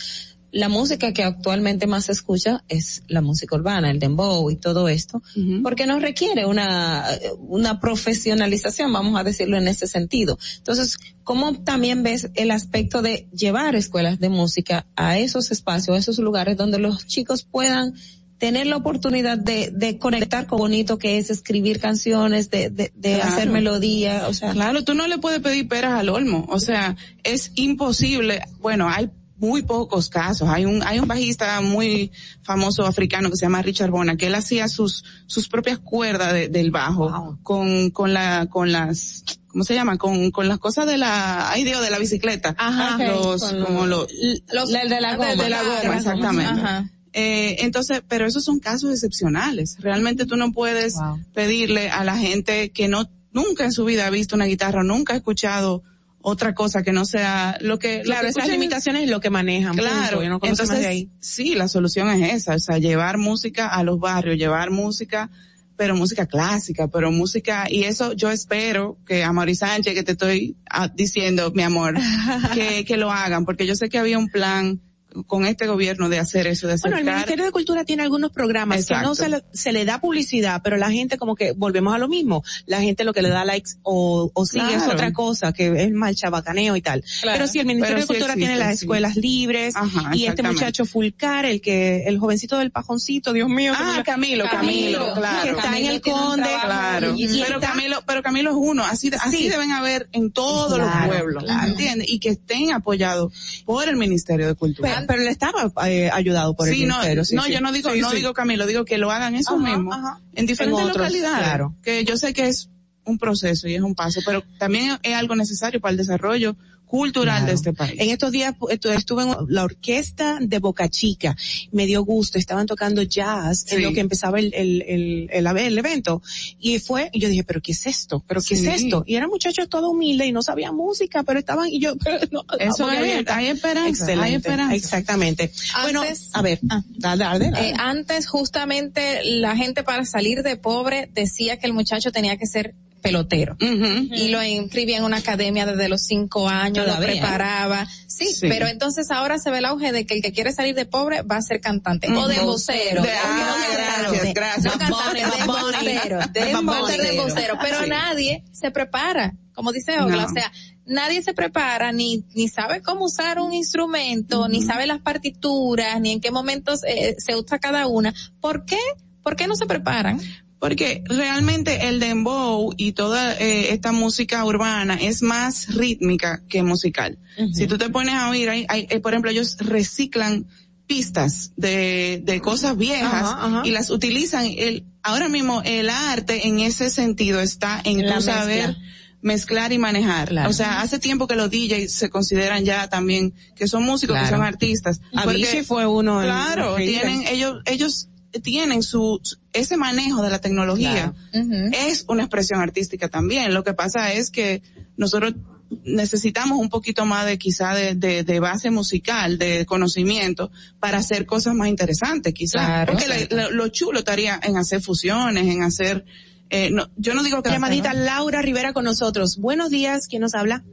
La 0.52 0.69
música 0.69 1.14
que 1.14 1.24
actualmente 1.24 1.88
más 1.88 2.06
se 2.06 2.14
escucha 2.14 2.64
es 2.69 3.03
la 3.08 3.22
música 3.22 3.56
urbana, 3.56 3.92
el 3.92 4.00
dembow 4.00 4.50
y 4.50 4.56
todo 4.56 4.88
esto, 4.88 5.22
porque 5.61 5.86
no 5.86 6.00
requiere 6.00 6.45
una, 6.45 7.06
una 7.40 7.82
profesionalización, 7.82 8.92
vamos 8.94 9.19
a 9.19 9.24
decirlo 9.24 9.58
en 9.58 9.68
ese 9.68 9.88
sentido. 9.88 10.40
Entonces, 10.58 10.98
¿cómo 11.24 11.61
también 11.61 12.02
ves 12.02 12.32
el 12.36 12.52
aspecto 12.52 13.02
de 13.02 13.27
llevar 13.34 13.76
escuelas 13.76 14.19
de 14.19 14.30
música 14.30 14.88
a 14.95 15.19
esos 15.19 15.52
espacios, 15.52 15.95
a 15.95 16.00
esos 16.00 16.18
lugares 16.18 16.56
donde 16.56 16.80
los 16.80 17.06
chicos 17.06 17.44
puedan 17.44 17.94
tener 18.38 18.67
la 18.67 18.77
oportunidad 18.77 19.38
de, 19.38 19.72
de 19.72 19.98
conectar 19.98 20.45
con 20.48 20.59
bonito 20.59 20.98
que 20.98 21.17
es 21.17 21.30
escribir 21.30 21.80
canciones, 21.80 22.49
de, 22.49 22.69
de, 22.69 22.91
de 22.95 23.22
hacer 23.22 23.49
melodía, 23.49 24.27
o 24.27 24.33
sea. 24.33 24.51
Claro, 24.51 24.83
tú 24.83 24.93
no 24.93 25.07
le 25.07 25.17
puedes 25.17 25.40
pedir 25.40 25.67
peras 25.67 25.93
al 25.93 26.09
olmo, 26.09 26.45
o 26.49 26.59
sea, 26.59 26.95
es 27.24 27.51
imposible, 27.56 28.41
bueno, 28.59 28.90
hay 28.90 29.09
muy 29.38 29.61
pocos 29.61 30.09
casos. 30.09 30.49
Hay 30.49 30.66
un, 30.66 30.83
hay 30.83 30.99
un 30.99 31.07
bajista 31.07 31.61
muy 31.61 32.11
famoso 32.41 32.85
africano 32.85 33.30
que 33.30 33.38
se 33.38 33.45
llama 33.45 33.61
Richard 33.61 33.91
Bona, 33.91 34.17
que 34.17 34.27
él 34.27 34.35
hacía 34.35 34.67
sus, 34.67 35.03
sus 35.27 35.48
propias 35.48 35.80
cuerdas 35.80 36.33
del 36.33 36.72
bajo 36.72 37.38
con, 37.43 37.91
con 37.91 38.14
la, 38.14 38.48
con 38.49 38.72
las, 38.72 39.24
¿cómo 39.48 39.64
se 39.64 39.75
llama? 39.75 39.98
Con, 39.98 40.32
con 40.32 40.48
las 40.48 40.57
cosas 40.57 40.88
de 40.88 40.98
la, 40.98 41.51
ay 41.51 41.64
Dios, 41.64 41.82
de 41.82 41.91
la 41.91 41.99
bicicleta. 41.99 42.56
Ajá. 42.57 42.98
Los, 42.98 43.43
como 43.43 43.85
los, 43.85 44.07
los, 44.51 44.72
de 44.72 45.01
la 45.01 45.16
goma. 45.16 45.35
De 45.35 45.49
la 45.49 45.61
goma, 45.64 45.98
exactamente. 45.98 46.51
Ajá. 46.51 46.91
Eh, 47.20 47.66
entonces, 47.66 48.04
pero 48.08 48.28
esos 48.28 48.44
son 48.44 48.60
casos 48.60 48.92
excepcionales. 48.92 49.78
Realmente 49.80 50.28
tú 50.28 50.38
no 50.38 50.52
puedes 50.52 50.94
pedirle 51.34 51.90
a 51.90 52.04
la 52.04 52.16
gente 52.16 52.70
que 52.70 52.88
no 52.88 53.10
nunca 53.32 53.66
en 53.66 53.72
su 53.72 53.86
vida 53.86 54.06
ha 54.06 54.12
visto 54.12 54.36
una 54.36 54.46
guitarra, 54.46 54.84
nunca 54.84 55.14
ha 55.14 55.18
escuchado 55.18 55.82
otra 56.22 56.54
cosa 56.54 56.84
que 56.84 56.92
no 56.92 57.06
sea 57.06 57.58
lo 57.60 57.80
que 57.80 58.02
claro 58.02 58.28
esas 58.28 58.50
limitaciones 58.50 59.06
es 59.06 59.10
lo 59.10 59.20
que 59.20 59.32
manejan 59.32 59.76
claro. 59.76 60.22
entonces 60.22 61.08
sí 61.20 61.56
la 61.56 61.68
solución 61.68 62.10
es 62.10 62.34
esa 62.34 62.56
o 62.56 62.60
sea 62.60 62.80
llevar 62.80 63.18
música 63.18 63.68
a 63.68 63.84
los 63.84 64.00
barrios 64.00 64.38
llevar 64.38 64.70
música 64.70 65.30
pero 65.78 65.96
música 65.96 66.26
clásica 66.26 66.88
pero 66.88 67.12
música 67.12 67.68
y 67.70 67.84
eso 67.84 68.14
yo 68.14 68.30
espero 68.30 68.98
que 69.06 69.24
a 69.24 69.32
Mauri 69.32 69.56
Sánchez 69.56 69.94
que 69.94 70.04
te 70.04 70.14
estoy 70.14 70.58
ah, 70.70 70.90
diciendo 70.94 71.52
mi 71.56 71.64
amor 71.64 71.96
que 72.54 72.84
que 72.84 72.98
lo 72.98 73.12
hagan 73.12 73.46
porque 73.46 73.66
yo 73.66 73.76
sé 73.76 73.88
que 73.88 74.00
había 74.00 74.18
un 74.18 74.28
plan 74.28 74.82
con 75.26 75.46
este 75.46 75.68
gobierno 75.68 76.10
de 76.10 76.20
hacer 76.20 76.48
eso, 76.48 76.68
de 76.68 76.78
Bueno, 76.82 76.98
el 76.98 77.06
Ministerio 77.06 77.46
de 77.46 77.52
Cultura 77.52 77.86
tiene 77.86 78.04
algunos 78.04 78.32
programas 78.32 78.86
que 78.86 78.96
no 78.96 79.16
se 79.16 79.30
le, 79.30 79.44
se 79.54 79.72
le, 79.72 79.86
da 79.86 80.00
publicidad, 80.00 80.62
pero 80.64 80.78
la 80.78 80.92
gente 80.92 81.18
como 81.18 81.36
que 81.36 81.54
volvemos 81.54 81.94
a 81.94 81.98
lo 81.98 82.08
mismo. 82.08 82.44
La 82.66 82.82
gente 82.82 83.04
lo 83.04 83.14
que 83.14 83.22
le 83.22 83.30
da 83.30 83.46
likes 83.46 83.72
o, 83.84 84.32
o 84.34 84.46
sigue 84.46 84.76
es 84.76 84.84
otra 84.84 85.14
cosa, 85.14 85.54
que 85.54 85.84
es 85.84 85.92
mal 85.92 86.16
chabacaneo 86.16 86.76
y 86.76 86.82
tal. 86.82 87.04
Pero 87.24 87.48
si 87.48 87.60
el 87.60 87.66
Ministerio 87.66 88.02
de 88.02 88.08
Cultura 88.08 88.36
tiene 88.36 88.58
las 88.58 88.82
escuelas 88.82 89.16
libres 89.16 89.74
y 90.14 90.26
este 90.26 90.44
muchacho 90.44 90.86
Fulcar, 90.86 91.46
el 91.46 91.62
que, 91.62 92.04
el 92.06 92.20
jovencito 92.20 92.58
del 92.58 92.72
pajoncito, 92.72 93.34
Dios 93.34 93.50
mío. 93.50 93.74
Ah, 93.76 94.02
Camilo, 94.06 94.46
Camilo, 94.50 95.14
claro. 95.14 95.44
Que 95.44 95.50
está 95.50 95.78
en 95.78 95.86
el 95.86 96.02
Conde. 96.02 96.50
Claro. 96.64 97.16
pero 97.46 97.60
Camilo, 97.60 98.04
pero 98.06 98.24
Camilo 98.24 98.52
es 98.52 98.58
uno, 98.58 98.84
así, 98.84 99.12
así 99.20 99.50
deben 99.50 99.72
haber 99.72 100.10
en 100.12 100.32
todos 100.32 100.78
los 100.78 100.90
pueblos, 101.06 101.44
¿entiendes? 101.66 102.10
Y 102.10 102.20
que 102.20 102.30
estén 102.30 102.72
apoyados 102.72 103.34
por 103.66 103.88
el 103.88 103.96
Ministerio 103.96 104.48
de 104.48 104.56
Cultura. 104.56 104.90
Pero, 104.90 105.07
le 105.16 105.30
estaba 105.30 105.72
eh, 105.88 106.10
ayudado 106.11 106.56
por 106.56 106.68
el 106.68 106.77
Ministerio. 106.77 107.24
No, 107.34 107.44
no 107.44 107.48
yo 107.48 107.61
no 107.61 107.72
digo, 107.72 107.95
no 107.95 108.11
digo 108.11 108.34
Camilo, 108.34 108.66
digo 108.66 108.86
que 108.86 108.98
lo 108.98 109.11
hagan 109.11 109.36
eso 109.36 109.58
mismo 109.58 109.92
en 110.34 110.45
diferentes 110.45 110.86
localidades. 110.86 111.40
Claro. 111.40 111.76
Que 111.82 112.03
yo 112.03 112.18
sé 112.18 112.34
que 112.34 112.48
es 112.48 112.69
un 113.06 113.18
proceso 113.18 113.68
y 113.68 113.76
es 113.76 113.82
un 113.82 113.95
paso, 113.95 114.19
pero 114.26 114.44
también 114.60 114.98
es 115.02 115.16
algo 115.16 115.36
necesario 115.36 115.80
para 115.80 115.92
el 115.92 115.98
desarrollo 115.98 116.56
cultural 116.88 117.45
de 117.45 117.53
este 117.53 117.74
país. 117.74 117.95
En 117.99 118.09
estos 118.09 118.32
días 118.32 118.56
estuve 118.69 119.24
en 119.24 119.35
la 119.49 119.64
orquesta 119.64 120.38
de 120.41 120.59
Boca 120.59 120.90
Chica, 120.90 121.35
me 121.72 121.85
dio 121.85 122.03
gusto, 122.03 122.38
estaban 122.38 122.66
tocando 122.66 123.03
jazz 123.03 123.66
en 123.72 123.83
lo 123.83 123.93
que 123.93 123.99
empezaba 123.99 124.40
el, 124.40 124.53
el, 124.53 124.82
el, 124.88 125.30
el, 125.57 125.77
evento 125.77 126.22
y 126.59 126.80
fue, 126.80 127.09
y 127.11 127.19
yo 127.19 127.30
dije, 127.30 127.43
pero 127.43 127.61
¿qué 127.61 127.74
es 127.74 127.85
esto? 127.85 128.24
¿Pero 128.27 128.41
qué 128.41 128.56
es 128.56 128.64
esto? 128.64 129.03
Y 129.06 129.16
eran 129.16 129.30
muchachos 129.30 129.69
todo 129.69 129.90
humildes 129.90 130.27
y 130.27 130.32
no 130.32 130.41
sabían 130.41 130.75
música, 130.75 131.24
pero 131.24 131.40
estaban, 131.40 131.67
y 131.67 131.80
yo, 131.80 131.95
pero 132.03 132.19
no, 132.32 132.45
Eso 132.57 132.90
es, 132.90 133.27
hay 133.27 133.48
esperanza, 133.48 134.06
hay 134.06 134.35
esperanza. 134.35 134.75
Exactamente. 134.75 135.51
bueno, 135.83 136.03
a 136.33 136.41
ver, 136.41 136.59
ah, 136.69 136.82
dale, 136.90 137.24
dale, 137.24 137.69
eh, 137.69 137.74
antes 137.77 138.27
justamente 138.27 139.22
la 139.24 139.56
gente 139.56 139.83
para 139.83 140.06
salir 140.06 140.41
de 140.41 140.56
pobre 140.56 141.09
decía 141.14 141.57
que 141.57 141.67
el 141.67 141.74
muchacho 141.74 142.11
tenía 142.11 142.38
que 142.38 142.48
ser 142.48 142.75
pelotero. 143.08 143.56
Y 143.60 144.30
lo 144.30 144.44
inscribía 144.44 144.98
en 144.98 145.03
una 145.03 145.18
academia 145.18 145.66
desde 145.66 145.90
los 145.90 146.03
cinco 146.03 146.48
años, 146.48 146.88
lo 146.88 146.98
preparaba. 146.98 147.88
Sí, 148.08 148.36
pero 148.42 148.68
entonces 148.68 149.11
ahora 149.11 149.38
se 149.38 149.52
ve 149.52 149.60
el 149.60 149.66
auge 149.66 149.92
de 149.92 150.06
que 150.06 150.16
el 150.16 150.22
que 150.22 150.32
quiere 150.32 150.52
salir 150.52 150.76
de 150.76 150.86
pobre 150.86 151.22
va 151.22 151.38
a 151.38 151.42
ser 151.42 151.61
cantante. 151.61 152.08
O 152.11 152.27
de 152.27 152.40
vocero. 152.40 153.02
De, 153.03 153.10
gracias, 153.10 154.34
gracias. 154.34 154.64
No 154.66 154.72
cantante, 154.80 155.19
de 155.19 155.45
vocero. 155.45 156.19
De 156.34 157.18
vocero. 157.18 157.58
Pero 157.61 157.88
nadie 157.88 158.44
se 158.52 158.72
prepara, 158.72 159.34
como 159.53 159.72
dice 159.72 160.00
Ogla, 160.00 160.26
o 160.26 160.30
sea, 160.30 160.52
nadie 160.86 161.22
se 161.22 161.34
prepara 161.34 161.92
ni 161.92 162.24
ni 162.34 162.48
sabe 162.48 162.82
cómo 162.82 163.06
usar 163.06 163.40
un 163.40 163.53
instrumento, 163.53 164.48
ni 164.48 164.64
sabe 164.64 164.88
las 164.88 165.00
partituras, 165.00 166.00
ni 166.02 166.14
en 166.14 166.22
qué 166.22 166.32
momentos 166.32 166.82
eh, 166.88 167.16
se 167.18 167.36
usa 167.36 167.60
cada 167.60 167.88
una. 167.88 168.14
¿Por 168.40 168.66
qué? 168.66 168.80
¿Por 169.24 169.36
qué 169.36 169.48
no 169.48 169.56
se 169.56 169.66
preparan? 169.66 170.22
Porque 170.60 171.03
realmente 171.06 171.88
el 171.88 172.00
dembow 172.00 172.74
y 172.77 172.94
toda 172.94 173.34
eh, 173.36 173.74
esta 173.74 173.92
música 173.92 174.44
urbana 174.44 174.95
es 174.95 175.22
más 175.22 175.76
rítmica 175.76 176.42
que 176.50 176.64
musical. 176.64 177.19
Si 177.53 177.68
tú 177.68 177.77
te 177.77 177.90
pones 177.90 178.16
a 178.16 178.30
oír, 178.30 178.50
hay, 178.50 178.66
eh, 178.68 179.00
por 179.00 179.14
ejemplo, 179.14 179.30
ellos 179.30 179.58
reciclan 179.60 180.48
pistas 180.88 181.52
de, 181.58 182.22
de 182.24 182.42
cosas 182.42 182.76
viejas 182.77 183.36
y 183.66 183.72
las 183.72 183.92
utilizan. 183.92 184.45
El, 184.58 184.86
ahora 185.03 185.30
mismo 185.30 185.61
el 185.64 185.90
arte 185.90 186.48
en 186.48 186.60
ese 186.60 186.90
sentido 186.90 187.40
está 187.42 187.80
en 187.84 188.11
tu 188.11 188.22
saber 188.22 188.76
mezclar 189.22 189.74
y 189.74 189.77
manejar. 189.77 190.34
O 190.48 190.53
sea, 190.53 190.82
hace 190.82 191.00
tiempo 191.00 191.27
que 191.27 191.36
los 191.36 191.52
DJs 191.52 191.92
se 191.92 192.10
consideran 192.10 192.66
ya 192.66 192.88
también 192.88 193.34
que 193.56 193.68
son 193.68 193.84
músicos, 193.84 194.18
que 194.18 194.27
son 194.27 194.42
artistas. 194.42 195.02
Avicii 195.14 195.64
fue 195.64 195.86
uno. 195.86 196.22
Claro, 196.22 196.76
tienen 196.77 197.27
ellos 197.27 197.61
ellos 197.66 198.10
tienen 198.40 198.83
su, 198.83 199.19
ese 199.53 199.77
manejo 199.77 200.22
de 200.22 200.30
la 200.30 200.40
tecnología 200.40 201.14
es 201.33 202.06
una 202.07 202.24
expresión 202.24 202.61
artística 202.61 203.09
también. 203.09 203.53
Lo 203.53 203.64
que 203.64 203.74
pasa 203.74 204.14
es 204.14 204.32
que 204.32 204.61
nosotros 204.95 205.35
necesitamos 205.83 206.59
un 206.59 206.69
poquito 206.69 207.06
más 207.06 207.25
de 207.25 207.38
quizá 207.38 207.74
de, 207.74 207.95
de, 207.95 208.40
base 208.40 208.72
musical, 208.72 209.38
de 209.38 209.66
conocimiento, 209.66 210.51
para 210.80 210.98
hacer 210.98 211.25
cosas 211.25 211.56
más 211.56 211.67
interesantes, 211.67 212.33
quizá. 212.33 212.85
Porque 212.85 213.27
lo 213.51 213.67
chulo 213.69 213.99
estaría 213.99 214.40
en 214.41 214.57
hacer 214.57 214.82
fusiones, 214.82 215.48
en 215.48 215.64
hacer, 215.64 216.06
eh, 216.49 216.69
no, 216.72 216.90
yo 216.95 217.14
no 217.14 217.24
digo 217.24 217.43
que... 217.43 217.49
Llamadita 217.49 217.93
Laura 217.93 218.41
Rivera 218.41 218.74
con 218.74 218.85
nosotros. 218.85 219.38
Buenos 219.38 219.69
días, 219.69 220.07
¿quién 220.07 220.22
nos 220.22 220.33
habla? 220.33 220.64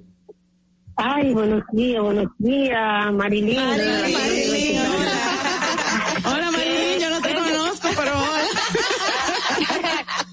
Ay, 0.97 1.33
buenos 1.33 1.65
días, 1.73 2.01
buenos 2.03 2.31
días, 2.39 3.13
Marilyn. 3.13 3.57
Marilyn. 3.57 4.81
Hola, 6.25 6.51
Marilyn, 6.53 7.01
yo 7.01 7.11
no 7.11 7.21
te 7.21 7.35
conozco, 7.35 7.89
pero 7.97 8.13
hola. 8.13 8.49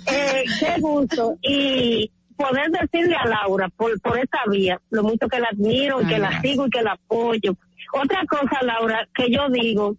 eh, 0.05 0.43
qué 0.59 0.67
gusto. 0.81 1.37
Y 1.41 2.11
poder 2.35 2.71
decirle 2.71 3.15
a 3.15 3.27
Laura 3.27 3.69
por, 3.69 3.99
por 4.01 4.17
esa 4.17 4.39
vía, 4.49 4.79
lo 4.89 5.03
mucho 5.03 5.27
que 5.27 5.39
la 5.39 5.49
admiro 5.49 6.01
y 6.01 6.07
que 6.07 6.17
la 6.17 6.41
sigo 6.41 6.67
y 6.67 6.69
que 6.69 6.81
la 6.81 6.93
apoyo. 6.93 7.55
Otra 7.93 8.23
cosa, 8.27 8.63
Laura, 8.63 9.07
que 9.13 9.29
yo 9.29 9.47
digo, 9.49 9.95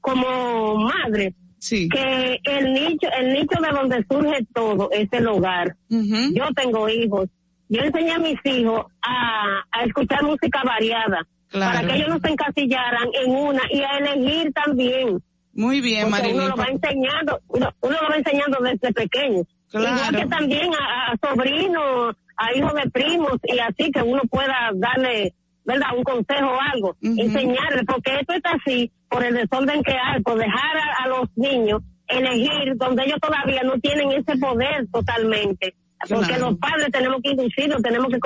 como 0.00 0.76
madre, 0.76 1.34
sí. 1.58 1.88
que 1.88 2.40
el 2.44 2.74
nicho, 2.74 3.08
el 3.18 3.32
nicho 3.32 3.60
de 3.60 3.68
donde 3.70 4.04
surge 4.08 4.46
todo 4.52 4.90
es 4.92 5.08
el 5.12 5.26
hogar. 5.26 5.76
Yo 5.88 6.44
tengo 6.54 6.88
hijos 6.88 7.28
yo 7.68 7.82
enseñé 7.82 8.12
a 8.12 8.18
mis 8.18 8.38
hijos 8.44 8.86
a, 9.02 9.64
a 9.72 9.84
escuchar 9.84 10.22
música 10.22 10.62
variada, 10.64 11.26
para 11.50 11.86
que 11.86 11.96
ellos 11.96 12.08
no 12.08 12.20
se 12.20 12.28
encasillaran 12.28 13.08
en 13.24 13.30
una 13.30 13.62
y 13.70 13.80
a 13.80 13.98
elegir 13.98 14.52
también. 14.52 15.18
Muy 15.52 15.80
bien, 15.80 16.10
María. 16.10 16.34
Uno 16.34 16.48
lo 16.48 16.56
va 16.56 16.66
enseñando, 16.66 17.40
uno, 17.48 17.72
lo 17.82 18.08
va 18.08 18.16
enseñando 18.16 18.58
desde 18.60 18.92
pequeño. 18.92 19.42
Claro. 19.70 19.96
Igual 19.96 20.16
que 20.16 20.26
también 20.28 20.70
a, 20.74 21.16
sobrinos, 21.20 22.16
a 22.36 22.52
hijos 22.54 22.74
de 22.74 22.90
primos 22.90 23.32
y 23.44 23.58
así 23.58 23.90
que 23.90 24.02
uno 24.02 24.22
pueda 24.30 24.70
darle, 24.74 25.34
¿verdad? 25.64 25.88
Un 25.96 26.04
consejo 26.04 26.46
o 26.46 26.60
algo, 26.60 26.96
enseñarle, 27.00 27.84
porque 27.86 28.16
esto 28.20 28.34
está 28.34 28.50
así 28.52 28.90
por 29.08 29.24
el 29.24 29.34
desorden 29.34 29.82
que 29.82 29.92
hay, 29.92 30.22
por 30.22 30.38
dejar 30.38 30.76
a 31.04 31.08
los 31.08 31.28
niños 31.36 31.82
elegir 32.08 32.76
donde 32.76 33.02
ellos 33.04 33.18
todavía 33.20 33.62
no 33.64 33.78
tienen 33.80 34.12
ese 34.12 34.38
poder 34.38 34.86
totalmente 34.92 35.74
porque 36.08 36.38
los 36.38 36.58
padres 36.58 36.88
tenemos 36.92 37.20
que 37.22 37.30
inducirlos, 37.30 37.82
tenemos 37.82 38.08
que, 38.08 38.18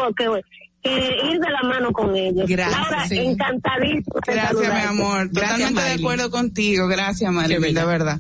que, 0.82 0.90
ir 0.90 1.40
de 1.40 1.50
la 1.50 1.62
mano 1.68 1.92
con 1.92 2.14
ellos. 2.16 2.48
Gracias. 2.48 2.80
Laura, 2.80 3.06
encantadísimo. 3.10 4.16
Gracias, 4.26 4.74
mi 4.74 4.80
amor. 4.80 5.30
Totalmente 5.30 5.80
de 5.80 5.92
acuerdo 5.92 6.30
contigo. 6.30 6.88
Gracias, 6.88 7.32
María, 7.32 7.58
de 7.58 7.72
verdad. 7.84 8.18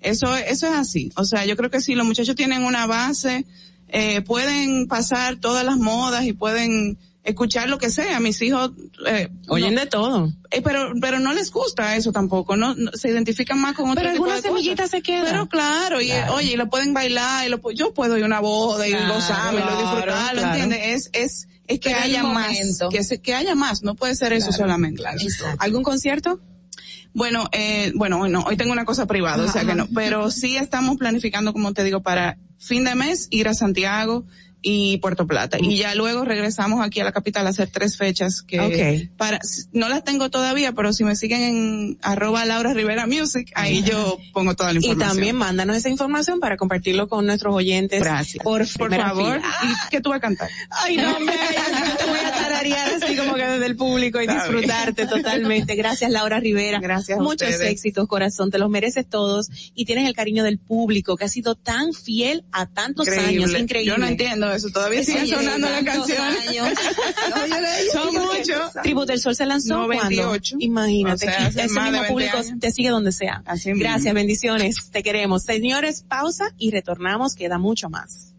Eso, 0.00 0.34
eso 0.36 0.66
es 0.66 0.72
así. 0.72 1.12
O 1.16 1.24
sea, 1.24 1.44
yo 1.44 1.56
creo 1.56 1.70
que 1.70 1.80
si 1.80 1.94
los 1.94 2.06
muchachos 2.06 2.34
tienen 2.34 2.64
una 2.64 2.86
base, 2.86 3.44
eh, 3.88 4.22
pueden 4.22 4.86
pasar 4.86 5.36
todas 5.36 5.64
las 5.64 5.76
modas 5.76 6.24
y 6.24 6.32
pueden 6.32 6.98
escuchar 7.24 7.68
lo 7.68 7.78
que 7.78 7.90
sea. 7.90 8.20
Mis 8.20 8.40
hijos 8.42 8.72
eh, 9.06 9.28
oyen 9.48 9.74
de 9.74 9.86
todo. 9.86 10.32
Eh, 10.50 10.62
pero 10.62 10.92
pero 11.00 11.18
no 11.18 11.32
les 11.32 11.50
gusta 11.50 11.96
eso 11.96 12.12
tampoco, 12.12 12.56
no, 12.56 12.74
se 12.94 13.08
identifican 13.08 13.60
más 13.60 13.74
con 13.74 13.90
otro 13.90 14.02
Pero 14.02 14.10
algunas 14.10 14.40
semillitas 14.40 14.90
se 14.90 15.02
quedan. 15.02 15.26
Pero 15.26 15.48
claro, 15.48 16.00
y 16.00 16.12
oye, 16.32 16.52
y 16.52 16.56
lo 16.56 16.68
pueden 16.68 16.94
bailar, 16.94 17.46
y 17.46 17.50
lo, 17.50 17.60
yo 17.72 17.92
puedo 17.92 18.16
ir 18.16 18.24
a 18.24 18.26
una 18.26 18.40
boda 18.40 18.86
y 18.86 18.92
claro, 18.92 19.14
gozarme, 19.14 19.60
claro, 19.60 19.78
disfrutarlo, 19.78 20.42
¿entiendes? 20.42 20.80
Es 20.82 21.10
es 21.12 21.48
es 21.66 21.78
que 21.78 21.94
haya 21.94 22.24
más, 22.24 22.56
que 22.90 23.20
que 23.20 23.34
haya 23.34 23.54
más, 23.54 23.82
no 23.82 23.94
puede 23.94 24.16
ser 24.16 24.32
eso 24.32 24.50
solamente. 24.50 25.04
¿Algún 25.58 25.84
concierto? 25.84 26.40
Bueno, 27.12 27.48
eh, 27.52 27.92
bueno, 27.94 28.18
bueno, 28.18 28.44
hoy 28.46 28.56
tengo 28.56 28.72
una 28.72 28.84
cosa 28.84 29.06
privada, 29.06 29.44
o 29.44 29.48
sea 29.48 29.64
que 29.64 29.74
no, 29.74 29.88
pero 29.94 30.30
sí 30.30 30.56
estamos 30.56 30.96
planificando, 30.96 31.52
como 31.52 31.72
te 31.72 31.84
digo, 31.84 32.02
para 32.02 32.38
fin 32.58 32.84
de 32.84 32.94
mes 32.94 33.26
ir 33.30 33.48
a 33.48 33.54
Santiago, 33.54 34.24
y 34.62 34.98
Puerto 34.98 35.26
Plata. 35.26 35.58
Y 35.60 35.76
ya 35.76 35.94
luego 35.94 36.24
regresamos 36.24 36.84
aquí 36.84 37.00
a 37.00 37.04
la 37.04 37.12
capital 37.12 37.46
a 37.46 37.50
hacer 37.50 37.70
tres 37.70 37.96
fechas 37.96 38.42
que 38.42 39.10
para, 39.16 39.38
no 39.72 39.88
las 39.88 40.04
tengo 40.04 40.30
todavía, 40.30 40.72
pero 40.72 40.92
si 40.92 41.04
me 41.04 41.16
siguen 41.16 41.42
en 41.42 41.98
arroba 42.02 42.44
Laura 42.44 42.74
Rivera 42.74 43.06
Music, 43.06 43.50
ahí 43.54 43.82
yo 43.82 44.18
pongo 44.32 44.54
toda 44.54 44.72
la 44.72 44.78
información. 44.78 45.08
Y 45.08 45.12
también 45.12 45.36
mándanos 45.36 45.76
esa 45.76 45.88
información 45.88 46.40
para 46.40 46.56
compartirlo 46.56 47.08
con 47.08 47.26
nuestros 47.26 47.54
oyentes. 47.54 48.00
Gracias. 48.00 48.42
Por, 48.44 48.66
favor. 48.66 49.40
¿Y 49.62 49.90
qué 49.90 50.00
tú 50.00 50.10
vas 50.10 50.18
a 50.18 50.20
cantar? 50.20 50.50
Ay, 50.70 50.96
no, 50.96 51.18
me, 51.20 51.32
yo 51.88 51.96
te 51.96 52.04
voy 52.04 52.18
a 52.18 52.29
tararear 52.60 53.02
así 53.02 53.16
como 53.16 53.34
que 53.34 53.44
desde 53.44 53.66
el 53.66 53.76
público 53.76 54.20
y 54.20 54.26
disfrutarte 54.26 55.06
totalmente. 55.06 55.74
Gracias, 55.74 56.10
Laura 56.10 56.40
Rivera. 56.40 56.80
Gracias. 56.80 57.18
Muchos 57.18 57.60
éxitos, 57.60 58.06
corazón. 58.08 58.50
Te 58.50 58.58
los 58.58 58.70
mereces 58.70 59.08
todos 59.08 59.48
y 59.74 59.84
tienes 59.84 60.06
el 60.06 60.14
cariño 60.14 60.44
del 60.44 60.58
público 60.58 61.16
que 61.16 61.24
ha 61.24 61.28
sido 61.28 61.54
tan 61.54 61.92
fiel 61.92 62.44
a 62.52 62.66
tantos 62.66 63.08
años. 63.08 63.50
Increíble. 63.58 63.84
Yo 63.84 63.98
no 63.98 64.06
entiendo 64.06 64.52
eso, 64.52 64.70
todavía 64.70 65.04
sigue 65.04 65.26
sonando 65.26 65.68
la 65.68 65.84
canción. 65.84 66.18
Son 67.92 68.14
muchos. 68.14 68.72
Tributo 68.82 69.12
del 69.12 69.20
Sol 69.20 69.34
se 69.34 69.46
lanzó 69.46 69.76
98. 69.76 70.56
Imagínate, 70.60 71.26
ese 71.26 71.68
mismo 71.68 72.04
público 72.08 72.38
te 72.58 72.70
sigue 72.70 72.90
donde 72.90 73.12
sea. 73.12 73.42
Gracias, 73.64 74.14
bendiciones, 74.14 74.90
te 74.90 75.02
queremos. 75.02 75.44
Señores, 75.44 76.04
pausa 76.06 76.52
y 76.58 76.70
retornamos, 76.70 77.34
queda 77.34 77.58
mucho 77.58 77.88
más. 77.90 78.34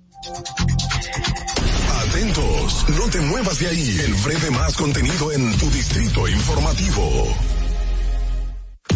Atentos, 2.12 2.86
no 2.90 3.10
te 3.10 3.22
muevas 3.22 3.58
de 3.60 3.68
ahí. 3.68 4.00
El 4.04 4.14
breve 4.16 4.52
más 4.52 4.76
contenido 4.76 5.32
en 5.32 5.58
tu 5.58 5.72
distrito 5.72 6.28
informativo. 6.28 7.38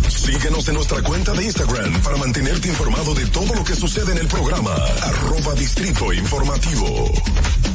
Síguenos 0.10 0.68
en 0.68 0.76
nuestra 0.76 1.02
cuenta 1.02 1.32
de 1.32 1.45
Instagram 1.45 2.02
para 2.02 2.18
mantenerte 2.18 2.68
informado 2.68 3.14
de 3.14 3.26
todo 3.27 3.56
lo 3.56 3.64
que 3.64 3.74
sucede 3.74 4.11
en 4.11 4.18
el 4.18 4.27
programa. 4.27 4.76
Arroba 5.02 5.56
Distrito 5.56 6.11
Informativo. 6.11 7.10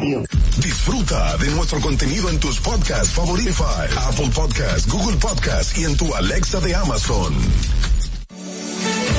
Disfruta 0.00 1.36
de 1.38 1.50
nuestro 1.50 1.80
contenido 1.80 2.30
en 2.30 2.38
tus 2.38 2.60
podcasts 2.60 3.10
favoritos, 3.10 3.60
Apple 4.06 4.30
Podcasts, 4.32 4.86
Google 4.86 5.16
Podcasts 5.16 5.76
y 5.76 5.84
en 5.84 5.96
tu 5.96 6.14
Alexa 6.14 6.60
de 6.60 6.72
Amazon. 6.76 7.34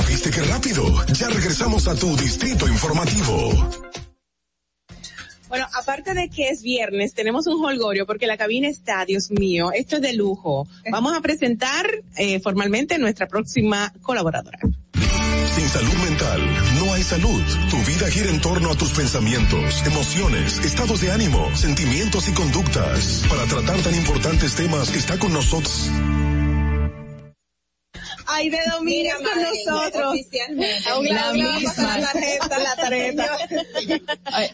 ¿Viste 0.08 0.30
qué 0.30 0.44
rápido? 0.44 1.04
Ya 1.14 1.30
regresamos 1.30 1.88
a 1.88 1.96
tu 1.96 2.16
Distrito 2.16 2.68
Informativo. 2.68 3.72
Bueno, 5.52 5.68
aparte 5.74 6.14
de 6.14 6.30
que 6.30 6.48
es 6.48 6.62
viernes, 6.62 7.14
tenemos 7.14 7.46
un 7.46 7.62
holgorio 7.66 8.06
porque 8.06 8.26
la 8.26 8.38
cabina 8.38 8.70
está, 8.70 9.04
Dios 9.04 9.32
mío, 9.32 9.74
esto 9.74 9.98
es 9.98 10.02
de 10.02 10.14
lujo. 10.14 10.66
Vamos 10.90 11.14
a 11.14 11.20
presentar 11.20 11.86
eh, 12.16 12.40
formalmente 12.40 12.98
nuestra 12.98 13.28
próxima 13.28 13.92
colaboradora. 14.02 14.60
Sin 14.64 15.68
salud 15.68 15.94
mental, 16.06 16.40
no 16.80 16.94
hay 16.94 17.04
salud. 17.04 17.44
Tu 17.70 17.78
vida 17.92 18.10
gira 18.10 18.30
en 18.30 18.40
torno 18.40 18.72
a 18.72 18.76
tus 18.76 18.92
pensamientos, 18.92 19.86
emociones, 19.86 20.58
estados 20.60 21.02
de 21.02 21.12
ánimo, 21.12 21.54
sentimientos 21.54 22.30
y 22.30 22.32
conductas. 22.32 23.26
Para 23.30 23.44
tratar 23.44 23.78
tan 23.82 23.94
importantes 23.94 24.56
temas, 24.56 24.96
está 24.96 25.20
con 25.20 25.34
nosotros 25.34 25.92
Aide 28.28 28.60
Domínguez 28.72 29.16
con 29.16 29.42
nosotros. 29.42 30.16
La 31.10 31.34
misma. 31.34 31.98
La 31.98 32.12
tarjeta, 32.12 32.60
la 32.60 32.76
tarjeta. 32.76 33.38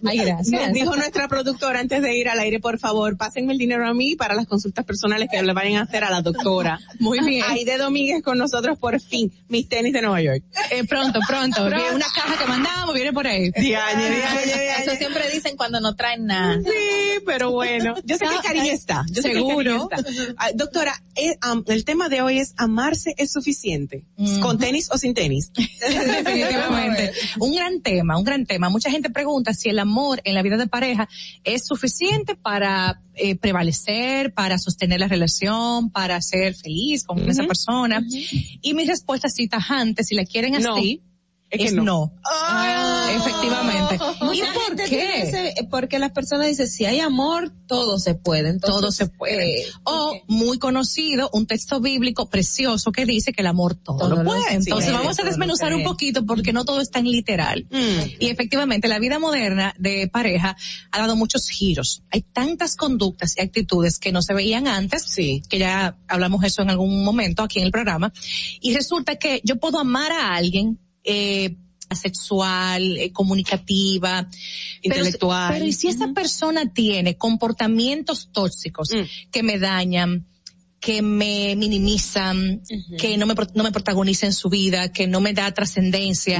Ay, 0.04 0.18
gracias. 0.18 0.74
dijo 0.74 0.96
nuestra 0.96 1.28
productora 1.28 1.80
antes 1.80 2.02
de 2.02 2.18
ir 2.18 2.30
al 2.30 2.40
aire, 2.40 2.60
por 2.60 2.80
favor, 2.80 3.18
pásenme 3.18 3.54
el 3.54 3.60
dinero 3.60 3.88
a 3.88 3.94
mí 3.94 4.16
para 4.16 4.36
las 4.36 4.48
consultas 4.48 4.86
personales 4.86 5.30
que 5.32 5.42
le 5.42 5.54
vayan 5.54 5.78
a 5.78 5.82
hacer 5.84 6.04
a 6.04 6.10
la 6.10 6.22
doctora. 6.22 6.80
Muy 7.00 7.20
bien. 7.20 7.44
Aide 7.48 7.78
Domínguez 7.78 8.24
con 8.24 8.38
nosotros 8.38 8.78
por 8.78 9.00
fin. 9.02 9.32
Mis 9.48 9.68
tenis 9.68 9.94
de 9.94 10.02
Nueva 10.02 10.22
York. 10.22 10.44
Eh, 10.72 10.84
pronto, 10.86 11.20
pronto. 11.28 11.66
Una 11.66 12.06
caja 12.14 12.38
que 12.38 12.48
mandamos 12.48 12.94
viene 12.94 13.14
por 13.14 13.28
ahí. 13.28 13.52
Eso 13.56 14.96
siempre 14.98 15.30
dicen 15.32 15.58
cuando 15.58 15.80
no 15.80 15.96
traen 15.96 16.26
nada. 16.26 16.60
Sí, 16.64 17.22
pero 17.26 17.52
bueno. 17.52 17.96
Yo 18.04 18.18
sé 18.18 18.26
que 18.26 18.36
el 18.36 18.42
cariño 18.42 18.72
está. 18.72 19.04
Seguro. 19.14 19.90
doctora, 20.56 21.02
eh, 21.16 21.38
el 21.68 21.86
tema 21.86 22.10
de 22.10 22.22
hoy 22.22 22.40
es 22.40 22.54
amarse 22.58 23.14
es 23.18 23.32
suficiente 23.32 23.57
¿Con 24.42 24.58
tenis 24.58 24.90
o 24.92 24.98
sin 24.98 25.14
tenis? 25.14 25.52
Definitivamente. 25.80 27.12
un 27.40 27.56
gran 27.56 27.82
tema, 27.82 28.18
un 28.18 28.24
gran 28.24 28.46
tema. 28.46 28.70
Mucha 28.70 28.90
gente 28.92 29.10
pregunta 29.10 29.54
si 29.54 29.70
el 29.70 29.80
amor 29.80 30.22
en 30.24 30.36
la 30.36 30.42
vida 30.42 30.58
de 30.58 30.68
pareja 30.68 31.08
es 31.44 31.66
suficiente 31.66 32.36
para 32.36 33.02
eh, 33.16 33.36
prevalecer, 33.36 34.34
para 34.34 34.58
sostener 34.58 35.00
la 35.00 35.08
relación, 35.08 35.90
para 35.92 36.22
ser 36.22 36.56
feliz 36.56 37.04
con 37.04 37.28
esa 37.30 37.44
persona. 37.46 38.02
Y 38.62 38.74
mi 38.74 38.86
respuesta 38.86 39.28
así 39.28 39.48
tajante, 39.48 40.04
si 40.04 40.16
la 40.16 40.26
quieren 40.26 40.56
así, 40.56 41.02
es, 41.50 41.74
no. 41.74 42.14
Ah. 42.26 43.10
Efectivamente. 43.16 43.96
¿Y 44.34 44.42
por 44.42 44.76
qué? 44.90 45.54
porque 45.70 46.00
las 46.00 46.12
personas 46.12 46.48
dicen, 46.48 46.68
si 46.68 46.86
hay 46.86 47.00
amor, 47.00 47.52
todo 47.68 48.00
se 48.00 48.16
puede. 48.16 48.60
todo 48.60 48.92
se 48.92 49.08
puede. 49.08 49.66
o, 49.84 50.18
muy 50.28 50.60
conocido, 50.60 51.30
un 51.34 51.48
texto 51.48 51.80
bíblico 51.80 52.30
precioso 52.30 52.92
que 52.92 53.06
dice 53.06 53.32
que 53.34 53.42
el 53.42 53.48
amor 53.48 53.76
todo, 53.76 54.10
lo 54.10 54.24
puede. 54.24 54.54
Entonces 54.54 54.92
vamos 54.92 55.20
a 55.20 55.24
desmenuzar 55.24 55.74
un 55.74 55.84
poquito 55.84 56.26
porque 56.26 56.54
no 56.54 56.66
todo 56.66 56.82
es 56.82 56.92
tan 56.92 57.06
literal. 57.06 57.68
Mm. 57.70 58.16
Y 58.20 58.28
efectivamente, 58.28 58.88
la 58.88 59.00
vida 59.00 59.20
moderna 59.20 59.74
de 59.78 60.10
pareja 60.12 60.56
ha 60.92 61.00
dado 61.00 61.16
muchos 61.16 61.48
giros. 61.50 62.04
Hay 62.12 62.22
tantas 62.22 62.76
conductas 62.76 63.36
y 63.38 63.42
actitudes 63.42 64.00
que 64.00 64.12
no 64.12 64.22
se 64.22 64.34
veían 64.34 64.68
antes, 64.68 65.04
sí. 65.04 65.42
que 65.50 65.60
ya 65.60 65.98
hablamos 66.08 66.44
eso 66.44 66.62
en 66.62 66.70
algún 66.70 67.04
momento 67.04 67.44
aquí 67.44 67.60
en 67.60 67.66
el 67.66 67.72
programa. 67.72 68.12
Y 68.62 68.74
resulta 68.74 69.16
que 69.16 69.42
yo 69.44 69.58
puedo 69.58 69.80
amar 69.80 70.12
a 70.12 70.36
alguien 70.36 70.80
eh, 71.08 71.56
sexual, 71.96 72.98
eh, 72.98 73.12
comunicativa, 73.14 74.28
intelectual. 74.82 75.54
Pero, 75.54 75.66
¿y 75.66 75.72
si 75.72 75.88
esa 75.88 76.12
persona 76.14 76.72
tiene 76.74 77.18
comportamientos 77.18 78.30
tóxicos 78.32 78.90
mm. 78.92 79.32
que 79.32 79.44
me 79.44 79.58
dañan, 79.58 80.28
que 80.80 81.02
me 81.02 81.56
minimizan, 81.56 82.62
que 83.00 83.18
no 83.18 83.26
me, 83.26 83.36
no 83.56 83.64
me 83.64 83.72
protagoniza 83.72 84.26
en 84.26 84.34
su 84.34 84.50
vida, 84.50 84.92
que 84.92 85.08
no 85.08 85.22
me 85.22 85.34
da 85.34 85.52
trascendencia. 85.52 86.40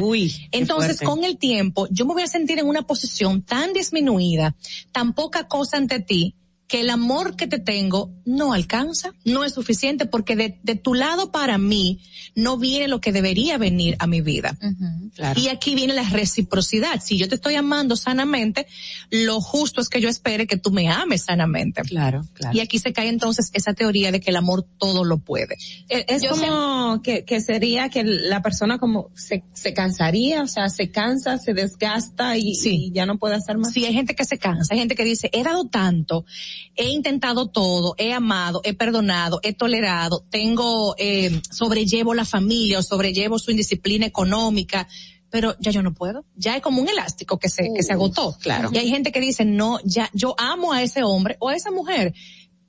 Entonces, 0.52 1.02
con 1.02 1.24
el 1.24 1.38
tiempo, 1.38 1.88
yo 1.92 2.06
me 2.06 2.14
voy 2.14 2.24
a 2.24 2.28
sentir 2.28 2.60
en 2.60 2.68
una 2.68 2.84
posición 2.84 3.42
tan 3.42 3.74
disminuida, 3.74 4.56
tan 4.92 5.14
poca 5.14 5.48
cosa 5.48 5.78
ante 5.78 6.00
ti, 6.02 6.36
que 6.68 6.82
el 6.82 6.90
amor 6.90 7.36
que 7.36 7.48
te 7.48 7.60
tengo 7.60 8.12
no 8.26 8.54
alcanza, 8.54 9.14
no 9.24 9.46
es 9.46 9.54
suficiente 9.54 10.06
porque 10.06 10.36
de, 10.36 10.60
de 10.64 10.76
tu 10.76 10.94
lado 10.94 11.32
para 11.32 11.58
mí 11.58 12.02
no 12.36 12.58
viene 12.58 12.88
lo 12.88 13.02
que 13.02 13.12
debería 13.12 13.58
venir 13.58 13.96
a 14.00 14.08
mi 14.08 14.22
vida. 14.22 14.58
Y 15.36 15.48
aquí 15.48 15.76
viene 15.76 15.94
la 15.94 16.08
reciprocidad. 16.08 17.02
Si 17.02 17.18
yo 17.18 17.28
te 17.28 17.36
estoy 17.36 17.56
amando 17.56 17.96
sanamente, 17.96 18.68
lo 19.10 19.42
justo 19.42 19.82
es 19.82 19.90
que 19.90 20.02
yo 20.02 20.10
espere 20.10 20.46
que 20.46 20.58
tú 20.58 20.72
me 20.72 20.90
ames 20.90 21.24
sanamente. 21.24 21.82
Claro, 21.82 22.26
claro. 22.34 22.56
Y 22.56 22.60
aquí 22.60 22.80
se 22.80 22.94
cae 22.94 23.08
entonces 23.08 23.50
esa 23.54 23.74
teoría 23.74 24.12
de 24.12 24.20
que 24.20 24.30
el 24.30 24.36
amor 24.36 24.68
todo 24.78 25.04
lo 25.04 25.18
puede. 25.20 25.56
Eh, 25.90 26.06
es, 26.10 26.24
como 26.28 27.02
que, 27.02 27.26
que 27.26 27.42
sería 27.42 27.90
que 27.90 28.04
la 28.04 28.42
persona 28.42 28.78
como 28.78 29.10
se, 29.16 29.44
se 29.54 29.74
cansaría, 29.74 30.44
o 30.44 30.48
sea, 30.48 30.70
se 30.70 30.92
cansa, 30.92 31.38
se 31.38 31.54
desgasta 31.54 32.38
y, 32.38 32.54
y 32.64 32.92
ya 32.92 33.06
no 33.06 33.18
puede 33.18 33.36
hacer 33.36 33.58
más. 33.58 33.74
Sí, 33.74 33.86
hay 33.86 33.94
gente 33.94 34.16
que 34.16 34.26
se 34.26 34.38
cansa, 34.38 34.74
hay 34.74 34.80
gente 34.80 34.96
que 34.96 35.06
dice, 35.06 35.30
he 35.34 35.44
dado 35.44 35.68
tanto, 35.68 36.26
he 36.76 36.90
intentado 36.90 37.48
todo, 37.48 37.96
he 37.98 38.14
amado, 38.14 38.62
he 38.64 38.74
perdonado, 38.74 39.40
he 39.44 39.54
tolerado, 39.54 40.24
tengo, 40.30 40.96
eh, 40.98 41.42
sobrellevo 41.52 42.14
la 42.14 42.26
familia 42.26 42.80
o 42.80 42.84
sobrellevo 42.84 43.40
su 43.40 43.52
indisciplina 43.52 44.06
económica, 44.06 44.88
pero 45.30 45.56
ya 45.60 45.72
yo 45.72 45.82
no 45.82 45.94
puedo. 45.94 46.26
Ya 46.36 46.56
es 46.56 46.62
como 46.62 46.82
un 46.82 46.90
elástico 46.90 47.38
que 47.38 47.50
se, 47.50 47.70
que 47.76 47.84
se 47.84 47.94
agotó. 47.94 48.38
Claro. 48.42 48.70
Y 48.72 48.78
hay 48.78 48.90
gente 48.90 49.12
que 49.12 49.20
dice, 49.20 49.46
no, 49.46 49.80
ya, 49.84 50.10
yo 50.14 50.36
amo 50.38 50.74
a 50.74 50.82
ese 50.82 51.04
hombre 51.04 51.36
o 51.40 51.50
a 51.50 51.56
esa 51.56 51.72
mujer 51.72 52.14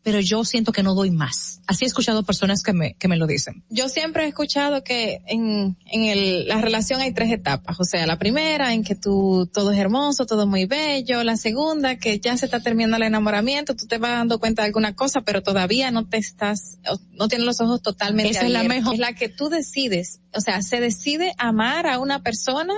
pero 0.08 0.20
yo 0.20 0.42
siento 0.42 0.72
que 0.72 0.82
no 0.82 0.94
doy 0.94 1.10
más. 1.10 1.60
Así 1.66 1.84
he 1.84 1.86
escuchado 1.86 2.22
personas 2.22 2.62
que 2.62 2.72
me, 2.72 2.94
que 2.94 3.08
me 3.08 3.18
lo 3.18 3.26
dicen. 3.26 3.62
Yo 3.68 3.90
siempre 3.90 4.24
he 4.24 4.26
escuchado 4.26 4.82
que 4.82 5.20
en, 5.26 5.76
en 5.84 6.04
el, 6.04 6.48
la 6.48 6.62
relación 6.62 7.02
hay 7.02 7.12
tres 7.12 7.30
etapas. 7.30 7.78
O 7.78 7.84
sea, 7.84 8.06
la 8.06 8.18
primera 8.18 8.72
en 8.72 8.84
que 8.84 8.94
tú, 8.94 9.50
todo 9.52 9.70
es 9.70 9.78
hermoso, 9.78 10.24
todo 10.24 10.44
es 10.44 10.48
muy 10.48 10.64
bello. 10.64 11.24
La 11.24 11.36
segunda 11.36 11.96
que 11.98 12.20
ya 12.20 12.38
se 12.38 12.46
está 12.46 12.60
terminando 12.60 12.96
el 12.96 13.02
enamoramiento, 13.02 13.76
tú 13.76 13.86
te 13.86 13.98
vas 13.98 14.12
dando 14.12 14.38
cuenta 14.38 14.62
de 14.62 14.68
alguna 14.68 14.96
cosa, 14.96 15.20
pero 15.20 15.42
todavía 15.42 15.90
no 15.90 16.08
te 16.08 16.16
estás, 16.16 16.78
no 17.12 17.28
tienes 17.28 17.46
los 17.46 17.60
ojos 17.60 17.82
totalmente 17.82 18.30
Esa 18.30 18.46
es 18.46 18.52
la 18.52 18.62
mejor. 18.62 18.94
Es 18.94 19.00
la 19.00 19.12
que 19.12 19.28
tú 19.28 19.50
decides. 19.50 20.20
O 20.34 20.40
sea, 20.40 20.62
se 20.62 20.80
decide 20.80 21.34
amar 21.36 21.86
a 21.86 21.98
una 21.98 22.22
persona 22.22 22.72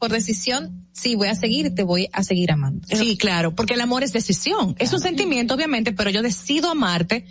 por 0.00 0.10
decisión, 0.10 0.86
sí, 0.92 1.14
voy 1.14 1.28
a 1.28 1.34
seguir 1.34 1.74
te 1.74 1.82
voy 1.84 2.08
a 2.12 2.24
seguir 2.24 2.50
amando. 2.50 2.88
Sí, 2.88 3.18
claro, 3.18 3.54
porque 3.54 3.74
el 3.74 3.82
amor 3.82 4.02
es 4.02 4.12
decisión. 4.12 4.74
Es 4.78 4.92
un 4.94 5.00
sentimiento, 5.00 5.54
obviamente, 5.54 5.92
pero 5.92 6.10
yo 6.10 6.22
decido 6.22 6.70
amarte 6.70 7.26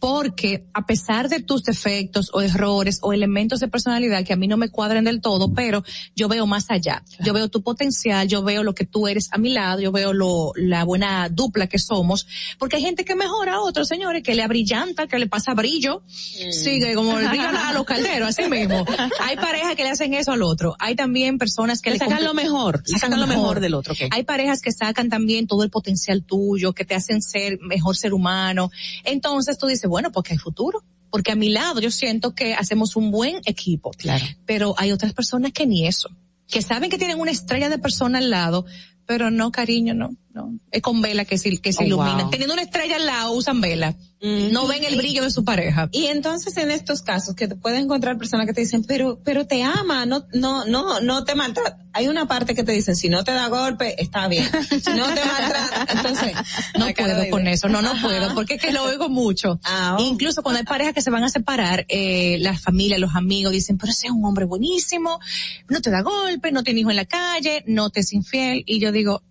porque 0.00 0.64
a 0.74 0.86
pesar 0.86 1.28
de 1.28 1.40
tus 1.40 1.64
defectos 1.64 2.30
o 2.32 2.40
errores 2.40 2.98
o 3.02 3.12
elementos 3.12 3.60
de 3.60 3.68
personalidad 3.68 4.24
que 4.24 4.32
a 4.32 4.36
mí 4.36 4.46
no 4.46 4.56
me 4.56 4.68
cuadren 4.68 5.04
del 5.04 5.20
todo, 5.20 5.52
pero 5.52 5.82
yo 6.14 6.28
veo 6.28 6.46
más 6.46 6.70
allá. 6.70 7.02
Yo 7.20 7.32
veo 7.32 7.48
tu 7.48 7.62
potencial, 7.62 8.28
yo 8.28 8.42
veo 8.42 8.62
lo 8.62 8.74
que 8.74 8.84
tú 8.84 9.08
eres 9.08 9.28
a 9.32 9.38
mi 9.38 9.50
lado, 9.50 9.80
yo 9.80 9.92
veo 9.92 10.12
lo, 10.12 10.52
la 10.56 10.84
buena 10.84 11.28
dupla 11.28 11.66
que 11.66 11.78
somos, 11.78 12.26
porque 12.58 12.76
hay 12.76 12.82
gente 12.82 13.04
que 13.04 13.16
mejora 13.16 13.54
a 13.54 13.60
otros, 13.60 13.88
señores, 13.88 14.22
que 14.22 14.34
le 14.34 14.42
abrillanta, 14.42 15.06
que 15.06 15.18
le 15.18 15.26
pasa 15.26 15.54
brillo, 15.54 16.02
mm. 16.06 16.52
sigue 16.52 16.94
como 16.94 17.18
el 17.18 17.28
brillo 17.28 17.48
a 17.48 17.72
los 17.72 17.84
calderos, 17.86 18.28
así 18.28 18.48
mismo. 18.48 18.84
Hay 19.20 19.36
parejas 19.36 19.74
que 19.74 19.82
le 19.82 19.90
hacen 19.90 20.14
eso 20.14 20.32
al 20.32 20.42
otro. 20.42 20.76
Hay 20.78 20.94
también 20.94 21.38
personas 21.38 21.82
que 21.82 21.90
le, 21.90 21.98
sacan 21.98 22.24
lo 22.24 22.34
mejor, 22.34 22.82
sacan 22.86 23.20
lo 23.20 23.26
mejor 23.26 23.60
del 23.60 23.74
otro. 23.74 23.94
Hay 24.10 24.22
parejas 24.22 24.60
que 24.60 24.72
sacan 24.72 25.08
también 25.08 25.46
todo 25.46 25.64
el 25.64 25.70
potencial 25.70 26.22
tuyo, 26.22 26.72
que 26.72 26.84
te 26.84 26.94
hacen 26.94 27.22
ser 27.22 27.58
mejor 27.60 27.96
ser 27.96 28.14
humano. 28.14 28.70
Entonces 29.04 29.58
tú 29.58 29.66
dices, 29.66 29.87
bueno, 29.88 30.12
porque 30.12 30.32
hay 30.32 30.38
futuro. 30.38 30.84
Porque 31.10 31.32
a 31.32 31.36
mi 31.36 31.48
lado 31.48 31.80
yo 31.80 31.90
siento 31.90 32.34
que 32.34 32.54
hacemos 32.54 32.94
un 32.94 33.10
buen 33.10 33.40
equipo. 33.46 33.90
Claro. 33.92 34.24
Pero 34.44 34.74
hay 34.76 34.92
otras 34.92 35.14
personas 35.14 35.52
que 35.52 35.66
ni 35.66 35.86
eso. 35.86 36.10
Que 36.46 36.62
saben 36.62 36.90
que 36.90 36.98
tienen 36.98 37.18
una 37.18 37.30
estrella 37.30 37.68
de 37.68 37.78
persona 37.78 38.18
al 38.18 38.30
lado, 38.30 38.66
pero 39.06 39.30
no, 39.30 39.50
cariño, 39.50 39.94
no, 39.94 40.10
no. 40.32 40.58
Es 40.70 40.82
con 40.82 41.00
vela 41.00 41.24
que 41.24 41.38
se, 41.38 41.58
que 41.58 41.72
se 41.72 41.84
oh, 41.84 41.86
ilumina. 41.86 42.28
Teniendo 42.30 42.54
una 42.54 42.62
estrella 42.62 42.96
al 42.96 43.06
lado, 43.06 43.32
usan 43.32 43.60
vela. 43.60 43.96
No 44.20 44.66
ven 44.66 44.84
el 44.84 44.96
brillo 44.96 45.22
de 45.22 45.30
su 45.30 45.44
pareja. 45.44 45.88
Y 45.92 46.06
entonces 46.06 46.56
en 46.56 46.72
estos 46.72 47.02
casos 47.02 47.36
que 47.36 47.46
te 47.46 47.54
puedes 47.54 47.80
encontrar 47.80 48.18
personas 48.18 48.46
que 48.46 48.52
te 48.52 48.62
dicen, 48.62 48.82
pero, 48.84 49.20
pero 49.22 49.46
te 49.46 49.62
ama, 49.62 50.06
no, 50.06 50.26
no, 50.34 50.64
no, 50.64 51.00
no 51.00 51.24
te 51.24 51.36
maltrata. 51.36 51.78
Hay 51.92 52.08
una 52.08 52.26
parte 52.26 52.54
que 52.54 52.64
te 52.64 52.72
dicen, 52.72 52.96
si 52.96 53.08
no 53.08 53.22
te 53.22 53.30
da 53.30 53.48
golpe, 53.48 54.00
está 54.02 54.26
bien. 54.26 54.44
Si 54.68 54.90
no 54.90 55.06
te 55.14 55.24
maltrata, 55.24 55.86
entonces, 55.92 56.32
no 56.78 56.86
puedo 56.94 57.30
con 57.30 57.46
eso, 57.46 57.68
no, 57.68 57.80
no 57.80 57.92
puedo, 58.02 58.34
porque 58.34 58.54
es 58.54 58.62
que 58.62 58.72
lo 58.72 58.84
oigo 58.84 59.08
mucho. 59.08 59.60
Ah, 59.64 59.96
Incluso 60.00 60.42
cuando 60.42 60.58
hay 60.58 60.64
parejas 60.64 60.94
que 60.94 61.02
se 61.02 61.10
van 61.10 61.24
a 61.24 61.28
separar, 61.28 61.86
eh, 61.88 62.38
las 62.40 62.60
familias, 62.60 62.98
los 62.98 63.14
amigos 63.14 63.52
dicen, 63.52 63.78
pero 63.78 63.92
ese 63.92 64.08
es 64.08 64.12
un 64.12 64.24
hombre 64.24 64.44
buenísimo, 64.44 65.20
no 65.68 65.80
te 65.80 65.90
da 65.90 66.02
golpe, 66.02 66.50
no 66.50 66.62
tiene 66.64 66.80
hijo 66.80 66.90
en 66.90 66.96
la 66.96 67.04
calle, 67.04 67.62
no 67.66 67.90
te 67.90 68.00
es 68.00 68.12
infiel, 68.12 68.64
y 68.66 68.80
yo 68.80 68.92
digo, 68.92 69.22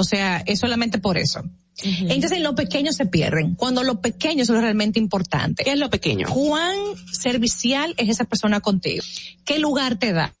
o 0.00 0.04
sea, 0.04 0.42
es 0.46 0.58
solamente 0.58 0.98
por 0.98 1.18
eso. 1.18 1.42
Entonces 1.82 2.40
los 2.40 2.54
pequeños 2.54 2.96
se 2.96 3.06
pierden, 3.06 3.54
cuando 3.54 3.82
lo 3.82 4.00
pequeño 4.00 4.42
es 4.42 4.48
lo 4.48 4.60
realmente 4.60 4.98
importante. 4.98 5.64
¿Qué 5.64 5.72
es 5.72 5.78
lo 5.78 5.88
pequeño? 5.88 6.28
¿Cuán 6.28 6.76
servicial 7.12 7.94
es 7.96 8.08
esa 8.08 8.24
persona 8.24 8.60
contigo? 8.60 9.02
¿Qué 9.44 9.58
lugar 9.58 9.98
te 9.98 10.12
da? 10.12 10.34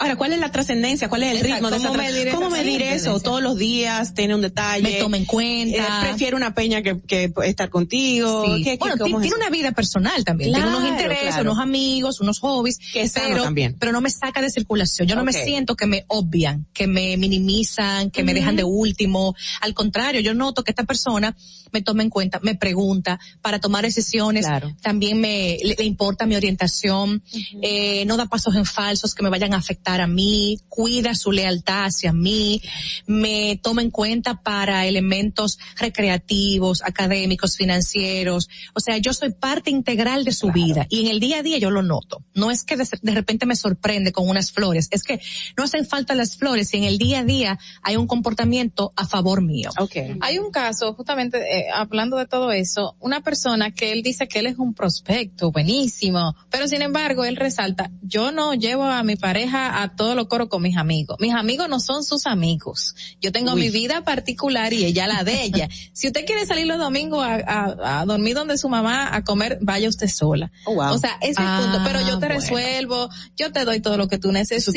Ahora, 0.00 0.16
¿cuál 0.16 0.32
es 0.32 0.38
la 0.38 0.50
trascendencia? 0.50 1.10
¿Cuál 1.10 1.24
es 1.24 1.34
el 1.34 1.40
ritmo 1.40 1.68
de 1.68 1.76
esa 1.76 1.92
medir 1.92 2.30
¿Cómo 2.30 2.48
medir 2.48 2.80
eso? 2.80 3.20
Todos 3.20 3.42
los 3.42 3.58
días, 3.58 4.14
tiene 4.14 4.34
un 4.34 4.40
detalle. 4.40 4.82
Me 4.82 4.92
toma 4.94 5.18
en 5.18 5.26
cuenta. 5.26 5.76
Eh, 5.76 6.08
prefiere 6.08 6.34
una 6.34 6.54
peña 6.54 6.80
que, 6.80 7.02
que 7.02 7.30
estar 7.44 7.68
contigo. 7.68 8.46
Sí. 8.46 8.78
bueno, 8.78 8.96
tiene 8.96 9.36
una 9.36 9.50
vida 9.50 9.72
personal 9.72 10.24
también. 10.24 10.54
tiene 10.54 10.68
unos 10.68 10.88
intereses, 10.88 11.36
unos 11.42 11.58
amigos, 11.58 12.22
unos 12.22 12.38
hobbies. 12.38 12.78
Que 12.78 13.10
pero, 13.12 13.42
también. 13.42 13.76
pero 13.78 13.92
no 13.92 14.00
me 14.00 14.08
saca 14.08 14.40
de 14.40 14.48
circulación. 14.48 15.06
Yo 15.06 15.16
no 15.16 15.22
me 15.22 15.34
siento 15.34 15.76
que 15.76 15.84
me 15.84 16.06
obvian, 16.08 16.66
que 16.72 16.86
me 16.86 17.18
minimizan, 17.18 18.10
que 18.10 18.22
me 18.22 18.32
dejan 18.32 18.56
de 18.56 18.64
último. 18.64 19.34
Al 19.60 19.74
contrario, 19.74 20.22
yo 20.22 20.32
noto 20.32 20.64
que 20.64 20.70
esta 20.70 20.84
persona 20.84 21.36
me 21.72 21.82
toma 21.82 22.02
en 22.02 22.08
cuenta, 22.08 22.40
me 22.42 22.54
pregunta 22.54 23.20
para 23.42 23.60
tomar 23.60 23.84
decisiones, 23.84 24.46
también 24.80 25.20
me 25.20 25.58
le, 25.62 25.84
importa 25.84 26.26
mi 26.26 26.36
orientación, 26.36 27.22
eh, 27.62 28.04
no 28.06 28.16
da 28.16 28.26
pasos 28.26 28.56
en 28.56 28.64
falsos 28.64 29.14
que 29.14 29.22
me 29.22 29.28
vayan 29.28 29.52
a 29.52 29.58
afectar 29.58 29.89
a 29.98 30.06
mí, 30.06 30.58
cuida 30.68 31.14
su 31.14 31.32
lealtad 31.32 31.86
hacia 31.86 32.12
mí, 32.12 32.62
me 33.06 33.58
toma 33.62 33.82
en 33.82 33.90
cuenta 33.90 34.42
para 34.42 34.86
elementos 34.86 35.58
recreativos, 35.76 36.82
académicos, 36.82 37.56
financieros, 37.56 38.48
o 38.74 38.80
sea, 38.80 38.98
yo 38.98 39.12
soy 39.12 39.32
parte 39.32 39.70
integral 39.70 40.24
de 40.24 40.32
su 40.32 40.52
vida 40.52 40.86
y 40.90 41.00
en 41.00 41.06
el 41.08 41.20
día 41.20 41.38
a 41.38 41.42
día 41.42 41.58
yo 41.58 41.70
lo 41.70 41.82
noto. 41.82 42.22
No 42.34 42.50
es 42.50 42.64
que 42.64 42.76
de, 42.76 43.14
repente 43.14 43.46
me 43.46 43.56
sorprende 43.56 44.12
con 44.12 44.28
unas 44.28 44.52
flores, 44.52 44.88
es 44.90 45.02
que 45.02 45.20
no 45.56 45.64
hacen 45.64 45.86
falta 45.86 46.14
las 46.14 46.36
flores 46.36 46.72
y 46.74 46.78
en 46.78 46.84
el 46.84 46.98
día 46.98 47.20
a 47.20 47.24
día 47.24 47.58
hay 47.82 47.96
un 47.96 48.06
comportamiento 48.06 48.92
a 48.96 49.06
favor 49.06 49.42
mío. 49.42 49.70
Okay. 49.78 50.16
Hay 50.20 50.38
un 50.38 50.50
caso 50.50 50.94
justamente 50.94 51.38
eh, 51.38 51.66
hablando 51.72 52.16
de 52.16 52.26
todo 52.26 52.52
eso, 52.52 52.96
una 53.00 53.22
persona 53.22 53.70
que 53.70 53.92
él 53.92 54.02
dice 54.02 54.28
que 54.28 54.40
él 54.40 54.46
es 54.46 54.58
un 54.58 54.74
prospecto 54.74 55.50
buenísimo, 55.50 56.34
pero 56.50 56.68
sin 56.68 56.82
embargo 56.82 57.24
él 57.24 57.36
resalta, 57.36 57.90
yo 58.02 58.32
no 58.32 58.54
llevo 58.54 58.84
a 58.84 59.02
mi 59.02 59.16
pareja 59.16 59.79
a 59.82 59.94
todo 59.94 60.14
lo 60.14 60.28
coro 60.28 60.48
con 60.48 60.62
mis 60.62 60.76
amigos. 60.76 61.16
Mis 61.20 61.34
amigos 61.34 61.68
no 61.68 61.80
son 61.80 62.04
sus 62.04 62.26
amigos. 62.26 62.94
Yo 63.20 63.32
tengo 63.32 63.54
mi 63.56 63.70
vida 63.70 64.02
particular 64.02 64.72
y 64.72 64.84
ella 64.84 65.06
la 65.06 65.24
de 65.24 65.42
ella. 65.42 65.68
si 65.92 66.08
usted 66.08 66.24
quiere 66.24 66.46
salir 66.46 66.66
los 66.66 66.78
domingos 66.78 67.24
a, 67.26 68.04
dormir 68.06 68.34
donde 68.34 68.58
su 68.58 68.68
mamá 68.68 69.14
a 69.14 69.24
comer, 69.24 69.58
vaya 69.60 69.88
usted 69.88 70.08
sola. 70.08 70.50
Oh, 70.64 70.76
o 70.76 70.98
sea, 70.98 71.18
ese 71.20 71.32
es 71.32 71.38
el 71.38 71.64
punto. 71.64 71.80
Pero 71.84 72.00
yo 72.06 72.18
te 72.18 72.26
ah, 72.26 72.28
resuelvo, 72.30 73.08
yo 73.36 73.52
te 73.52 73.64
doy 73.64 73.80
todo 73.80 73.96
lo 73.96 74.08
que 74.08 74.18
tú 74.18 74.32
necesitas. 74.32 74.64
Eso 74.64 74.72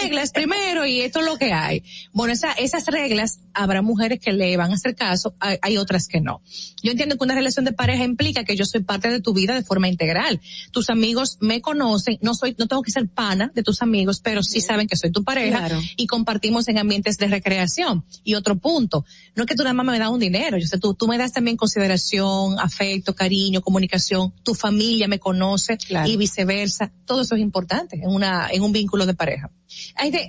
reglas 0.00 0.32
primero 0.32 0.86
y 0.86 1.00
esto 1.00 1.20
es 1.20 1.26
lo 1.26 1.36
que 1.36 1.52
hay. 1.52 1.82
Bueno, 2.12 2.32
esas 2.32 2.86
reglas 2.86 3.40
habrá 3.52 3.82
mujeres 3.82 4.20
que 4.20 4.32
le 4.32 4.56
van 4.56 4.72
a 4.72 4.74
hacer 4.74 4.94
caso 4.94 5.34
hay, 5.40 5.76
otras 5.76 6.08
que 6.08 6.20
no. 6.20 6.42
Yo 6.82 6.92
entiendo 6.92 7.16
que 7.16 7.24
una 7.24 7.34
relación 7.34 7.64
de 7.64 7.72
pareja 7.72 8.04
implica 8.04 8.44
que 8.44 8.56
yo 8.56 8.64
soy 8.64 8.82
parte 8.82 9.08
de 9.10 9.20
tu 9.20 9.32
vida 9.32 9.54
de 9.54 9.62
forma 9.62 9.88
integral. 9.88 10.40
Tus 10.70 10.90
amigos 10.90 11.38
me 11.40 11.60
conocen, 11.60 12.18
no 12.20 12.34
soy, 12.34 12.54
no 12.58 12.66
tengo 12.66 12.82
que 12.82 12.90
ser 12.90 13.08
pana 13.24 13.50
de 13.54 13.62
tus 13.62 13.80
amigos, 13.80 14.20
pero 14.20 14.42
sí 14.42 14.60
saben 14.60 14.86
que 14.86 14.96
soy 14.96 15.10
tu 15.10 15.24
pareja 15.24 15.68
y 15.96 16.06
compartimos 16.06 16.68
en 16.68 16.78
ambientes 16.78 17.16
de 17.16 17.26
recreación. 17.28 18.04
Y 18.22 18.34
otro 18.34 18.56
punto, 18.56 19.04
no 19.34 19.44
es 19.44 19.48
que 19.48 19.54
tú 19.54 19.62
nada 19.62 19.72
más 19.72 19.86
me 19.86 19.98
das 19.98 20.10
un 20.10 20.20
dinero, 20.20 20.58
yo 20.58 20.66
sé, 20.66 20.78
tú, 20.78 20.94
tú 20.94 21.06
me 21.06 21.16
das 21.16 21.32
también 21.32 21.56
consideración, 21.56 22.58
afecto, 22.58 23.14
cariño, 23.14 23.62
comunicación, 23.62 24.32
tu 24.42 24.54
familia 24.54 25.08
me 25.08 25.18
conoce 25.18 25.78
y 26.06 26.16
viceversa. 26.16 26.92
Todo 27.06 27.22
eso 27.22 27.34
es 27.34 27.40
importante 27.40 27.96
en 27.96 28.10
una, 28.10 28.48
en 28.50 28.62
un 28.62 28.72
vínculo 28.72 29.06
de 29.06 29.14
pareja 29.14 29.50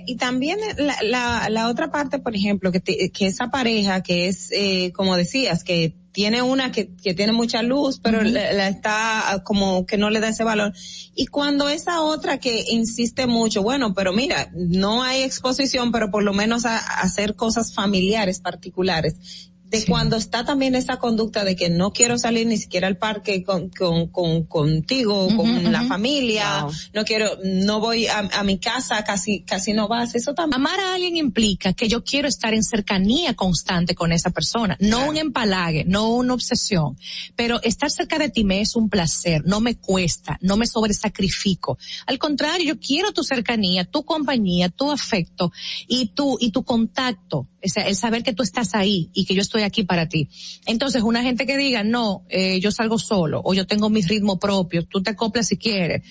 y 0.06 0.16
también 0.16 0.58
la, 0.78 0.96
la, 1.02 1.48
la, 1.50 1.68
otra 1.68 1.90
parte, 1.90 2.18
por 2.18 2.34
ejemplo, 2.34 2.72
que, 2.72 2.80
que 2.80 3.26
esa 3.26 3.50
pareja 3.50 4.02
que 4.02 4.28
es, 4.28 4.50
eh, 4.52 4.92
como 4.92 5.16
decías, 5.16 5.62
que 5.62 5.94
tiene 6.16 6.40
una 6.40 6.72
que, 6.72 6.96
que 6.96 7.12
tiene 7.12 7.32
mucha 7.32 7.62
luz, 7.62 8.00
pero 8.02 8.22
la, 8.22 8.68
está 8.68 9.42
como 9.44 9.84
que 9.84 9.98
no 9.98 10.08
le 10.08 10.20
da 10.20 10.30
ese 10.30 10.44
valor. 10.44 10.72
Y 11.14 11.26
cuando 11.26 11.68
esa 11.68 12.00
otra 12.00 12.38
que 12.38 12.64
insiste 12.70 13.26
mucho, 13.26 13.62
bueno, 13.62 13.92
pero 13.92 14.14
mira, 14.14 14.48
no 14.54 15.02
hay 15.02 15.24
exposición, 15.24 15.92
pero 15.92 16.10
por 16.10 16.22
lo 16.22 16.32
menos 16.32 16.64
a 16.64 16.78
hacer 16.78 17.36
cosas 17.36 17.74
familiares 17.74 18.40
particulares 18.40 19.50
de 19.68 19.84
cuando 19.84 20.16
está 20.16 20.44
también 20.44 20.74
esa 20.74 20.98
conducta 20.98 21.44
de 21.44 21.56
que 21.56 21.68
no 21.68 21.92
quiero 21.92 22.18
salir 22.18 22.46
ni 22.46 22.56
siquiera 22.56 22.86
al 22.86 22.96
parque 22.96 23.42
con, 23.42 23.68
con, 23.70 24.08
con 24.08 24.44
contigo, 24.44 25.28
con 25.36 25.72
la 25.72 25.82
familia, 25.84 26.66
no 26.92 27.04
quiero, 27.04 27.30
no 27.44 27.80
voy 27.80 28.06
a, 28.06 28.18
a, 28.18 28.44
mi 28.44 28.58
casa, 28.58 29.02
casi, 29.04 29.42
casi 29.42 29.72
no 29.72 29.88
vas, 29.88 30.14
eso 30.14 30.34
también. 30.34 30.60
Amar 30.60 30.78
a 30.78 30.94
alguien 30.94 31.16
implica 31.16 31.72
que 31.72 31.88
yo 31.88 32.04
quiero 32.04 32.28
estar 32.28 32.54
en 32.54 32.62
cercanía 32.62 33.34
constante 33.34 33.94
con 33.94 34.12
esa 34.12 34.30
persona, 34.30 34.76
no 34.80 35.08
un 35.08 35.16
empalague, 35.16 35.84
no 35.84 36.10
una 36.10 36.34
obsesión, 36.34 36.96
pero 37.34 37.60
estar 37.62 37.90
cerca 37.90 38.18
de 38.18 38.28
ti 38.28 38.44
me 38.44 38.60
es 38.60 38.76
un 38.76 38.88
placer, 38.88 39.42
no 39.46 39.60
me 39.60 39.76
cuesta, 39.76 40.38
no 40.40 40.56
me 40.56 40.66
sobresacrifico. 40.66 41.78
Al 42.06 42.18
contrario, 42.18 42.74
yo 42.74 42.80
quiero 42.80 43.12
tu 43.12 43.24
cercanía, 43.24 43.84
tu 43.84 44.04
compañía, 44.04 44.68
tu 44.68 44.90
afecto 44.90 45.52
y 45.88 46.06
tu, 46.08 46.36
y 46.40 46.52
tu 46.52 46.62
contacto 46.62 47.48
el 47.76 47.96
saber 47.96 48.22
que 48.22 48.32
tú 48.32 48.42
estás 48.42 48.74
ahí 48.74 49.10
y 49.12 49.24
que 49.24 49.34
yo 49.34 49.42
estoy 49.42 49.62
aquí 49.62 49.82
para 49.84 50.08
ti. 50.08 50.28
Entonces, 50.66 51.02
una 51.02 51.22
gente 51.22 51.46
que 51.46 51.56
diga, 51.56 51.84
no, 51.84 52.24
eh, 52.28 52.60
yo 52.60 52.70
salgo 52.70 52.98
solo 52.98 53.40
o 53.44 53.54
yo 53.54 53.66
tengo 53.66 53.90
mi 53.90 54.02
ritmo 54.02 54.38
propio, 54.38 54.84
tú 54.84 55.02
te 55.02 55.10
acoplas 55.10 55.48
si 55.48 55.56
quieres, 55.56 56.02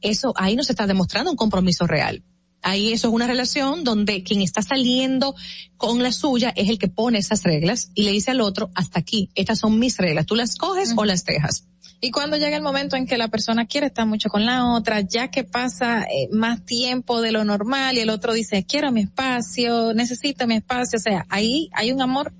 eso 0.00 0.32
ahí 0.36 0.56
no 0.56 0.64
se 0.64 0.72
está 0.72 0.86
demostrando 0.86 1.30
un 1.30 1.36
compromiso 1.36 1.86
real. 1.86 2.22
Ahí 2.62 2.92
eso 2.92 3.08
es 3.08 3.14
una 3.14 3.26
relación 3.26 3.84
donde 3.84 4.22
quien 4.22 4.40
está 4.40 4.62
saliendo 4.62 5.34
con 5.76 6.02
la 6.02 6.12
suya 6.12 6.50
es 6.56 6.70
el 6.70 6.78
que 6.78 6.88
pone 6.88 7.18
esas 7.18 7.42
reglas 7.42 7.90
y 7.94 8.04
le 8.04 8.12
dice 8.12 8.30
al 8.30 8.40
otro, 8.40 8.70
hasta 8.74 9.00
aquí, 9.00 9.28
estas 9.34 9.58
son 9.58 9.78
mis 9.78 9.98
reglas, 9.98 10.24
tú 10.24 10.34
las 10.34 10.56
coges 10.56 10.94
o 10.96 11.04
las 11.04 11.24
dejas. 11.24 11.66
Y 12.04 12.10
cuando 12.10 12.36
llega 12.36 12.54
el 12.54 12.62
momento 12.62 12.96
en 12.96 13.06
que 13.06 13.16
la 13.16 13.28
persona 13.28 13.64
quiere 13.64 13.86
estar 13.86 14.06
mucho 14.06 14.28
con 14.28 14.44
la 14.44 14.74
otra, 14.74 15.00
ya 15.00 15.30
que 15.30 15.42
pasa 15.42 16.02
eh, 16.02 16.28
más 16.30 16.62
tiempo 16.66 17.22
de 17.22 17.32
lo 17.32 17.44
normal 17.44 17.96
y 17.96 18.00
el 18.00 18.10
otro 18.10 18.34
dice, 18.34 18.66
quiero 18.66 18.92
mi 18.92 19.00
espacio, 19.00 19.94
necesito 19.94 20.46
mi 20.46 20.56
espacio, 20.56 20.98
o 20.98 21.02
sea, 21.02 21.24
ahí 21.30 21.70
hay 21.72 21.92
un 21.92 22.02
amor 22.02 22.34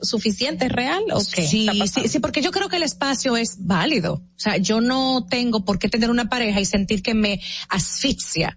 suficiente, 0.00 0.68
real 0.68 1.02
o 1.12 1.18
qué? 1.18 1.44
Sí, 1.44 1.68
sí, 1.92 2.06
sí, 2.06 2.20
porque 2.20 2.42
yo 2.42 2.52
creo 2.52 2.68
que 2.68 2.76
el 2.76 2.84
espacio 2.84 3.36
es 3.36 3.56
válido. 3.66 4.14
O 4.14 4.38
sea, 4.38 4.56
yo 4.58 4.80
no 4.80 5.26
tengo 5.28 5.64
por 5.64 5.80
qué 5.80 5.88
tener 5.88 6.10
una 6.10 6.28
pareja 6.28 6.60
y 6.60 6.64
sentir 6.64 7.02
que 7.02 7.14
me 7.14 7.40
asfixia. 7.68 8.56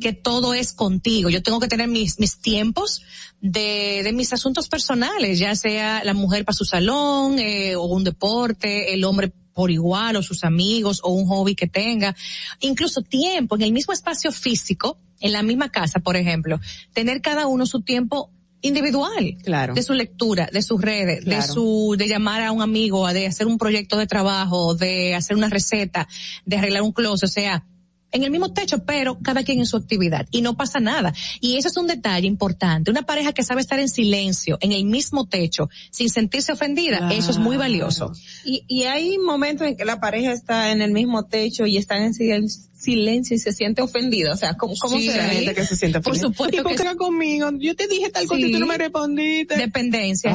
que 0.00 0.12
todo 0.12 0.52
es 0.52 0.72
contigo. 0.72 1.30
Yo 1.30 1.44
tengo 1.44 1.60
que 1.60 1.68
tener 1.68 1.86
mis, 1.86 2.18
mis 2.18 2.40
tiempos 2.40 3.02
de, 3.40 4.00
de 4.02 4.12
mis 4.12 4.32
asuntos 4.32 4.68
personales, 4.68 5.38
ya 5.38 5.54
sea 5.54 6.02
la 6.02 6.12
mujer 6.12 6.44
para 6.44 6.56
su 6.56 6.64
salón, 6.64 7.38
eh, 7.38 7.76
o 7.76 7.84
un 7.84 8.02
deporte, 8.02 8.92
el 8.92 9.04
hombre 9.04 9.32
por 9.52 9.70
igual 9.70 10.16
o 10.16 10.22
sus 10.22 10.44
amigos 10.44 11.00
o 11.02 11.12
un 11.12 11.26
hobby 11.26 11.54
que 11.54 11.66
tenga, 11.66 12.14
incluso 12.60 13.02
tiempo 13.02 13.56
en 13.56 13.62
el 13.62 13.72
mismo 13.72 13.92
espacio 13.92 14.32
físico, 14.32 14.98
en 15.20 15.32
la 15.32 15.42
misma 15.42 15.70
casa, 15.70 16.00
por 16.00 16.16
ejemplo, 16.16 16.60
tener 16.92 17.20
cada 17.20 17.46
uno 17.46 17.66
su 17.66 17.82
tiempo 17.82 18.30
individual, 18.62 19.38
claro. 19.42 19.74
de 19.74 19.82
su 19.82 19.94
lectura, 19.94 20.48
de 20.52 20.62
sus 20.62 20.80
redes, 20.80 21.24
de 21.24 21.42
su, 21.42 21.94
de 21.96 22.08
llamar 22.08 22.42
a 22.42 22.52
un 22.52 22.62
amigo, 22.62 23.06
de 23.08 23.26
hacer 23.26 23.46
un 23.46 23.58
proyecto 23.58 23.96
de 23.96 24.06
trabajo, 24.06 24.74
de 24.74 25.14
hacer 25.14 25.36
una 25.36 25.48
receta, 25.48 26.08
de 26.44 26.56
arreglar 26.58 26.82
un 26.82 26.92
closet, 26.92 27.28
o 27.28 27.32
sea, 27.32 27.64
en 28.12 28.24
el 28.24 28.30
mismo 28.30 28.52
techo, 28.52 28.84
pero 28.84 29.18
cada 29.20 29.42
quien 29.44 29.60
en 29.60 29.66
su 29.66 29.76
actividad 29.76 30.26
y 30.30 30.42
no 30.42 30.56
pasa 30.56 30.80
nada. 30.80 31.12
Y 31.40 31.56
eso 31.56 31.68
es 31.68 31.76
un 31.76 31.86
detalle 31.86 32.26
importante. 32.26 32.90
Una 32.90 33.02
pareja 33.02 33.32
que 33.32 33.42
sabe 33.42 33.60
estar 33.60 33.78
en 33.78 33.88
silencio, 33.88 34.58
en 34.60 34.72
el 34.72 34.84
mismo 34.84 35.26
techo, 35.26 35.68
sin 35.90 36.08
sentirse 36.08 36.52
ofendida, 36.52 37.10
eso 37.12 37.30
es 37.30 37.38
muy 37.38 37.56
valioso. 37.56 38.12
Y, 38.44 38.64
y 38.66 38.84
hay 38.84 39.18
momentos 39.18 39.66
en 39.66 39.76
que 39.76 39.84
la 39.84 40.00
pareja 40.00 40.32
está 40.32 40.70
en 40.72 40.82
el 40.82 40.92
mismo 40.92 41.24
techo 41.26 41.66
y 41.66 41.76
está 41.76 41.98
en 41.98 42.14
silencio 42.14 42.69
silencio 42.80 43.36
y 43.36 43.38
se 43.38 43.52
siente 43.52 43.82
ofendido. 43.82 44.32
O 44.32 44.36
sea, 44.36 44.54
¿cómo, 44.54 44.74
cómo 44.80 44.96
sí, 44.98 45.06
será? 45.10 45.28
gente 45.28 45.54
que 45.54 45.64
se 45.66 45.76
siente 45.76 46.00
Por 46.00 46.16
supuesto. 46.18 46.56
¿Y 46.56 46.62
por 46.62 46.74
qué 46.76 46.96
conmigo? 46.96 47.50
Yo 47.58 47.74
te 47.76 47.86
dije 47.86 48.10
tal 48.10 48.26
cosa 48.26 48.40
y 48.40 48.52
tú 48.52 48.58
no 48.58 48.66
me 48.66 48.78
respondiste. 48.78 49.56
Dependencia. 49.56 50.32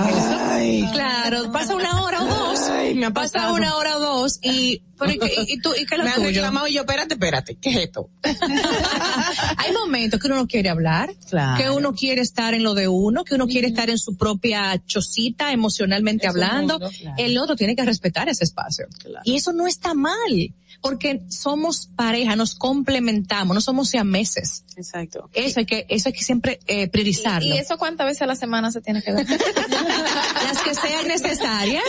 Ay. 0.51 0.81
Eso. 0.83 0.91
Claro, 0.93 1.51
pasa 1.51 1.75
una 1.75 2.01
hora 2.03 2.21
o 2.21 2.25
dos. 2.25 2.59
Ay, 2.69 2.93
me 2.95 3.07
ha 3.07 3.11
pasa 3.11 3.33
pasado. 3.39 3.55
una 3.55 3.75
hora 3.75 3.97
o 3.97 3.99
dos 3.99 4.39
y, 4.41 4.81
pero, 4.97 5.11
¿y, 5.11 5.19
y 5.53 5.59
tú, 5.59 5.71
y 5.79 5.85
qué 5.85 5.95
es 5.95 5.97
lo 5.97 6.03
Me 6.05 6.09
han 6.11 6.15
tuyo? 6.17 6.27
reclamado 6.27 6.67
y 6.67 6.73
yo, 6.73 6.81
espérate, 6.81 7.13
espérate, 7.15 7.55
¿qué 7.61 7.69
es 7.71 7.75
esto? 7.77 8.09
Hay 9.57 9.71
momentos 9.73 10.19
que 10.19 10.27
uno 10.27 10.35
no 10.37 10.47
quiere 10.47 10.69
hablar, 10.69 11.13
Claro. 11.29 11.61
que 11.63 11.69
uno 11.69 11.93
quiere 11.93 12.21
estar 12.21 12.53
en 12.53 12.63
lo 12.63 12.73
de 12.73 12.87
uno, 12.87 13.23
que 13.23 13.35
uno 13.35 13.47
quiere 13.47 13.67
estar 13.67 13.89
en 13.89 13.97
su 13.97 14.15
propia 14.17 14.81
chocita 14.85 15.51
emocionalmente 15.51 16.27
hablando. 16.27 16.79
mundo, 16.79 16.91
claro. 16.99 17.15
El 17.17 17.37
otro 17.37 17.55
tiene 17.55 17.75
que 17.75 17.83
respetar 17.83 18.29
ese 18.29 18.43
espacio. 18.43 18.87
Y 19.23 19.35
eso 19.35 19.53
no 19.53 19.67
está 19.67 19.93
mal, 19.93 20.53
porque 20.85 21.23
somos 21.29 21.87
pareja, 21.95 22.35
nos 22.35 22.53
complementamos, 22.53 23.55
no 23.55 23.59
somos 23.59 23.89
siameses. 23.89 24.65
Exacto. 24.77 25.31
Eso 25.33 25.59
hay 25.61 25.65
que, 25.65 25.87
eso 25.89 26.09
hay 26.09 26.13
que 26.13 26.23
siempre 26.23 26.59
eh, 26.67 26.87
priorizarlo. 26.87 27.55
¿Y 27.55 27.57
eso 27.57 27.79
cuántas 27.79 28.05
veces 28.05 28.21
a 28.21 28.27
la 28.27 28.35
semana 28.35 28.71
se 28.71 28.81
tiene 28.81 29.01
que 29.01 29.11
ver? 29.11 29.25
las 30.43 30.61
que 30.61 30.75
sean 30.75 31.07
necesarias, 31.07 31.83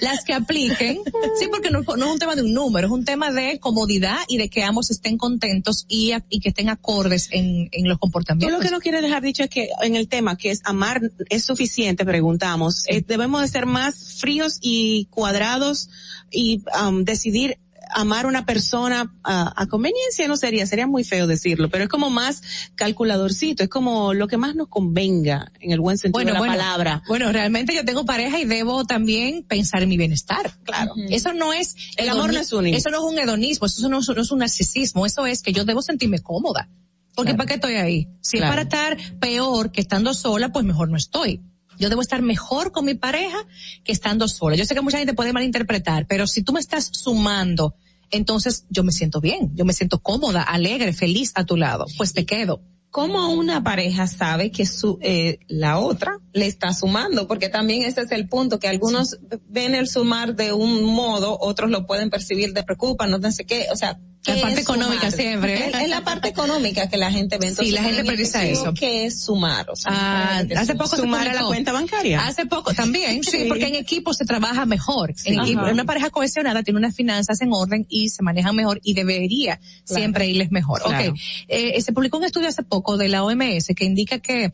las 0.00 0.22
que 0.22 0.32
apliquen. 0.32 1.00
Sí, 1.40 1.48
porque 1.50 1.72
no, 1.72 1.80
no 1.82 2.04
es 2.06 2.12
un 2.12 2.18
tema 2.20 2.36
de 2.36 2.42
un 2.42 2.52
número, 2.52 2.86
es 2.86 2.92
un 2.92 3.04
tema 3.04 3.32
de 3.32 3.58
comodidad 3.58 4.18
y 4.28 4.38
de 4.38 4.48
que 4.48 4.62
ambos 4.62 4.92
estén 4.92 5.18
contentos 5.18 5.84
y, 5.88 6.12
a- 6.12 6.24
y 6.28 6.38
que 6.38 6.50
estén 6.50 6.68
acordes 6.68 7.28
en, 7.32 7.68
en 7.72 7.88
los 7.88 7.98
comportamientos. 7.98 8.56
lo 8.56 8.64
que 8.64 8.70
no 8.70 8.78
quieres 8.78 9.02
dejar 9.02 9.24
dicho 9.24 9.42
es 9.42 9.50
que 9.50 9.70
en 9.82 9.96
el 9.96 10.06
tema 10.06 10.36
que 10.36 10.52
es 10.52 10.60
amar 10.62 11.00
es 11.30 11.42
suficiente, 11.42 12.04
preguntamos, 12.04 12.84
eh, 12.86 13.02
debemos 13.04 13.40
de 13.42 13.48
ser 13.48 13.66
más 13.66 14.18
fríos 14.20 14.58
y 14.60 15.06
cuadrados 15.06 15.88
y 16.30 16.62
um, 16.80 17.02
decidir 17.04 17.58
amar 17.90 18.26
una 18.26 18.44
persona 18.46 19.14
a, 19.22 19.52
a 19.62 19.66
conveniencia 19.66 20.28
no 20.28 20.36
sería, 20.36 20.66
sería 20.66 20.86
muy 20.86 21.04
feo 21.04 21.26
decirlo, 21.26 21.68
pero 21.70 21.84
es 21.84 21.90
como 21.90 22.10
más 22.10 22.42
calculadorcito, 22.74 23.62
es 23.62 23.68
como 23.68 24.14
lo 24.14 24.28
que 24.28 24.36
más 24.36 24.54
nos 24.54 24.68
convenga 24.68 25.50
en 25.60 25.72
el 25.72 25.80
buen 25.80 25.98
sentido 25.98 26.24
de 26.24 26.32
la 26.32 26.38
palabra. 26.40 27.02
Bueno, 27.08 27.32
realmente 27.32 27.74
yo 27.74 27.84
tengo 27.84 28.04
pareja 28.04 28.38
y 28.38 28.44
debo 28.44 28.84
también 28.84 29.42
pensar 29.44 29.82
en 29.82 29.88
mi 29.88 29.96
bienestar. 29.96 30.52
Claro. 30.64 30.92
Eso 31.10 31.32
no 31.32 31.52
es 31.52 31.74
El 31.96 32.08
amor 32.10 32.32
no 32.32 32.40
es 32.40 32.52
único. 32.52 32.76
Eso 32.76 32.90
no 32.90 32.98
es 32.98 33.12
un 33.12 33.18
hedonismo, 33.18 33.66
eso 33.66 33.88
no, 33.88 33.98
es- 34.00 34.08
no 34.08 34.20
es 34.22 34.30
un 34.30 34.38
narcisismo, 34.38 35.06
eso 35.06 35.26
es 35.26 35.42
que 35.42 35.52
yo 35.52 35.64
debo 35.64 35.82
sentirme 35.82 36.20
cómoda. 36.20 36.68
Porque 37.14 37.30
Claro. 37.32 37.38
¿para 37.38 37.48
qué 37.48 37.54
estoy 37.54 37.74
ahí? 37.74 38.08
Si 38.20 38.36
Claro. 38.36 38.60
es 38.60 38.66
para 38.68 38.94
estar 38.96 39.18
peor 39.18 39.72
que 39.72 39.80
estando 39.80 40.12
sola, 40.14 40.50
pues 40.52 40.64
mejor 40.64 40.90
no 40.90 40.96
estoy. 40.96 41.40
Yo 41.78 41.88
debo 41.88 42.00
estar 42.00 42.22
mejor 42.22 42.72
con 42.72 42.84
mi 42.84 42.94
pareja 42.94 43.38
que 43.84 43.92
estando 43.92 44.28
sola. 44.28 44.56
Yo 44.56 44.64
sé 44.64 44.74
que 44.74 44.80
mucha 44.80 44.98
gente 44.98 45.14
puede 45.14 45.32
malinterpretar, 45.32 46.06
pero 46.06 46.26
si 46.26 46.42
tú 46.42 46.52
me 46.52 46.60
estás 46.60 46.90
sumando, 46.92 47.74
entonces 48.10 48.66
yo 48.70 48.84
me 48.84 48.92
siento 48.92 49.20
bien, 49.20 49.50
yo 49.54 49.64
me 49.64 49.72
siento 49.72 49.98
cómoda, 49.98 50.42
alegre, 50.42 50.92
feliz 50.92 51.32
a 51.34 51.44
tu 51.44 51.56
lado, 51.56 51.86
pues 51.96 52.12
te 52.12 52.24
quedo. 52.24 52.62
¿Cómo 52.90 53.28
una 53.28 53.62
pareja 53.62 54.06
sabe 54.06 54.50
que 54.50 54.64
su, 54.64 54.98
eh, 55.02 55.40
la 55.48 55.78
otra 55.78 56.18
le 56.32 56.46
está 56.46 56.72
sumando? 56.72 57.28
Porque 57.28 57.50
también 57.50 57.82
ese 57.82 58.00
es 58.00 58.10
el 58.10 58.26
punto, 58.26 58.58
que 58.58 58.68
algunos 58.68 59.18
ven 59.48 59.74
el 59.74 59.86
sumar 59.86 60.34
de 60.34 60.54
un 60.54 60.82
modo, 60.82 61.36
otros 61.38 61.70
lo 61.70 61.84
pueden 61.86 62.08
percibir 62.08 62.54
de 62.54 62.62
preocupa, 62.62 63.06
no 63.06 63.20
sé 63.30 63.44
qué, 63.44 63.66
o 63.70 63.76
sea, 63.76 64.00
La 64.26 64.34
¿qué 64.34 64.40
parte 64.40 64.60
económica 64.60 65.10
siempre. 65.10 65.68
Es, 65.68 65.74
es 65.82 65.88
la 65.88 66.02
parte 66.02 66.28
económica 66.28 66.88
que 66.88 66.96
la 66.96 67.10
gente 67.12 67.38
ve. 67.38 67.48
Entonces, 67.48 67.68
Sí, 67.68 67.72
la 67.74 67.82
gente 67.84 68.00
en 68.00 68.06
prioriza 68.06 68.44
eso. 68.44 68.74
¿Qué 68.74 69.06
es 69.06 69.22
sumar? 69.22 69.68
O 69.70 69.76
sea, 69.76 69.92
Ah, 69.94 70.44
¿qué 70.46 70.54
es 70.54 70.58
hace 70.58 70.72
sumar? 70.72 70.84
poco 70.84 70.96
se 70.96 71.02
Sumar 71.02 71.28
a 71.28 71.34
la 71.34 71.44
cuenta 71.44 71.72
bancaria. 71.72 72.26
Hace 72.26 72.46
poco 72.46 72.74
también, 72.74 73.22
sí, 73.24 73.30
Sí. 73.30 73.44
porque 73.48 73.66
en 73.66 73.76
equipo 73.76 74.12
se 74.14 74.24
trabaja 74.24 74.66
mejor. 74.66 75.14
En 75.24 75.40
equipo, 75.40 75.62
una 75.62 75.84
pareja 75.84 76.10
cohesionada 76.10 76.62
tiene 76.62 76.78
unas 76.78 76.94
finanzas 76.96 77.40
en 77.40 77.50
orden 77.52 77.86
y 77.88 78.08
se 78.08 78.22
manejan 78.22 78.56
mejor 78.56 78.80
y 78.82 78.94
debería 78.94 79.60
siempre 79.84 80.26
irles 80.28 80.50
mejor. 80.50 80.82
Claro. 80.82 81.12
Ok, 81.12 81.18
eh, 81.48 81.80
se 81.80 81.92
publicó 81.92 82.18
un 82.18 82.24
estudio 82.24 82.48
hace 82.48 82.62
poco 82.62 82.96
de 82.96 83.08
la 83.08 83.22
OMS 83.24 83.68
que 83.76 83.84
indica 83.84 84.18
que 84.18 84.52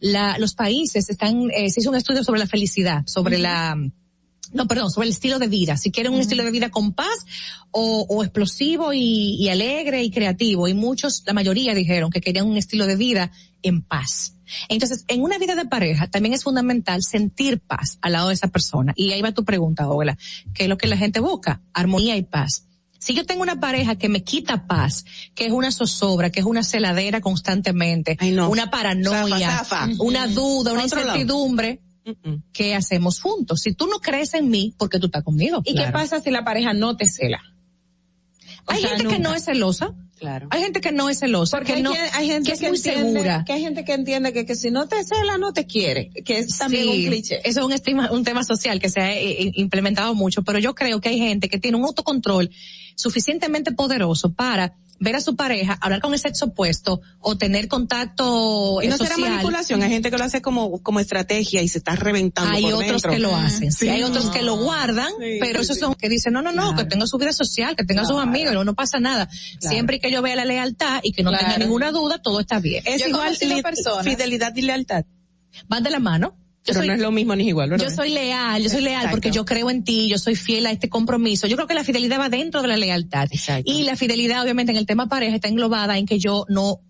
la, 0.00 0.36
los 0.38 0.54
países 0.54 1.08
están, 1.08 1.50
eh, 1.56 1.70
se 1.70 1.80
hizo 1.80 1.88
un 1.90 1.96
estudio 1.96 2.22
sobre 2.24 2.40
la 2.40 2.46
felicidad, 2.46 3.02
sobre 3.06 3.38
la, 3.38 3.74
no, 4.52 4.66
perdón, 4.66 4.90
sobre 4.90 5.06
el 5.08 5.12
estilo 5.12 5.38
de 5.38 5.48
vida. 5.48 5.76
Si 5.76 5.90
quieren 5.90 6.12
un 6.12 6.20
estilo 6.20 6.44
de 6.44 6.50
vida 6.50 6.70
con 6.70 6.92
paz 6.92 7.26
o, 7.70 8.06
o 8.08 8.22
explosivo 8.22 8.92
y, 8.92 9.36
y 9.38 9.48
alegre 9.48 10.02
y 10.02 10.10
creativo. 10.10 10.68
Y 10.68 10.74
muchos, 10.74 11.22
la 11.26 11.32
mayoría 11.32 11.74
dijeron 11.74 12.10
que 12.10 12.20
querían 12.20 12.46
un 12.46 12.56
estilo 12.56 12.86
de 12.86 12.96
vida 12.96 13.30
en 13.62 13.82
paz. 13.82 14.36
Entonces, 14.68 15.04
en 15.08 15.22
una 15.22 15.38
vida 15.38 15.54
de 15.54 15.64
pareja 15.64 16.08
también 16.08 16.34
es 16.34 16.44
fundamental 16.44 17.02
sentir 17.02 17.60
paz 17.60 17.98
al 18.02 18.12
lado 18.12 18.28
de 18.28 18.34
esa 18.34 18.48
persona. 18.48 18.92
Y 18.96 19.12
ahí 19.12 19.22
va 19.22 19.32
tu 19.32 19.44
pregunta, 19.44 19.88
Ola. 19.88 20.16
¿Qué 20.52 20.64
es 20.64 20.68
lo 20.68 20.76
que 20.78 20.86
la 20.86 20.96
gente 20.96 21.20
busca? 21.20 21.62
Armonía 21.72 22.16
y 22.16 22.22
paz. 22.22 22.66
Si 22.98 23.12
yo 23.14 23.26
tengo 23.26 23.42
una 23.42 23.60
pareja 23.60 23.96
que 23.96 24.08
me 24.08 24.24
quita 24.24 24.66
paz, 24.66 25.04
que 25.34 25.44
es 25.44 25.52
una 25.52 25.70
zozobra, 25.70 26.30
que 26.30 26.40
es 26.40 26.46
una 26.46 26.62
celadera 26.62 27.20
constantemente, 27.20 28.16
Ay, 28.18 28.32
no. 28.32 28.48
una 28.48 28.70
paranoia, 28.70 29.50
Zafa, 29.50 29.64
zafa. 29.64 29.88
una 29.98 30.26
duda, 30.26 30.72
una 30.72 30.84
Otro 30.84 31.04
lado. 31.04 31.18
Incertidumbre, 32.04 32.30
Mm-mm. 32.30 32.42
¿qué 32.52 32.74
hacemos 32.74 33.20
juntos? 33.20 33.60
Si 33.60 33.72
tú 33.72 33.86
no 33.86 33.98
crees 34.00 34.34
en 34.34 34.48
mí, 34.50 34.74
porque 34.78 34.98
tú 34.98 35.06
estás 35.06 35.22
conmigo. 35.24 35.62
¿Y 35.64 35.74
qué 35.74 35.86
pasa 35.92 36.20
si 36.20 36.30
la 36.30 36.44
pareja 36.44 36.72
no 36.74 36.96
te 36.96 37.06
cela? 37.06 37.40
O 38.66 38.72
Hay 38.72 38.80
sea, 38.82 38.90
gente 38.96 39.08
que 39.08 39.18
no 39.18 39.34
es 39.34 39.44
celosa. 39.44 39.94
Claro. 40.18 40.46
Hay 40.50 40.62
gente 40.62 40.80
que 40.80 40.92
no 40.92 41.10
es 41.10 41.18
celosa, 41.18 41.58
Porque 41.58 41.72
que 41.72 41.76
hay, 41.78 41.82
no, 41.82 41.90
quien- 41.90 42.04
hay 42.14 42.26
gente 42.28 42.48
que 42.50 42.54
es 42.54 42.60
muy 42.62 42.76
entiende, 42.78 43.12
segura. 43.12 43.44
que 43.44 43.52
hay 43.52 43.60
gente 43.62 43.84
que 43.84 43.92
entiende 43.92 44.32
que, 44.32 44.46
que 44.46 44.54
si 44.56 44.70
no 44.70 44.86
te 44.88 45.02
cela 45.04 45.36
no 45.38 45.52
te 45.52 45.66
quiere, 45.66 46.10
que 46.24 46.38
es 46.38 46.56
también 46.56 46.84
Sí, 46.84 46.88
un 47.04 47.10
cliché. 47.12 47.40
Eso 47.46 47.60
es 47.60 47.66
un, 47.66 47.72
estima- 47.72 48.10
un 48.10 48.24
tema 48.24 48.42
social 48.44 48.80
que 48.80 48.88
se 48.88 49.00
ha 49.00 49.12
eh, 49.12 49.42
eh, 49.42 49.50
implementado 49.56 50.14
mucho, 50.14 50.42
pero 50.42 50.58
yo 50.60 50.74
creo 50.74 51.00
que 51.00 51.10
hay 51.10 51.18
gente 51.18 51.48
que 51.48 51.58
tiene 51.58 51.76
un 51.76 51.84
autocontrol 51.84 52.48
suficientemente 52.94 53.72
poderoso 53.72 54.32
para 54.32 54.74
ver 55.04 55.16
a 55.16 55.20
su 55.20 55.36
pareja, 55.36 55.78
hablar 55.80 56.00
con 56.00 56.12
el 56.14 56.18
sexo 56.18 56.46
opuesto 56.46 57.00
o 57.20 57.36
tener 57.38 57.68
contacto 57.68 58.80
Y 58.82 58.88
no 58.88 58.94
eh, 58.96 58.98
será 58.98 59.16
manipulación, 59.16 59.82
hay 59.82 59.90
gente 59.90 60.10
que 60.10 60.18
lo 60.18 60.24
hace 60.24 60.42
como, 60.42 60.82
como 60.82 60.98
estrategia 61.00 61.62
y 61.62 61.68
se 61.68 61.78
está 61.78 61.94
reventando 61.94 62.50
Hay 62.50 62.62
por 62.62 62.74
otros 62.74 62.88
dentro. 63.02 63.10
que 63.12 63.18
lo 63.18 63.36
hacen, 63.36 63.70
sí, 63.70 63.84
Sí. 63.84 63.88
hay 63.88 64.02
otros 64.02 64.30
que 64.30 64.42
lo 64.42 64.56
guardan, 64.56 65.10
Sí, 65.20 65.36
pero 65.40 65.60
sí, 65.60 65.64
esos 65.64 65.76
sí. 65.76 65.80
son 65.80 65.94
que 65.94 66.08
dicen, 66.08 66.32
no, 66.32 66.42
no, 66.42 66.50
no, 66.52 66.74
que 66.74 66.84
tenga 66.84 67.06
su 67.06 67.18
vida 67.18 67.32
social, 67.32 67.76
que 67.76 67.84
tenga 67.84 68.02
sus 68.02 68.12
Claro. 68.16 68.28
amigos, 68.28 68.54
no, 68.54 68.64
no 68.64 68.74
pasa 68.74 68.98
nada. 68.98 69.28
Siempre 69.60 70.00
que 70.00 70.10
yo 70.10 70.22
vea 70.22 70.34
la 70.36 70.44
lealtad 70.44 71.00
y 71.04 71.12
que 71.12 71.22
no 71.22 71.30
tenga 71.30 71.44
Claro. 71.44 71.60
ninguna 71.64 71.92
duda, 71.92 72.18
todo 72.22 72.40
está 72.40 72.58
bien. 72.60 72.82
Es 72.86 73.00
Yo 73.02 73.08
igual 73.08 73.36
personas- 73.62 74.04
fidelidad 74.04 74.56
y 74.56 74.62
lealtad. 74.62 75.04
Van 75.68 75.82
de 75.82 75.90
la 75.90 76.00
mano. 76.00 76.36
Yo 76.66 76.72
Pero 76.72 76.80
soy, 76.80 76.86
no 76.88 76.94
es 76.94 77.00
lo 77.00 77.10
mismo 77.10 77.36
ni 77.36 77.42
es 77.44 77.48
igual, 77.50 77.68
¿verdad? 77.68 77.84
yo 77.84 77.94
soy 77.94 78.08
leal, 78.08 78.62
yo 78.62 78.70
soy 78.70 78.80
leal 78.80 78.94
Exacto. 78.94 79.10
porque 79.16 79.30
yo 79.30 79.44
creo 79.44 79.68
en 79.68 79.84
ti, 79.84 80.08
yo 80.08 80.16
soy 80.16 80.34
fiel 80.34 80.64
a 80.64 80.70
este 80.70 80.88
compromiso. 80.88 81.46
Yo 81.46 81.56
creo 81.56 81.68
que 81.68 81.74
la 81.74 81.84
fidelidad 81.84 82.18
va 82.18 82.30
dentro 82.30 82.62
de 82.62 82.68
la 82.68 82.78
lealtad. 82.78 83.28
Exacto. 83.30 83.70
Y 83.70 83.82
la 83.82 83.96
fidelidad, 83.96 84.42
obviamente, 84.42 84.72
en 84.72 84.78
el 84.78 84.86
tema 84.86 85.06
pareja 85.06 85.34
está 85.34 85.48
englobada 85.48 85.98
en 85.98 86.06
que 86.06 86.18
yo 86.18 86.46
no 86.48 86.80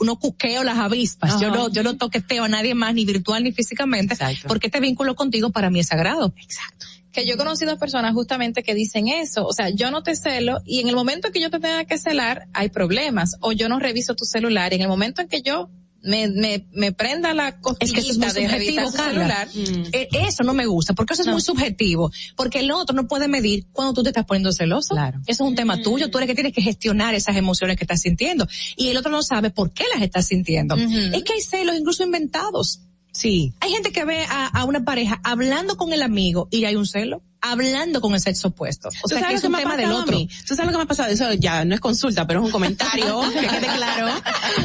no 0.00 0.18
cuqueo 0.18 0.62
las 0.62 0.78
avispas, 0.78 1.40
yo 1.40 1.50
no, 1.50 1.68
yo 1.68 1.82
no 1.82 1.96
toqueteo 1.96 2.44
a 2.44 2.48
nadie 2.48 2.74
más, 2.74 2.94
ni 2.94 3.04
virtual 3.04 3.42
ni 3.42 3.52
físicamente, 3.52 4.14
Exacto. 4.14 4.48
porque 4.48 4.68
este 4.68 4.80
vínculo 4.80 5.14
contigo 5.14 5.50
para 5.50 5.68
mí 5.68 5.80
es 5.80 5.88
sagrado. 5.88 6.32
Exacto. 6.40 6.86
que 7.12 7.26
yo 7.26 7.34
he 7.34 7.36
conocido 7.36 7.78
personas 7.78 8.12
justamente 8.12 8.62
que 8.62 8.74
dicen 8.74 9.08
eso, 9.08 9.46
o 9.46 9.52
sea, 9.52 9.70
yo 9.70 9.90
no 9.90 10.02
te 10.02 10.16
celo 10.16 10.60
y 10.64 10.80
en 10.80 10.88
el 10.88 10.94
momento 10.94 11.28
en 11.28 11.32
que 11.32 11.40
yo 11.40 11.50
te 11.50 11.60
tenga 11.60 11.84
que 11.84 11.98
celar 11.98 12.48
hay 12.52 12.70
problemas 12.70 13.36
o 13.40 13.52
yo 13.52 13.68
no 13.68 13.78
reviso 13.78 14.14
tu 14.14 14.24
celular 14.24 14.72
y 14.72 14.76
en 14.76 14.82
el 14.82 14.88
momento 14.88 15.22
en 15.22 15.28
que 15.28 15.42
yo 15.42 15.70
me, 16.04 16.28
me, 16.28 16.66
me 16.72 16.92
prenda 16.92 17.32
la 17.34 17.48
Es 17.48 17.54
cosquillita 17.60 17.94
que 17.94 18.00
eso 18.10 18.26
es 18.26 18.34
de 18.34 18.48
revisar 18.48 18.86
su 18.86 18.96
celular, 18.96 19.48
Eh, 19.92 20.08
Eso 20.12 20.44
no 20.44 20.54
me 20.54 20.66
gusta, 20.66 20.92
porque 20.94 21.14
eso 21.14 21.22
es 21.22 21.26
No. 21.26 21.32
muy 21.32 21.42
subjetivo, 21.42 22.12
porque 22.36 22.60
el 22.60 22.70
otro 22.70 22.94
no 22.94 23.08
puede 23.08 23.26
medir 23.26 23.66
cuando 23.72 23.94
tú 23.94 24.02
te 24.02 24.10
estás 24.10 24.24
poniendo 24.26 24.52
celoso. 24.52 24.94
Claro. 24.94 25.18
Eso 25.26 25.44
es 25.44 25.48
un 25.48 25.54
tema 25.54 25.80
tuyo, 25.82 26.10
tú 26.10 26.18
eres 26.18 26.28
que 26.28 26.34
tienes 26.34 26.52
que 26.52 26.62
gestionar 26.62 27.14
esas 27.14 27.36
emociones 27.36 27.76
que 27.76 27.84
estás 27.84 28.00
sintiendo. 28.02 28.46
Y 28.76 28.88
el 28.88 28.96
otro 28.96 29.10
no 29.10 29.22
sabe 29.22 29.50
por 29.50 29.72
qué 29.72 29.84
las 29.92 30.02
estás 30.02 30.26
sintiendo. 30.26 30.76
Es 30.76 31.22
que 31.24 31.32
hay 31.32 31.40
celos 31.40 31.76
incluso 31.76 32.02
inventados. 32.04 32.80
Sí. 33.12 33.52
Hay 33.60 33.70
gente 33.70 33.92
que 33.92 34.04
ve 34.04 34.24
a, 34.28 34.46
a 34.48 34.64
una 34.64 34.84
pareja 34.84 35.20
hablando 35.22 35.76
con 35.76 35.92
el 35.92 36.02
amigo 36.02 36.48
y 36.50 36.64
hay 36.64 36.74
un 36.76 36.84
celo. 36.86 37.22
Hablando 37.44 38.00
con 38.00 38.14
el 38.14 38.20
sexo 38.20 38.48
opuesto. 38.48 38.88
O 39.02 39.08
sea, 39.08 39.28
que 39.28 39.34
es 39.34 39.44
un 39.44 39.54
tema 39.54 39.76
del 39.76 39.92
otro. 39.92 40.18
¿Tú 40.46 40.54
sabes 40.54 40.66
lo 40.66 40.72
que 40.72 40.76
me 40.78 40.82
ha 40.84 40.86
pasado? 40.86 41.10
Eso 41.10 41.32
ya 41.34 41.64
no 41.64 41.74
es 41.74 41.80
consulta, 41.80 42.26
pero 42.26 42.40
es 42.40 42.46
un 42.46 42.52
comentario, 42.52 43.20
que 43.34 43.46
quede 43.46 43.66
claro. 43.74 44.08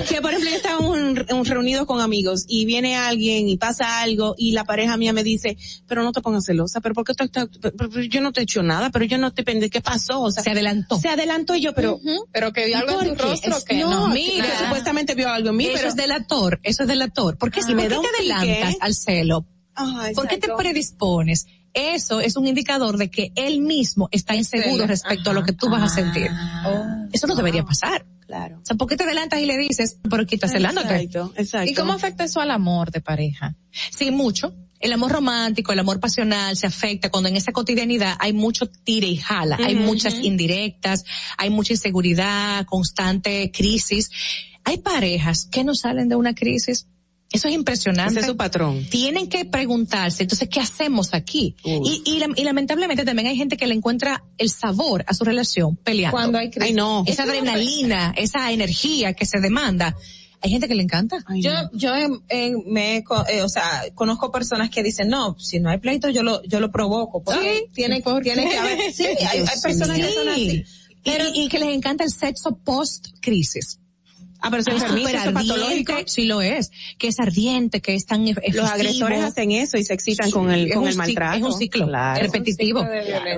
Que 0.07 0.21
por 0.21 0.31
ejemplo, 0.31 0.49
estábamos 0.51 0.97
un, 0.97 1.45
reunidos 1.45 1.85
con 1.85 1.99
amigos 1.99 2.45
y 2.47 2.65
viene 2.65 2.95
alguien 2.95 3.49
y 3.49 3.57
pasa 3.57 4.01
algo 4.01 4.33
y 4.37 4.53
la 4.53 4.63
pareja 4.63 4.95
mía 4.95 5.11
me 5.11 5.23
dice, 5.23 5.57
pero 5.87 6.03
no 6.03 6.13
te 6.13 6.21
pongas 6.21 6.45
celosa, 6.45 6.79
pero 6.79 6.95
porque 6.95 7.13
yo 8.09 8.21
no 8.21 8.31
te 8.31 8.39
he 8.39 8.43
hecho 8.43 8.63
nada, 8.63 8.89
pero 8.91 9.03
yo 9.03 9.17
no 9.17 9.33
te 9.33 9.43
pende 9.43 9.69
qué 9.69 9.81
pasó, 9.81 10.21
o 10.21 10.31
sea, 10.31 10.41
se 10.41 10.51
adelantó. 10.51 10.99
Se 10.99 11.09
adelantó 11.09 11.55
y 11.55 11.61
yo, 11.61 11.73
pero, 11.73 11.99
pero 12.31 12.53
que 12.53 12.65
vio 12.65 12.77
algo 12.77 13.01
en 13.01 13.15
tu 13.17 13.23
rostro 13.23 13.57
que 13.65 13.75
no, 13.75 14.07
mira, 14.07 14.47
supuestamente 14.57 15.15
vio 15.15 15.29
algo 15.29 15.49
en 15.49 15.57
mí, 15.57 15.65
eso 15.65 15.75
pero 15.75 15.89
es 15.89 15.95
delator, 15.95 16.59
eso 16.63 16.83
es 16.83 16.87
delator. 16.87 17.37
¿Por 17.37 17.51
qué, 17.51 17.61
si 17.61 17.75
me 17.75 17.89
¿por 17.89 18.01
qué 18.01 18.07
te 18.07 18.31
adelantas 18.31 18.75
al 18.79 18.95
celo? 18.95 19.45
¿Por 20.15 20.27
qué 20.27 20.37
te 20.37 20.49
predispones? 20.49 21.45
Eso 21.73 22.19
es 22.19 22.35
un 22.35 22.47
indicador 22.47 22.97
de 22.97 23.09
que 23.09 23.31
él 23.35 23.61
mismo 23.61 24.09
está 24.11 24.35
inseguro 24.35 24.87
respecto 24.87 25.31
a 25.31 25.33
lo 25.33 25.43
que 25.43 25.53
tú 25.53 25.69
vas 25.69 25.83
a 25.83 25.89
sentir. 25.89 26.29
Ah. 26.31 27.07
eso 27.11 27.27
no 27.27 27.35
debería 27.35 27.63
pasar. 27.63 28.05
Claro. 28.25 28.59
O 28.61 28.65
sea, 28.65 28.77
¿por 28.77 28.87
qué 28.87 28.95
te 28.95 29.03
adelantas 29.03 29.39
y 29.39 29.45
le 29.45 29.57
dices, 29.57 29.97
pero 30.07 30.25
qué 30.27 30.35
estás 30.35 30.51
celándote? 30.51 30.95
Exacto, 30.95 31.33
exacto. 31.35 31.71
¿Y 31.71 31.73
cómo 31.73 31.93
afecta 31.93 32.23
eso 32.23 32.39
al 32.39 32.51
amor 32.51 32.91
de 32.91 33.01
pareja? 33.01 33.55
Sí, 33.91 34.11
mucho. 34.11 34.53
El 34.79 34.93
amor 34.93 35.11
romántico, 35.11 35.73
el 35.73 35.79
amor 35.79 35.99
pasional 35.99 36.55
se 36.55 36.67
afecta 36.67 37.09
cuando 37.09 37.27
en 37.27 37.35
esa 37.35 37.51
cotidianidad 37.51 38.15
hay 38.19 38.33
mucho 38.33 38.67
tire 38.67 39.07
y 39.07 39.17
jala, 39.17 39.57
hay 39.57 39.75
muchas 39.75 40.13
indirectas, 40.13 41.03
hay 41.37 41.49
mucha 41.49 41.73
inseguridad, 41.73 42.65
constante 42.65 43.51
crisis. 43.51 44.09
Hay 44.63 44.77
parejas 44.77 45.47
que 45.51 45.63
no 45.63 45.73
salen 45.73 46.07
de 46.07 46.15
una 46.15 46.33
crisis 46.35 46.87
eso 47.31 47.47
es 47.47 47.53
impresionante. 47.53 48.13
Ese 48.13 48.21
es 48.21 48.25
su 48.25 48.37
patrón. 48.37 48.85
Tienen 48.89 49.29
que 49.29 49.45
preguntarse, 49.45 50.23
entonces, 50.23 50.49
¿qué 50.49 50.59
hacemos 50.59 51.13
aquí? 51.13 51.55
Y, 51.63 52.01
y, 52.35 52.43
lamentablemente 52.43 53.05
también 53.05 53.27
hay 53.27 53.35
gente 53.35 53.55
que 53.55 53.67
le 53.67 53.75
encuentra 53.75 54.23
el 54.37 54.49
sabor 54.49 55.03
a 55.07 55.13
su 55.13 55.23
relación 55.23 55.75
peleando. 55.75 56.17
Cuando 56.17 56.39
hay 56.39 56.49
crisis. 56.49 56.69
Ay, 56.69 56.73
no. 56.73 57.03
Esa 57.05 57.23
adrenalina, 57.23 58.13
esa 58.17 58.51
energía 58.51 59.13
que 59.13 59.27
se 59.27 59.39
demanda. 59.39 59.95
Hay 60.41 60.49
gente 60.49 60.67
que 60.67 60.75
le 60.75 60.83
encanta. 60.83 61.23
yo, 61.35 61.51
yo 61.73 61.93
me, 62.65 62.97
eh, 62.97 63.41
o 63.43 63.49
sea, 63.49 63.83
conozco 63.93 64.31
personas 64.31 64.69
que 64.69 64.81
dicen, 64.81 65.09
no, 65.09 65.37
si 65.37 65.59
no 65.59 65.69
hay 65.69 65.77
pleito, 65.79 66.09
yo 66.09 66.23
lo, 66.23 66.41
yo 66.43 66.59
lo 66.59 66.71
provoco. 66.71 67.21
Sí, 67.31 67.65
tiene, 67.73 68.01
tiene 68.23 68.49
que 68.49 68.57
haber, 68.57 68.93
sí, 68.93 69.05
hay, 69.29 69.43
personas 69.61 69.97
que 69.97 70.13
son 70.13 70.29
así. 70.29 70.63
y, 71.35 71.47
que 71.49 71.59
les 71.59 71.75
encanta 71.75 72.03
el 72.05 72.11
sexo 72.11 72.57
post-crisis. 72.63 73.79
Ah, 74.41 74.49
pero 74.49 74.61
es 74.61 74.83
súper 74.83 75.33
patológico. 75.33 75.93
Sí 76.05 76.25
lo 76.25 76.41
es. 76.41 76.71
Que 76.97 77.07
es 77.07 77.19
ardiente, 77.19 77.81
que 77.81 77.95
es 77.95 78.05
tan 78.05 78.25
Los 78.25 78.69
agresores 78.69 79.21
hacen 79.23 79.51
eso 79.51 79.77
y 79.77 79.83
se 79.83 79.93
excitan 79.93 80.31
con 80.31 80.51
el, 80.51 80.73
con 80.73 80.87
el 80.87 80.95
maltrato. 80.95 81.37
Es 81.37 81.43
un 81.43 81.53
ciclo 81.53 81.87
repetitivo. 82.15 82.85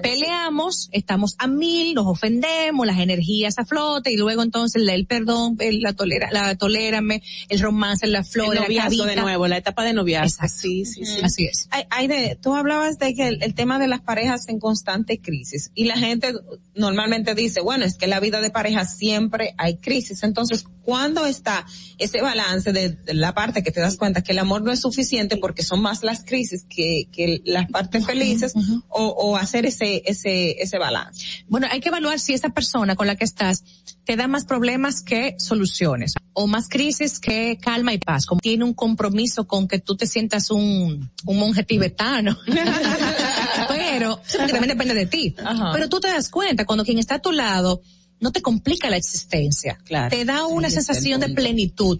Peleamos, 0.02 0.90
estamos 0.92 1.36
a 1.40 1.48
mil, 1.48 1.94
nos 1.94 2.08
ofendemos, 2.08 2.86
las 2.86 3.00
energías 3.00 3.58
a 3.58 3.66
flote 3.66 4.12
y 4.12 4.18
luego 4.18 4.44
entonces 4.44 4.82
el 4.88 5.06
perdón, 5.06 5.56
el, 5.60 5.82
la 5.82 5.94
tolera, 5.94 6.30
la 6.32 6.56
tolérame, 6.56 7.22
el 7.50 7.60
romance, 7.60 8.06
la 8.08 8.24
flor, 8.24 8.56
el 8.56 8.62
noviazgo 8.62 9.06
de 9.06 9.16
nuevo, 9.16 9.48
la 9.48 9.58
etapa 9.58 9.84
de 9.84 9.94
noviazgo. 9.94 10.48
Sí, 10.48 10.86
sí, 10.86 11.06
sí. 11.06 11.20
Así 11.24 11.46
es. 11.46 11.68
Hay, 11.72 11.84
hay 11.90 12.08
de, 12.08 12.38
tú 12.42 12.56
hablabas 12.56 13.00
de 13.00 13.16
que 13.16 13.28
el, 13.28 13.42
el 13.42 13.54
tema 13.54 13.80
de 13.80 13.88
las 13.88 14.02
parejas 14.02 14.48
en 14.50 14.60
constante 14.60 15.20
crisis 15.20 15.72
y 15.74 15.86
la 15.86 15.98
gente 15.98 16.34
normalmente 16.76 17.36
dice, 17.36 17.62
bueno, 17.62 17.86
es 17.86 17.98
que 17.98 18.08
la 18.08 18.20
vida 18.20 18.42
de 18.42 18.50
pareja 18.50 18.86
siempre 18.86 19.54
hay 19.58 19.78
crisis. 19.78 20.24
Entonces, 20.24 20.66
¿Cuándo 20.84 21.26
está 21.26 21.66
ese 21.98 22.22
balance 22.22 22.74
de, 22.74 22.98
la 23.14 23.34
parte 23.34 23.64
que 23.64 23.72
te 23.72 23.80
das 23.80 23.98
cuenta 23.98 24.22
que 24.22 24.32
el 24.32 24.40
amor 24.40 24.64
no 24.64 24.72
es 24.72 24.82
suficiente 24.82 25.38
porque 25.38 25.64
son 25.64 25.82
más 25.82 26.04
las 26.04 26.24
crisis 26.24 26.66
que, 26.68 27.08
que 27.12 27.42
las 27.46 27.70
partes 27.70 28.06
felices 28.06 28.54
o, 28.90 29.06
o, 29.06 29.38
hacer 29.38 29.66
ese, 29.66 30.02
ese, 30.06 30.62
ese 30.62 30.78
balance? 30.78 31.44
Bueno, 31.48 31.68
hay 31.70 31.80
que 31.80 31.90
evaluar 31.90 32.20
si 32.20 32.34
esa 32.34 32.50
persona 32.50 32.96
con 32.96 33.08
la 33.08 33.16
que 33.16 33.26
estás 33.26 33.64
te 34.06 34.16
da 34.16 34.28
más 34.28 34.46
problemas 34.46 35.02
que 35.02 35.36
soluciones 35.38 36.14
o 36.34 36.48
más 36.48 36.68
crisis 36.70 37.20
que 37.20 37.58
calma 37.62 37.94
y 37.94 37.98
paz, 37.98 38.26
como 38.26 38.42
tiene 38.42 38.64
un 38.64 38.74
compromiso 38.74 39.46
con 39.46 39.68
que 39.68 39.80
tú 39.80 39.96
te 39.96 40.08
sientas 40.08 40.50
un, 40.50 41.12
un 41.26 41.38
monje 41.38 41.64
tibetano. 41.64 42.38
Pero, 43.68 44.20
también 44.38 44.68
depende 44.68 44.94
de 44.94 45.06
ti. 45.06 45.36
Pero 45.74 45.90
tú 45.90 46.00
te 46.00 46.08
das 46.08 46.30
cuenta 46.30 46.66
cuando 46.66 46.84
quien 46.84 46.98
está 46.98 47.16
a 47.16 47.20
tu 47.20 47.32
lado 47.32 47.82
no 48.22 48.32
te 48.32 48.42
complica 48.42 48.90
la 48.90 48.96
existencia. 48.96 49.78
Claro. 49.84 50.16
Te 50.16 50.24
da 50.24 50.46
una 50.46 50.70
sensación 50.70 51.20
de 51.20 51.30
plenitud 51.30 52.00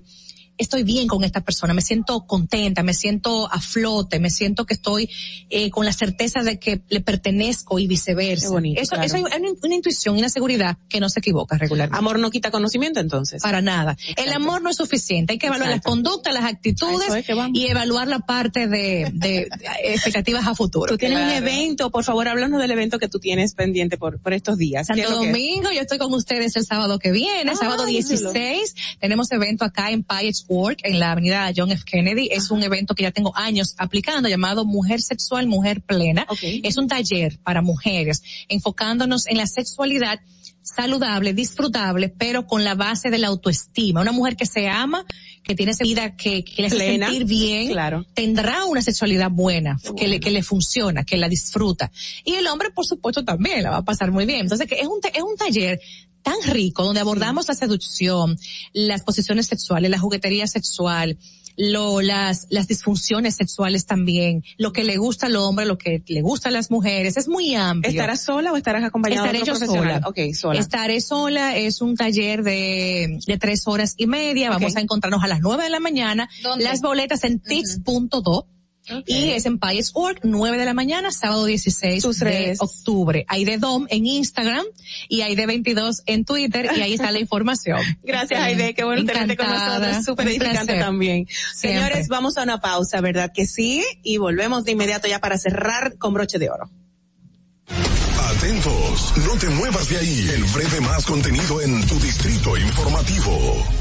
estoy 0.58 0.84
bien 0.84 1.08
con 1.08 1.24
esta 1.24 1.42
persona, 1.42 1.74
me 1.74 1.82
siento 1.82 2.26
contenta, 2.26 2.84
me 2.84 2.94
siento 2.94 3.52
a 3.52 3.60
flote, 3.60 4.20
me 4.20 4.30
siento 4.30 4.66
que 4.66 4.74
estoy 4.74 5.10
eh, 5.50 5.70
con 5.72 5.86
la 5.86 5.94
certeza 5.94 6.44
de 6.44 6.60
que 6.60 6.82
le 6.90 7.02
pertenezco 7.02 7.80
y 7.80 7.88
viceversa. 7.88 8.48
eso, 8.76 8.96
eso 8.96 9.16
hay 9.16 9.24
una, 9.24 9.76
intuición 9.76 10.16
y 10.16 10.20
una 10.20 10.30
seguridad 10.30 10.78
que 10.90 11.00
no 11.00 11.10
se 11.10 11.20
equivoca 11.20 11.58
regularmente. 11.58 11.98
Amor 11.98 12.20
no 12.20 12.30
quita 12.30 12.52
conocimiento 12.52 13.00
entonces. 13.00 13.42
Para 13.42 13.62
nada. 13.62 13.98
El 14.16 14.32
amor 14.32 14.62
no 14.62 14.70
es 14.70 14.78
suficiente, 14.78 15.34
hay 15.34 15.40
que 15.40 15.48
evaluar 15.48 15.70
las 15.70 15.82
conductas, 15.82 16.34
las 16.34 16.46
actitudes 16.46 17.08
y 17.54 17.68
evaluar 17.68 18.08
la 18.08 18.20
parte 18.20 18.68
de, 18.68 19.10
de 19.14 19.50
expectativas 19.84 20.48
a 20.48 20.56
futuro. 20.56 20.92
Tú 20.92 20.98
tienes 20.98 21.20
un 21.20 21.32
evento, 21.32 21.90
por 21.90 22.04
favor, 22.04 22.28
háblanos 22.28 22.62
del 22.62 22.72
evento 22.72 23.00
que 23.00 23.08
tú 23.08 23.20
tienes 23.20 23.56
pendiente 23.56 23.98
por, 23.98 24.20
por 24.20 24.34
estos 24.34 24.58
días. 24.58 24.88
Santo 24.88 25.10
Domingo, 25.10 25.72
yo 25.72 25.82
estoy 25.82 25.98
con 25.98 26.14
ustedes 26.14 26.56
el 26.56 26.66
sábado 26.66 27.00
que 27.00 27.12
viene, 27.12 27.56
sábado 27.56 27.86
16, 27.86 28.76
tenemos 29.00 29.32
evento 29.32 29.66
acá 29.66 29.92
en 29.92 30.04
Payets 30.04 30.41
Work 30.48 30.80
en 30.84 31.00
la 31.00 31.12
avenida 31.12 31.52
John 31.56 31.72
F. 31.72 31.84
Kennedy. 31.86 32.30
Es 32.32 32.52
un 32.52 32.64
evento 32.64 32.96
que 32.96 33.04
ya 33.04 33.12
tengo 33.12 33.36
años 33.36 33.76
aplicando 33.78 34.30
llamado 34.30 34.66
Mujer 34.66 35.02
Sexual, 35.02 35.48
Mujer 35.48 35.82
Plena. 35.82 36.26
Es 36.42 36.78
un 36.78 36.88
taller 36.88 37.40
para 37.44 37.62
mujeres 37.62 38.24
enfocándonos 38.48 39.28
en 39.28 39.38
la 39.38 39.48
sexualidad 39.48 40.20
saludable, 40.62 41.34
disfrutable, 41.34 42.10
pero 42.10 42.46
con 42.46 42.64
la 42.64 42.76
base 42.76 43.10
de 43.10 43.18
la 43.18 43.28
autoestima. 43.28 44.02
Una 44.02 44.12
mujer 44.12 44.36
que 44.36 44.46
se 44.46 44.70
ama, 44.70 45.06
que 45.44 45.56
tiene 45.56 45.72
esa 45.72 45.84
vida 45.84 46.16
que, 46.16 46.44
que 46.44 46.62
le 46.62 46.68
hace 46.68 46.78
sentir 46.78 47.26
bien, 47.26 47.72
claro. 47.72 48.06
tendrá 48.14 48.66
una 48.66 48.82
sexualidad 48.82 49.32
buena, 49.32 49.78
que 49.98 50.08
le, 50.08 50.20
que 50.20 50.32
le 50.32 50.44
funciona, 50.44 51.04
que 51.04 51.18
la 51.18 51.28
disfruta. 51.28 51.92
Y 52.24 52.36
el 52.36 52.48
hombre, 52.48 52.70
por 52.72 52.86
supuesto, 52.86 53.24
también 53.24 53.64
la 53.64 53.72
va 53.72 53.78
a 53.78 53.86
pasar 53.86 54.12
muy 54.12 54.26
bien. 54.26 54.42
Entonces, 54.42 54.68
que 54.68 54.76
es 54.76 54.88
un, 54.88 55.00
es 55.14 55.24
un 55.24 55.36
taller 55.36 55.80
tan 56.22 56.42
rico 56.44 56.84
donde 56.84 57.00
abordamos 57.00 57.48
la 57.48 57.56
seducción, 57.56 58.38
las 58.74 59.04
posiciones 59.04 59.48
sexuales, 59.48 59.90
la 59.92 60.00
juguetería 60.00 60.48
sexual, 60.48 61.18
lo, 61.58 62.02
las, 62.02 62.48
las 62.50 62.68
disfunciones 62.68 63.36
sexuales 63.36 63.86
también, 63.86 64.44
lo 64.58 64.72
que 64.74 64.84
le 64.84 64.98
gusta 64.98 65.28
al 65.28 65.36
hombre, 65.36 65.66
lo 65.66 65.78
que 65.78 66.02
le 66.08 66.22
gusta 66.22 66.50
a 66.50 66.52
las 66.52 66.72
mujeres, 66.72 67.18
es 67.18 67.28
muy 67.28 67.56
amplio. 67.56 67.92
¿Estarás 67.92 68.24
sola 68.24 68.52
o 68.52 68.58
estarás 68.58 68.84
acompañada 68.84 69.28
Estaré 69.28 69.40
de 69.40 69.46
yo 69.46 69.56
sola. 69.56 70.02
Okay, 70.06 70.34
sola. 70.34 70.60
Estaré 70.60 71.02
sola, 71.02 71.58
es 71.58 71.82
un 71.82 71.96
taller 71.96 72.44
de, 72.44 73.20
de 73.26 73.38
tres 73.38 73.68
horas 73.68 73.96
y 73.98 74.08
media, 74.08 74.50
vamos 74.50 74.76
a 74.76 74.82
encontrarnos 74.82 75.24
a 75.24 75.28
las 75.28 75.42
nueve 75.42 75.64
de 75.64 75.70
la 75.70 75.80
mañana, 75.80 76.30
las 76.58 76.82
boletas 76.82 77.24
en 77.24 77.40
y 79.06 79.30
es 79.32 79.46
en 79.46 79.60
Org, 79.94 80.20
9 80.24 80.58
de 80.58 80.66
la 80.66 80.74
mañana, 80.74 81.12
sábado 81.12 81.46
16 81.46 82.04
de 82.20 82.56
octubre. 82.60 83.26
Hay 83.28 83.46
de 83.46 83.58
DOM 83.58 83.86
en 83.90 84.06
Instagram 84.06 84.66
y 85.08 85.22
hay 85.22 85.36
de 85.36 85.46
22 85.46 86.04
en 86.06 86.26
Twitter 86.26 86.70
y 86.76 86.82
ahí 86.82 86.94
está 86.94 87.12
la 87.12 87.20
información. 87.20 87.80
Gracias 88.04 88.40
Aide, 88.42 88.74
qué 88.74 88.84
bueno 88.84 89.06
tenerte 89.06 89.38
con 89.38 89.48
nosotros, 89.48 90.06
súper 90.06 90.28
edificante 90.28 90.80
también. 90.80 91.28
Señores, 91.56 92.08
vamos 92.08 92.38
a 92.38 92.44
una 92.44 92.60
pausa, 92.60 93.02
¿verdad 93.02 93.32
que 93.34 93.46
sí? 93.46 93.84
Y 94.04 94.18
volvemos 94.18 94.64
de 94.64 94.72
inmediato 94.72 95.08
ya 95.08 95.20
para 95.20 95.38
cerrar 95.38 95.98
con 95.98 96.14
broche 96.14 96.40
de 96.40 96.50
oro. 96.50 96.70
Atentos, 98.38 99.14
no 99.28 99.38
te 99.38 99.50
muevas 99.50 99.90
de 99.90 99.98
ahí, 99.98 100.30
el 100.34 100.44
breve 100.46 100.82
más 100.82 101.06
contenido 101.06 101.62
en 101.62 101.86
tu 101.88 102.00
distrito 102.00 102.58
informativo. 102.58 103.81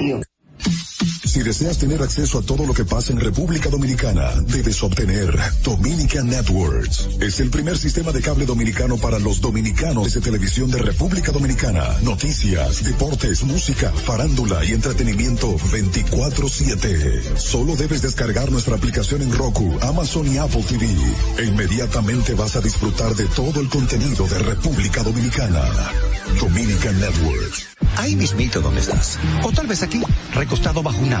radio. 0.01 0.30
Si 1.31 1.41
deseas 1.41 1.77
tener 1.77 2.01
acceso 2.01 2.39
a 2.39 2.41
todo 2.41 2.65
lo 2.65 2.73
que 2.73 2.83
pasa 2.83 3.13
en 3.13 3.19
República 3.21 3.69
Dominicana, 3.69 4.33
debes 4.47 4.83
obtener 4.83 5.33
Dominican 5.63 6.27
Networks. 6.27 7.07
Es 7.21 7.39
el 7.39 7.49
primer 7.49 7.77
sistema 7.77 8.11
de 8.11 8.21
cable 8.21 8.45
dominicano 8.45 8.97
para 8.97 9.17
los 9.17 9.39
dominicanos 9.39 10.13
de 10.13 10.19
televisión 10.19 10.69
de 10.69 10.79
República 10.79 11.31
Dominicana. 11.31 11.85
Noticias, 12.03 12.83
deportes, 12.83 13.43
música, 13.45 13.93
farándula 13.93 14.65
y 14.65 14.73
entretenimiento 14.73 15.55
24/7. 15.71 17.37
Solo 17.37 17.77
debes 17.77 18.01
descargar 18.01 18.51
nuestra 18.51 18.75
aplicación 18.75 19.21
en 19.21 19.31
Roku, 19.31 19.77
Amazon 19.83 20.27
y 20.27 20.37
Apple 20.37 20.65
TV. 20.67 20.85
E 21.37 21.45
inmediatamente 21.45 22.33
vas 22.33 22.57
a 22.57 22.59
disfrutar 22.59 23.15
de 23.15 23.27
todo 23.27 23.61
el 23.61 23.69
contenido 23.69 24.27
de 24.27 24.37
República 24.39 25.01
Dominicana. 25.01 25.63
Dominican 26.41 26.99
Networks. 26.99 27.67
Ahí 27.97 28.15
mismito 28.15 28.61
donde 28.61 28.81
estás. 28.81 29.17
O 29.43 29.51
tal 29.51 29.67
vez 29.67 29.83
aquí, 29.83 30.01
recostado 30.33 30.81
bajo 30.81 30.99
una 31.01 31.20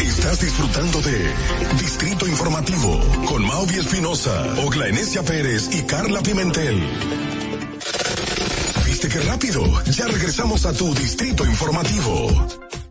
Estás 0.00 0.40
disfrutando 0.40 1.00
de 1.02 1.34
Distrito 1.78 2.26
Informativo 2.26 3.00
con 3.26 3.44
Mauvi 3.46 3.76
Espinosa, 3.76 4.54
Ogla 4.64 4.88
Enesia 4.88 5.22
Pérez 5.22 5.68
y 5.72 5.82
Carla 5.82 6.22
Pimentel. 6.22 6.82
¿Viste 8.86 9.08
qué 9.08 9.20
rápido? 9.20 9.62
Ya 9.90 10.06
regresamos 10.06 10.66
a 10.66 10.72
tu 10.72 10.94
Distrito 10.94 11.44
Informativo. 11.44 12.83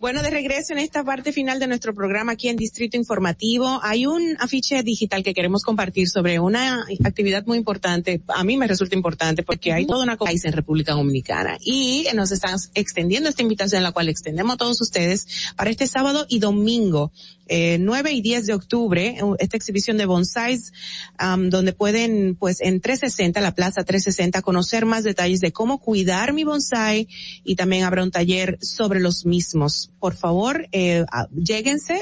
Bueno, 0.00 0.22
de 0.22 0.30
regreso 0.30 0.72
en 0.72 0.78
esta 0.78 1.04
parte 1.04 1.30
final 1.30 1.58
de 1.58 1.66
nuestro 1.66 1.94
programa 1.94 2.32
aquí 2.32 2.48
en 2.48 2.56
Distrito 2.56 2.96
Informativo, 2.96 3.80
hay 3.82 4.06
un 4.06 4.34
afiche 4.38 4.82
digital 4.82 5.22
que 5.22 5.34
queremos 5.34 5.62
compartir 5.62 6.08
sobre 6.08 6.40
una 6.40 6.86
actividad 7.04 7.44
muy 7.44 7.58
importante. 7.58 8.22
A 8.28 8.42
mí 8.42 8.56
me 8.56 8.66
resulta 8.66 8.96
importante 8.96 9.42
porque 9.42 9.74
hay 9.74 9.86
toda 9.86 10.02
una 10.02 10.16
país 10.16 10.42
en 10.46 10.54
República 10.54 10.94
Dominicana 10.94 11.58
y 11.60 12.06
nos 12.14 12.32
están 12.32 12.56
extendiendo 12.72 13.28
esta 13.28 13.42
invitación, 13.42 13.82
la 13.82 13.92
cual 13.92 14.08
extendemos 14.08 14.54
a 14.54 14.56
todos 14.56 14.80
ustedes 14.80 15.52
para 15.54 15.68
este 15.68 15.86
sábado 15.86 16.24
y 16.30 16.38
domingo 16.38 17.12
eh, 17.52 17.78
9 17.80 18.12
y 18.12 18.22
10 18.22 18.46
de 18.46 18.54
octubre, 18.54 19.18
esta 19.40 19.56
exhibición 19.56 19.96
de 19.96 20.06
bonsais, 20.06 20.72
donde 21.18 21.72
pueden, 21.72 22.36
pues, 22.36 22.60
en 22.60 22.80
360, 22.80 23.40
la 23.40 23.56
Plaza 23.56 23.82
360, 23.82 24.40
conocer 24.40 24.86
más 24.86 25.02
detalles 25.02 25.40
de 25.40 25.50
cómo 25.50 25.80
cuidar 25.80 26.32
mi 26.32 26.44
bonsai 26.44 27.08
y 27.42 27.56
también 27.56 27.82
habrá 27.82 28.04
un 28.04 28.12
taller 28.12 28.56
sobre 28.62 29.00
los 29.00 29.26
mismos. 29.26 29.90
Por 29.98 30.14
favor, 30.14 30.68
eh, 30.70 31.04
lléguense, 31.34 31.98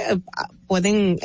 pueden 0.66 1.18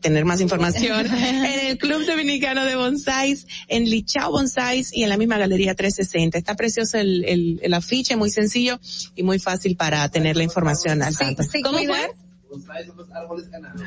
tener 0.00 0.24
más 0.26 0.42
información 0.42 1.06
en 1.14 1.66
el 1.66 1.78
Club 1.78 2.04
Dominicano 2.04 2.66
de 2.66 2.76
Bonsais, 2.76 3.46
en 3.68 3.84
Lichao 3.84 4.30
Bonsais 4.30 4.94
y 4.94 5.04
en 5.04 5.08
la 5.08 5.16
misma 5.16 5.38
Galería 5.38 5.74
360. 5.74 6.36
Está 6.36 6.54
precioso 6.54 6.98
el, 6.98 7.24
el, 7.24 7.60
el 7.62 7.72
afiche, 7.72 8.14
muy 8.16 8.30
sencillo 8.30 8.78
y 9.16 9.22
muy 9.22 9.38
fácil 9.38 9.74
para 9.76 10.06
tener 10.10 10.36
la 10.36 10.42
información 10.42 11.02
al 11.02 11.16
tanto. 11.16 11.42
¿Cómo 11.62 11.78
fue? 11.78 12.23
Bonsai 12.54 12.86
son 12.86 12.96
los 12.96 13.10
árboles 13.10 13.46
enanos. 13.52 13.82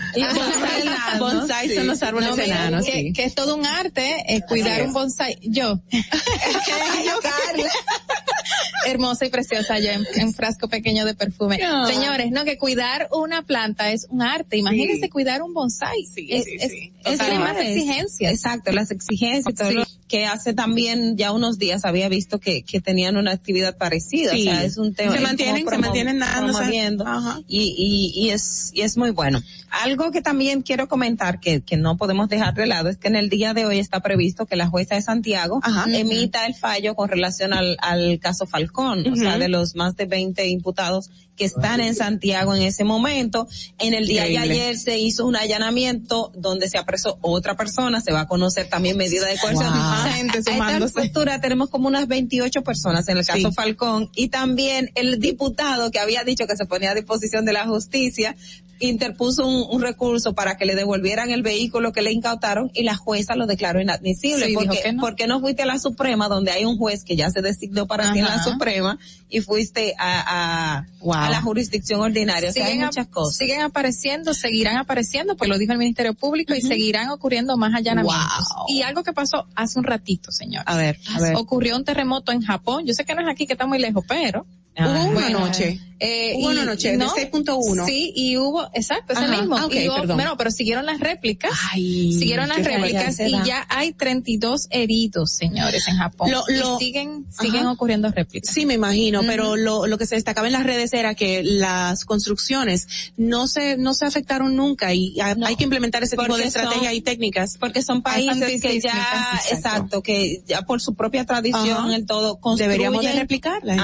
bonsai 1.19 1.73
son 1.73 1.87
los 1.91 2.03
árboles 2.03 2.35
no, 2.35 2.43
enanos, 2.43 2.85
que, 2.85 2.91
sí. 2.91 3.13
que, 3.13 3.23
es 3.23 3.33
todo 3.33 3.55
un 3.55 3.65
arte 3.65 4.25
eh, 4.27 4.41
cuidar 4.47 4.85
un 4.85 4.93
bonsai. 4.93 5.37
Yo. 5.41 5.79
Hermosa 8.85 9.25
y 9.25 9.29
preciosa 9.29 9.79
yo 9.79 9.91
en, 9.91 10.05
en, 10.15 10.33
frasco 10.33 10.67
pequeño 10.67 11.05
de 11.05 11.15
perfume. 11.15 11.59
No. 11.59 11.87
Señores, 11.87 12.31
no, 12.31 12.43
que 12.43 12.57
cuidar 12.57 13.07
una 13.11 13.43
planta 13.43 13.91
es 13.91 14.07
un 14.09 14.21
arte. 14.21 14.57
Imagínense 14.57 15.03
sí. 15.03 15.09
cuidar 15.09 15.41
un 15.41 15.53
bonsai. 15.53 16.03
Sí, 16.03 16.27
es, 16.29 16.43
sí, 16.43 16.57
es, 16.59 16.71
sí. 16.71 16.93
es 17.05 17.19
de 17.19 17.39
más 17.39 17.57
exigencias. 17.57 18.33
Exacto, 18.33 18.71
las 18.71 18.91
exigencias 18.91 19.53
y 19.53 19.55
todo 19.55 19.71
lo 19.71 19.85
que 20.07 20.25
hace 20.25 20.53
también 20.53 21.17
ya 21.17 21.31
unos 21.31 21.57
días 21.57 21.83
había 21.83 22.07
visto 22.07 22.39
que, 22.39 22.63
que 22.63 22.79
tenían 22.79 23.17
una 23.17 23.31
actividad 23.31 23.77
parecida. 23.77 24.33
O 24.33 24.37
sea, 24.37 24.63
es 24.63 24.77
un 24.77 24.93
tema. 24.93 25.13
Se 25.13 25.19
mantienen, 25.19 25.67
se 25.67 25.77
mantienen 25.77 26.19
promoviendo. 26.19 27.05
Y, 27.47 27.75
y, 27.77 28.25
y 28.25 28.29
es, 28.29 28.71
y 28.73 28.81
es 28.81 28.97
muy 28.97 29.11
bueno. 29.11 29.41
Algo 29.69 30.11
que 30.11 30.21
también 30.21 30.61
quiero 30.61 30.87
comentar 30.87 31.39
que, 31.39 31.61
que 31.61 31.75
no 31.75 31.97
podemos 31.97 32.29
dejar 32.29 32.53
de 32.53 32.67
lado 32.67 32.87
es 32.89 32.97
que 32.97 33.09
en 33.09 33.17
el 33.17 33.29
día 33.29 33.53
de 33.53 33.65
hoy 33.65 33.79
está 33.79 33.99
previsto 33.99 34.45
que 34.45 34.55
la 34.55 34.67
jueza 34.67 34.95
de 34.95 35.01
Santiago 35.01 35.59
Ajá. 35.61 35.85
emita 35.91 36.45
el 36.45 36.55
fallo 36.55 36.95
con 36.95 37.09
relación 37.09 37.53
al, 37.53 37.77
al 37.81 38.19
caso 38.19 38.47
Falcón, 38.47 38.99
uh 38.99 39.03
-huh. 39.03 39.13
o 39.13 39.15
sea, 39.15 39.37
de 39.37 39.49
los 39.49 39.75
más 39.75 39.97
de 39.97 40.05
20 40.05 40.47
imputados 40.47 41.09
que 41.37 41.45
están 41.45 41.79
en 41.79 41.95
Santiago 41.95 42.53
en 42.55 42.63
ese 42.63 42.83
momento. 42.83 43.47
En 43.77 43.93
el 43.93 44.07
día 44.07 44.27
Increíble. 44.27 44.55
de 44.55 44.61
ayer 44.61 44.77
se 44.77 44.97
hizo 44.97 45.25
un 45.25 45.35
allanamiento 45.35 46.31
donde 46.35 46.67
se 46.67 46.77
apresó 46.77 47.19
otra 47.21 47.55
persona, 47.55 48.01
se 48.01 48.11
va 48.11 48.21
a 48.21 48.27
conocer 48.27 48.67
también 48.67 48.97
medida 48.97 49.27
de 49.27 49.37
coerción. 49.37 49.71
Wow. 49.71 50.11
Gente 50.11 50.37
a 50.37 50.77
esta 50.77 51.39
tenemos 51.39 51.69
como 51.69 51.87
unas 51.87 52.07
28 52.07 52.63
personas 52.63 53.07
en 53.07 53.17
el 53.17 53.25
caso 53.25 53.49
sí. 53.49 53.55
Falcón 53.55 54.09
y 54.15 54.29
también 54.29 54.91
el 54.95 55.19
diputado 55.19 55.91
que 55.91 55.99
había 55.99 56.23
dicho 56.23 56.47
que 56.47 56.57
se 56.57 56.65
ponía 56.65 56.91
a 56.91 56.95
disposición 56.95 57.45
de 57.45 57.53
la 57.53 57.67
justicia 57.67 58.35
interpuso 58.79 59.47
un, 59.47 59.65
un, 59.69 59.81
recurso 59.81 60.33
para 60.33 60.57
que 60.57 60.65
le 60.65 60.75
devolvieran 60.75 61.31
el 61.31 61.41
vehículo 61.41 61.91
que 61.91 62.01
le 62.01 62.11
incautaron 62.11 62.71
y 62.73 62.83
la 62.83 62.95
jueza 62.95 63.35
lo 63.35 63.45
declaró 63.47 63.81
inadmisible. 63.81 64.47
Sí, 64.47 64.53
porque, 64.53 64.91
no. 64.93 65.01
porque 65.01 65.27
no 65.27 65.39
fuiste 65.39 65.63
a 65.63 65.65
la 65.65 65.79
Suprema 65.79 66.27
donde 66.27 66.51
hay 66.51 66.65
un 66.65 66.77
juez 66.77 67.03
que 67.03 67.15
ya 67.15 67.29
se 67.29 67.41
designó 67.41 67.87
para 67.87 68.05
Ajá. 68.05 68.13
ti 68.13 68.19
en 68.19 68.25
la 68.25 68.43
Suprema 68.43 68.99
y 69.29 69.41
fuiste 69.41 69.95
a, 69.97 70.77
a, 70.77 70.85
wow. 70.99 71.13
a 71.13 71.29
la 71.29 71.41
jurisdicción 71.41 72.01
ordinaria. 72.01 72.51
Siguen, 72.51 72.67
o 72.67 72.69
sea, 72.69 72.79
hay 72.79 72.85
muchas 72.85 73.07
cosas. 73.07 73.37
Siguen 73.37 73.61
apareciendo, 73.61 74.33
seguirán 74.33 74.77
apareciendo, 74.77 75.35
pues 75.35 75.49
lo 75.49 75.57
dijo 75.57 75.73
el 75.73 75.79
Ministerio 75.79 76.13
Público 76.13 76.53
uh 76.53 76.55
-huh. 76.55 76.59
y 76.59 76.67
seguirán 76.67 77.09
ocurriendo 77.09 77.57
más 77.57 77.73
allanamientos. 77.73 78.49
Wow. 78.55 78.65
Y 78.69 78.81
algo 78.81 79.03
que 79.03 79.13
pasó 79.13 79.47
hace 79.55 79.79
un 79.79 79.85
ratito, 79.85 80.31
señor. 80.31 80.63
A 80.65 80.75
ver, 80.77 80.99
a 81.15 81.19
ver. 81.19 81.35
Ocurrió 81.35 81.75
un 81.75 81.83
terremoto 81.83 82.31
en 82.31 82.41
Japón. 82.41 82.85
Yo 82.85 82.93
sé 82.93 83.05
que 83.05 83.15
no 83.15 83.21
es 83.21 83.27
aquí 83.29 83.47
que 83.47 83.53
está 83.53 83.65
muy 83.65 83.79
lejos, 83.79 84.03
pero 84.07 84.45
Ah, 84.77 84.87
hubo 84.87 85.09
una 85.09 85.13
bueno, 85.13 85.39
noche. 85.39 85.81
Eh, 85.99 86.35
hubo 86.37 86.49
una 86.49 86.63
noche 86.63 86.95
¿no? 86.95 87.11
de 87.13 87.31
6.1. 87.31 87.85
Sí, 87.85 88.13
y 88.15 88.37
hubo, 88.37 88.69
exacto, 88.73 89.13
ese 89.13 89.23
Ajá, 89.23 89.41
mismo. 89.41 89.55
Okay, 89.65 89.85
y 89.85 89.89
hubo, 89.89 89.95
perdón. 89.95 90.17
bueno, 90.17 90.37
pero 90.37 90.51
siguieron 90.51 90.85
las 90.85 90.99
réplicas. 90.99 91.51
Ay, 91.71 92.13
siguieron 92.13 92.47
las 92.49 92.63
réplicas 92.63 93.19
y 93.19 93.31
ya 93.43 93.65
hay 93.69 93.93
32 93.93 94.67
heridos, 94.69 95.31
señores, 95.35 95.87
en 95.87 95.97
Japón. 95.97 96.29
Lo, 96.31 96.43
lo, 96.49 96.75
y 96.75 96.79
siguen, 96.79 97.25
siguen 97.29 97.61
Ajá. 97.61 97.71
ocurriendo 97.71 98.11
réplicas. 98.11 98.53
Sí, 98.53 98.65
me 98.65 98.75
imagino, 98.75 99.21
uh 99.21 99.23
-huh. 99.23 99.27
pero 99.27 99.55
lo, 99.55 99.87
lo 99.87 99.97
que 99.97 100.05
se 100.05 100.15
destacaba 100.15 100.45
en 100.47 100.53
las 100.53 100.63
redes 100.63 100.93
era 100.93 101.15
que 101.15 101.41
las 101.43 102.05
construcciones 102.05 102.87
no 103.17 103.47
se, 103.47 103.77
no 103.77 103.95
se 103.95 104.05
afectaron 104.05 104.55
nunca 104.55 104.93
y 104.93 105.19
hay, 105.19 105.35
no, 105.35 105.47
hay 105.47 105.55
que 105.55 105.63
implementar 105.63 106.03
ese 106.03 106.15
tipo 106.15 106.37
de 106.37 106.43
estrategias 106.43 106.93
y 106.93 107.01
técnicas. 107.01 107.57
Porque 107.59 107.81
son 107.81 108.03
países 108.03 108.61
que 108.61 108.79
ya, 108.79 108.91
exacto. 108.91 109.55
exacto. 109.55 110.03
que 110.03 110.43
ya 110.45 110.61
por 110.61 110.79
su 110.79 110.93
propia 110.93 111.25
tradición, 111.25 111.91
el 111.91 112.05
todo, 112.05 112.39
deberíamos 112.55 113.03
de 113.03 113.13
replicarlas. 113.13 113.77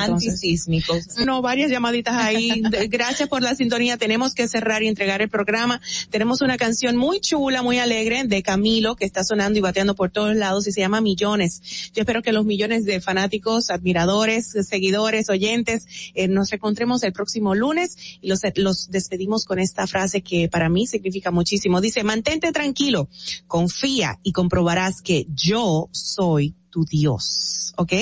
No, 1.26 1.42
varias 1.42 1.72
llamaditas 1.72 2.16
ahí. 2.16 2.62
Gracias 2.90 3.30
por 3.30 3.42
la 3.42 3.56
sintonía. 3.56 3.98
Tenemos 3.98 4.34
que 4.34 4.48
cerrar 4.48 4.84
y 4.84 4.88
entregar 4.88 5.22
el 5.22 5.30
programa. 5.30 5.82
Tenemos 6.10 6.42
una 6.42 6.58
canción 6.58 6.96
muy 6.98 7.20
chula, 7.20 7.62
muy 7.62 7.80
alegre 7.80 8.24
de 8.26 8.44
Camilo 8.44 8.96
que 8.96 9.06
está 9.06 9.24
sonando 9.24 9.60
y 9.60 9.62
bateando 9.62 9.96
por 9.96 10.12
todos 10.12 10.36
lados 10.36 10.68
y 10.68 10.72
se 10.72 10.82
llama 10.82 11.02
Millones. 11.02 11.92
Yo 11.94 12.02
espero 12.02 12.22
que 12.22 12.34
los 12.34 12.46
millones 12.46 12.86
de 12.86 13.02
fanáticos, 13.02 13.70
admiradores, 13.70 14.54
seguidores, 14.68 15.30
oyentes, 15.30 15.86
eh, 16.14 16.28
nos 16.28 16.52
encontremos 16.54 17.04
el 17.04 17.14
próximo 17.14 17.56
lunes 17.56 17.98
y 18.22 18.28
los, 18.28 18.42
los 18.56 18.90
despedimos 18.90 19.46
con 19.46 19.60
esta 19.60 19.88
frase 19.88 20.22
que 20.22 20.50
para 20.50 20.70
mí 20.70 20.88
significa 20.88 21.32
muchísimo. 21.32 21.82
Dice, 21.82 22.04
mantente 22.04 22.52
tranquilo, 22.52 23.10
confía 23.48 24.20
y 24.24 24.32
comprobarás 24.32 25.02
que 25.02 25.26
yo 25.34 25.90
soy 25.92 26.56
tu 26.74 26.84
Dios, 26.86 27.72
¿ok? 27.78 27.94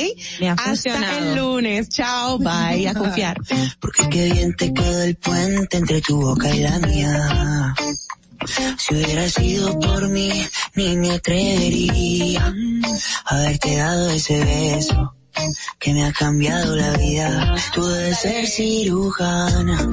Hasta 0.57 1.17
el 1.17 1.35
lunes, 1.35 1.89
chao, 1.89 2.37
bye, 2.39 2.87
a 2.87 2.93
confiar. 2.93 3.37
Porque 3.81 4.07
qué 4.09 4.31
bien 4.31 4.55
te 4.55 4.73
quedó 4.73 5.03
el 5.03 5.15
puente 5.17 5.75
entre 5.75 5.99
tu 5.99 6.21
boca 6.21 6.49
y 6.55 6.61
la 6.61 6.79
mía. 6.79 7.75
Si 8.77 8.95
hubiera 8.95 9.27
sido 9.27 9.77
por 9.77 10.07
mí, 10.07 10.31
ni 10.75 10.95
me 10.95 11.11
atrevería 11.11 12.53
a 13.25 13.35
haberte 13.35 13.75
dado 13.75 14.09
ese 14.11 14.39
beso 14.39 15.15
que 15.79 15.93
me 15.93 16.05
ha 16.05 16.11
cambiado 16.11 16.75
la 16.75 16.91
vida. 16.97 17.55
Tú 17.73 17.85
debes 17.85 18.19
ser 18.19 18.47
cirujana 18.47 19.89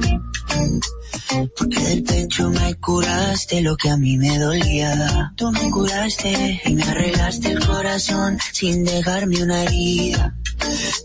porque 1.57 1.79
del 1.79 2.03
pecho 2.03 2.49
me 2.49 2.75
curaste 2.75 3.61
lo 3.61 3.75
que 3.77 3.89
a 3.89 3.97
mí 3.97 4.17
me 4.17 4.37
dolía. 4.37 5.31
Tú 5.35 5.51
me 5.51 5.69
curaste 5.69 6.61
y 6.65 6.73
me 6.73 6.83
arreglaste 6.83 7.51
el 7.51 7.65
corazón 7.65 8.37
sin 8.51 8.83
dejarme 8.83 9.43
una 9.43 9.63
herida. 9.63 10.35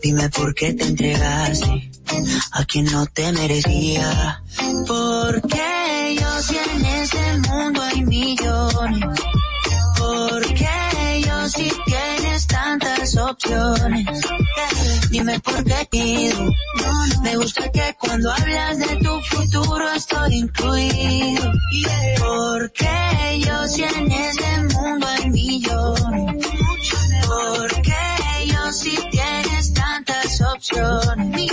Dime 0.02 0.28
por 0.30 0.54
qué 0.54 0.72
te 0.74 0.84
entregaste 0.84 1.90
a 2.52 2.64
quien 2.64 2.86
no 2.86 3.06
te 3.06 3.32
merecía. 3.32 4.42
Porque 4.86 6.16
yo 6.18 6.42
si 6.42 6.56
en 6.56 6.84
este 6.86 7.38
mundo 7.48 7.82
hay 7.82 8.02
millones. 8.04 9.20
Porque 9.98 11.22
yo 11.26 11.48
si 11.48 11.70
tienes 11.86 12.03
tantas 12.54 13.16
opciones. 13.16 14.06
Dime 15.10 15.40
por 15.40 15.64
qué 15.64 15.88
pido. 15.90 16.50
Me 17.22 17.36
gusta 17.36 17.70
que 17.72 17.96
cuando 17.98 18.32
hablas 18.32 18.78
de 18.78 18.96
tu 18.96 19.20
futuro 19.22 19.92
estoy 19.92 20.34
incluido. 20.34 21.52
Porque 22.18 23.40
yo 23.44 23.66
si 23.66 23.82
en 23.82 24.12
este 24.12 24.50
mundo 24.74 25.06
hay 25.06 25.30
millones. 25.30 26.46
Porque 27.26 28.00
yo 28.52 28.72
si 28.72 28.96
tienes 29.10 29.74
tantas 29.74 30.40
opciones. 30.40 31.50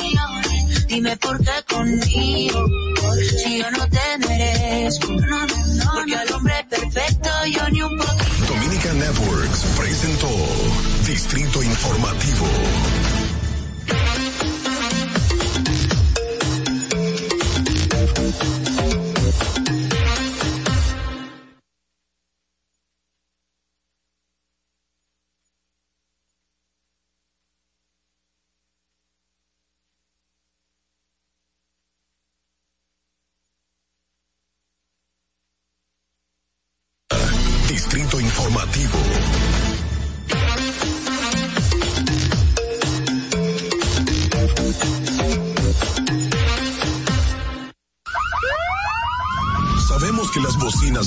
Dime 0.88 1.18
por 1.18 1.38
qué 1.44 1.58
conmigo. 1.68 2.66
Si 3.42 3.60
yo 3.60 3.72
no 3.72 3.88
te 3.88 4.28
merezco. 4.28 5.08
Porque 5.94 6.16
al 6.16 6.32
hombre 6.34 6.66
perfecto 6.70 7.30
yo 7.56 7.70
ni 7.70 7.82
un 7.82 7.98
poquito. 7.98 8.54
Dominica 8.54 8.94
Networks 8.94 9.60
presentó 9.78 10.91
Distrito 11.12 11.62
Informativo. 11.62 12.48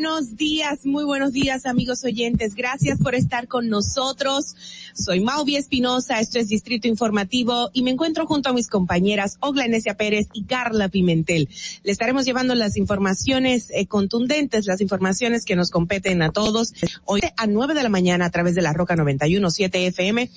Buenos 0.00 0.38
días, 0.38 0.86
muy 0.86 1.04
buenos 1.04 1.30
días 1.32 1.66
amigos 1.66 2.04
oyentes. 2.04 2.54
Gracias 2.54 2.98
por 2.98 3.14
estar 3.14 3.48
con 3.48 3.68
nosotros. 3.68 4.56
Soy 4.94 5.20
Mauvi 5.20 5.56
Espinosa, 5.56 6.20
esto 6.20 6.38
es 6.38 6.48
Distrito 6.48 6.88
Informativo 6.88 7.68
y 7.74 7.82
me 7.82 7.90
encuentro 7.90 8.26
junto 8.26 8.48
a 8.48 8.54
mis 8.54 8.68
compañeras 8.68 9.36
Ogla 9.40 9.66
Enesia 9.66 9.98
Pérez 9.98 10.28
y 10.32 10.44
Carla 10.44 10.88
Pimentel. 10.88 11.50
Le 11.84 11.92
estaremos 11.92 12.24
llevando 12.24 12.54
las 12.54 12.78
informaciones 12.78 13.68
eh, 13.74 13.84
contundentes, 13.84 14.64
las 14.64 14.80
informaciones 14.80 15.44
que 15.44 15.54
nos 15.54 15.70
competen 15.70 16.22
a 16.22 16.30
todos. 16.30 16.72
Hoy 17.04 17.20
a 17.36 17.46
9 17.46 17.74
de 17.74 17.82
la 17.82 17.90
mañana 17.90 18.24
a 18.24 18.30
través 18.30 18.54
de 18.54 18.62
la 18.62 18.72
Roca 18.72 18.96
917 18.96 19.86
FM. 19.88 20.30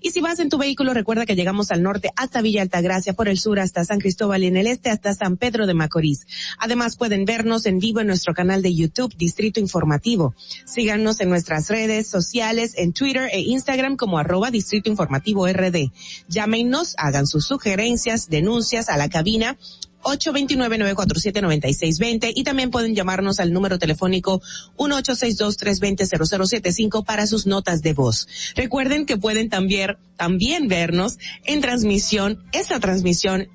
Y 0.00 0.10
si 0.10 0.20
vas 0.20 0.38
en 0.38 0.48
tu 0.48 0.58
vehículo, 0.58 0.94
recuerda 0.94 1.26
que 1.26 1.34
llegamos 1.34 1.72
al 1.72 1.82
norte 1.82 2.10
hasta 2.14 2.40
Villa 2.40 2.62
Altagracia, 2.62 3.14
por 3.14 3.26
el 3.26 3.38
sur 3.38 3.58
hasta 3.58 3.84
San 3.84 3.98
Cristóbal 3.98 4.44
y 4.44 4.46
en 4.46 4.56
el 4.56 4.68
este 4.68 4.90
hasta 4.90 5.12
San 5.12 5.36
Pedro 5.36 5.66
de 5.66 5.74
Macorís. 5.74 6.24
Además 6.60 6.96
pueden 6.96 7.24
vernos 7.24 7.66
en 7.66 7.80
vivo 7.80 7.98
en 7.98 8.06
nuestro 8.06 8.32
canal 8.32 8.62
de 8.62 8.72
YouTube 8.72 9.08
Distrito 9.18 9.60
Informativo. 9.60 10.34
Síganos 10.64 11.20
en 11.20 11.28
nuestras 11.28 11.68
redes 11.68 12.08
sociales, 12.08 12.72
en 12.76 12.92
Twitter 12.92 13.28
e 13.32 13.40
Instagram 13.40 13.96
como 13.96 14.18
arroba 14.18 14.50
Distrito 14.50 14.88
Informativo 14.88 15.46
RD. 15.46 15.90
Llámenos, 16.28 16.94
hagan 16.96 17.26
sus 17.26 17.46
sugerencias, 17.46 18.30
denuncias 18.30 18.88
a 18.88 18.96
la 18.96 19.08
cabina 19.08 19.58
829-947-9620 20.02 22.32
y 22.34 22.42
también 22.44 22.70
pueden 22.70 22.94
llamarnos 22.94 23.40
al 23.40 23.52
número 23.52 23.78
telefónico 23.78 24.40
1862-320-0075 24.76 27.04
para 27.04 27.26
sus 27.26 27.46
notas 27.46 27.82
de 27.82 27.92
voz. 27.94 28.28
Recuerden 28.54 29.06
que 29.06 29.16
pueden 29.16 29.48
también, 29.48 29.96
también 30.16 30.68
vernos 30.68 31.18
en 31.44 31.60
transmisión, 31.60 32.44
esta 32.52 32.78
transmisión 32.80 33.48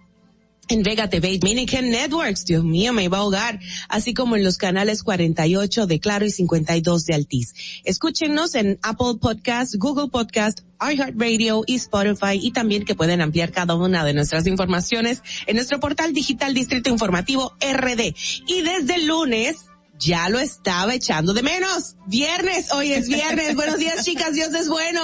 en 0.69 0.83
Vega 0.83 1.09
TV 1.09 1.37
Dominican 1.37 1.89
Networks, 1.89 2.45
Dios 2.45 2.63
mío, 2.63 2.93
me 2.93 3.03
iba 3.03 3.17
a 3.17 3.21
ahogar, 3.21 3.59
así 3.89 4.13
como 4.13 4.35
en 4.35 4.43
los 4.43 4.57
canales 4.57 5.03
48 5.03 5.87
de 5.87 5.99
Claro 5.99 6.25
y 6.25 6.31
52 6.31 7.05
de 7.05 7.13
Altiz. 7.13 7.53
Escúchenos 7.83 8.55
en 8.55 8.79
Apple 8.81 9.15
Podcast, 9.19 9.75
Google 9.75 10.09
Podcast, 10.09 10.61
iHeartRadio 10.81 11.63
y 11.67 11.75
Spotify 11.75 12.39
y 12.41 12.51
también 12.51 12.85
que 12.85 12.95
pueden 12.95 13.21
ampliar 13.21 13.51
cada 13.51 13.75
una 13.75 14.05
de 14.05 14.13
nuestras 14.13 14.47
informaciones 14.47 15.21
en 15.47 15.55
nuestro 15.55 15.79
portal 15.79 16.13
digital 16.13 16.53
Distrito 16.53 16.89
Informativo 16.89 17.53
RD. 17.61 18.15
Y 18.47 18.61
desde 18.61 18.95
el 18.95 19.07
lunes, 19.07 19.65
ya 20.03 20.27
lo 20.29 20.39
estaba 20.39 20.93
echando 20.93 21.33
de 21.33 21.43
menos. 21.43 21.95
Viernes, 22.05 22.71
hoy 22.73 22.91
es 22.91 23.07
viernes. 23.07 23.55
Buenos 23.55 23.77
días, 23.77 24.03
chicas, 24.03 24.33
Dios 24.33 24.53
es 24.53 24.67
bueno. 24.67 25.01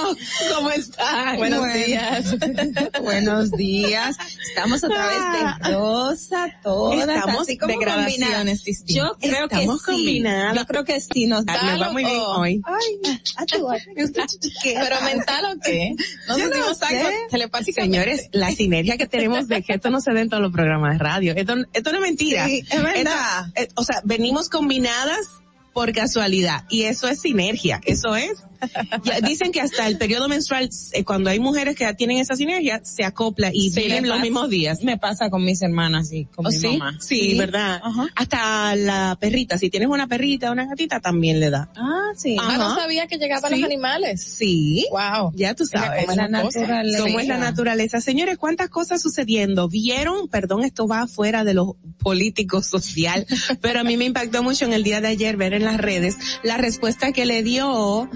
¿Cómo 0.54 0.70
están? 0.70 1.36
Buenos 1.38 1.60
Bueno. 1.60 1.74
días. 1.86 2.34
Buenos 3.02 3.50
días. 3.52 4.16
Estamos 4.48 4.84
otra 4.84 5.06
vez 5.06 5.18
de 5.64 5.72
rosa, 5.72 6.48
todas. 6.62 7.08
Estamos 7.08 7.40
así 7.42 7.56
como 7.56 7.72
de 7.78 7.84
grabaciones 7.84 8.64
distintas. 8.64 8.94
Yo 8.96 9.16
creo 9.18 9.44
Estamos 9.44 9.82
que 9.82 9.92
sí. 9.92 9.96
combinadas. 9.96 10.56
Yo 10.58 10.66
creo 10.66 10.84
que 10.84 11.00
sí 11.00 11.26
nos 11.26 11.44
Ah, 11.46 11.56
da. 11.56 11.62
me 11.72 11.78
va 11.78 11.92
muy 11.92 12.04
bien 12.04 12.20
hoy. 12.22 12.60
Ay, 12.66 13.18
a 13.36 13.46
tu. 13.46 13.66
Pero 14.62 15.00
mental 15.02 15.44
o 15.56 15.60
qué? 15.64 15.94
No 16.28 16.36
Yo 16.38 16.48
sé. 16.74 16.84
algo 16.86 17.08
telepáticamente. 17.30 17.72
Señores, 17.98 18.28
la 18.32 18.50
sinergia 18.52 18.98
que 18.98 19.06
tenemos 19.06 19.48
de 19.48 19.62
que 19.62 19.72
esto 19.74 19.88
no 19.90 20.00
se 20.00 20.12
ve 20.12 20.20
en 20.20 20.28
todos 20.28 20.42
los 20.42 20.52
programas 20.52 20.92
de 20.92 20.98
radio. 20.98 21.32
Esto, 21.34 21.54
esto 21.72 21.92
no 21.92 21.98
es 21.98 22.02
mentira. 22.02 22.46
Sí, 22.46 22.62
es 22.70 22.82
verdad. 22.82 23.46
Esto- 23.54 23.60
eh, 23.62 23.68
o 23.76 23.84
sea, 23.84 24.02
venimos 24.04 24.48
combinadas 24.50 24.89
empanadas 24.90 25.39
por 25.72 25.92
casualidad 25.92 26.64
y 26.70 26.82
eso 26.82 27.08
es 27.08 27.20
sinergia. 27.20 27.80
Eso 27.84 28.16
es. 28.16 28.30
Ya 29.04 29.22
dicen 29.22 29.52
que 29.52 29.60
hasta 29.62 29.86
el 29.86 29.96
periodo 29.96 30.28
menstrual, 30.28 30.68
eh, 30.92 31.02
cuando 31.02 31.30
hay 31.30 31.40
mujeres 31.40 31.74
que 31.76 31.94
tienen 31.94 32.18
esa 32.18 32.36
sinergia, 32.36 32.82
se 32.84 33.04
acopla 33.04 33.50
y 33.54 33.70
Sí, 33.70 33.88
los 33.88 34.10
pasa- 34.10 34.20
mismos 34.22 34.50
días. 34.50 34.84
Me 34.84 34.98
pasa 34.98 35.30
con 35.30 35.42
mis 35.46 35.62
hermanas 35.62 36.12
y 36.12 36.26
con 36.26 36.44
¿Oh, 36.44 36.50
mi 36.50 36.54
sí? 36.56 36.76
mamá. 36.76 36.98
Sí, 37.00 37.38
¿verdad? 37.38 37.80
Hasta 38.14 38.76
la 38.76 39.16
perrita, 39.18 39.56
si 39.56 39.70
tienes 39.70 39.88
una 39.88 40.06
perrita, 40.08 40.50
una 40.52 40.66
gatita, 40.66 41.00
también 41.00 41.40
le 41.40 41.48
da. 41.48 41.70
Ah, 41.74 42.10
sí. 42.14 42.36
Ah, 42.38 42.56
no 42.58 42.74
sabía 42.74 43.06
que 43.06 43.16
llegaba 43.16 43.48
a 43.48 43.50
Sí. 43.50 43.56
los 43.56 43.64
animales. 43.64 44.22
Sí. 44.22 44.84
Wow. 44.90 45.32
Ya 45.34 45.54
tú 45.54 45.64
sabes. 45.64 46.00
como 46.04 46.10
es 46.10 46.16
la 46.18 46.28
naturaleza. 46.28 47.02
¿Cómo 47.02 47.20
es 47.20 47.28
la 47.28 47.38
naturaleza? 47.38 48.00
Señores, 48.02 48.36
¿cuántas 48.36 48.68
cosas 48.68 49.00
sucediendo? 49.00 49.68
¿Vieron? 49.70 50.28
Perdón, 50.28 50.64
esto 50.64 50.86
va 50.86 51.06
fuera 51.06 51.44
de 51.44 51.54
lo 51.54 51.78
político 52.02 52.62
social, 52.62 53.26
pero 53.62 53.80
a 53.80 53.84
mí 53.84 53.96
me 53.96 54.04
impactó 54.04 54.42
mucho 54.42 54.66
en 54.66 54.74
el 54.74 54.82
día 54.84 55.00
de 55.00 55.08
ayer 55.08 55.38
ver 55.38 55.54
en 55.60 55.66
las 55.66 55.78
redes 55.78 56.16
la 56.42 56.56
respuesta 56.56 57.12
que 57.12 57.26
le 57.26 57.42
dio 57.42 58.08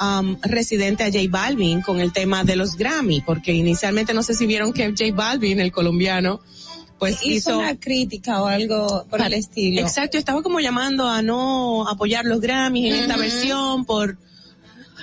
um, 0.00 0.36
residente 0.42 1.04
a 1.04 1.06
J 1.06 1.18
Balvin 1.28 1.82
con 1.82 2.00
el 2.00 2.12
tema 2.12 2.44
de 2.44 2.56
los 2.56 2.76
Grammy, 2.76 3.20
porque 3.20 3.52
inicialmente 3.52 4.14
no 4.14 4.22
sé 4.22 4.34
si 4.34 4.46
vieron 4.46 4.72
que 4.72 4.88
J 4.88 5.14
Balvin, 5.14 5.60
el 5.60 5.72
colombiano, 5.72 6.40
pues 6.98 7.18
hizo, 7.24 7.58
una 7.58 7.78
crítica 7.78 8.42
o 8.42 8.46
algo 8.46 9.04
por 9.10 9.20
el 9.20 9.34
estilo. 9.34 9.80
Exacto, 9.80 10.18
estaba 10.18 10.42
como 10.42 10.60
llamando 10.60 11.08
a 11.08 11.20
no 11.20 11.88
apoyar 11.88 12.24
los 12.24 12.40
Grammys 12.40 12.92
en 12.92 13.00
esta 13.00 13.16
versión 13.16 13.84
por 13.84 14.18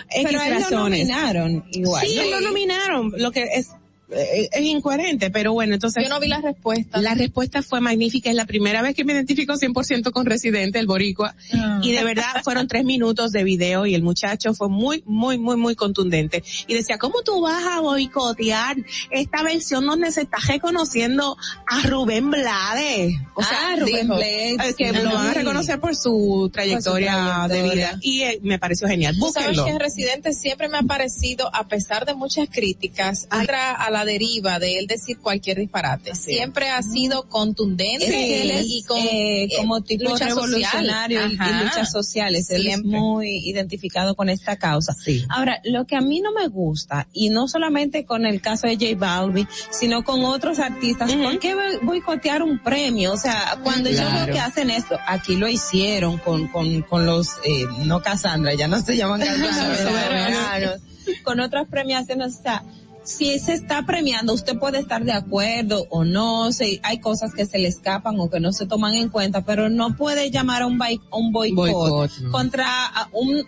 X 0.10 0.26
Pero 0.26 0.40
razones. 0.40 1.08
Lo 1.10 1.16
nominaron 1.16 1.66
igual. 1.72 2.08
Sí, 2.08 2.20
lo 2.32 2.42
nominaron. 2.42 3.14
Lo 3.18 3.32
que 3.32 3.44
es 3.54 3.72
eh, 4.12 4.50
es 4.52 4.62
incoherente, 4.62 5.30
pero 5.30 5.54
bueno, 5.54 5.76
entonces. 5.76 6.04
Yo 6.04 6.10
no 6.10 6.20
vi 6.20 6.28
la 6.28 6.42
respuesta. 6.42 7.00
La 7.00 7.14
respuesta 7.14 7.62
fue 7.62 7.80
magnífica, 7.80 8.30
es 8.30 8.36
la 8.36 8.46
primera 8.46 8.82
vez 8.82 8.96
que 8.96 9.04
me 9.04 9.14
identifico 9.14 9.54
100% 9.54 10.12
con 10.12 10.26
Residente, 10.26 10.80
el 10.80 10.88
boricua, 10.88 11.36
ah. 11.54 11.80
y 11.84 11.92
de 11.92 12.04
verdad 12.04 12.24
fueron 12.44 12.68
tres 12.68 12.86
minutos 12.86 13.32
de 13.32 13.44
video 13.44 13.86
y 13.86 13.94
el 13.94 14.02
muchacho 14.02 14.54
fue 14.54 14.70
muy, 14.70 15.04
muy, 15.06 15.38
muy, 15.38 15.58
muy 15.58 15.76
contundente. 15.76 16.44
Y 16.68 16.74
decía, 16.74 16.98
¿cómo 16.98 17.22
tú 17.22 17.42
vas 17.42 17.64
a 17.66 17.82
boicotear 17.82 18.78
esta 19.12 19.44
versión 19.44 19.86
donde 19.86 20.12
se 20.12 20.22
está 20.22 20.38
reconociendo 20.48 21.38
a 21.68 21.88
Rubén 21.88 22.32
Blades? 22.32 23.14
O 23.36 23.44
sea, 23.44 23.74
ah, 23.74 23.76
Rubén 23.78 24.08
Blades. 24.08 24.76
Que 24.76 24.92
lo 24.92 25.14
van 25.14 25.28
a 25.28 25.34
reconocer 25.34 25.80
por 25.80 25.96
su 25.96 26.50
trayectoria, 26.52 27.48
de 27.48 27.64
vida. 27.64 28.00
Y 28.02 28.22
eh, 28.22 28.40
me 28.42 28.58
pareció 28.58 28.88
genial. 28.88 29.16
Sabes 29.34 29.60
que 29.62 29.78
Residente 29.78 30.34
siempre 30.34 30.68
me 30.68 30.78
ha 30.78 30.84
parecido, 30.84 31.54
a 31.54 31.68
pesar 31.68 32.06
de 32.06 32.16
muchas 32.16 32.50
críticas, 32.50 33.28
entra 33.32 33.72
a 33.72 33.90
la 33.92 33.99
deriva 34.06 34.60
de 34.60 34.80
él 34.80 34.88
decir 34.88 35.20
cualquier 35.20 35.58
disparate. 35.58 36.16
Siempre 36.16 36.70
ha 36.70 36.82
sido 36.82 37.28
contundente 37.30 38.64
y 38.66 38.84
con, 38.84 38.98
eh, 39.00 39.50
como 39.58 39.82
tipo 39.82 40.16
revolucionario 40.16 41.28
y, 41.28 41.32
luchas 41.36 41.92
sociales. 41.92 42.50
Él 42.50 42.68
es 42.68 42.84
muy 42.84 43.50
identificado 43.50 44.16
con 44.16 44.30
esta 44.30 44.58
causa. 44.58 44.96
Ahora, 45.30 45.62
lo 45.64 45.86
que 45.86 45.96
a 45.96 46.02
mí 46.02 46.22
no 46.22 46.32
me 46.32 46.48
gusta, 46.48 47.08
y 47.14 47.30
no 47.30 47.48
solamente 47.48 48.06
con 48.06 48.26
el 48.26 48.42
caso 48.42 48.68
de 48.68 48.76
J 48.76 48.96
Balvin, 48.98 49.48
sino 49.72 50.04
con 50.04 50.24
otros 50.26 50.60
artistas, 50.60 51.14
¿por 51.14 51.40
qué 51.40 51.56
boicotear 51.82 52.44
un 52.44 52.60
premio? 52.60 53.14
O 53.14 53.18
sea, 53.18 53.60
cuando 53.64 53.90
yo 53.90 54.04
veo 54.12 54.28
que 54.28 54.40
hacen 54.40 54.70
esto, 54.70 54.98
aquí 55.08 55.36
lo 55.36 55.48
hicieron 55.48 56.18
con, 56.18 56.48
con, 56.48 56.82
con 56.84 57.06
los, 57.06 57.30
eh, 57.44 57.66
no 57.86 58.02
Cassandra, 58.02 58.54
ya 58.54 58.68
no 58.68 58.82
se 58.82 58.96
llaman 58.96 59.22
Cassandra, 59.22 60.80
con 61.24 61.40
otras 61.40 61.68
premiaciones, 61.68 62.38
o 62.40 62.42
sea, 62.42 62.64
si 63.04 63.40
se 63.40 63.54
está 63.54 63.86
premiando, 63.86 64.34
usted 64.34 64.58
puede 64.58 64.80
estar 64.80 65.04
de 65.04 65.12
acuerdo 65.12 65.86
o 65.90 66.04
no, 66.04 66.52
si 66.52 66.80
hay 66.84 67.00
cosas 67.00 67.34
que 67.34 67.46
se 67.46 67.58
le 67.58 67.68
escapan 67.68 68.20
o 68.20 68.30
que 68.30 68.40
no 68.40 68.52
se 68.54 68.66
toman 68.66 68.96
en 68.96 69.10
cuenta, 69.10 69.44
pero 69.44 69.70
no 69.70 69.96
puede 69.96 70.32
llamar 70.32 70.64
a 70.64 70.68
un, 70.68 70.80
un 71.12 71.32
boicot, 71.32 72.12
contra 72.32 72.68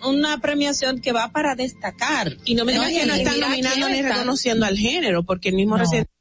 una 0.03 0.37
premiación 0.39 0.99
que 0.99 1.11
va 1.11 1.29
para 1.29 1.55
destacar. 1.55 2.37
Y 2.45 2.55
no 2.55 2.65
me 2.65 2.73
digas 2.73 2.89
que 2.89 3.05
no 3.05 3.13
están 3.13 3.39
nominando 3.39 3.89
ni 3.89 4.01
reconociendo 4.01 4.65
al 4.65 4.77
género, 4.77 5.23
porque 5.23 5.49
el 5.49 5.55
mismo 5.55 5.77
recién 5.77 6.05
Santo 6.05 6.20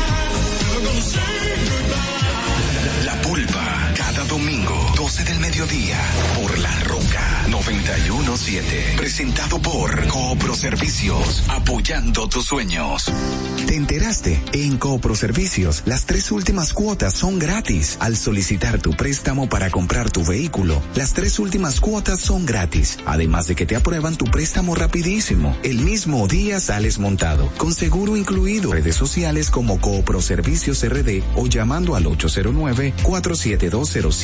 Domingo, 4.31 4.73
12 4.95 5.25
del 5.25 5.39
mediodía, 5.41 5.99
por 6.39 6.57
La 6.59 6.73
Roca 6.85 7.47
917. 7.49 8.93
Presentado 8.95 9.61
por 9.61 10.07
Coopro 10.07 10.55
Servicios, 10.55 11.43
apoyando 11.49 12.29
tus 12.29 12.45
sueños. 12.45 13.11
¿Te 13.67 13.75
enteraste? 13.75 14.41
En 14.53 14.77
Coopro 14.77 15.15
Servicios, 15.15 15.83
las 15.85 16.05
tres 16.05 16.31
últimas 16.31 16.71
cuotas 16.71 17.13
son 17.13 17.39
gratis. 17.39 17.97
Al 17.99 18.15
solicitar 18.15 18.79
tu 18.79 18.91
préstamo 18.91 19.49
para 19.49 19.69
comprar 19.69 20.09
tu 20.09 20.23
vehículo, 20.23 20.81
las 20.95 21.11
tres 21.13 21.37
últimas 21.37 21.81
cuotas 21.81 22.21
son 22.21 22.45
gratis. 22.45 22.99
Además 23.05 23.47
de 23.47 23.55
que 23.55 23.65
te 23.65 23.75
aprueban 23.75 24.15
tu 24.15 24.25
préstamo 24.25 24.75
rapidísimo. 24.75 25.57
El 25.61 25.79
mismo 25.79 26.25
día 26.29 26.61
sales 26.61 26.99
montado, 26.99 27.51
con 27.57 27.73
seguro 27.73 28.15
incluido. 28.15 28.71
Redes 28.71 28.95
sociales 28.95 29.49
como 29.51 29.81
Coopro 29.81 30.21
Servicios 30.21 30.87
RD 30.87 31.21
o 31.35 31.47
llamando 31.47 31.97
al 31.97 32.07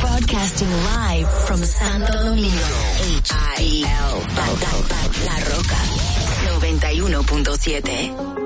Broadcasting 0.00 0.68
live 0.68 1.28
from 1.46 1.64
Santo 1.64 2.12
Domingo, 2.24 2.50
H-I-L, 3.18 3.86
La 5.24 5.40
Roca, 5.40 5.78
91.7. 6.60 8.45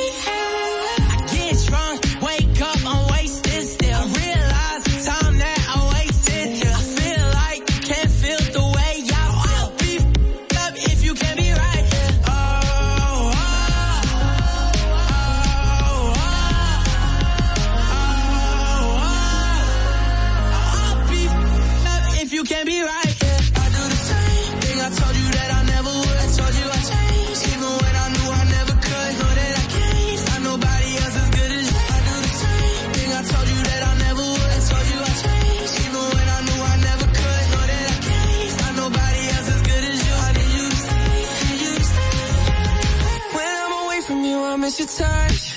Your 44.81 44.87
touch. 44.87 45.50